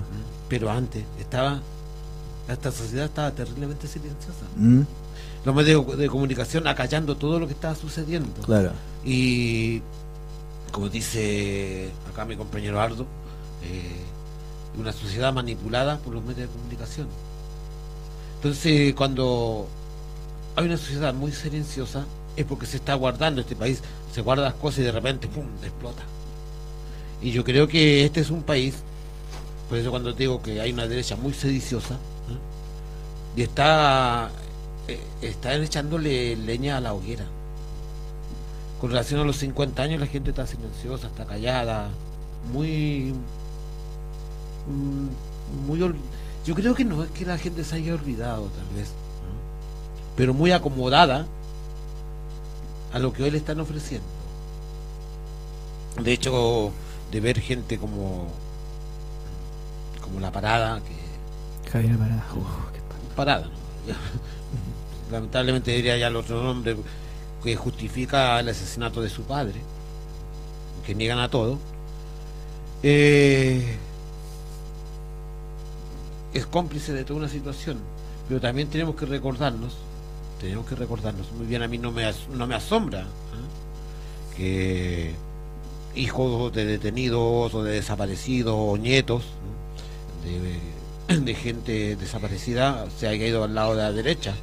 Pero 0.50 0.70
antes 0.72 1.04
estaba, 1.20 1.60
esta 2.48 2.72
sociedad 2.72 3.06
estaba 3.06 3.32
terriblemente 3.32 3.88
silenciosa. 3.88 4.46
¿Mm? 4.56 4.82
Los 5.48 5.56
medios 5.56 5.98
de 5.98 6.10
comunicación 6.10 6.68
acallando 6.68 7.16
todo 7.16 7.40
lo 7.40 7.48
que 7.48 7.54
estaba 7.54 7.74
sucediendo. 7.74 8.42
Claro. 8.42 8.74
Y 9.06 9.82
como 10.74 10.90
dice 10.90 11.90
acá 12.12 12.26
mi 12.26 12.36
compañero 12.36 12.82
Ardo, 12.82 13.06
eh, 13.64 13.96
una 14.78 14.92
sociedad 14.92 15.32
manipulada 15.32 16.00
por 16.00 16.14
los 16.14 16.22
medios 16.22 16.50
de 16.50 16.54
comunicación. 16.54 17.08
Entonces, 18.36 18.94
cuando 18.94 19.70
hay 20.58 20.66
una 20.66 20.76
sociedad 20.76 21.14
muy 21.14 21.32
silenciosa, 21.32 22.06
es 22.36 22.44
porque 22.44 22.66
se 22.66 22.76
está 22.76 22.96
guardando 22.96 23.40
este 23.40 23.56
país, 23.56 23.82
se 24.14 24.20
guarda 24.20 24.44
las 24.44 24.56
cosas 24.56 24.80
y 24.80 24.84
de 24.84 24.92
repente, 24.92 25.30
¡pum!, 25.30 25.46
explota. 25.64 26.04
Y 27.22 27.32
yo 27.32 27.46
creo 27.46 27.70
que 27.70 28.04
este 28.04 28.20
es 28.20 28.32
un 28.32 28.44
país, 28.44 28.76
por 29.70 29.78
eso 29.78 29.92
cuando 29.92 30.12
digo 30.12 30.42
que 30.42 30.60
hay 30.60 30.74
una 30.74 30.88
derecha 30.88 31.16
muy 31.16 31.32
sediciosa, 31.32 31.94
¿eh? 31.94 33.38
y 33.38 33.44
está, 33.44 34.30
eh, 34.88 35.00
están 35.22 35.64
echándole 35.64 36.36
leña 36.36 36.78
a 36.78 36.82
la 36.82 36.94
hoguera. 36.94 37.26
Con 38.80 38.92
relación 38.92 39.20
a 39.20 39.24
los 39.24 39.38
50 39.38 39.82
años, 39.82 40.00
la 40.00 40.08
gente 40.08 40.30
está 40.30 40.46
silenciosa, 40.46 41.08
está 41.08 41.26
callada, 41.26 41.90
muy. 42.52 43.14
mm, 44.68 45.66
muy 45.68 45.80
yo 46.46 46.56
creo 46.56 46.74
que 46.76 46.86
no 46.86 47.04
es 47.04 47.12
que 47.12 47.26
la 47.26 47.38
gente 47.38 47.64
se 47.64 47.76
haya 47.76 47.94
olvidado, 47.94 48.44
tal 48.46 48.76
vez, 48.76 48.88
¿no? 48.88 50.16
pero 50.16 50.34
muy 50.34 50.52
acomodada 50.52 51.28
a 52.94 53.00
lo 53.00 53.12
que 53.12 53.24
hoy 53.24 53.32
le 53.32 53.38
están 53.38 53.60
ofreciendo. 53.60 54.08
De 56.02 56.14
hecho, 56.14 56.72
de 57.12 57.20
ver 57.20 57.40
gente 57.42 57.78
como. 57.78 58.28
como 60.02 60.20
la 60.20 60.32
parada, 60.32 60.80
que 60.82 61.70
Javier 61.70 61.98
Parada. 61.98 62.26
Uf, 62.36 62.72
qué 62.74 63.16
parada. 63.16 63.46
¿no? 63.48 63.94
Lamentablemente 65.12 65.72
diría 65.72 65.98
ya 65.98 66.08
el 66.08 66.16
otro 66.16 66.44
nombre 66.44 66.76
que 67.44 67.56
justifica 67.56 68.40
el 68.40 68.50
asesinato 68.50 69.02
de 69.02 69.10
su 69.10 69.24
padre, 69.24 69.62
que 70.86 70.96
niegan 70.96 71.20
a 71.20 71.30
todo. 71.30 71.60
Eh, 72.84 73.78
es 76.34 76.46
cómplice 76.46 76.94
de 76.94 77.04
toda 77.04 77.20
una 77.20 77.30
situación, 77.30 77.80
pero 78.28 78.40
también 78.40 78.70
tenemos 78.70 78.96
que 78.96 79.06
recordarnos, 79.06 79.76
tenemos 80.40 80.66
que 80.68 80.76
recordarnos, 80.76 81.32
muy 81.32 81.48
bien 81.48 81.64
a 81.64 81.68
mí 81.68 81.78
no 81.78 81.92
me, 81.92 82.12
no 82.34 82.46
me 82.46 82.56
asombra 82.56 83.02
¿eh? 83.02 84.36
que 84.36 85.16
hijos 85.96 86.54
de 86.54 86.66
detenidos 86.66 87.54
o 87.54 87.64
de 87.64 87.74
desaparecidos 87.74 88.56
o 88.56 88.78
nietos 88.78 89.24
¿no? 89.42 90.30
de, 90.30 90.60
de 91.16 91.34
gente 91.34 91.96
desaparecida 91.96 92.86
se 92.98 93.08
haya 93.08 93.26
ido 93.26 93.44
al 93.44 93.56
lado 93.56 93.76
de 93.76 93.82
la 93.82 93.92
derecha. 93.92 94.36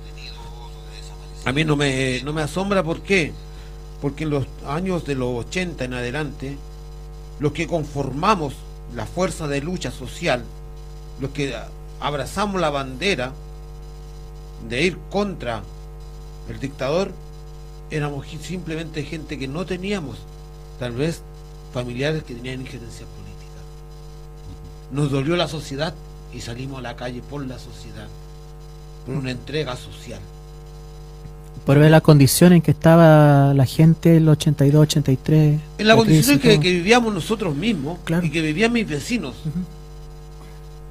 A 1.44 1.52
mí 1.52 1.64
no 1.64 1.76
me, 1.76 2.22
no 2.22 2.32
me 2.32 2.42
asombra, 2.42 2.82
¿por 2.82 3.00
qué? 3.02 3.32
Porque 4.00 4.24
en 4.24 4.30
los 4.30 4.46
años 4.66 5.04
de 5.04 5.14
los 5.14 5.44
80 5.46 5.84
en 5.84 5.94
adelante, 5.94 6.56
los 7.38 7.52
que 7.52 7.66
conformamos 7.66 8.54
la 8.94 9.06
fuerza 9.06 9.46
de 9.46 9.60
lucha 9.60 9.90
social, 9.90 10.42
los 11.20 11.30
que 11.30 11.54
abrazamos 12.00 12.60
la 12.60 12.70
bandera 12.70 13.32
de 14.68 14.82
ir 14.82 14.98
contra 15.10 15.62
el 16.48 16.60
dictador, 16.60 17.12
éramos 17.90 18.26
simplemente 18.42 19.04
gente 19.04 19.38
que 19.38 19.48
no 19.48 19.66
teníamos, 19.66 20.16
tal 20.78 20.92
vez, 20.92 21.22
familiares 21.72 22.22
que 22.24 22.34
tenían 22.34 22.62
injerencia 22.62 23.06
política. 23.06 23.60
Nos 24.92 25.10
dolió 25.10 25.36
la 25.36 25.48
sociedad 25.48 25.94
y 26.32 26.40
salimos 26.40 26.78
a 26.78 26.82
la 26.82 26.96
calle 26.96 27.20
por 27.22 27.46
la 27.46 27.58
sociedad, 27.58 28.08
por 29.04 29.16
una 29.16 29.30
entrega 29.30 29.76
social. 29.76 30.20
Por 31.66 31.78
ver 31.78 31.90
la 31.90 32.02
condición 32.02 32.52
en 32.52 32.60
que 32.60 32.72
estaba 32.72 33.54
la 33.54 33.64
gente 33.64 34.10
en 34.16 34.24
el 34.24 34.28
82, 34.28 34.82
83. 34.82 35.60
En 35.78 35.86
la 35.88 35.96
condición 35.96 36.34
en 36.36 36.40
que, 36.40 36.60
que 36.60 36.70
vivíamos 36.72 37.14
nosotros 37.14 37.56
mismos 37.56 37.98
Claro. 38.04 38.26
y 38.26 38.30
que 38.30 38.42
vivían 38.42 38.70
mis 38.72 38.86
vecinos. 38.86 39.34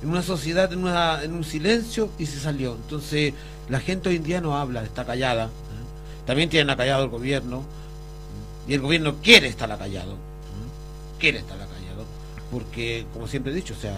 En 0.02 0.10
una 0.10 0.24
sociedad, 0.24 0.72
en, 0.74 0.80
una, 0.80 1.22
en 1.24 1.34
un 1.34 1.44
silencio 1.44 2.10
y 2.18 2.26
se 2.26 2.40
salió. 2.40 2.74
Entonces, 2.76 3.34
la 3.70 3.80
gente 3.80 4.10
hoy 4.10 4.16
en 4.16 4.24
día 4.24 4.42
no 4.42 4.58
habla, 4.58 4.84
está 4.84 5.06
callada. 5.06 5.46
¿eh? 5.46 6.26
También 6.26 6.50
tienen 6.50 6.72
acallado 6.72 7.04
el 7.04 7.10
gobierno. 7.10 7.60
¿eh? 7.60 8.72
Y 8.72 8.74
el 8.74 8.82
gobierno 8.82 9.16
quiere 9.22 9.48
estar 9.48 9.72
acallado. 9.72 10.14
¿eh? 10.14 11.20
Quiere 11.20 11.38
estar 11.38 11.56
acallado. 11.58 12.04
Porque, 12.52 13.06
como 13.14 13.28
siempre 13.28 13.52
he 13.52 13.56
dicho, 13.56 13.76
o 13.78 13.82
sea, 13.82 13.94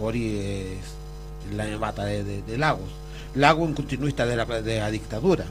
Boris 0.00 0.34
es 0.34 1.54
la 1.56 1.76
bata 1.78 2.04
de, 2.04 2.24
de- 2.24 2.42
de 2.42 2.58
Lagos. 2.58 2.90
Lagos 3.36 3.68
un 3.68 3.74
continuista 3.74 4.26
de 4.26 4.36
la, 4.36 4.44
de 4.44 4.80
la 4.80 4.90
dictadura. 4.90 5.44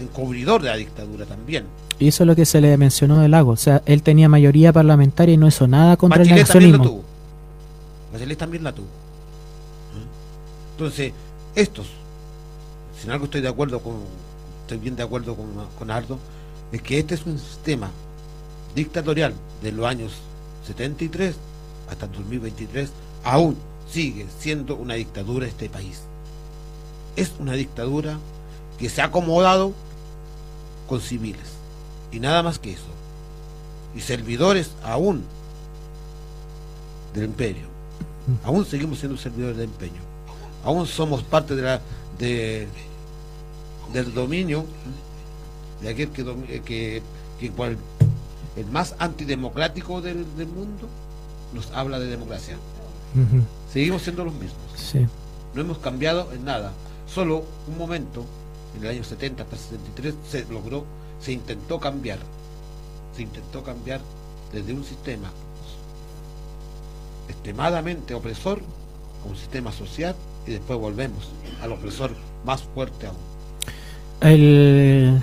Encubridor 0.00 0.62
de 0.62 0.68
la 0.68 0.76
dictadura 0.76 1.26
también. 1.26 1.64
Y 1.98 2.08
eso 2.08 2.22
es 2.22 2.26
lo 2.26 2.36
que 2.36 2.46
se 2.46 2.60
le 2.60 2.76
mencionó 2.76 3.18
de 3.20 3.28
Lago. 3.28 3.52
O 3.52 3.56
sea, 3.56 3.82
él 3.86 4.02
tenía 4.02 4.28
mayoría 4.28 4.72
parlamentaria 4.72 5.34
y 5.34 5.36
no 5.36 5.48
hizo 5.48 5.66
nada 5.66 5.96
contra 5.96 6.22
el 6.22 6.28
Bachelet 6.28 6.46
también 6.46 6.72
lo 6.72 6.82
tuvo. 6.82 7.04
Bachelet 8.12 8.38
también 8.38 8.64
la 8.64 8.72
tuvo. 8.72 8.86
¿Eh? 8.86 10.06
Entonces, 10.72 11.12
estos, 11.54 11.86
si 12.98 13.06
en 13.06 13.12
algo 13.12 13.24
estoy 13.24 13.40
de 13.40 13.48
acuerdo 13.48 13.80
con, 13.80 13.96
estoy 14.62 14.78
bien 14.78 14.94
de 14.94 15.02
acuerdo 15.02 15.34
con, 15.34 15.48
con 15.76 15.90
Ardo, 15.90 16.18
es 16.70 16.82
que 16.82 16.98
este 16.98 17.14
es 17.14 17.26
un 17.26 17.38
sistema 17.38 17.90
dictatorial 18.74 19.34
de 19.62 19.72
los 19.72 19.86
años 19.86 20.12
73 20.66 21.34
hasta 21.90 22.06
el 22.06 22.12
2023, 22.12 22.90
aún 23.24 23.56
sigue 23.90 24.26
siendo 24.38 24.76
una 24.76 24.94
dictadura 24.94 25.46
este 25.46 25.68
país. 25.68 26.02
Es 27.16 27.32
una 27.38 27.54
dictadura 27.54 28.18
que 28.78 28.88
se 28.88 29.02
ha 29.02 29.06
acomodado 29.06 29.72
con 30.88 31.00
civiles 31.00 31.46
y 32.10 32.18
nada 32.20 32.42
más 32.42 32.58
que 32.58 32.72
eso. 32.72 32.82
Y 33.94 34.00
servidores 34.00 34.70
aún 34.82 35.22
del 37.14 37.24
imperio. 37.24 37.64
Aún 38.44 38.64
seguimos 38.66 38.98
siendo 38.98 39.16
servidores 39.18 39.56
del 39.56 39.66
empeño. 39.70 40.00
Aún 40.64 40.86
somos 40.86 41.22
parte 41.22 41.54
de 41.56 41.62
la 41.62 41.80
de, 42.18 42.68
del 43.92 44.12
dominio 44.12 44.64
de 45.80 45.88
aquel 45.90 46.10
que, 46.10 46.22
eh, 46.48 46.62
que, 46.64 47.02
que 47.40 47.50
cual- 47.52 47.78
el 48.56 48.66
más 48.66 48.94
antidemocrático 48.98 50.00
del, 50.00 50.26
del 50.36 50.48
mundo 50.48 50.88
nos 51.54 51.70
habla 51.72 51.98
de 51.98 52.06
democracia. 52.06 52.56
Seguimos 53.72 54.02
siendo 54.02 54.24
los 54.24 54.34
mismos. 54.34 54.60
sí. 54.76 55.06
No 55.54 55.62
hemos 55.62 55.78
cambiado 55.78 56.30
en 56.34 56.44
nada. 56.44 56.72
Solo 57.12 57.42
un 57.66 57.78
momento, 57.78 58.24
en 58.78 58.84
el 58.84 58.90
año 58.90 59.04
70 59.04 59.42
hasta 59.42 59.56
73, 59.56 60.14
se 60.28 60.46
logró, 60.50 60.84
se 61.20 61.32
intentó 61.32 61.78
cambiar. 61.80 62.18
Se 63.14 63.22
intentó 63.22 63.62
cambiar 63.62 64.00
desde 64.52 64.72
un 64.72 64.84
sistema 64.84 65.30
extremadamente 67.28 68.14
opresor 68.14 68.60
a 69.24 69.28
un 69.28 69.36
sistema 69.36 69.72
social 69.72 70.14
y 70.46 70.52
después 70.52 70.78
volvemos 70.78 71.28
al 71.62 71.72
opresor 71.72 72.12
más 72.44 72.62
fuerte 72.62 73.06
aún. 73.06 73.16
El, 74.20 75.22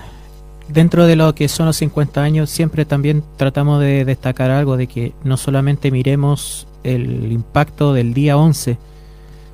dentro 0.68 1.06
de 1.06 1.16
lo 1.16 1.34
que 1.34 1.48
son 1.48 1.66
los 1.66 1.76
50 1.76 2.22
años, 2.22 2.50
siempre 2.50 2.84
también 2.84 3.24
tratamos 3.36 3.80
de 3.80 4.04
destacar 4.04 4.50
algo 4.50 4.76
de 4.76 4.86
que 4.86 5.12
no 5.24 5.36
solamente 5.36 5.90
miremos 5.90 6.66
el 6.84 7.32
impacto 7.32 7.92
del 7.92 8.14
día 8.14 8.36
11, 8.36 8.78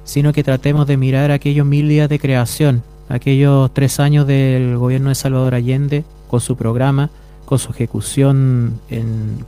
sino 0.05 0.33
que 0.33 0.45
tratemos 0.45 0.87
de 0.87 0.97
mirar 0.97 1.31
aquellos 1.31 1.65
mil 1.65 1.89
días 1.89 2.09
de 2.09 2.19
creación, 2.19 2.83
aquellos 3.09 3.73
tres 3.73 4.01
años 4.01 4.27
del 4.27 4.77
gobierno 4.77 5.09
de 5.09 5.15
Salvador 5.15 5.55
Allende, 5.55 6.05
con 6.29 6.41
su 6.41 6.57
programa, 6.57 7.11
con 7.45 7.59
su 7.59 7.71
ejecución 7.71 8.81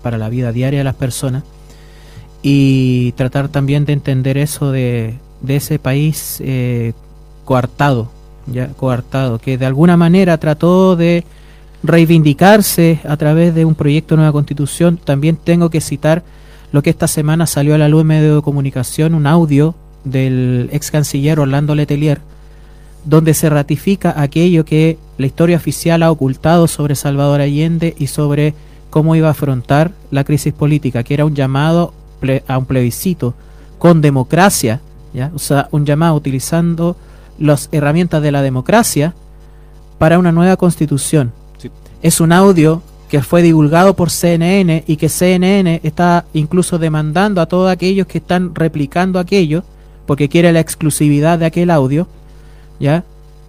para 0.02 0.18
la 0.18 0.28
vida 0.28 0.52
diaria 0.52 0.80
de 0.80 0.84
las 0.84 0.94
personas, 0.94 1.42
y 2.42 3.12
tratar 3.12 3.48
también 3.48 3.86
de 3.86 3.94
entender 3.94 4.36
eso 4.36 4.70
de, 4.70 5.14
de 5.40 5.56
ese 5.56 5.78
país 5.78 6.42
eh, 6.44 6.92
coartado, 7.44 8.10
ya 8.46 8.68
coartado, 8.68 9.38
que 9.38 9.56
de 9.56 9.66
alguna 9.66 9.96
manera 9.96 10.36
trató 10.38 10.96
de 10.96 11.24
reivindicarse 11.82 13.00
a 13.08 13.16
través 13.16 13.54
de 13.54 13.64
un 13.64 13.74
proyecto 13.74 14.14
de 14.14 14.18
nueva 14.18 14.32
constitución. 14.32 14.98
También 15.02 15.36
tengo 15.36 15.70
que 15.70 15.80
citar 15.80 16.22
lo 16.72 16.82
que 16.82 16.90
esta 16.90 17.08
semana 17.08 17.46
salió 17.46 17.74
a 17.74 17.78
la 17.78 17.88
luz 17.88 18.02
en 18.02 18.08
medio 18.08 18.36
de 18.36 18.42
comunicación, 18.42 19.14
un 19.14 19.26
audio 19.26 19.74
del 20.04 20.68
ex 20.72 20.90
canciller 20.90 21.40
Orlando 21.40 21.74
Letelier, 21.74 22.20
donde 23.04 23.34
se 23.34 23.50
ratifica 23.50 24.14
aquello 24.16 24.64
que 24.64 24.98
la 25.18 25.26
historia 25.26 25.56
oficial 25.56 26.02
ha 26.02 26.10
ocultado 26.10 26.66
sobre 26.66 26.94
Salvador 26.94 27.40
Allende 27.40 27.94
y 27.98 28.06
sobre 28.06 28.54
cómo 28.90 29.16
iba 29.16 29.28
a 29.28 29.32
afrontar 29.32 29.92
la 30.10 30.24
crisis 30.24 30.52
política, 30.52 31.02
que 31.02 31.14
era 31.14 31.24
un 31.24 31.34
llamado 31.34 31.92
a 32.46 32.58
un 32.58 32.64
plebiscito 32.64 33.34
con 33.78 34.00
democracia, 34.00 34.80
¿ya? 35.12 35.30
o 35.34 35.38
sea, 35.38 35.68
un 35.72 35.84
llamado 35.84 36.14
utilizando 36.14 36.96
las 37.38 37.68
herramientas 37.72 38.22
de 38.22 38.32
la 38.32 38.40
democracia 38.40 39.14
para 39.98 40.18
una 40.18 40.32
nueva 40.32 40.56
constitución. 40.56 41.32
Sí. 41.58 41.70
Es 42.02 42.20
un 42.20 42.32
audio 42.32 42.82
que 43.08 43.22
fue 43.22 43.42
divulgado 43.42 43.94
por 43.94 44.10
CNN 44.10 44.84
y 44.86 44.96
que 44.96 45.08
CNN 45.08 45.80
está 45.82 46.24
incluso 46.32 46.78
demandando 46.78 47.40
a 47.40 47.46
todos 47.46 47.70
aquellos 47.70 48.06
que 48.06 48.18
están 48.18 48.54
replicando 48.54 49.18
aquello 49.18 49.62
porque 50.06 50.28
quiere 50.28 50.52
la 50.52 50.60
exclusividad 50.60 51.38
de 51.38 51.46
aquel 51.46 51.70
audio, 51.70 52.06
¿ya? 52.80 53.04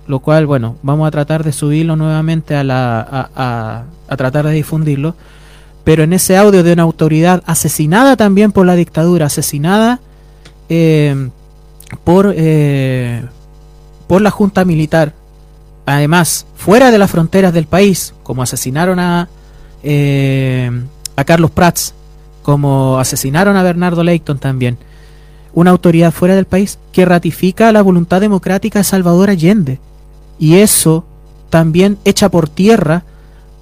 Lo 0.07 0.19
cual, 0.19 0.45
bueno, 0.45 0.75
vamos 0.83 1.07
a 1.07 1.11
tratar 1.11 1.43
de 1.43 1.51
subirlo 1.51 1.95
nuevamente 1.95 2.55
a 2.55 2.63
la 2.63 2.99
a, 3.35 3.83
a- 4.07 4.15
tratar 4.17 4.45
de 4.45 4.51
difundirlo, 4.53 5.15
pero 5.83 6.03
en 6.03 6.13
ese 6.13 6.37
audio 6.37 6.63
de 6.63 6.73
una 6.73 6.83
autoridad 6.83 7.41
asesinada 7.47 8.15
también 8.15 8.51
por 8.51 8.65
la 8.67 8.75
dictadura, 8.75 9.25
asesinada 9.25 9.99
eh, 10.69 11.29
por 12.03 12.33
eh, 12.37 13.23
por 14.07 14.21
la 14.21 14.29
junta 14.29 14.63
militar, 14.63 15.13
además 15.87 16.45
fuera 16.55 16.91
de 16.91 16.97
las 16.99 17.09
fronteras 17.09 17.53
del 17.53 17.65
país, 17.65 18.13
como 18.23 18.43
asesinaron 18.43 18.99
a 18.99 19.27
eh, 19.83 20.69
a 21.15 21.23
Carlos 21.23 21.49
Prats, 21.51 21.93
como 22.43 22.99
asesinaron 22.99 23.57
a 23.57 23.63
Bernardo 23.63 24.03
Leighton 24.03 24.37
también, 24.37 24.77
una 25.55 25.71
autoridad 25.71 26.11
fuera 26.11 26.35
del 26.35 26.45
país 26.45 26.77
que 26.91 27.05
ratifica 27.05 27.71
la 27.71 27.81
voluntad 27.81 28.21
democrática 28.21 28.79
de 28.79 28.83
Salvador 28.83 29.29
Allende. 29.31 29.79
Y 30.37 30.55
eso 30.57 31.05
también 31.49 31.97
echa 32.05 32.29
por 32.29 32.47
tierra 32.49 33.03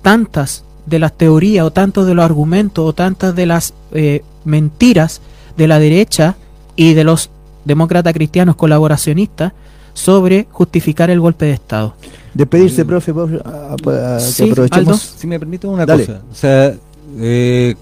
tantas 0.02 0.64
de 0.86 1.00
las 1.00 1.14
teorías 1.18 1.66
o 1.66 1.72
tantos 1.72 2.06
de 2.06 2.14
los 2.14 2.26
argumentos 2.26 2.84
o 2.86 2.94
tantas 2.94 3.36
de 3.36 3.46
las 3.46 3.74
eh, 3.94 4.24
mentiras 4.44 5.22
de 5.56 5.68
la 5.68 5.80
derecha 5.80 6.36
y 6.76 6.94
de 6.94 7.04
los 7.06 7.30
demócratas 7.64 8.12
cristianos 8.14 8.56
colaboracionistas 8.56 9.54
sobre 9.94 10.48
justificar 10.52 11.10
el 11.12 11.20
golpe 11.20 11.46
de 11.46 11.52
Estado. 11.54 11.94
Despedirse, 12.34 12.84
profe, 12.84 13.14
por- 13.14 13.42
a- 13.46 13.76
a- 13.76 14.16
a- 14.16 14.20
Sí, 14.20 14.46
que 14.46 14.52
aprovechemos. 14.52 14.88
Aldo. 14.88 14.98
Si 15.20 15.28
me 15.28 15.40
permite 15.40 15.68
una 15.68 15.86
Dale. 15.86 16.06
cosa, 16.08 16.22
o 16.32 16.36
sea, 16.36 16.74
eh, 17.20 17.76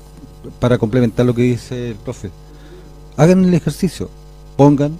para 0.59 0.77
complementar 0.77 1.25
lo 1.25 1.33
que 1.33 1.43
dice 1.43 1.91
el 1.91 1.95
profe, 1.95 2.29
hagan 3.17 3.45
el 3.45 3.53
ejercicio, 3.53 4.09
pongan 4.57 4.97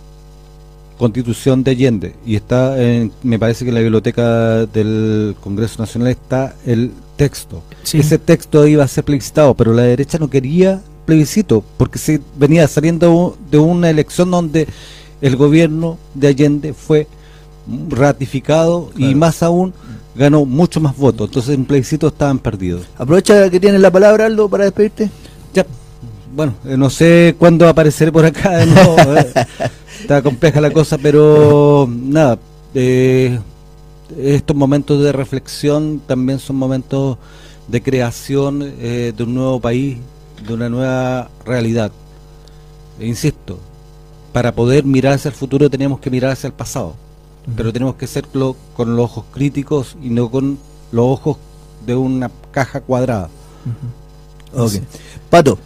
Constitución 0.98 1.64
de 1.64 1.72
Allende 1.72 2.16
y 2.26 2.36
está, 2.36 2.80
en, 2.80 3.12
me 3.24 3.40
parece 3.40 3.66
que 3.66 3.70
en 3.70 3.76
la 3.76 3.82
biblioteca 3.82 4.68
del 4.68 5.36
Congreso 5.42 5.82
Nacional 5.82 6.10
está 6.10 6.56
el 6.64 6.92
texto. 7.16 7.64
Sí. 7.82 7.98
Ese 7.98 8.20
texto 8.20 8.68
iba 8.68 8.84
a 8.84 8.88
ser 8.88 9.04
plebiscitado, 9.04 9.56
pero 9.56 9.74
la 9.74 9.82
derecha 9.82 10.20
no 10.20 10.30
quería 10.30 10.80
plebiscito 11.06 11.64
porque 11.78 11.98
se 11.98 12.22
venía 12.38 12.68
saliendo 12.68 13.36
de 13.50 13.58
una 13.58 13.90
elección 13.90 14.30
donde 14.30 14.68
el 15.22 15.36
gobierno 15.36 15.98
de 16.14 16.28
Allende 16.28 16.74
fue 16.74 17.08
ratificado 17.90 18.92
y 18.96 19.16
más 19.16 19.42
aún 19.44 19.74
ganó 20.16 20.46
mucho 20.46 20.80
más 20.80 20.96
votos. 20.96 21.30
Entonces 21.30 21.56
en 21.56 21.66
plebiscito 21.66 22.10
estaban 22.10 22.40
perdidos. 22.40 22.86
Aprovecha 22.98 23.50
que 23.50 23.60
tienes 23.60 23.82
la 23.82 23.92
palabra, 23.92 24.28
Aldo, 24.28 24.50
para 24.50 24.66
despedirte. 24.66 25.10
Bueno, 26.34 26.54
eh, 26.66 26.78
no 26.78 26.90
sé 26.90 27.36
cuándo 27.38 27.68
apareceré 27.68 28.12
por 28.12 28.26
acá 28.26 28.58
de 28.58 28.66
nuevo, 28.68 28.96
eh. 29.16 29.32
Está 30.02 30.22
compleja 30.22 30.62
la 30.62 30.72
cosa, 30.72 30.98
pero 30.98 31.88
nada, 31.90 32.40
eh, 32.74 33.40
estos 34.18 34.56
momentos 34.56 35.04
de 35.04 35.12
reflexión 35.12 36.02
también 36.08 36.40
son 36.40 36.56
momentos 36.56 37.18
de 37.68 37.82
creación 37.82 38.62
eh, 38.80 39.14
de 39.16 39.24
un 39.24 39.36
nuevo 39.36 39.60
país, 39.60 39.98
de 40.46 40.54
una 40.54 40.70
nueva 40.70 41.30
realidad. 41.46 41.92
E 43.00 43.08
insisto, 43.08 43.60
para 44.34 44.54
poder 44.54 44.86
mirar 44.86 45.14
hacia 45.14 45.30
el 45.30 45.36
futuro 45.36 45.70
tenemos 45.70 46.00
que 46.00 46.10
mirar 46.10 46.32
hacia 46.32 46.48
el 46.48 46.54
pasado, 46.54 46.96
pero 47.56 47.72
tenemos 47.72 47.96
que 47.96 48.06
hacerlo 48.06 48.56
con 48.76 48.96
los 48.96 49.06
ojos 49.06 49.26
críticos 49.32 49.98
y 50.02 50.10
no 50.10 50.32
con 50.32 50.58
los 50.92 51.06
ojos 51.06 51.38
de 51.86 51.96
una 51.96 52.32
caja 52.52 52.82
cuadrada. 52.82 53.30
Ok. 54.54 54.74
Pato, 55.30 55.58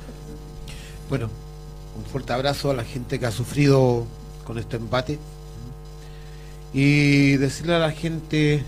Bueno, 1.09 1.29
un 1.97 2.03
fuerte 2.05 2.33
abrazo 2.33 2.71
a 2.71 2.73
la 2.73 2.83
gente 2.83 3.19
que 3.19 3.25
ha 3.25 3.31
sufrido 3.31 4.05
con 4.45 4.57
este 4.57 4.77
empate 4.77 5.19
y 6.73 7.37
decirle 7.37 7.75
a 7.75 7.79
la 7.79 7.91
gente 7.91 8.55
eh, 8.55 8.63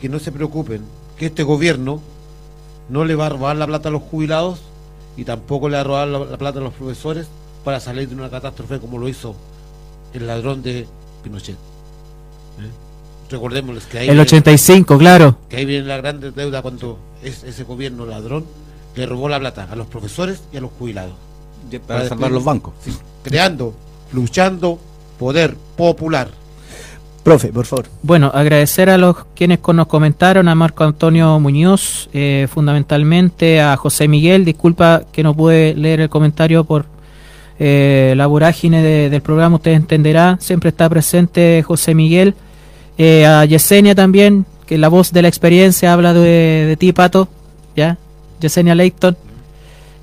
que 0.00 0.08
no 0.08 0.18
se 0.18 0.32
preocupen, 0.32 0.82
que 1.16 1.26
este 1.26 1.42
gobierno 1.42 2.00
no 2.88 3.04
le 3.04 3.14
va 3.14 3.26
a 3.26 3.30
robar 3.30 3.56
la 3.56 3.66
plata 3.66 3.88
a 3.88 3.92
los 3.92 4.02
jubilados 4.02 4.60
y 5.16 5.24
tampoco 5.24 5.68
le 5.68 5.74
va 5.76 5.80
a 5.80 5.84
robar 5.84 6.08
la, 6.08 6.18
la 6.20 6.36
plata 6.38 6.60
a 6.60 6.62
los 6.62 6.72
profesores 6.74 7.26
para 7.64 7.80
salir 7.80 8.08
de 8.08 8.14
una 8.14 8.30
catástrofe 8.30 8.78
como 8.78 8.98
lo 8.98 9.08
hizo 9.08 9.34
el 10.14 10.26
ladrón 10.26 10.62
de 10.62 10.86
Pinochet. 11.22 11.54
¿eh? 11.56 12.70
Recordémosles 13.30 13.84
que 13.84 13.98
ahí, 13.98 14.04
El 14.08 14.14
viene- 14.14 14.22
85, 14.22 14.96
claro. 14.96 15.36
que 15.50 15.56
ahí 15.56 15.66
viene 15.66 15.86
la 15.86 15.98
gran 15.98 16.20
deuda 16.20 16.62
cuando 16.62 16.98
es 17.22 17.42
ese 17.44 17.64
gobierno 17.64 18.06
ladrón 18.06 18.46
le 18.96 19.06
robó 19.06 19.28
la 19.28 19.38
plata 19.38 19.68
a 19.70 19.76
los 19.76 19.86
profesores 19.86 20.42
y 20.52 20.56
a 20.56 20.60
los 20.60 20.70
jubilados. 20.78 21.14
Para 21.86 22.08
salvar 22.08 22.30
los 22.30 22.44
bancos. 22.44 22.74
Sí, 22.82 22.92
creando, 23.22 23.74
luchando 24.12 24.78
poder 25.18 25.54
popular. 25.76 26.28
profe, 27.24 27.48
por 27.52 27.66
favor. 27.66 27.86
Bueno, 28.02 28.30
agradecer 28.32 28.88
a 28.88 28.96
los 28.96 29.16
quienes 29.34 29.58
con- 29.58 29.76
nos 29.76 29.86
comentaron, 29.86 30.48
a 30.48 30.54
Marco 30.54 30.82
Antonio 30.84 31.38
Muñoz, 31.38 32.08
eh, 32.14 32.46
fundamentalmente 32.50 33.60
a 33.60 33.76
José 33.76 34.08
Miguel, 34.08 34.46
disculpa 34.46 35.02
que 35.12 35.22
no 35.22 35.34
pude 35.34 35.74
leer 35.74 36.00
el 36.00 36.08
comentario 36.08 36.64
por 36.64 36.86
eh, 37.60 38.14
la 38.16 38.26
vorágine 38.28 38.82
de- 38.82 39.10
del 39.10 39.20
programa, 39.20 39.56
usted 39.56 39.72
entenderá, 39.72 40.38
siempre 40.40 40.70
está 40.70 40.88
presente 40.88 41.62
José 41.66 41.94
Miguel, 41.94 42.34
Eh, 43.00 43.24
a 43.26 43.44
Yesenia 43.44 43.94
también, 43.94 44.44
que 44.66 44.76
la 44.78 44.88
voz 44.88 45.12
de 45.12 45.22
la 45.22 45.28
experiencia 45.28 45.92
habla 45.92 46.12
de, 46.14 46.64
de 46.66 46.76
ti, 46.76 46.92
Pato, 46.92 47.28
¿ya? 47.76 47.96
Yesenia 48.40 48.74
Leighton. 48.74 49.16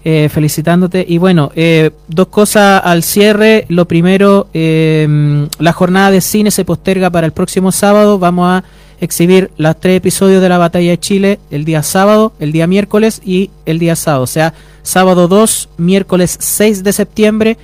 eh, 0.07 0.29
felicitándote. 0.29 1.03
Y 1.07 1.17
bueno, 1.17 1.51
eh, 1.55 1.89
dos 2.07 2.27
cosas 2.27 2.79
al 2.85 3.01
cierre. 3.01 3.65
Lo 3.69 3.85
primero, 3.85 4.47
eh, 4.53 5.47
la 5.57 5.73
jornada 5.73 6.11
de 6.11 6.21
cine 6.21 6.51
se 6.51 6.63
posterga 6.63 7.09
para 7.09 7.25
el 7.25 7.33
próximo 7.33 7.71
sábado. 7.71 8.19
Vamos 8.19 8.47
a 8.47 8.63
exhibir 9.01 9.49
los 9.57 9.79
tres 9.79 9.97
episodios 9.97 10.43
de 10.43 10.49
la 10.49 10.59
Batalla 10.59 10.91
de 10.91 10.99
Chile 10.99 11.39
el 11.49 11.65
día 11.65 11.81
sábado, 11.81 12.33
el 12.39 12.51
día 12.51 12.67
miércoles 12.67 13.19
y 13.25 13.49
el 13.65 13.79
día 13.79 13.95
sábado. 13.95 14.23
O 14.23 14.27
sea, 14.27 14.53
sábado 14.83 15.27
2, 15.27 15.69
miércoles 15.77 16.37
6 16.39 16.83
de 16.83 16.93
septiembre 16.93 17.57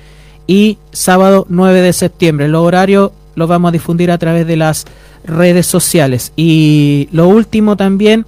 y 0.48 0.78
sábado 0.90 1.46
9 1.48 1.80
de 1.80 1.92
septiembre. 1.92 2.48
Los 2.48 2.62
horarios 2.62 3.12
los 3.36 3.48
vamos 3.48 3.68
a 3.68 3.72
difundir 3.72 4.10
a 4.10 4.18
través 4.18 4.48
de 4.48 4.56
las 4.56 4.84
redes 5.24 5.66
sociales. 5.66 6.32
Y 6.36 7.08
lo 7.12 7.28
último 7.28 7.76
también, 7.76 8.26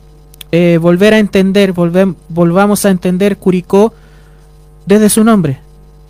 eh, 0.57 0.79
volver 0.79 1.15
a 1.15 1.19
entender, 1.19 1.73
volvamos 1.73 2.85
a 2.85 2.91
entender 2.91 3.39
Curicó 3.39 3.93
desde 4.87 5.09
su 5.09 5.25
nombre, 5.25 5.59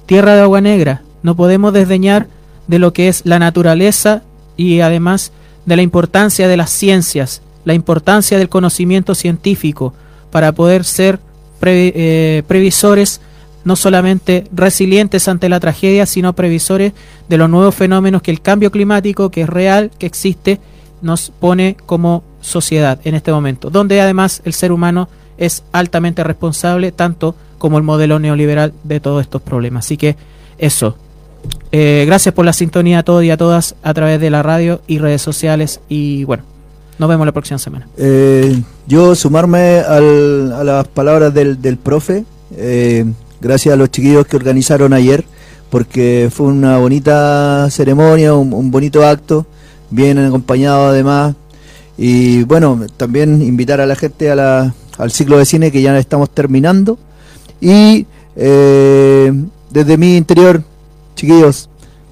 Tierra 0.05 0.35
de 0.35 0.43
Agua 0.43 0.61
Negra. 0.61 1.01
No 1.23 1.35
podemos 1.35 1.73
desdeñar 1.73 2.27
de 2.66 2.79
lo 2.79 2.93
que 2.93 3.09
es 3.09 3.25
la 3.25 3.39
naturaleza 3.39 4.23
y 4.59 4.81
además 4.81 5.33
de 5.65 5.77
la 5.77 5.83
importancia 5.83 6.47
de 6.47 6.59
las 6.59 6.69
ciencias, 6.69 7.41
la 7.65 7.73
importancia 7.73 8.37
del 8.37 8.51
conocimiento 8.51 9.15
científico 9.15 9.95
para 10.31 10.53
poder 10.53 10.85
ser 10.85 11.21
eh, 11.62 12.43
previsores 12.47 13.23
no 13.65 13.77
solamente 13.77 14.45
resilientes 14.53 15.27
ante 15.27 15.49
la 15.49 15.59
tragedia, 15.59 16.05
sino 16.05 16.35
previsores 16.35 16.93
de 17.31 17.39
los 17.39 17.49
nuevos 17.49 17.75
fenómenos 17.75 18.21
que 18.21 18.31
el 18.31 18.43
cambio 18.43 18.71
climático, 18.71 19.31
que 19.31 19.41
es 19.41 19.49
real, 19.49 19.91
que 19.99 20.05
existe, 20.05 20.61
nos 21.01 21.31
pone 21.31 21.79
como 21.87 22.23
sociedad 22.45 22.99
en 23.05 23.15
este 23.15 23.33
momento, 23.33 23.71
donde 23.71 24.01
además 24.01 24.43
el 24.45 24.53
ser 24.53 24.71
humano 24.71 25.09
es 25.39 25.65
altamente 25.73 26.23
responsable, 26.23 26.93
tanto 26.93 27.35
como 27.59 27.79
el 27.79 27.83
modelo 27.85 28.19
neoliberal 28.19 28.73
de 28.85 29.01
todos 29.01 29.23
estos 29.23 29.41
problemas. 29.43 29.87
Así 29.87 29.97
que 29.97 30.16
eso. 30.59 30.97
Eh, 31.73 32.05
gracias 32.07 32.35
por 32.35 32.45
la 32.45 32.53
sintonía 32.53 33.01
a 33.01 33.03
todos 33.03 33.25
y 33.25 33.31
a 33.31 33.37
todas 33.37 33.75
a 33.83 33.93
través 33.95 34.21
de 34.21 34.31
la 34.31 34.43
radio 34.43 34.81
y 34.87 34.99
redes 34.99 35.23
sociales. 35.23 35.81
Y 35.89 36.25
bueno, 36.25 36.43
nos 36.99 37.09
vemos 37.09 37.27
la 37.27 37.33
próxima 37.33 37.59
semana. 37.59 37.89
Eh, 37.97 38.62
yo 38.87 39.15
sumarme 39.15 39.79
al- 39.81 40.53
a 40.53 40.62
las 40.65 40.89
palabras 40.89 41.33
del, 41.35 41.61
del 41.61 41.77
profe, 41.79 42.25
eh, 42.57 43.05
gracias 43.41 43.73
a 43.73 43.77
los 43.77 43.91
chiquillos 43.91 44.27
que 44.27 44.37
organizaron 44.37 44.93
ayer, 44.93 45.25
porque 45.71 46.29
fue 46.33 46.47
una 46.47 46.79
bonita 46.79 47.69
ceremonia, 47.71 48.35
un, 48.35 48.53
un 48.53 48.71
bonito 48.71 49.05
acto, 49.07 49.47
bien 49.91 50.19
acompañado 50.19 50.87
además. 50.87 51.35
Y 51.97 52.43
bueno, 52.45 52.87
también 52.97 53.41
invitar 53.43 53.81
a 53.81 53.87
la 53.87 53.95
gente 53.97 54.31
a 54.31 54.35
la- 54.35 54.75
al 54.99 55.11
ciclo 55.11 55.39
de 55.39 55.45
cine 55.45 55.71
que 55.71 55.83
ya 55.83 55.97
estamos 55.99 56.31
terminando. 56.31 56.99
Y 57.61 58.07
eh, 58.37 59.33
desde 59.71 59.97
mi 59.97 60.16
interior, 60.16 60.62
chiquillos, 61.16 61.69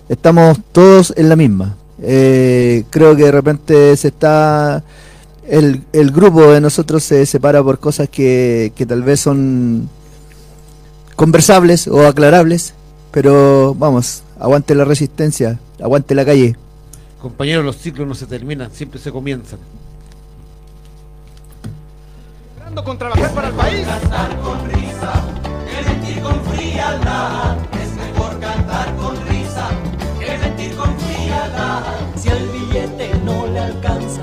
estamos 0.09 0.59
todos 0.73 1.13
en 1.17 1.29
la 1.29 1.37
misma. 1.37 1.77
Eh, 2.01 2.85
creo 2.91 3.15
que 3.17 3.25
de 3.25 3.33
repente 3.33 3.97
se 3.97 4.09
está 4.09 4.83
el, 5.49 5.83
el 5.93 6.11
grupo 6.13 6.53
de 6.53 6.61
nosotros 6.61 7.03
se 7.03 7.27
separa 7.27 7.63
por 7.63 7.79
cosas 7.79 8.09
que, 8.09 8.73
que 8.77 8.87
tal 8.87 9.03
vez 9.03 9.21
son 9.21 9.89
conversables 11.17 11.89
o 11.89 12.07
aclarables, 12.07 12.75
pero 13.11 13.75
vamos, 13.79 14.23
aguante 14.41 14.75
la 14.75 14.85
resistencia, 14.85 15.59
aguante 15.81 16.15
la 16.15 16.25
calle. 16.25 16.57
Compañeros, 17.23 17.65
los 17.65 17.77
ciclos 17.77 18.09
no 18.09 18.17
se 18.17 18.27
terminan, 18.27 18.73
siempre 18.73 18.99
se 18.99 19.13
comienzan. 19.13 19.61
Con 22.85 22.99
trabajar 22.99 23.33
para 23.33 23.49
el 23.49 23.55
país. 23.55 23.87
Cantar 23.87 24.41
con 24.41 24.69
risa, 24.71 25.13
que 25.71 25.89
mentir 25.89 26.21
con 26.21 26.45
frialdad. 26.47 27.59
Es 27.81 27.95
mejor 27.95 28.41
cantar 28.41 28.97
con 28.97 29.15
risa, 29.29 29.69
que 30.19 30.39
mentir 30.39 30.75
con 30.75 30.99
frialdad. 30.99 31.83
Si 32.17 32.29
el 32.29 32.49
billete 32.49 33.15
no 33.25 33.47
le 33.47 33.61
alcanza, 33.61 34.23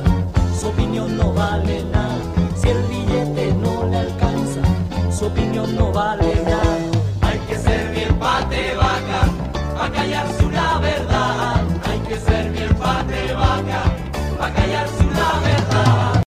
su 0.59 0.67
opinión 0.67 1.15
no 1.15 1.33
vale 1.33 1.85
nada. 1.85 2.17
Si 2.61 2.67
el 2.67 2.83
billete 2.83 3.53
no 3.53 3.87
le 3.87 3.97
alcanza, 3.97 4.61
su 5.09 5.27
opinión 5.27 5.73
no 5.73 5.93
vale 5.93 6.35
nada. 6.43 6.68